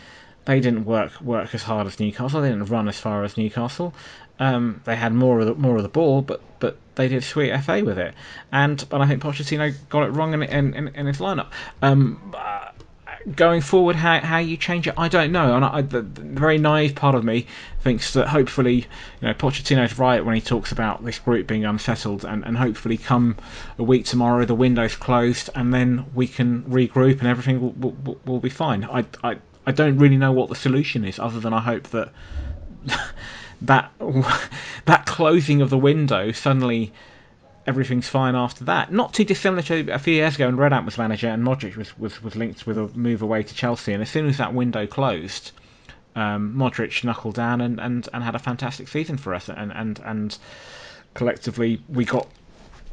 They 0.45 0.61
didn't 0.61 0.85
work 0.85 1.21
work 1.21 1.55
as 1.55 1.63
hard 1.63 1.87
as 1.87 1.99
Newcastle. 1.99 2.41
They 2.41 2.51
didn't 2.51 2.67
run 2.67 2.89
as 2.89 2.99
far 2.99 3.25
as 3.25 3.37
Newcastle. 3.37 3.95
Um, 4.39 4.83
they 4.85 4.97
had 4.97 5.13
more 5.13 5.41
of 5.41 5.47
the 5.47 5.55
more 5.55 5.77
of 5.77 5.83
the 5.83 5.89
ball, 5.89 6.23
but 6.23 6.41
but 6.61 6.77
they 6.95 7.09
did 7.09 7.25
sweet 7.25 7.57
FA 7.63 7.83
with 7.85 7.99
it. 7.99 8.15
And 8.53 8.85
but 8.89 9.01
I 9.01 9.07
think 9.07 9.23
Pochettino 9.23 9.75
got 9.89 10.05
it 10.05 10.11
wrong 10.11 10.35
in 10.35 10.43
in, 10.43 10.75
in, 10.75 10.89
in 10.89 11.07
his 11.07 11.19
lineup. 11.19 11.49
Um, 11.83 12.35
going 13.35 13.61
forward, 13.61 13.97
how, 13.97 14.21
how 14.21 14.39
you 14.39 14.57
change 14.57 14.87
it, 14.87 14.95
I 14.97 15.09
don't 15.09 15.33
know. 15.33 15.57
And 15.57 15.65
I, 15.65 15.83
the, 15.83 16.03
the 16.03 16.21
very 16.21 16.59
naive 16.59 16.95
part 16.95 17.15
of 17.15 17.25
me 17.25 17.47
thinks 17.81 18.13
that 18.13 18.29
hopefully, 18.29 18.87
you 19.21 19.29
know, 19.29 19.35
Pochettino's 19.35 19.99
right 19.99 20.25
when 20.25 20.35
he 20.35 20.41
talks 20.41 20.71
about 20.71 21.05
this 21.05 21.19
group 21.19 21.47
being 21.47 21.65
unsettled, 21.65 22.25
and, 22.25 22.45
and 22.45 22.57
hopefully 22.57 22.97
come 22.97 23.37
a 23.79 23.83
week 23.83 24.05
tomorrow 24.05 24.45
the 24.45 24.55
window's 24.55 24.95
closed, 24.95 25.51
and 25.55 25.75
then 25.75 26.07
we 26.15 26.29
can 26.29 26.63
regroup 26.65 27.19
and 27.19 27.27
everything 27.29 27.61
will, 27.61 27.73
will, 27.73 28.19
will- 28.25 28.41
be 28.41 28.51
fine. 28.51 28.85
I, 28.85 29.05
I 29.25 29.37
I 29.67 29.73
don't 29.73 29.99
really 29.99 30.17
know 30.17 30.31
what 30.31 30.49
the 30.49 30.55
solution 30.55 31.05
is, 31.05 31.19
other 31.19 31.41
than 31.41 31.53
I 31.53 31.61
hope 31.61 31.89
that 31.89 32.13
that 33.63 33.91
that 34.85 35.07
closing 35.07 35.61
of 35.61 35.71
the 35.71 35.79
window 35.79 36.31
suddenly 36.31 36.93
everything's 37.67 38.09
fine 38.09 38.35
after 38.35 38.65
that. 38.65 38.93
Not 38.93 39.13
too 39.15 39.25
dissimilar 39.25 39.63
to 39.63 39.91
a 39.91 39.99
few 39.99 40.15
years 40.15 40.37
ago 40.37 40.47
when 40.47 40.57
Redknapp 40.57 40.85
was 40.85 40.99
manager 40.99 41.29
and 41.29 41.45
Modric 41.45 41.77
was, 41.77 41.99
was, 41.99 42.23
was 42.23 42.37
linked 42.37 42.67
with 42.67 42.79
a 42.79 42.89
move 42.97 43.23
away 43.23 43.43
to 43.43 43.55
Chelsea. 43.55 43.93
And 43.93 44.03
as 44.03 44.11
soon 44.11 44.27
as 44.27 44.39
that 44.39 44.55
window 44.55 44.87
closed, 44.87 45.53
um, 46.15 46.55
Modric 46.57 47.03
knuckled 47.05 47.35
down 47.35 47.61
and, 47.61 47.81
and, 47.81 48.09
and 48.13 48.23
had 48.23 48.35
a 48.35 48.39
fantastic 48.39 48.89
season 48.89 49.17
for 49.17 49.35
us. 49.35 49.49
And 49.49 49.73
and, 49.73 50.01
and 50.05 50.39
collectively 51.15 51.83
we 51.89 52.05
got. 52.05 52.29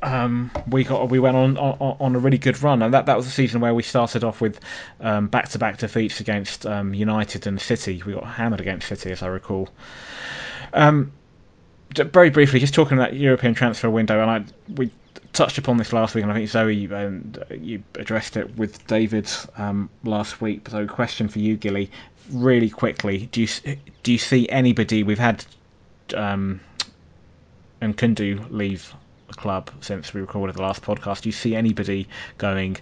Um, 0.01 0.51
we 0.67 0.83
got 0.83 1.09
we 1.09 1.17
went 1.17 1.37
on, 1.37 1.57
on 1.57 1.95
on 2.01 2.15
a 2.15 2.19
really 2.19 2.37
good 2.37 2.61
run, 2.61 2.81
and 2.81 2.93
that, 2.93 3.05
that 3.05 3.15
was 3.15 3.25
a 3.25 3.31
season 3.31 3.61
where 3.61 3.73
we 3.73 3.83
started 3.83 4.25
off 4.25 4.41
with 4.41 4.59
um, 4.99 5.27
back-to-back 5.27 5.77
defeats 5.77 6.19
against 6.19 6.65
um, 6.65 6.93
United 6.93 7.47
and 7.47 7.61
City. 7.61 8.03
We 8.05 8.11
got 8.11 8.25
hammered 8.25 8.59
against 8.59 8.89
City, 8.89 9.11
as 9.11 9.23
I 9.23 9.27
recall. 9.27 9.69
Um, 10.73 11.13
very 11.95 12.29
briefly, 12.29 12.59
just 12.59 12.73
talking 12.73 12.97
about 12.97 13.13
European 13.15 13.53
transfer 13.53 13.89
window, 13.89 14.21
and 14.21 14.29
I 14.29 14.43
we 14.75 14.91
touched 15.33 15.57
upon 15.57 15.77
this 15.77 15.91
last 15.91 16.15
week, 16.15 16.23
and 16.23 16.31
I 16.31 16.35
think 16.35 16.49
Zoe 16.49 16.85
and 16.85 17.37
uh, 17.37 17.53
you 17.55 17.83
addressed 17.95 18.37
it 18.37 18.55
with 18.55 18.85
David 18.87 19.29
um, 19.57 19.89
last 20.03 20.41
week. 20.41 20.69
So, 20.69 20.87
question 20.87 21.27
for 21.27 21.39
you, 21.39 21.57
Gilly, 21.57 21.91
really 22.31 22.69
quickly: 22.69 23.27
Do 23.31 23.41
you 23.41 23.47
do 24.03 24.11
you 24.11 24.17
see 24.17 24.47
anybody? 24.49 25.03
We've 25.03 25.19
had 25.19 25.45
um, 26.15 26.61
Nkoudou 27.81 28.51
leave 28.51 28.93
the 29.27 29.33
club 29.33 29.71
since 29.81 30.13
we 30.13 30.21
recorded 30.21 30.55
the 30.55 30.61
last 30.61 30.81
podcast. 30.81 31.21
Do 31.21 31.29
you 31.29 31.33
see 31.33 31.55
anybody 31.55 32.07
going 32.37 32.77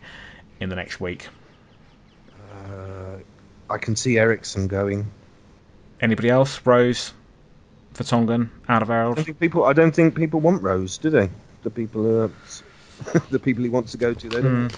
in 0.60 0.70
the 0.70 0.76
next 0.76 1.00
week? 1.00 1.28
Uh, 2.54 3.18
I 3.70 3.78
can 3.78 3.96
see 3.96 4.18
Eriksen 4.18 4.68
going. 4.68 5.10
Anybody 6.02 6.30
else? 6.30 6.60
Rose, 6.66 7.14
Vertonghen, 7.94 8.50
I 8.68 8.80
don't 8.80 9.16
think 9.16 9.40
people. 9.40 9.66
I 9.66 9.74
don't 9.74 9.94
think 9.94 10.16
people 10.16 10.40
want 10.40 10.64
Rose, 10.64 10.98
do 10.98 11.10
they? 11.10 11.30
The 11.64 11.70
people, 11.70 12.24
uh, 12.24 12.30
the 13.30 13.40
people 13.40 13.64
he 13.64 13.70
wants 13.70 13.92
to 13.92 13.98
go 13.98 14.14
to. 14.14 14.30
They 14.30 14.42
don't. 14.42 14.76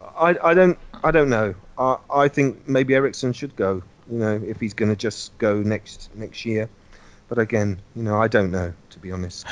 I, 0.00 0.36
I 0.42 0.54
don't. 0.54 0.78
I 1.04 1.10
don't 1.10 1.28
know. 1.28 1.54
I, 1.78 1.96
I 2.12 2.28
think 2.28 2.66
maybe 2.68 2.94
Eriksen 2.94 3.32
should 3.32 3.54
go. 3.56 3.82
You 4.10 4.18
know, 4.18 4.42
if 4.46 4.58
he's 4.60 4.72
going 4.72 4.90
to 4.90 4.96
just 4.96 5.36
go 5.38 5.60
next 5.60 6.10
next 6.14 6.44
year. 6.44 6.68
But 7.28 7.38
again, 7.38 7.80
you 7.94 8.04
know, 8.04 8.20
I 8.20 8.28
don't 8.28 8.50
know 8.50 8.72
to 8.90 8.98
be 8.98 9.12
honest. 9.12 9.46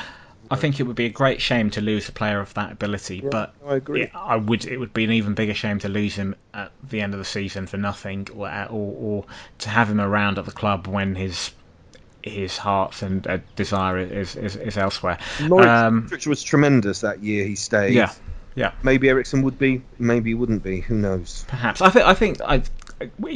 I 0.51 0.57
think 0.57 0.79
it 0.79 0.85
would 0.85 0.97
be 0.97 1.07
a 1.07 1.11
great 1.11 1.41
shame 1.41 1.71
to 1.71 1.81
lose 1.81 2.09
a 2.09 2.13
player 2.13 2.39
of 2.39 2.53
that 2.55 2.71
ability, 2.71 3.17
Yeah, 3.25 3.31
but 3.31 3.55
I 3.67 3.77
agree. 3.77 4.03
it, 4.03 4.11
I 4.15 4.37
would. 4.37 4.65
It 4.67 4.79
would 4.79 4.93
be 4.93 5.05
an 5.05 5.13
even 5.13 5.35
bigger 5.35 5.55
shame 5.55 5.79
to 5.81 5.89
lose 5.89 6.15
him 6.15 6.37
at 6.53 6.71
the 6.89 7.01
end 7.01 7.15
of 7.15 7.19
the 7.19 7.25
season 7.25 7.67
for 7.67 7.77
nothing, 7.77 8.29
or 8.35 8.49
or, 8.49 8.69
or 8.71 9.25
to 9.59 9.69
have 9.71 9.91
him 9.91 10.01
around 10.01 10.39
at 10.39 10.45
the 10.45 10.53
club 10.53 10.87
when 10.87 11.15
his 11.15 11.51
his 12.25 12.57
heart 12.57 13.03
and 13.03 13.27
uh, 13.27 13.39
desire 13.57 13.99
is, 13.99 14.37
is 14.37 14.57
is 14.57 14.77
elsewhere. 14.77 15.18
Norwich, 15.43 15.68
Um, 15.68 16.09
was 16.27 16.43
tremendous 16.43 17.01
that 17.01 17.22
year 17.22 17.45
he 17.45 17.55
stayed. 17.55 17.95
Yeah, 17.95 18.12
yeah. 18.55 18.72
Maybe 18.83 19.09
Eriksen 19.09 19.43
would 19.43 19.59
be. 19.59 19.83
Maybe 19.99 20.31
he 20.31 20.35
wouldn't 20.35 20.62
be. 20.62 20.81
Who 20.81 20.95
knows? 20.95 21.45
Perhaps 21.49 21.83
I 21.83 21.91
think 21.91 22.07
I 22.07 22.14
think 22.14 22.41
I 22.41 22.62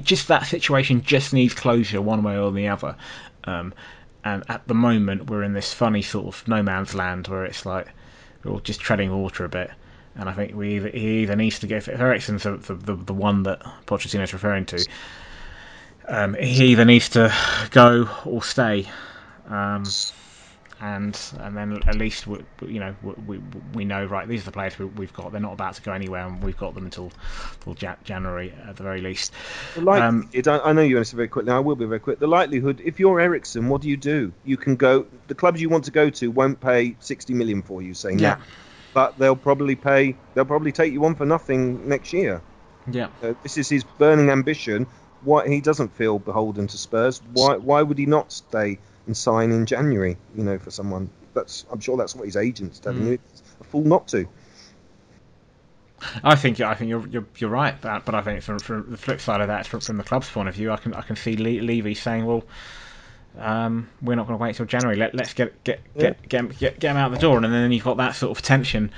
just 0.00 0.28
that 0.28 0.46
situation 0.46 1.02
just 1.02 1.32
needs 1.32 1.54
closure 1.54 2.00
one 2.00 2.22
way 2.22 2.38
or 2.38 2.50
the 2.52 2.68
other. 2.68 2.96
Um, 3.44 3.74
and 4.24 4.42
at 4.48 4.66
the 4.66 4.74
moment 4.74 5.30
we're 5.30 5.42
in 5.42 5.52
this 5.52 5.72
funny 5.72 6.02
sort 6.02 6.26
of 6.26 6.48
no 6.48 6.62
man's 6.62 6.94
land 6.94 7.28
where 7.28 7.44
it's 7.44 7.64
like 7.66 7.88
we're 8.42 8.52
all 8.52 8.60
just 8.60 8.80
treading 8.80 9.14
water 9.14 9.44
a 9.44 9.48
bit. 9.48 9.70
And 10.14 10.28
I 10.28 10.32
think 10.32 10.54
we 10.56 10.76
either, 10.76 10.88
he 10.88 11.22
either 11.22 11.36
needs 11.36 11.60
to 11.60 11.68
get 11.68 11.86
if 11.86 12.00
Eriksen's 12.00 12.42
the, 12.42 12.56
the, 12.56 12.74
the, 12.74 12.96
the 12.96 13.12
one 13.14 13.44
that 13.44 13.60
Pochettino's 13.86 14.32
referring 14.32 14.64
to. 14.66 14.84
Um, 16.08 16.34
he 16.34 16.66
either 16.66 16.84
needs 16.84 17.10
to 17.10 17.32
go 17.70 18.08
or 18.24 18.42
stay. 18.42 18.88
Um, 19.46 19.84
and 20.80 21.18
and 21.40 21.56
then 21.56 21.82
at 21.86 21.96
least 21.96 22.26
we, 22.26 22.38
you 22.66 22.78
know 22.78 22.94
we, 23.02 23.40
we, 23.74 23.84
know 23.84 24.04
right 24.04 24.28
these 24.28 24.42
are 24.42 24.46
the 24.46 24.52
players 24.52 24.78
we, 24.78 24.84
we've 24.84 25.12
got 25.12 25.32
they're 25.32 25.40
not 25.40 25.52
about 25.52 25.74
to 25.74 25.82
go 25.82 25.92
anywhere 25.92 26.24
and 26.24 26.42
we've 26.42 26.56
got 26.56 26.74
them 26.74 26.84
until 26.84 27.10
Ja- 27.78 27.96
January 28.04 28.54
at 28.66 28.76
the 28.76 28.82
very 28.84 29.00
least. 29.00 29.32
The 29.74 29.90
Um, 29.90 30.30
I, 30.32 30.72
know 30.72 30.88
to 30.88 31.04
say 31.04 31.16
very 31.16 31.28
quickly. 31.28 31.50
I 31.50 31.58
will 31.58 31.76
be 31.76 31.84
very 31.84 31.98
quick. 31.98 32.20
The 32.20 32.28
likelihood, 32.28 32.80
if 32.84 33.00
you're 33.00 33.20
Eriksen, 33.20 33.68
what 33.68 33.82
do 33.82 33.88
you 33.88 33.96
do? 33.96 34.32
You 34.44 34.56
can 34.56 34.76
go. 34.76 35.06
The 35.26 35.34
clubs 35.34 35.60
you 35.60 35.68
want 35.68 35.84
to 35.84 35.90
go 35.90 36.10
to 36.10 36.30
won't 36.30 36.60
pay 36.60 36.96
60 37.00 37.34
million 37.34 37.62
for 37.62 37.82
you, 37.82 37.92
saying 37.94 38.20
Yeah. 38.20 38.36
that, 38.36 38.40
but 38.94 39.18
they'll 39.18 39.36
probably 39.36 39.74
pay. 39.74 40.16
They'll 40.34 40.44
probably 40.44 40.72
take 40.72 40.92
you 40.92 41.04
on 41.04 41.16
for 41.16 41.26
nothing 41.26 41.88
next 41.88 42.12
year. 42.12 42.40
Yeah. 42.90 43.08
Uh, 43.22 43.34
this 43.42 43.58
is 43.58 43.68
his 43.68 43.84
burning 43.84 44.30
ambition. 44.30 44.86
Why 45.22 45.48
he 45.48 45.60
doesn't 45.60 45.94
feel 45.94 46.18
beholden 46.18 46.66
to 46.68 46.78
Spurs? 46.78 47.20
Why 47.32 47.56
why 47.56 47.82
would 47.82 47.98
he 47.98 48.06
not 48.06 48.32
stay 48.32 48.78
and 49.06 49.16
sign 49.16 49.50
in 49.52 49.66
January? 49.66 50.16
You 50.36 50.44
know, 50.44 50.58
for 50.58 50.70
someone 50.70 51.10
that's 51.34 51.64
I'm 51.70 51.80
sure 51.80 51.96
that's 51.96 52.14
what 52.14 52.24
his 52.26 52.36
agent's 52.36 52.78
telling 52.78 53.02
Mm. 53.02 53.06
you. 53.06 53.12
It's 53.32 53.42
a 53.60 53.64
fool 53.64 53.84
not 53.84 54.08
to. 54.08 54.28
I 56.22 56.36
think 56.36 56.60
I 56.60 56.74
think 56.74 56.90
you're 56.90 57.06
you're, 57.08 57.26
you're 57.38 57.50
right 57.50 57.80
that, 57.82 58.04
but 58.04 58.14
I 58.14 58.22
think 58.22 58.42
from, 58.42 58.60
from 58.60 58.90
the 58.90 58.96
flip 58.96 59.20
side 59.20 59.40
of 59.40 59.48
that, 59.48 59.66
from, 59.66 59.80
from 59.80 59.96
the 59.96 60.04
club's 60.04 60.30
point 60.30 60.48
of 60.48 60.54
view, 60.54 60.70
I 60.70 60.76
can 60.76 60.94
I 60.94 61.00
can 61.02 61.16
see 61.16 61.36
Le- 61.36 61.62
Levy 61.64 61.94
saying, 61.94 62.24
well, 62.24 62.44
um, 63.36 63.88
we're 64.02 64.14
not 64.16 64.26
going 64.26 64.38
to 64.38 64.42
wait 64.42 64.56
till 64.56 64.66
January. 64.66 64.96
Let 64.96 65.14
let's 65.14 65.32
get 65.34 65.62
get 65.64 65.80
get 65.98 66.28
get, 66.28 66.40
him- 66.40 66.48
get 66.48 66.80
get 66.80 66.90
him 66.92 66.96
out 66.96 67.10
the 67.12 67.18
door, 67.18 67.36
and 67.36 67.44
then 67.52 67.70
you've 67.72 67.84
got 67.84 67.96
that 67.98 68.14
sort 68.16 68.36
of 68.36 68.42
tension, 68.42 68.90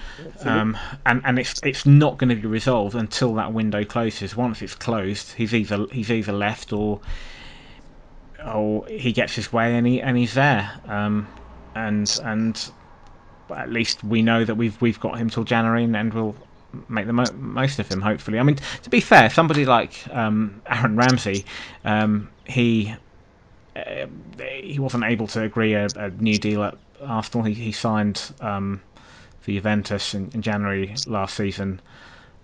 um, 0.45 0.79
and 1.05 1.23
and 1.25 1.39
it's 1.39 1.61
it's 1.63 1.85
not 1.87 2.19
going 2.19 2.31
to 2.31 2.37
be 2.37 2.47
resolved 2.47 2.95
until 2.95 3.35
that 3.35 3.53
window 3.53 3.85
closes. 3.85 4.37
Once 4.37 4.63
it's 4.63 4.75
closed, 4.75 5.33
he's 5.33 5.55
either 5.55 5.87
he's 5.93 6.11
either 6.11 6.33
left 6.33 6.73
or 6.73 7.01
or 8.47 8.87
he 8.87 9.13
gets 9.13 9.35
his 9.35 9.53
way 9.53 9.77
and 9.77 9.87
he 9.87 10.01
and 10.01 10.17
he's 10.17 10.35
there. 10.35 10.71
Um, 10.87 11.27
and 11.75 12.19
and 12.25 12.71
at 13.55 13.71
least 13.71 14.03
we 14.05 14.23
know 14.23 14.45
that 14.45 14.55
we've 14.55 14.81
we've 14.81 15.01
got 15.01 15.19
him 15.19 15.29
till 15.29 15.45
January, 15.45 15.85
and, 15.85 15.97
and 15.97 16.15
we'll 16.15 16.35
make 16.89 17.07
the 17.07 17.13
mo- 17.13 17.25
most 17.35 17.79
of 17.79 17.89
him. 17.89 18.01
Hopefully, 18.01 18.39
I 18.39 18.43
mean 18.43 18.57
to 18.85 18.91
be 18.91 19.01
fair, 19.01 19.29
somebody 19.29 19.67
like 19.67 19.93
um, 20.11 20.63
Aaron 20.67 20.97
Ramsey, 20.97 21.45
um, 21.85 22.31
he 22.47 22.95
uh, 23.87 24.43
he 24.63 24.79
wasn't 24.79 25.05
able 25.05 25.27
to 25.29 25.43
agree 25.43 25.75
a, 25.75 25.87
a 25.97 26.11
new 26.11 26.39
deal 26.39 26.63
at 26.63 26.77
Arsenal. 27.03 27.45
He 27.45 27.55
he 27.55 27.73
signed 27.73 28.21
um, 28.41 28.81
for 29.41 29.51
Juventus 29.51 30.15
in, 30.15 30.31
in 30.35 30.43
January 30.43 30.95
last 31.07 31.37
season. 31.37 31.81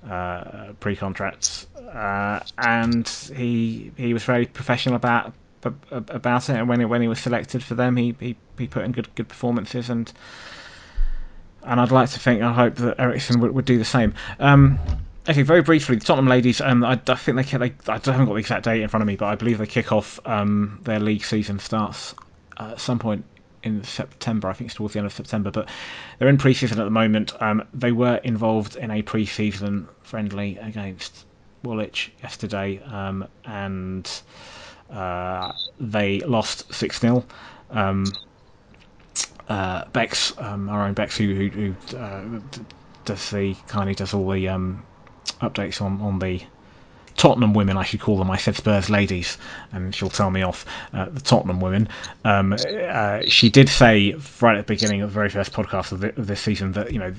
Uh, 0.08 0.72
pre-contracts, 0.78 1.66
uh, 1.92 2.38
and 2.58 3.08
he 3.34 3.90
he 3.96 4.14
was 4.14 4.22
very 4.22 4.46
professional 4.46 4.94
about 4.94 5.32
about 5.90 6.48
it. 6.48 6.54
And 6.54 6.68
when 6.68 6.78
he, 6.78 6.86
when 6.86 7.02
he 7.02 7.08
was 7.08 7.18
selected 7.18 7.60
for 7.60 7.74
them, 7.74 7.96
he, 7.96 8.14
he, 8.20 8.36
he 8.56 8.68
put 8.68 8.84
in 8.84 8.92
good 8.92 9.12
good 9.16 9.28
performances 9.28 9.90
and 9.90 10.12
and 11.66 11.80
I'd 11.80 11.90
like 11.90 12.10
to 12.10 12.20
think, 12.20 12.42
I 12.42 12.52
hope 12.52 12.76
that 12.76 13.00
Eriksen 13.00 13.40
would, 13.40 13.50
would 13.52 13.64
do 13.64 13.76
the 13.76 13.84
same. 13.84 14.14
Um, 14.38 14.78
okay, 15.28 15.42
very 15.42 15.62
briefly, 15.62 15.96
the 15.96 16.04
Tottenham 16.04 16.28
ladies. 16.28 16.60
Um, 16.60 16.84
I, 16.84 17.00
I 17.08 17.14
think 17.14 17.36
they, 17.36 17.44
ki- 17.44 17.56
they 17.58 17.74
I 17.88 17.94
haven't 17.94 18.26
got 18.26 18.32
the 18.32 18.34
exact 18.36 18.64
date 18.64 18.82
in 18.82 18.88
front 18.88 19.02
of 19.02 19.06
me, 19.06 19.16
but 19.16 19.26
I 19.26 19.34
believe 19.34 19.58
they 19.58 19.66
kick 19.66 19.92
off. 19.92 20.20
Um, 20.24 20.80
their 20.84 21.00
league 21.00 21.24
season 21.24 21.58
starts 21.58 22.14
uh, 22.56 22.70
at 22.72 22.80
some 22.80 22.98
point 22.98 23.24
in 23.62 23.82
September. 23.84 24.48
I 24.48 24.52
think 24.52 24.68
it's 24.68 24.76
towards 24.76 24.94
the 24.94 25.00
end 25.00 25.06
of 25.06 25.12
September, 25.12 25.50
but 25.50 25.68
they're 26.18 26.28
in 26.28 26.38
pre-season 26.38 26.80
at 26.80 26.84
the 26.84 26.90
moment. 26.90 27.40
Um, 27.42 27.66
they 27.74 27.92
were 27.92 28.16
involved 28.16 28.76
in 28.76 28.90
a 28.90 29.02
pre-season 29.02 29.88
friendly 30.02 30.56
against 30.58 31.26
Woolwich 31.62 32.12
yesterday, 32.22 32.80
um, 32.84 33.26
and 33.44 34.08
uh, 34.90 35.52
they 35.80 36.20
lost 36.20 36.72
six 36.72 37.00
0 37.00 37.24
um, 37.70 38.04
uh, 39.48 39.84
Bex, 39.92 40.32
um, 40.38 40.68
our 40.68 40.86
own 40.86 40.94
Bex, 40.94 41.16
who, 41.16 41.34
who, 41.34 41.48
who 41.48 41.96
uh, 41.96 42.40
does 43.04 43.30
the 43.30 43.54
kindly 43.66 43.94
does 43.94 44.14
all 44.14 44.28
the 44.30 44.48
um, 44.48 44.84
updates 45.40 45.80
on, 45.80 46.00
on 46.00 46.18
the 46.18 46.42
Tottenham 47.16 47.54
women, 47.54 47.76
I 47.76 47.82
should 47.82 48.00
call 48.00 48.18
them. 48.18 48.30
I 48.30 48.36
said 48.36 48.56
Spurs 48.56 48.90
ladies, 48.90 49.38
and 49.72 49.94
she'll 49.94 50.10
tell 50.10 50.30
me 50.30 50.42
off. 50.42 50.66
Uh, 50.92 51.06
the 51.06 51.20
Tottenham 51.20 51.60
women. 51.60 51.88
Um, 52.24 52.52
uh, 52.52 53.22
she 53.26 53.48
did 53.48 53.68
say 53.68 54.14
right 54.40 54.56
at 54.58 54.66
the 54.66 54.72
beginning 54.74 55.00
of 55.02 55.10
the 55.10 55.14
very 55.14 55.30
first 55.30 55.52
podcast 55.52 55.92
of, 55.92 56.00
the, 56.00 56.08
of 56.18 56.26
this 56.26 56.40
season 56.40 56.72
that 56.72 56.92
you 56.92 56.98
know 56.98 57.14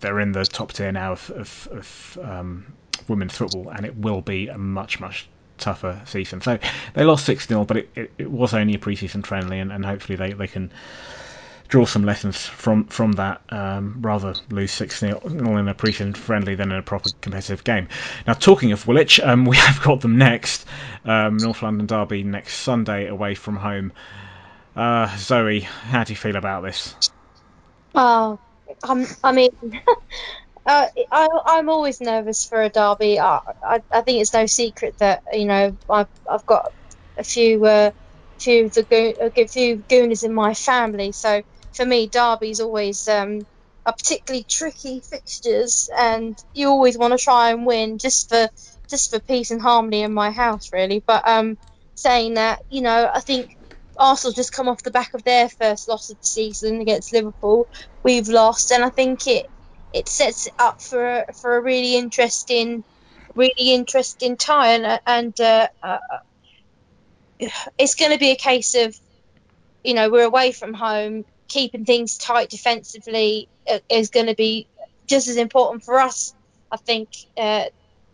they're 0.00 0.20
in 0.20 0.32
the 0.32 0.44
top 0.44 0.72
tier 0.72 0.92
now 0.92 1.12
of, 1.12 1.30
of, 1.30 1.68
of 1.72 2.18
um, 2.22 2.66
women's 3.08 3.36
football, 3.36 3.68
and 3.70 3.84
it 3.84 3.96
will 3.96 4.20
be 4.20 4.48
a 4.48 4.58
much 4.58 5.00
much 5.00 5.28
tougher 5.58 6.00
season. 6.04 6.40
So 6.40 6.58
they 6.94 7.04
lost 7.04 7.24
six 7.26 7.46
0 7.46 7.64
but 7.64 7.78
it, 7.78 7.90
it, 7.94 8.12
it 8.18 8.30
was 8.30 8.54
only 8.54 8.74
a 8.74 8.78
pre-season 8.78 9.22
friendly, 9.22 9.58
and, 9.58 9.72
and 9.72 9.84
hopefully 9.84 10.16
they, 10.16 10.32
they 10.32 10.46
can 10.46 10.70
draw 11.68 11.84
some 11.84 12.04
lessons 12.04 12.44
from 12.46 12.86
from 12.86 13.12
that. 13.12 13.40
Um, 13.48 13.98
rather 14.00 14.34
lose 14.50 14.72
six 14.72 15.00
0 15.00 15.20
in 15.24 15.68
a 15.68 15.74
pre-season 15.74 16.14
friendly 16.14 16.54
than 16.54 16.72
in 16.72 16.78
a 16.78 16.82
proper 16.82 17.10
competitive 17.20 17.64
game. 17.64 17.88
Now, 18.26 18.34
talking 18.34 18.72
of 18.72 18.86
Woolwich, 18.86 19.20
um, 19.20 19.44
we 19.52 19.56
have 19.56 19.82
got 19.82 20.00
them 20.00 20.18
next. 20.18 20.66
Um, 21.04 21.36
North 21.36 21.62
London 21.62 21.86
derby 21.86 22.22
next 22.22 22.58
Sunday 22.58 23.08
away 23.08 23.34
from 23.34 23.56
home. 23.56 23.92
Uh, 24.76 25.14
Zoe, 25.16 25.60
how 25.60 26.04
do 26.04 26.12
you 26.12 26.16
feel 26.16 26.36
about 26.36 26.62
this? 26.62 26.94
Oh, 27.94 28.38
um, 28.88 29.06
I 29.22 29.32
mean, 29.32 29.50
uh, 30.66 30.86
I, 31.12 31.28
I'm 31.46 31.68
always 31.68 32.00
nervous 32.00 32.44
for 32.44 32.60
a 32.62 32.68
derby. 32.68 33.20
I, 33.20 33.40
I, 33.62 33.80
I 33.92 34.00
think 34.00 34.20
it's 34.20 34.32
no 34.32 34.46
secret 34.46 34.98
that 34.98 35.22
you 35.32 35.44
know 35.44 35.76
I've, 35.88 36.08
I've 36.30 36.46
got 36.46 36.72
a 37.16 37.22
few, 37.24 37.64
uh, 37.64 37.92
few 38.38 38.68
the 38.68 38.82
go- 38.82 39.14
a 39.20 39.46
few 39.46 39.76
Gooners 39.88 40.24
in 40.24 40.34
my 40.34 40.54
family. 40.54 41.12
So 41.12 41.42
for 41.74 41.84
me, 41.84 42.08
derby's 42.08 42.60
always 42.60 43.06
um, 43.08 43.40
particularly 43.84 44.44
tricky 44.48 45.00
fixtures, 45.00 45.88
and 45.96 46.36
you 46.52 46.68
always 46.68 46.96
want 46.96 47.12
to 47.12 47.22
try 47.22 47.50
and 47.50 47.66
win 47.66 47.98
just 47.98 48.28
for 48.28 48.48
just 48.88 49.10
for 49.10 49.20
peace 49.20 49.50
and 49.50 49.62
harmony 49.62 50.02
in 50.02 50.12
my 50.12 50.30
house, 50.30 50.72
really. 50.72 51.02
But 51.06 51.26
um, 51.26 51.56
saying 51.94 52.34
that, 52.34 52.60
you 52.70 52.82
know, 52.82 53.10
I 53.12 53.20
think 53.20 53.50
Arsenal 53.98 54.32
just 54.32 54.52
come 54.52 54.68
off 54.68 54.82
the 54.82 54.90
back 54.90 55.14
of 55.14 55.24
their 55.24 55.48
first 55.48 55.88
loss 55.88 56.10
of 56.10 56.16
the 56.16 56.26
season 56.26 56.80
against 56.80 57.12
Liverpool. 57.12 57.66
We've 58.02 58.28
lost, 58.28 58.72
and 58.72 58.84
I 58.84 58.90
think 58.90 59.26
it 59.26 59.46
it 59.92 60.08
sets 60.08 60.46
it 60.46 60.54
up 60.58 60.80
for 60.82 61.06
a, 61.06 61.32
for 61.40 61.56
a 61.56 61.62
really 61.62 61.96
interesting, 61.96 62.84
really 63.34 63.72
interesting 63.74 64.36
tie, 64.36 64.74
and 64.74 65.00
and 65.06 65.40
uh, 65.40 65.68
uh, 65.82 65.98
it's 67.78 67.94
going 67.94 68.12
to 68.12 68.18
be 68.18 68.30
a 68.30 68.36
case 68.36 68.74
of, 68.74 68.94
you 69.82 69.94
know, 69.94 70.10
we're 70.10 70.24
away 70.24 70.52
from 70.52 70.74
home, 70.74 71.24
keeping 71.48 71.84
things 71.84 72.18
tight 72.18 72.50
defensively 72.50 73.48
uh, 73.68 73.78
is 73.88 74.10
going 74.10 74.26
to 74.26 74.34
be 74.34 74.66
just 75.06 75.28
as 75.28 75.36
important 75.36 75.84
for 75.84 75.98
us, 76.00 76.34
I 76.70 76.76
think, 76.76 77.10
uh, 77.36 77.64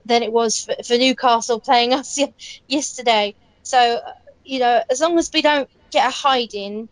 than 0.05 0.23
it 0.23 0.33
was 0.33 0.65
for, 0.65 0.75
for 0.85 0.97
Newcastle 0.97 1.61
playing 1.61 1.95
us 2.01 2.19
yesterday. 2.67 3.35
So, 3.63 4.01
you 4.45 4.59
know, 4.59 4.83
as 4.91 5.01
long 5.01 5.19
as 5.19 5.31
we 5.33 5.43
don't 5.43 5.69
get 5.91 6.07
a 6.07 6.11
hiding, 6.11 6.89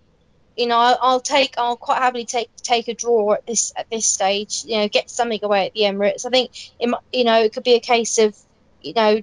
you 0.57 0.67
know, 0.67 0.77
I'll, 0.77 0.99
I'll, 1.01 1.21
take, 1.21 1.55
I'll 1.57 1.77
quite 1.77 1.99
happily 1.99 2.25
take 2.25 2.51
take 2.57 2.89
a 2.89 2.95
draw 2.95 3.35
at 3.35 3.47
this 3.47 3.73
at 3.77 3.89
this 3.91 4.07
stage. 4.07 4.65
You 4.65 4.79
know, 4.79 4.89
get 4.89 5.09
something 5.09 5.39
away 5.43 5.67
at 5.67 5.73
the 5.73 5.83
Emirates. 5.83 6.27
I 6.27 6.31
think, 6.31 6.51
it, 6.81 6.93
you 7.13 7.25
know, 7.25 7.43
it 7.43 7.53
could 7.53 7.63
be 7.63 7.75
a 7.75 7.81
case 7.81 8.19
of, 8.19 8.37
you 8.83 8.93
know, 8.95 9.23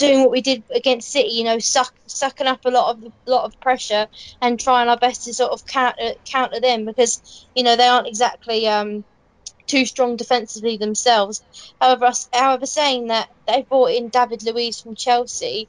doing 0.00 0.20
what 0.20 0.30
we 0.30 0.40
did 0.40 0.64
against 0.74 1.12
City. 1.12 1.28
You 1.28 1.44
know, 1.44 1.58
suck, 1.60 1.94
sucking 2.06 2.48
up 2.48 2.64
a 2.64 2.70
lot 2.70 2.96
of 2.96 3.12
lot 3.26 3.44
of 3.44 3.60
pressure 3.60 4.08
and 4.42 4.58
trying 4.58 4.88
our 4.88 4.96
best 4.96 5.24
to 5.24 5.34
sort 5.34 5.52
of 5.52 5.64
counter 5.66 6.14
counter 6.24 6.58
them 6.60 6.86
because 6.86 7.46
you 7.54 7.62
know 7.62 7.76
they 7.76 7.86
aren't 7.86 8.08
exactly 8.08 8.66
um, 8.66 9.04
too 9.66 9.84
strong 9.84 10.16
defensively 10.16 10.78
themselves. 10.78 11.42
However, 11.80 12.10
however, 12.32 12.66
saying 12.66 13.08
that 13.08 13.28
they 13.46 13.62
brought 13.62 13.92
in 13.92 14.08
David 14.08 14.42
Luiz 14.42 14.80
from 14.80 14.96
Chelsea, 14.96 15.68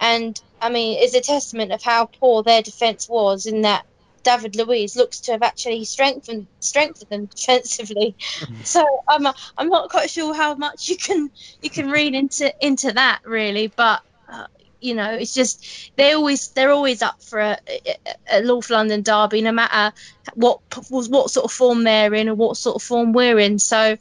and 0.00 0.40
I 0.60 0.70
mean, 0.70 0.98
it's 1.00 1.14
a 1.14 1.20
testament 1.20 1.70
of 1.72 1.82
how 1.82 2.06
poor 2.20 2.42
their 2.42 2.62
defence 2.62 3.08
was 3.08 3.46
in 3.46 3.62
that 3.62 3.84
David 4.26 4.56
Luiz 4.56 4.96
looks 4.96 5.20
to 5.20 5.32
have 5.32 5.42
actually 5.44 5.84
strengthened 5.84 6.48
strengthened 6.58 7.08
them 7.08 7.26
defensively. 7.26 8.16
Mm-hmm. 8.18 8.62
So 8.64 8.84
I'm 9.06 9.24
I'm 9.56 9.68
not 9.68 9.88
quite 9.88 10.10
sure 10.10 10.34
how 10.34 10.56
much 10.56 10.88
you 10.88 10.96
can 10.96 11.30
you 11.62 11.70
can 11.70 11.92
read 11.92 12.12
into 12.14 12.52
into 12.60 12.90
that 12.90 13.20
really, 13.24 13.68
but 13.68 14.02
uh, 14.28 14.48
you 14.80 14.96
know 14.96 15.12
it's 15.12 15.32
just 15.32 15.64
they 15.94 16.12
always 16.12 16.48
they're 16.48 16.72
always 16.72 17.02
up 17.02 17.22
for 17.22 17.38
a, 17.38 17.58
a, 17.68 17.98
a 18.28 18.42
North 18.42 18.68
London 18.68 19.02
derby, 19.02 19.42
no 19.42 19.52
matter 19.52 19.94
what 20.34 20.60
was 20.90 21.08
what 21.08 21.30
sort 21.30 21.44
of 21.44 21.52
form 21.52 21.84
they're 21.84 22.12
in 22.12 22.28
or 22.28 22.34
what 22.34 22.56
sort 22.56 22.74
of 22.74 22.82
form 22.82 23.12
we're 23.12 23.38
in. 23.38 23.60
So 23.60 23.96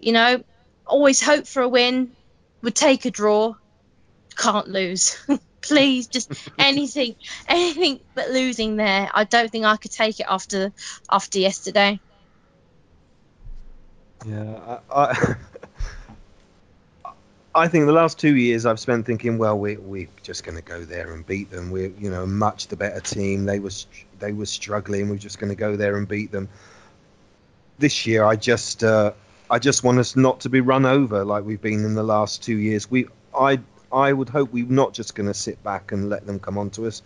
you 0.00 0.12
know, 0.12 0.42
always 0.86 1.20
hope 1.20 1.46
for 1.46 1.60
a 1.60 1.68
win. 1.68 2.12
Would 2.62 2.74
take 2.74 3.04
a 3.04 3.10
draw. 3.10 3.54
Can't 4.34 4.68
lose. 4.68 5.18
please 5.62 6.06
just 6.06 6.32
anything 6.58 7.14
anything 7.48 8.00
but 8.14 8.30
losing 8.30 8.76
there 8.76 9.10
i 9.14 9.24
don't 9.24 9.50
think 9.50 9.64
i 9.64 9.76
could 9.76 9.92
take 9.92 10.20
it 10.20 10.26
after 10.28 10.72
after 11.10 11.38
yesterday 11.38 11.98
yeah 14.26 14.78
i 14.90 15.10
i, 15.10 15.34
I 17.54 17.68
think 17.68 17.84
the 17.84 17.92
last 17.92 18.18
two 18.18 18.34
years 18.34 18.64
I've 18.64 18.80
spent 18.80 19.04
thinking, 19.04 19.36
well, 19.36 19.58
we 19.58 19.76
we're 19.76 20.08
just 20.22 20.42
going 20.42 20.56
to 20.56 20.62
go 20.62 20.84
there 20.84 21.12
and 21.12 21.26
beat 21.26 21.50
them. 21.50 21.70
We're 21.70 21.92
you 21.98 22.10
know 22.10 22.24
much 22.24 22.68
the 22.68 22.76
better 22.76 23.00
team. 23.00 23.44
They 23.44 23.58
was 23.58 23.86
they 24.18 24.32
were 24.32 24.46
struggling. 24.46 25.10
We're 25.10 25.16
just 25.16 25.38
going 25.38 25.50
to 25.50 25.56
go 25.56 25.76
there 25.76 25.96
and 25.96 26.08
beat 26.08 26.32
them. 26.32 26.48
This 27.78 28.06
year, 28.06 28.24
I 28.24 28.36
just 28.36 28.82
uh, 28.82 29.12
I 29.50 29.58
just 29.58 29.84
want 29.84 29.98
us 29.98 30.16
not 30.16 30.40
to 30.40 30.48
be 30.48 30.62
run 30.62 30.86
over 30.86 31.24
like 31.24 31.44
we've 31.44 31.60
been 31.60 31.84
in 31.84 31.94
the 31.94 32.02
last 32.02 32.42
two 32.42 32.56
years. 32.56 32.90
We 32.90 33.08
I 33.38 33.60
I 33.92 34.12
would 34.12 34.28
hope 34.28 34.52
we're 34.52 34.66
not 34.66 34.92
just 34.92 35.14
going 35.14 35.28
to 35.28 35.34
sit 35.34 35.62
back 35.62 35.92
and 35.92 36.08
let 36.08 36.26
them 36.26 36.38
come 36.38 36.58
on 36.58 36.70
to 36.70 36.86
us. 36.86 37.02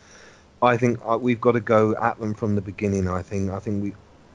I 0.63 0.77
think 0.77 1.01
uh, 1.05 1.19
we've 1.19 1.41
got 1.41 1.53
to 1.53 1.61
go 1.61 1.95
at 1.97 2.19
them 2.19 2.35
from 2.35 2.55
the 2.55 2.61
beginning. 2.61 3.09
I 3.09 3.23
think 3.23 3.51
I 3.51 3.59
think 3.59 3.83
we 3.83 3.95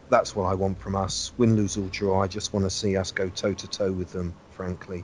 that's 0.10 0.36
what 0.36 0.45
I 0.45 0.54
want 0.56 0.80
from 0.80 0.95
us. 0.95 1.32
Win, 1.38 1.56
lose 1.56 1.78
or 1.78 1.88
draw. 1.88 2.22
I 2.22 2.28
just 2.28 2.54
want 2.54 2.66
to 2.66 2.70
see 2.70 2.97
us 2.97 3.12
go 3.12 3.30
toe 3.30 3.54
to 3.54 3.68
toe 3.68 3.91
with 3.91 4.12
them. 4.12 4.34
Frankly, 4.52 5.04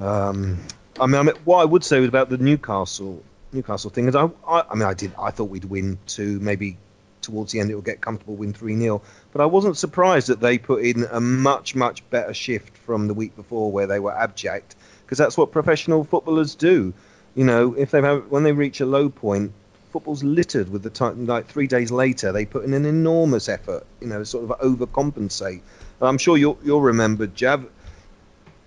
um, 0.00 0.58
I, 1.00 1.06
mean, 1.06 1.14
I 1.14 1.22
mean, 1.22 1.36
what 1.44 1.58
I 1.58 1.64
would 1.64 1.84
say 1.84 2.04
about 2.04 2.28
the 2.28 2.36
Newcastle 2.36 3.22
Newcastle 3.52 3.90
thing 3.90 4.08
is, 4.08 4.16
I, 4.16 4.28
I, 4.46 4.64
I 4.70 4.74
mean, 4.74 4.82
I 4.82 4.94
did. 4.94 5.12
I 5.18 5.30
thought 5.30 5.44
we'd 5.44 5.64
win 5.64 5.98
two, 6.06 6.40
maybe 6.40 6.76
towards 7.22 7.52
the 7.52 7.60
end 7.60 7.70
it 7.70 7.74
will 7.74 7.82
get 7.82 8.00
comfortable, 8.00 8.36
win 8.36 8.52
three 8.52 8.76
0 8.76 9.00
But 9.32 9.40
I 9.40 9.46
wasn't 9.46 9.78
surprised 9.78 10.28
that 10.28 10.40
they 10.40 10.58
put 10.58 10.84
in 10.84 11.06
a 11.10 11.20
much 11.20 11.74
much 11.74 12.08
better 12.10 12.34
shift 12.34 12.76
from 12.76 13.08
the 13.08 13.14
week 13.14 13.34
before, 13.34 13.72
where 13.72 13.86
they 13.86 13.98
were 13.98 14.12
abject 14.12 14.76
because 15.04 15.18
that's 15.18 15.36
what 15.36 15.52
professional 15.52 16.04
footballers 16.04 16.54
do. 16.54 16.92
You 17.34 17.44
know, 17.44 17.74
if 17.74 17.90
they 17.90 18.00
have 18.00 18.26
when 18.28 18.42
they 18.42 18.52
reach 18.52 18.80
a 18.80 18.86
low 18.86 19.08
point, 19.08 19.52
football's 19.92 20.24
littered 20.24 20.68
with 20.68 20.82
the 20.82 20.90
time. 20.90 21.26
Like 21.26 21.46
three 21.46 21.66
days 21.66 21.90
later, 21.90 22.32
they 22.32 22.46
put 22.46 22.64
in 22.64 22.74
an 22.74 22.84
enormous 22.84 23.48
effort. 23.48 23.86
You 24.00 24.08
know, 24.08 24.24
sort 24.24 24.50
of 24.50 24.58
overcompensate. 24.60 25.60
And 26.00 26.08
I'm 26.08 26.18
sure 26.18 26.36
you'll 26.36 26.58
you'll 26.64 26.80
remember, 26.80 27.26
Jav, 27.26 27.66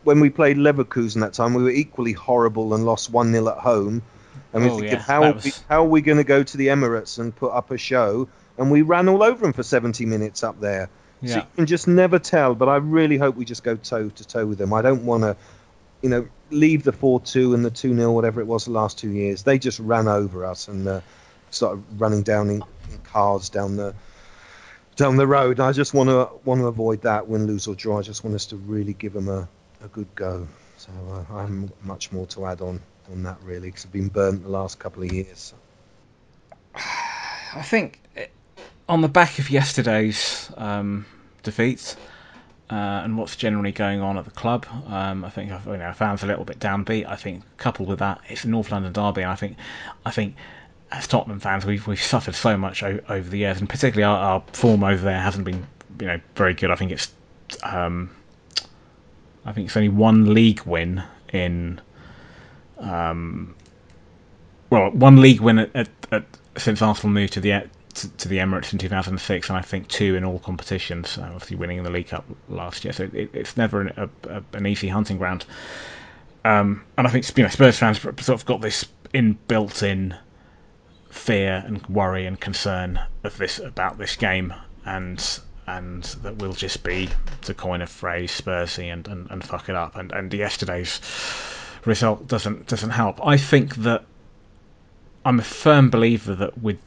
when 0.04 0.20
we 0.20 0.30
played 0.30 0.58
Leverkusen 0.58 1.22
that 1.22 1.34
time, 1.34 1.54
we 1.54 1.64
were 1.64 1.70
equally 1.70 2.14
horrible 2.14 2.74
and 2.74 2.86
lost 2.86 3.10
one 3.10 3.32
0 3.32 3.50
at 3.50 3.58
home. 3.58 4.02
And 4.54 4.64
we 4.64 4.70
oh, 4.70 4.80
think, 4.80 4.92
yeah, 4.94 5.00
how 5.00 5.24
are 5.24 5.34
was... 5.34 5.44
we, 5.44 5.52
how 5.68 5.84
are 5.84 5.88
we 5.88 6.02
going 6.02 6.18
to 6.18 6.24
go 6.24 6.44
to 6.44 6.58
the 6.58 6.68
Emirates 6.68 7.20
and 7.20 7.36
put 7.36 7.52
up 7.52 7.72
a 7.72 7.78
show? 7.78 8.30
And 8.58 8.72
we 8.72 8.82
ran 8.82 9.10
all 9.10 9.22
over 9.22 9.42
them 9.42 9.54
for 9.54 9.64
70 9.64 10.06
minutes 10.06 10.44
up 10.44 10.60
there. 10.60 10.90
Yeah. 11.22 11.34
So 11.34 11.40
you 11.40 11.46
can 11.56 11.66
just 11.66 11.88
never 11.88 12.20
tell. 12.20 12.56
But 12.56 12.70
I 12.70 12.78
really 12.78 13.18
hope 13.18 13.36
we 13.36 13.46
just 13.46 13.64
go 13.64 13.76
toe 13.76 14.10
to 14.10 14.28
toe 14.28 14.46
with 14.46 14.58
them. 14.58 14.74
I 14.74 14.82
don't 14.82 15.06
want 15.06 15.24
to 15.24 15.36
you 16.02 16.10
know, 16.10 16.28
leave 16.52 16.84
the 16.84 16.91
4 16.91 17.22
2 17.22 17.54
and 17.54 17.66
the 17.66 17.72
2 17.72 17.95
0, 17.95 18.12
whatever 18.12 18.41
it 18.41 18.48
was 18.48 18.66
the 18.66 18.72
last 18.72 18.98
two 18.98 19.10
years. 19.10 19.43
They 19.43 19.60
just 19.60 19.80
ran 19.80 20.08
over 20.08 20.45
us 20.45 20.68
and 20.68 20.88
uh, 20.88 21.02
started 21.52 21.84
running 21.98 22.24
down 22.24 22.50
in, 22.50 22.64
in, 22.91 22.98
cars 23.04 23.50
down 23.50 23.76
the 23.76 23.93
down 24.95 25.16
the 25.16 25.28
road. 25.28 25.60
I 25.60 25.72
just 25.72 25.93
want 25.93 26.10
to 26.10 26.30
want 26.43 26.62
to 26.62 26.68
avoid 26.68 27.02
that 27.02 27.28
win, 27.28 27.48
lose, 27.48 27.68
or 27.68 27.76
draw. 27.76 28.00
I 28.00 28.02
just 28.02 28.24
want 28.24 28.36
us 28.36 28.45
to 28.48 28.56
really 28.58 28.93
give 28.93 29.14
them 29.14 29.28
a, 29.28 29.48
a 29.84 29.88
good 29.88 30.14
go. 30.16 30.48
So 30.78 30.91
uh, 31.12 31.36
I 31.36 31.41
have 31.41 31.86
much 31.86 32.12
more 32.12 32.26
to 32.28 32.45
add 32.45 32.62
on 32.62 32.82
on 33.12 33.24
that, 33.24 33.38
really, 33.43 33.70
because 33.70 33.86
I've 33.86 33.91
been 33.91 34.10
burnt 34.10 34.43
the 34.43 34.50
last 34.50 34.80
couple 34.80 35.04
of 35.04 35.12
years. 35.12 35.54
I 36.76 37.62
think 37.64 38.02
eh, 38.16 38.28
on 38.89 39.02
the 39.02 39.08
back 39.08 39.39
of 39.39 39.50
yesterday's 39.50 40.52
um, 40.58 41.06
defeat, 41.43 41.95
uh, 42.70 43.01
and 43.03 43.18
what's 43.18 43.36
generally 43.36 43.72
going 43.72 44.01
on 44.01 44.18
at 44.18 44.26
the 44.26 44.32
club. 44.32 44.65
Um, 44.88 45.24
I 45.24 45.30
think 45.30 45.51
you 45.65 45.78
know, 45.78 45.93
fans 45.93 46.24
are 46.24 46.26
a 46.26 46.30
little 46.30 46.45
bit 46.45 46.59
downbeat. 46.59 47.07
I 47.07 47.15
think 47.15 47.43
coupled 47.57 47.88
with 47.88 47.99
that, 47.99 48.22
it's 48.28 48.43
a 48.43 48.49
North 48.49 48.72
London 48.72 48.93
derby, 48.93 49.24
I 49.24 49.36
think 49.36 49.57
I 50.05 50.11
think 50.11 50.36
as 50.91 51.07
Tottenham 51.07 51.39
fans, 51.39 51.65
we've 51.65 51.86
we've 51.88 52.01
suffered 52.01 52.36
so 52.36 52.57
much 52.57 52.84
o- 52.84 52.99
over 53.09 53.30
the 53.30 53.39
years, 53.39 53.59
and 53.59 53.70
particularly 53.70 54.03
our, 54.03 54.18
our, 54.18 54.43
form 54.53 54.84
over 54.84 55.03
there 55.03 55.20
hasn't 55.20 55.45
been 55.45 55.65
you 55.99 56.07
know 56.07 56.20
very 56.36 56.53
good. 56.53 56.72
I 56.72 56.76
think 56.76 56.91
it's 56.91 57.11
um, 57.63 58.09
I 59.45 59.51
think 59.51 59.68
it's 59.68 59.78
only 59.78 59.89
one 59.89 60.34
league 60.34 60.61
win 60.65 61.03
in 61.34 61.82
um, 62.78 63.55
well 64.70 64.89
one 64.91 65.18
league 65.18 65.41
win 65.41 65.59
at, 65.59 65.76
at, 65.76 65.89
at 66.11 66.26
since 66.57 66.82
Arsenal 66.82 67.13
moved 67.13 67.34
to 67.34 67.41
the 67.41 67.70
to, 68.02 68.10
to, 68.10 68.28
the 68.28 68.38
Emirates 68.38 68.74
in 68.74 68.80
2006, 68.80 69.50
and 69.50 69.58
I 69.58 69.62
think 69.62 69.88
two 69.88 70.16
in 70.16 70.24
all 70.24 70.39
competitions. 70.39 71.18
Obviously, 71.18 71.58
winning 71.58 71.84
the 71.84 71.89
League 71.89 72.08
Cup 72.08 72.26
last 72.50 72.84
year, 72.84 72.93
so 72.93 73.10
it, 73.14 73.30
it's 73.34 73.58
never 73.58 73.82
an, 73.82 74.10
a, 74.24 74.43
an 74.54 74.66
easy 74.66 74.88
hunting 74.88 75.18
ground. 75.18 75.45
Um, 76.45 76.84
and 76.98 77.08
I 77.08 77.10
think 77.10 77.26
you 77.38 77.43
know 77.43 77.50
Spurs 77.50 77.78
fans 77.78 78.00
sort 78.00 78.30
of 78.30 78.45
got 78.45 78.62
this 78.62 78.86
inbuilt-in 79.14 80.16
fear 81.10 81.64
and 81.66 81.86
worry 81.88 82.26
and 82.26 82.39
concern 82.39 83.00
of 83.24 83.38
this 83.38 83.60
about 83.60 83.98
this 83.98 84.16
game, 84.16 84.54
and 84.86 85.39
and 85.68 86.04
that 86.24 86.38
will 86.38 86.54
just 86.54 86.84
be 86.84 87.10
to 87.41 87.54
coin 87.54 87.82
a 87.82 87.88
phrase 87.88 88.39
Spursy 88.39 88.91
and, 88.91 89.06
and, 89.08 89.30
and 89.30 89.43
fuck 89.43 89.68
it 89.68 89.76
up. 89.76 89.95
And 89.95 90.12
and 90.12 90.34
yesterday's 90.34 91.02
result 91.86 92.28
doesn't 92.28 92.68
doesn't 92.68 92.91
help. 92.91 93.26
I 93.26 93.38
think 93.38 93.76
that 93.78 94.06
I'm 95.26 95.39
a 95.39 95.43
firm 95.43 95.89
believer 95.89 96.36
that 96.36 96.58
with 96.58 96.78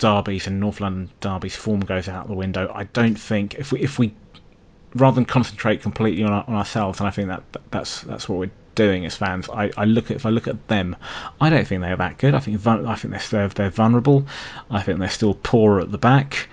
derbies 0.00 0.48
and 0.48 0.58
North 0.58 0.80
London 0.80 1.10
derbies 1.20 1.54
form 1.54 1.80
goes 1.80 2.08
out 2.08 2.26
the 2.26 2.34
window. 2.34 2.72
I 2.74 2.84
don't 2.84 3.14
think 3.14 3.54
if 3.54 3.70
we 3.70 3.80
if 3.80 3.98
we 3.98 4.12
rather 4.96 5.14
than 5.14 5.24
concentrate 5.24 5.82
completely 5.82 6.24
on, 6.24 6.32
our, 6.32 6.44
on 6.48 6.54
ourselves, 6.54 6.98
and 6.98 7.06
I 7.06 7.12
think 7.12 7.28
that, 7.28 7.44
that 7.52 7.62
that's 7.70 8.00
that's 8.02 8.28
what 8.28 8.38
we're 8.40 8.50
doing 8.74 9.04
as 9.06 9.14
fans. 9.16 9.48
I, 9.50 9.70
I 9.76 9.84
look 9.84 10.10
at 10.10 10.16
if 10.16 10.26
I 10.26 10.30
look 10.30 10.48
at 10.48 10.68
them, 10.68 10.96
I 11.40 11.50
don't 11.50 11.66
think 11.66 11.82
they're 11.82 11.96
that 11.96 12.18
good. 12.18 12.34
I 12.34 12.40
think 12.40 12.66
I 12.66 12.94
think 12.96 13.14
they're 13.30 13.48
they're 13.48 13.70
vulnerable. 13.70 14.26
I 14.70 14.82
think 14.82 14.98
they're 14.98 15.08
still 15.08 15.34
poor 15.34 15.80
at 15.80 15.92
the 15.92 15.98
back. 15.98 16.48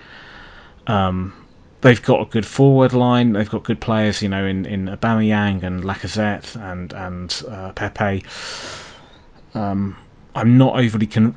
Um, 0.86 1.32
they've 1.80 2.02
got 2.02 2.20
a 2.20 2.24
good 2.26 2.46
forward 2.46 2.92
line. 2.92 3.32
They've 3.32 3.48
got 3.48 3.64
good 3.64 3.80
players, 3.80 4.22
you 4.22 4.28
know, 4.28 4.44
in 4.44 4.66
in 4.66 4.86
Aubameyang 4.86 5.62
and 5.62 5.82
Lacazette 5.82 6.54
and 6.56 6.92
and 6.92 7.42
uh, 7.48 7.72
Pepe. 7.72 8.24
Um, 9.54 9.96
I'm 10.34 10.58
not 10.58 10.78
overly 10.78 11.06
con- 11.06 11.34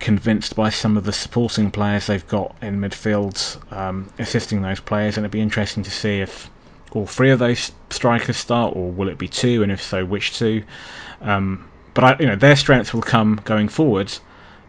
convinced 0.00 0.54
by 0.54 0.70
some 0.70 0.96
of 0.96 1.04
the 1.04 1.12
supporting 1.12 1.70
players 1.70 2.06
they've 2.06 2.26
got 2.28 2.54
in 2.62 2.80
midfield 2.80 3.36
um, 3.72 4.10
assisting 4.18 4.62
those 4.62 4.80
players, 4.80 5.16
and 5.16 5.24
it'd 5.24 5.32
be 5.32 5.40
interesting 5.40 5.82
to 5.82 5.90
see 5.90 6.20
if 6.20 6.50
all 6.92 7.06
three 7.06 7.30
of 7.30 7.38
those 7.38 7.72
strikers 7.90 8.36
start, 8.36 8.74
or 8.76 8.90
will 8.90 9.08
it 9.08 9.18
be 9.18 9.28
two, 9.28 9.62
and 9.62 9.72
if 9.72 9.82
so, 9.82 10.04
which 10.04 10.38
two? 10.38 10.62
Um, 11.20 11.68
but 11.94 12.04
I, 12.04 12.16
you 12.20 12.26
know, 12.26 12.36
their 12.36 12.56
strength 12.56 12.94
will 12.94 13.02
come 13.02 13.40
going 13.44 13.68
forward, 13.68 14.12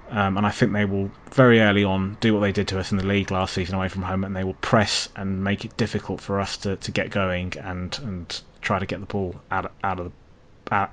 um, 0.10 0.38
and 0.38 0.45
I 0.45 0.51
think 0.51 0.73
they 0.73 0.85
will 0.85 1.11
very 1.31 1.61
early 1.61 1.84
on 1.84 2.18
do 2.19 2.34
what 2.34 2.41
they 2.41 2.51
did 2.51 2.68
to 2.69 2.80
us 2.80 2.91
in 2.91 2.97
the 2.97 3.06
league 3.06 3.31
last 3.31 3.53
season 3.53 3.76
away 3.76 3.88
from 3.88 4.01
home, 4.01 4.23
and 4.23 4.35
they 4.35 4.43
will 4.43 4.56
press 4.56 5.10
and 5.15 5.43
make 5.43 5.64
it 5.64 5.77
difficult 5.77 6.22
for 6.22 6.39
us 6.39 6.57
to, 6.57 6.76
to 6.77 6.91
get 6.91 7.11
going 7.11 7.53
and 7.61 7.99
and 8.03 8.41
try 8.61 8.80
to 8.80 8.85
get 8.85 8.99
the 8.99 9.06
ball 9.06 9.39
out 9.51 9.72
out 9.84 9.99
of 9.99 10.06
the 10.06 10.11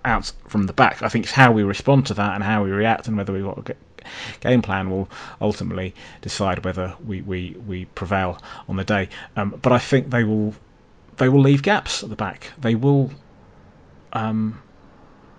out 0.05 0.33
from 0.49 0.65
the 0.65 0.73
back. 0.73 1.03
I 1.03 1.09
think 1.09 1.25
it's 1.25 1.33
how 1.33 1.53
we 1.53 1.63
respond 1.63 2.07
to 2.07 2.15
that 2.15 2.35
and 2.35 2.43
how 2.43 2.65
we 2.65 2.71
react 2.71 3.09
and 3.09 3.17
whether 3.17 3.33
we 3.33 3.43
want 3.43 3.59
to 3.59 3.63
get 3.63 3.77
game 4.41 4.63
plan 4.63 4.91
will 4.91 5.09
ultimately 5.41 5.95
decide 6.23 6.65
whether 6.65 6.95
we, 7.07 7.21
we, 7.23 7.57
we 7.67 7.85
prevail 7.87 8.39
on 8.69 8.77
the 8.77 8.85
day. 8.85 9.09
Um, 9.37 9.59
but 9.63 9.73
I 9.73 9.79
think 9.79 10.11
they 10.11 10.25
will 10.25 10.55
they 11.17 11.29
will 11.29 11.41
leave 11.41 11.63
gaps 11.63 12.03
at 12.03 12.11
the 12.11 12.17
back. 12.17 12.53
They 12.61 12.75
will. 12.75 13.11
Um, 14.13 14.61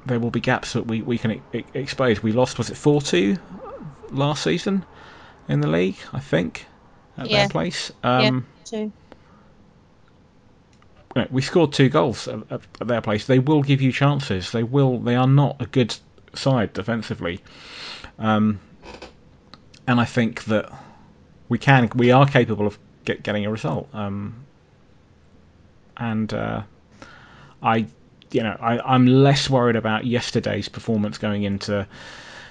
there 0.06 0.20
will 0.20 0.32
be 0.32 0.40
gaps 0.40 0.74
that 0.74 0.88
we, 0.88 1.02
we 1.02 1.18
can 1.18 1.42
e- 1.54 1.66
expose. 1.74 2.24
We 2.24 2.32
lost, 2.32 2.58
was 2.58 2.70
it 2.70 2.78
4 2.78 3.02
2 3.02 3.38
last 4.12 4.44
season 4.44 4.86
in 5.50 5.60
the 5.62 5.68
league, 5.68 5.98
I 6.14 6.20
think, 6.20 6.66
at 7.18 7.30
Yeah. 7.30 7.40
their 7.40 7.50
place? 7.50 7.92
Um, 8.04 8.46
Two. 8.66 8.92
we 11.32 11.42
scored 11.42 11.74
two 11.74 11.90
goals 11.90 12.28
at, 12.28 12.40
at, 12.52 12.62
at 12.82 12.88
their 12.88 13.02
place. 13.02 13.26
They 13.26 13.40
will 13.40 13.64
give 13.64 13.82
you 13.82 13.92
chances. 13.92 14.52
They 14.52 14.64
will. 14.64 15.00
They 15.00 15.16
are 15.16 15.28
not 15.28 15.58
a 15.62 15.66
good 15.66 15.96
side 16.34 16.74
defensively, 16.74 17.42
um, 18.20 18.60
and 19.88 20.00
I 20.00 20.06
think 20.06 20.44
that 20.46 20.72
we 21.50 21.58
can. 21.58 21.90
We 21.96 22.12
are 22.12 22.26
capable 22.26 22.68
of 22.68 22.78
get, 23.06 23.24
getting 23.24 23.46
a 23.46 23.52
result. 23.52 23.90
Um, 23.94 24.46
and 25.96 26.32
uh, 26.34 26.64
I, 27.62 27.88
you 28.32 28.44
know, 28.44 28.56
I, 28.60 28.80
I'm 28.80 29.08
less 29.08 29.50
worried 29.50 29.76
about 29.76 30.06
yesterday's 30.06 30.70
performance 30.70 31.18
going 31.18 31.44
into 31.44 31.88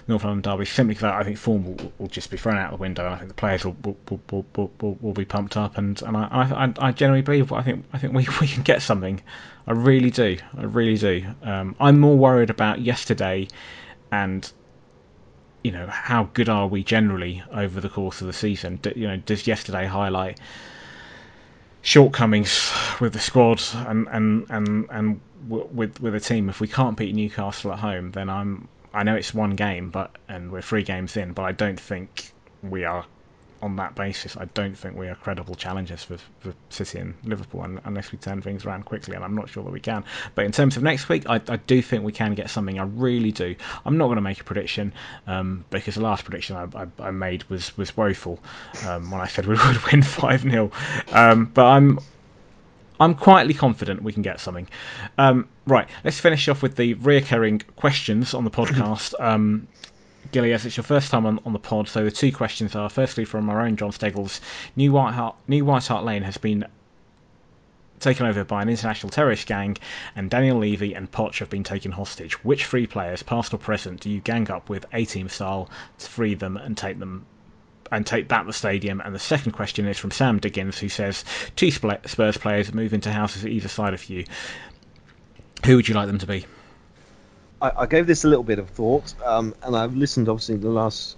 North 0.09 0.25
London 0.25 0.43
Derby 0.43 0.65
simply 0.65 0.95
because 0.95 1.13
I 1.13 1.25
think 1.25 1.37
form 1.37 1.65
will, 1.65 1.93
will 1.99 2.09
just 2.09 2.31
be 2.31 2.37
thrown 2.37 2.57
out 2.57 2.71
the 2.71 2.77
window, 2.77 3.05
and 3.05 3.15
I 3.15 3.19
think 3.19 3.29
the 3.29 3.35
players 3.35 3.65
will, 3.65 3.77
will, 3.85 4.21
will, 4.31 4.71
will, 4.81 4.99
will 5.01 5.13
be 5.13 5.25
pumped 5.25 5.57
up, 5.57 5.79
and, 5.79 6.01
and 6.03 6.17
I, 6.17 6.75
I 6.79 6.89
I 6.89 6.93
generally 6.93 7.23
believe 7.23 7.53
I 7.53 7.63
think 7.63 7.85
I 7.93 7.99
think 7.99 8.13
we, 8.13 8.27
we 8.41 8.47
can 8.47 8.63
get 8.63 8.83
something. 8.83 9.21
I 9.67 9.73
really 9.73 10.11
do. 10.11 10.39
I 10.57 10.63
really 10.63 10.97
do. 10.97 11.27
Um, 11.43 11.75
I'm 11.81 11.99
more 11.99 12.17
worried 12.17 12.51
about 12.51 12.81
yesterday, 12.81 13.49
and 14.13 14.51
you 15.67 15.73
know 15.73 15.89
how 15.89 16.29
good 16.33 16.49
are 16.49 16.69
we 16.69 16.85
generally 16.85 17.43
over 17.53 17.81
the 17.81 17.89
course 17.89 18.21
of 18.21 18.29
the 18.29 18.33
season. 18.33 18.77
Do, 18.77 18.93
you 18.95 19.09
know, 19.09 19.17
does 19.17 19.49
yesterday 19.49 19.85
highlight 19.85 20.39
shortcomings 21.83 22.73
with 23.01 23.13
the 23.13 23.19
squad 23.19 23.61
and 23.75 24.07
and 24.13 24.47
and 24.49 24.87
and 24.91 25.21
with 25.49 26.01
with 26.01 26.13
the 26.13 26.21
team? 26.21 26.49
If 26.49 26.61
we 26.61 26.69
can't 26.69 26.97
beat 26.97 27.17
Newcastle 27.17 27.73
at 27.73 27.81
home, 27.81 28.13
then 28.13 28.31
I'm 28.31 28.69
I 28.95 29.03
know 29.03 29.17
it's 29.17 29.35
one 29.35 29.57
game, 29.57 29.91
but 29.91 30.15
and 30.29 30.53
we're 30.53 30.63
three 30.63 30.85
games 30.85 31.17
in, 31.17 31.33
but 31.33 31.43
I 31.43 31.51
don't 31.51 31.81
think 31.81 32.31
we 32.63 32.85
are 32.85 33.05
on 33.63 33.77
that 33.77 33.95
basis. 33.95 34.37
I 34.37 34.47
don't 34.47 34.77
think 34.77 34.97
we 34.97 35.09
are 35.09 35.15
credible 35.15 35.55
challengers 35.55 36.05
for, 36.05 36.19
for 36.41 36.55
City 36.71 36.99
and 36.99 37.15
Liverpool 37.25 37.63
un, 37.63 37.81
unless 37.85 38.13
we 38.13 38.19
turn 38.19 38.43
things 38.43 38.65
around 38.65 38.85
quickly, 38.85 39.15
and 39.15 39.25
I'm 39.25 39.35
not 39.35 39.49
sure 39.49 39.65
that 39.65 39.73
we 39.73 39.81
can. 39.81 40.05
But 40.35 40.45
in 40.45 40.53
terms 40.53 40.77
of 40.77 40.83
next 40.83 41.09
week, 41.09 41.29
I, 41.29 41.41
I 41.49 41.57
do 41.57 41.83
think 41.83 42.05
we 42.05 42.13
can 42.13 42.35
get 42.35 42.51
something. 42.51 42.79
I 42.79 42.85
really 42.85 43.33
do. 43.33 43.55
I'm 43.85 43.99
not 43.99 44.07
going 44.07 44.17
to 44.17 44.23
make 44.23 44.41
a 44.41 44.45
prediction 44.45 44.93
um, 45.27 45.65
because 45.71 45.95
the 45.95 46.03
last 46.03 46.25
prediction 46.25 46.57
I, 46.57 46.83
I, 46.83 47.09
I 47.09 47.11
made 47.11 47.45
was 47.45 47.77
was 47.77 47.97
woeful 47.97 48.39
um, 48.87 49.11
when 49.11 49.21
I 49.21 49.27
said 49.27 49.47
we 49.47 49.55
would 49.67 49.83
win 49.91 50.03
five 50.03 50.43
0 50.43 50.71
um, 51.13 51.47
But 51.47 51.67
I'm 51.67 51.99
I'm 52.99 53.15
quietly 53.15 53.55
confident 53.55 54.03
we 54.03 54.13
can 54.13 54.23
get 54.23 54.41
something. 54.41 54.69
Um, 55.19 55.49
right, 55.67 55.89
let's 56.05 56.19
finish 56.19 56.49
off 56.49 56.63
with 56.63 56.77
the 56.77 56.95
reoccurring 56.97 57.63
questions 57.77 58.33
on 58.33 58.45
the 58.45 58.51
podcast. 58.51 59.15
Um, 59.21 59.69
Gilly, 60.33 60.53
as 60.53 60.67
it's 60.67 60.77
your 60.77 60.85
first 60.85 61.11
time 61.11 61.27
on, 61.27 61.41
on 61.45 61.53
the 61.53 61.59
pod, 61.59 61.89
so 61.89 62.05
the 62.05 62.11
two 62.11 62.33
questions 62.33 62.75
are 62.75 62.89
firstly 62.89 63.25
from 63.25 63.49
our 63.51 63.61
own 63.61 63.77
Jon 63.77 63.93
Steggles. 63.93 64.41
New 64.75 64.93
White 64.93 65.15
Hart, 65.15 65.37
New 65.49 65.65
White 65.65 65.87
Hart 65.87 66.05
Lane 66.05 66.23
has 66.23 66.37
been 66.37 66.67
taken 68.01 68.27
over 68.27 68.45
by 68.45 68.63
an 68.63 68.69
international 68.69 69.11
terrorist 69.11 69.47
gang, 69.47 69.77
and 70.15 70.31
Daniel 70.31 70.59
Levy 70.59 70.95
and 70.95 71.11
Poch 71.11 71.39
have 71.39 71.51
been 71.51 71.65
taken 71.65 71.93
hostage. 71.93 72.45
Which 72.45 72.67
three 72.67 72.87
players, 72.87 73.23
past 73.23 73.55
or 73.55 73.59
present, 73.59 74.01
do 74.01 74.11
you 74.11 74.21
gang 74.21 74.51
up 74.51 74.69
with 74.69 74.85
A 74.93 75.05
team 75.05 75.29
style 75.29 75.71
to 75.99 76.07
free 76.07 76.35
them 76.35 76.57
and 76.57 76.77
take 76.77 76.99
them 76.99 77.25
and 77.91 78.07
take 78.07 78.29
back 78.29 78.47
the 78.47 78.53
stadium? 78.53 79.01
And 79.01 79.15
the 79.15 79.19
second 79.19 79.53
question 79.53 79.87
is 79.87 79.99
from 79.99 80.11
Sam 80.11 80.39
Diggins, 80.39 80.79
who 80.79 80.89
says 80.89 81.25
two 81.57 81.71
Spurs 81.71 82.37
players 82.37 82.75
move 82.75 82.93
into 82.93 83.13
houses 83.13 83.47
either 83.47 83.69
side 83.69 83.95
of 83.95 84.09
you. 84.11 84.25
Who 85.65 85.77
would 85.77 85.89
you 85.89 85.95
like 85.95 86.07
them 86.07 86.19
to 86.19 86.27
be? 86.27 86.45
I, 87.61 87.73
I 87.79 87.87
gave 87.87 88.07
this 88.07 88.25
a 88.25 88.29
little 88.29 88.45
bit 88.45 88.59
of 88.59 88.69
thought, 88.71 89.15
um, 89.25 89.55
and 89.63 89.77
I've 89.77 89.97
listened 89.97 90.29
obviously 90.29 90.57
the 90.57 90.69
last 90.71 91.17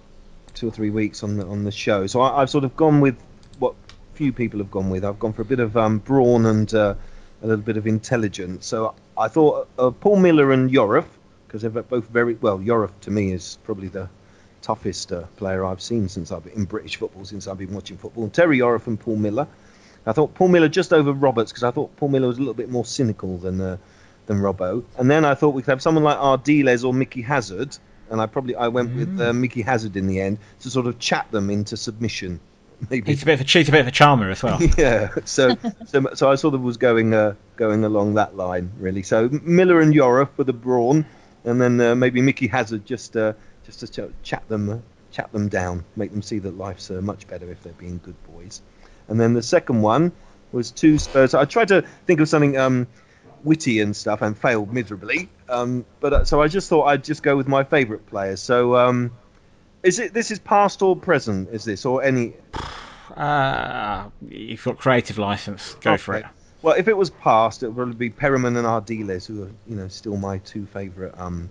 two 0.53 0.67
or 0.67 0.71
three 0.71 0.89
weeks 0.89 1.23
on 1.23 1.37
the 1.37 1.45
on 1.45 1.63
the 1.63 1.71
show. 1.71 2.07
So 2.07 2.21
I, 2.21 2.41
I've 2.41 2.49
sort 2.49 2.63
of 2.63 2.75
gone 2.75 3.01
with 3.01 3.17
what 3.59 3.75
few 4.13 4.31
people 4.33 4.59
have 4.59 4.71
gone 4.71 4.89
with. 4.89 5.03
I've 5.05 5.19
gone 5.19 5.33
for 5.33 5.41
a 5.41 5.45
bit 5.45 5.59
of 5.59 5.75
um, 5.77 5.99
brawn 5.99 6.45
and 6.45 6.73
uh, 6.73 6.95
a 7.41 7.47
little 7.47 7.63
bit 7.63 7.77
of 7.77 7.87
intelligence. 7.87 8.65
So 8.65 8.95
I 9.17 9.27
thought 9.27 9.67
uh, 9.77 9.91
Paul 9.91 10.17
Miller 10.17 10.51
and 10.51 10.69
Yorath, 10.69 11.07
because 11.47 11.61
they're 11.61 11.69
both 11.69 12.07
very 12.07 12.35
well. 12.35 12.59
Yorath 12.59 12.97
to 13.01 13.11
me 13.11 13.31
is 13.31 13.57
probably 13.63 13.87
the 13.87 14.09
toughest 14.61 15.11
uh, 15.11 15.23
player 15.37 15.65
I've 15.65 15.81
seen 15.81 16.09
since 16.09 16.31
I've 16.31 16.43
been 16.43 16.53
in 16.53 16.65
British 16.65 16.97
football 16.97 17.25
since 17.25 17.47
I've 17.47 17.57
been 17.57 17.73
watching 17.73 17.97
football. 17.97 18.23
And 18.23 18.33
Terry 18.33 18.59
Yorath 18.59 18.87
and 18.87 18.99
Paul 18.99 19.17
Miller. 19.17 19.47
I 20.05 20.13
thought 20.13 20.33
Paul 20.33 20.47
Miller 20.47 20.69
just 20.69 20.93
over 20.93 21.11
Roberts 21.11 21.51
because 21.51 21.63
I 21.63 21.71
thought 21.71 21.95
Paul 21.97 22.09
Miller 22.09 22.27
was 22.27 22.37
a 22.37 22.41
little 22.41 22.53
bit 22.53 22.69
more 22.69 22.85
cynical 22.85 23.37
than 23.37 23.61
uh, 23.61 23.77
than 24.29 24.37
Robbo. 24.37 24.85
And 24.97 25.11
then 25.11 25.25
I 25.25 25.33
thought 25.33 25.55
we 25.55 25.63
could 25.63 25.71
have 25.71 25.81
someone 25.81 26.03
like 26.05 26.17
Ardiles 26.17 26.85
or 26.85 26.93
Mickey 26.93 27.21
Hazard, 27.21 27.75
and 28.09 28.21
I 28.21 28.27
probably 28.27 28.55
I 28.55 28.69
went 28.69 28.95
with 28.95 29.19
uh, 29.19 29.33
Mickey 29.33 29.63
Hazard 29.63 29.97
in 29.97 30.07
the 30.07 30.21
end 30.21 30.37
to 30.61 30.69
sort 30.69 30.85
of 30.85 30.99
chat 30.99 31.29
them 31.31 31.49
into 31.49 31.75
submission. 31.75 32.39
Maybe 32.89 33.11
He's 33.11 33.23
a 33.23 33.25
bit 33.25 33.33
of 33.33 33.41
a 33.41 33.43
cheat, 33.43 33.67
a 33.67 33.71
bit 33.71 33.81
of 33.81 33.87
a 33.87 33.91
charmer 33.91 34.29
as 34.29 34.41
well. 34.41 34.61
yeah. 34.77 35.09
So, 35.25 35.57
so, 35.85 36.13
so 36.13 36.31
I 36.31 36.35
sort 36.35 36.53
of 36.53 36.61
was 36.61 36.77
going 36.77 37.13
uh, 37.13 37.33
going 37.57 37.83
along 37.83 38.13
that 38.13 38.37
line 38.37 38.71
really. 38.77 39.03
So 39.03 39.27
Miller 39.29 39.81
and 39.81 39.93
Yorath 39.93 40.29
for 40.35 40.45
the 40.45 40.53
brawn, 40.53 41.05
and 41.43 41.59
then 41.59 41.81
uh, 41.81 41.95
maybe 41.95 42.21
Mickey 42.21 42.47
Hazard 42.47 42.85
just 42.85 43.17
uh, 43.17 43.33
just 43.65 43.79
to 43.81 43.87
ch- 43.87 44.13
chat 44.23 44.47
them 44.47 44.83
chat 45.11 45.31
them 45.31 45.49
down, 45.49 45.83
make 45.95 46.11
them 46.11 46.21
see 46.21 46.37
that 46.39 46.55
life's 46.55 46.91
uh, 46.91 47.01
much 47.01 47.27
better 47.27 47.51
if 47.51 47.63
they're 47.63 47.73
being 47.73 47.99
good 48.03 48.15
boys. 48.31 48.61
And 49.07 49.19
then 49.19 49.33
the 49.33 49.41
second 49.41 49.81
one 49.81 50.11
was 50.51 50.69
two 50.69 50.99
Spurs. 50.99 51.33
I 51.33 51.45
tried 51.45 51.69
to 51.69 51.83
think 52.05 52.19
of 52.19 52.29
something 52.29 52.55
um, 52.57 52.87
witty 53.43 53.79
and 53.79 53.95
stuff 53.95 54.21
and 54.21 54.37
failed 54.37 54.73
miserably. 54.73 55.29
Um, 55.47 55.85
but 55.99 56.13
uh, 56.13 56.25
so 56.25 56.41
I 56.41 56.47
just 56.47 56.69
thought 56.69 56.85
I'd 56.85 57.03
just 57.03 57.23
go 57.23 57.35
with 57.35 57.47
my 57.47 57.63
favourite 57.63 58.05
players. 58.05 58.41
So 58.41 58.75
um, 58.75 59.11
is 59.83 59.99
it 59.99 60.13
this 60.13 60.31
is 60.31 60.39
past 60.39 60.81
or 60.81 60.95
present? 60.95 61.49
Is 61.49 61.63
this 61.63 61.85
or 61.85 62.03
any? 62.03 62.33
Uh, 63.17 64.07
you've 64.21 64.63
got 64.63 64.77
creative 64.77 65.17
license. 65.17 65.73
Go 65.81 65.97
for 65.97 66.13
it. 66.13 66.25
Well, 66.61 66.75
if 66.75 66.87
it 66.87 66.95
was 66.95 67.09
past, 67.09 67.63
it 67.63 67.67
would 67.67 67.75
probably 67.75 67.95
be 67.95 68.11
Perryman 68.11 68.55
and 68.55 68.67
Ardiles, 68.67 69.25
who 69.25 69.43
are 69.43 69.51
you 69.67 69.75
know 69.75 69.87
still 69.87 70.15
my 70.15 70.37
two 70.37 70.67
favourite 70.67 71.17
um, 71.17 71.49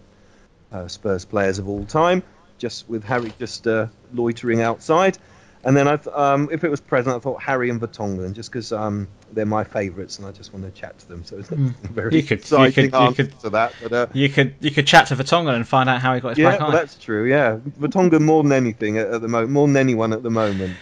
uh, 0.70 0.86
Spurs 0.86 1.24
players 1.24 1.58
of 1.58 1.68
all 1.68 1.84
time. 1.84 2.22
Just 2.58 2.88
with 2.88 3.02
Harry 3.02 3.32
just 3.40 3.66
uh, 3.66 3.88
loitering 4.14 4.62
outside, 4.62 5.18
and 5.68 5.76
then 5.76 5.86
I 5.86 5.96
th- 5.96 6.16
um, 6.16 6.48
if 6.50 6.64
it 6.64 6.70
was 6.70 6.80
present, 6.80 7.14
I 7.14 7.18
thought 7.18 7.42
Harry 7.42 7.68
and 7.68 7.78
Vertonghen, 7.78 8.32
just 8.32 8.50
because 8.50 8.72
um, 8.72 9.06
they're 9.32 9.44
my 9.44 9.62
favourites, 9.64 10.18
and 10.18 10.26
I 10.26 10.32
just 10.32 10.54
want 10.54 10.64
to 10.64 10.70
chat 10.80 10.98
to 11.00 11.08
them. 11.08 11.22
So 11.24 11.36
it's 11.38 11.50
a 11.50 11.54
very 11.92 12.08
Hmm. 12.10 12.16
You 12.16 12.22
could- 12.22 12.50
you 12.50 12.72
could- 12.72 12.92
you 12.94 13.12
could- 13.14 13.38
to 13.40 13.50
that. 13.50 13.74
But 13.82 13.92
uh, 13.92 14.06
You 14.14 14.30
could 14.30 14.54
you 14.60 14.70
could 14.70 14.86
chat 14.86 15.08
to 15.08 15.16
Vertonghen 15.16 15.54
and 15.54 15.68
find 15.68 15.88
out 15.90 16.00
how 16.00 16.14
he 16.14 16.20
got 16.20 16.30
his 16.30 16.38
yeah, 16.38 16.48
black 16.50 16.60
well, 16.60 16.70
eye. 16.70 16.72
that's 16.72 16.94
true. 16.96 17.24
Yeah, 17.28 17.58
Vertonghen 17.78 18.22
more 18.22 18.42
than 18.42 18.52
anything 18.52 18.96
at, 18.96 19.08
at 19.08 19.20
the 19.20 19.28
moment, 19.28 19.50
more 19.50 19.66
than 19.66 19.76
anyone 19.76 20.14
at 20.14 20.22
the 20.22 20.30
moment. 20.30 20.74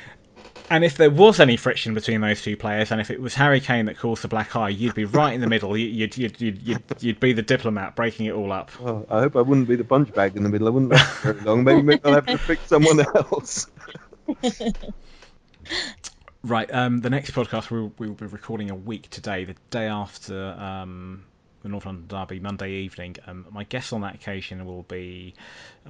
And 0.68 0.84
if 0.84 0.96
there 0.96 1.10
was 1.10 1.38
any 1.38 1.56
friction 1.56 1.94
between 1.94 2.20
those 2.20 2.42
two 2.42 2.56
players, 2.56 2.90
and 2.90 3.00
if 3.00 3.12
it 3.12 3.20
was 3.20 3.34
Harry 3.34 3.60
Kane 3.60 3.86
that 3.86 3.96
caused 3.98 4.22
the 4.22 4.28
black 4.28 4.56
eye, 4.56 4.68
you'd 4.70 4.96
be 4.96 5.04
right 5.04 5.32
in 5.32 5.40
the 5.40 5.46
middle. 5.46 5.76
You- 5.76 5.86
You'd 5.86 6.16
you'd 6.16 6.40
you'd 6.40 6.60
you'd, 6.62 6.82
you'd 6.98 7.20
be 7.20 7.32
the 7.32 7.42
diplomat 7.42 7.94
breaking 7.94 8.26
it 8.26 8.32
all 8.32 8.50
up. 8.52 8.70
Well, 8.80 9.06
I 9.08 9.20
hope 9.20 9.36
I 9.36 9.42
wouldn't 9.42 9.68
be 9.68 9.76
the 9.76 9.84
punch 9.84 10.12
bag 10.12 10.36
in 10.36 10.42
the 10.42 10.48
middle. 10.48 10.66
I 10.66 10.70
wouldn't 10.70 10.90
last 10.92 11.22
very 11.22 11.40
long. 11.42 11.62
Maybe, 11.64 11.82
maybe 11.82 12.00
I'll 12.04 12.14
have 12.14 12.26
to 12.26 12.38
pick 12.38 12.58
someone 12.66 12.98
else. 13.14 13.68
Right. 16.47 16.73
Um, 16.73 17.01
the 17.01 17.11
next 17.11 17.32
podcast 17.32 17.70
we 17.70 17.81
will, 17.81 17.93
we 17.98 18.07
will 18.07 18.15
be 18.15 18.27
recording 18.27 18.70
a 18.70 18.74
week 18.74 19.11
today, 19.11 19.44
the 19.44 19.57
day 19.70 19.86
after 19.86 20.53
um, 20.53 21.24
the 21.62 21.69
North 21.69 21.86
London 21.86 22.07
Derby, 22.07 22.39
Monday 22.39 22.70
evening. 22.70 23.16
Um, 23.27 23.47
my 23.51 23.65
guests 23.65 23.93
on 23.93 24.03
that 24.03 24.15
occasion 24.15 24.65
will 24.65 24.85
be 24.85 25.35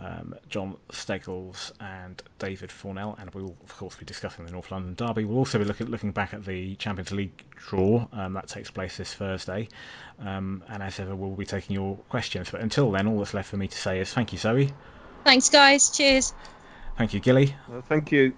um, 0.03 0.35
Jon 0.49 0.79
Steggles 0.93 1.73
and 1.79 2.23
David 2.39 2.71
Fournel, 2.71 3.21
and 3.21 3.29
we 3.35 3.43
will 3.43 3.55
of 3.65 3.77
course 3.77 3.97
be 3.97 4.07
discussing 4.07 4.47
the 4.47 4.53
North 4.53 4.71
London 4.71 4.95
Derby. 4.95 5.27
We'll 5.27 5.37
also 5.37 5.59
be 5.59 5.67
looking 5.67 5.89
looking 5.89 6.13
back 6.13 6.33
at 6.33 6.43
the 6.43 6.75
Champions 6.77 7.13
League 7.13 7.45
draw 7.57 8.09
um, 8.15 8.33
that 8.33 8.49
takes 8.49 8.71
place 8.71 8.97
this 8.97 9.13
Thursday, 9.13 9.69
um, 10.21 10.65
and 10.71 10.83
as 10.83 10.99
ever, 10.99 11.15
we'll 11.15 11.37
be 11.37 11.45
taking 11.45 11.75
your 11.75 11.97
questions. 12.09 12.49
But 12.51 12.63
until 12.63 12.91
then, 12.93 13.07
all 13.09 13.19
that's 13.19 13.35
left 13.35 13.51
for 13.51 13.59
me 13.59 13.69
to 13.69 13.77
say 13.77 14.01
is 14.01 14.11
thank 14.11 14.33
you, 14.33 14.39
Zoe. 14.39 14.73
Thanks, 15.23 15.51
guys. 15.51 15.91
Cheers. 15.91 16.33
Thank 16.97 17.12
you, 17.12 17.20
Gilly. 17.20 17.55
Uh, 17.73 17.82
thank 17.82 18.10
you. 18.10 18.35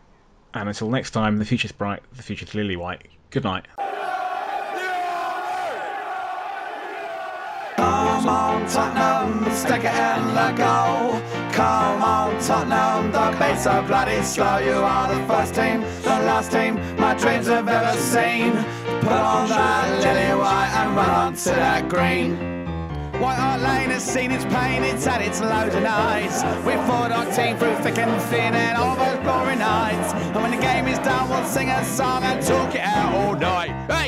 And 0.55 0.69
until 0.69 0.91
next 0.91 1.13
time, 1.13 1.37
the 1.37 1.45
future's 1.45 1.73
bright, 1.73 2.03
the 2.17 2.23
future's 2.23 2.55
lily 2.55 2.77
white. 2.77 3.07
Good 3.31 3.45
night. 3.45 3.67
Come 7.77 8.29
on, 8.29 8.67
Tottenham, 8.69 9.45
stick 9.55 9.85
it 9.85 9.95
in 9.95 10.35
the 10.35 10.53
goal. 10.57 11.21
Come 11.53 12.03
on, 12.03 12.43
Tottenham, 12.43 13.13
the 13.13 13.37
beats 13.39 13.67
are 13.67 13.83
bloody 13.83 14.23
slow. 14.23 14.59
You 14.59 14.73
are 14.73 15.15
the 15.15 15.25
first 15.27 15.55
team, 15.55 15.83
the 16.03 16.19
last 16.27 16.51
team 16.51 16.75
my 16.97 17.15
dreams 17.15 17.47
have 17.47 17.69
ever 17.69 17.97
seen. 18.01 18.53
Put 19.03 19.13
on 19.13 19.49
that 19.51 20.03
lily 20.03 20.35
white 20.39 20.73
and 20.75 20.97
run 20.97 21.11
on 21.11 21.35
to 21.37 21.51
that 21.51 21.89
green. 21.89 22.58
White 23.21 23.35
Hart 23.35 23.61
Lane 23.61 23.91
has 23.91 24.05
seen 24.05 24.31
its 24.31 24.45
pain, 24.45 24.85
it's 24.85 25.05
had 25.05 25.21
its 25.21 25.41
loads 25.41 25.75
of 25.75 25.83
nights. 25.83 26.45
We 26.65 26.75
fought 26.87 27.11
our 27.11 27.27
team 27.33 27.57
through 27.57 27.75
thick 27.83 27.99
and 27.99 28.23
thin 28.31 28.55
and 28.55 28.79
all 28.79 28.95
those 28.95 29.19
glory 29.25 29.57
nights. 29.57 30.15
And 30.15 30.37
when 30.37 30.53
the 30.53 30.57
game 30.57 30.87
is 30.87 30.99
done, 31.01 31.29
we'll 31.29 31.45
sing 31.45 31.69
a 31.69 31.85
song 31.85 32.23
and 32.23 32.41
talk 32.47 32.77
it 32.77 32.81
out 32.81 33.13
all 33.15 33.35
night. 33.35 33.71
Hey! 33.91 34.08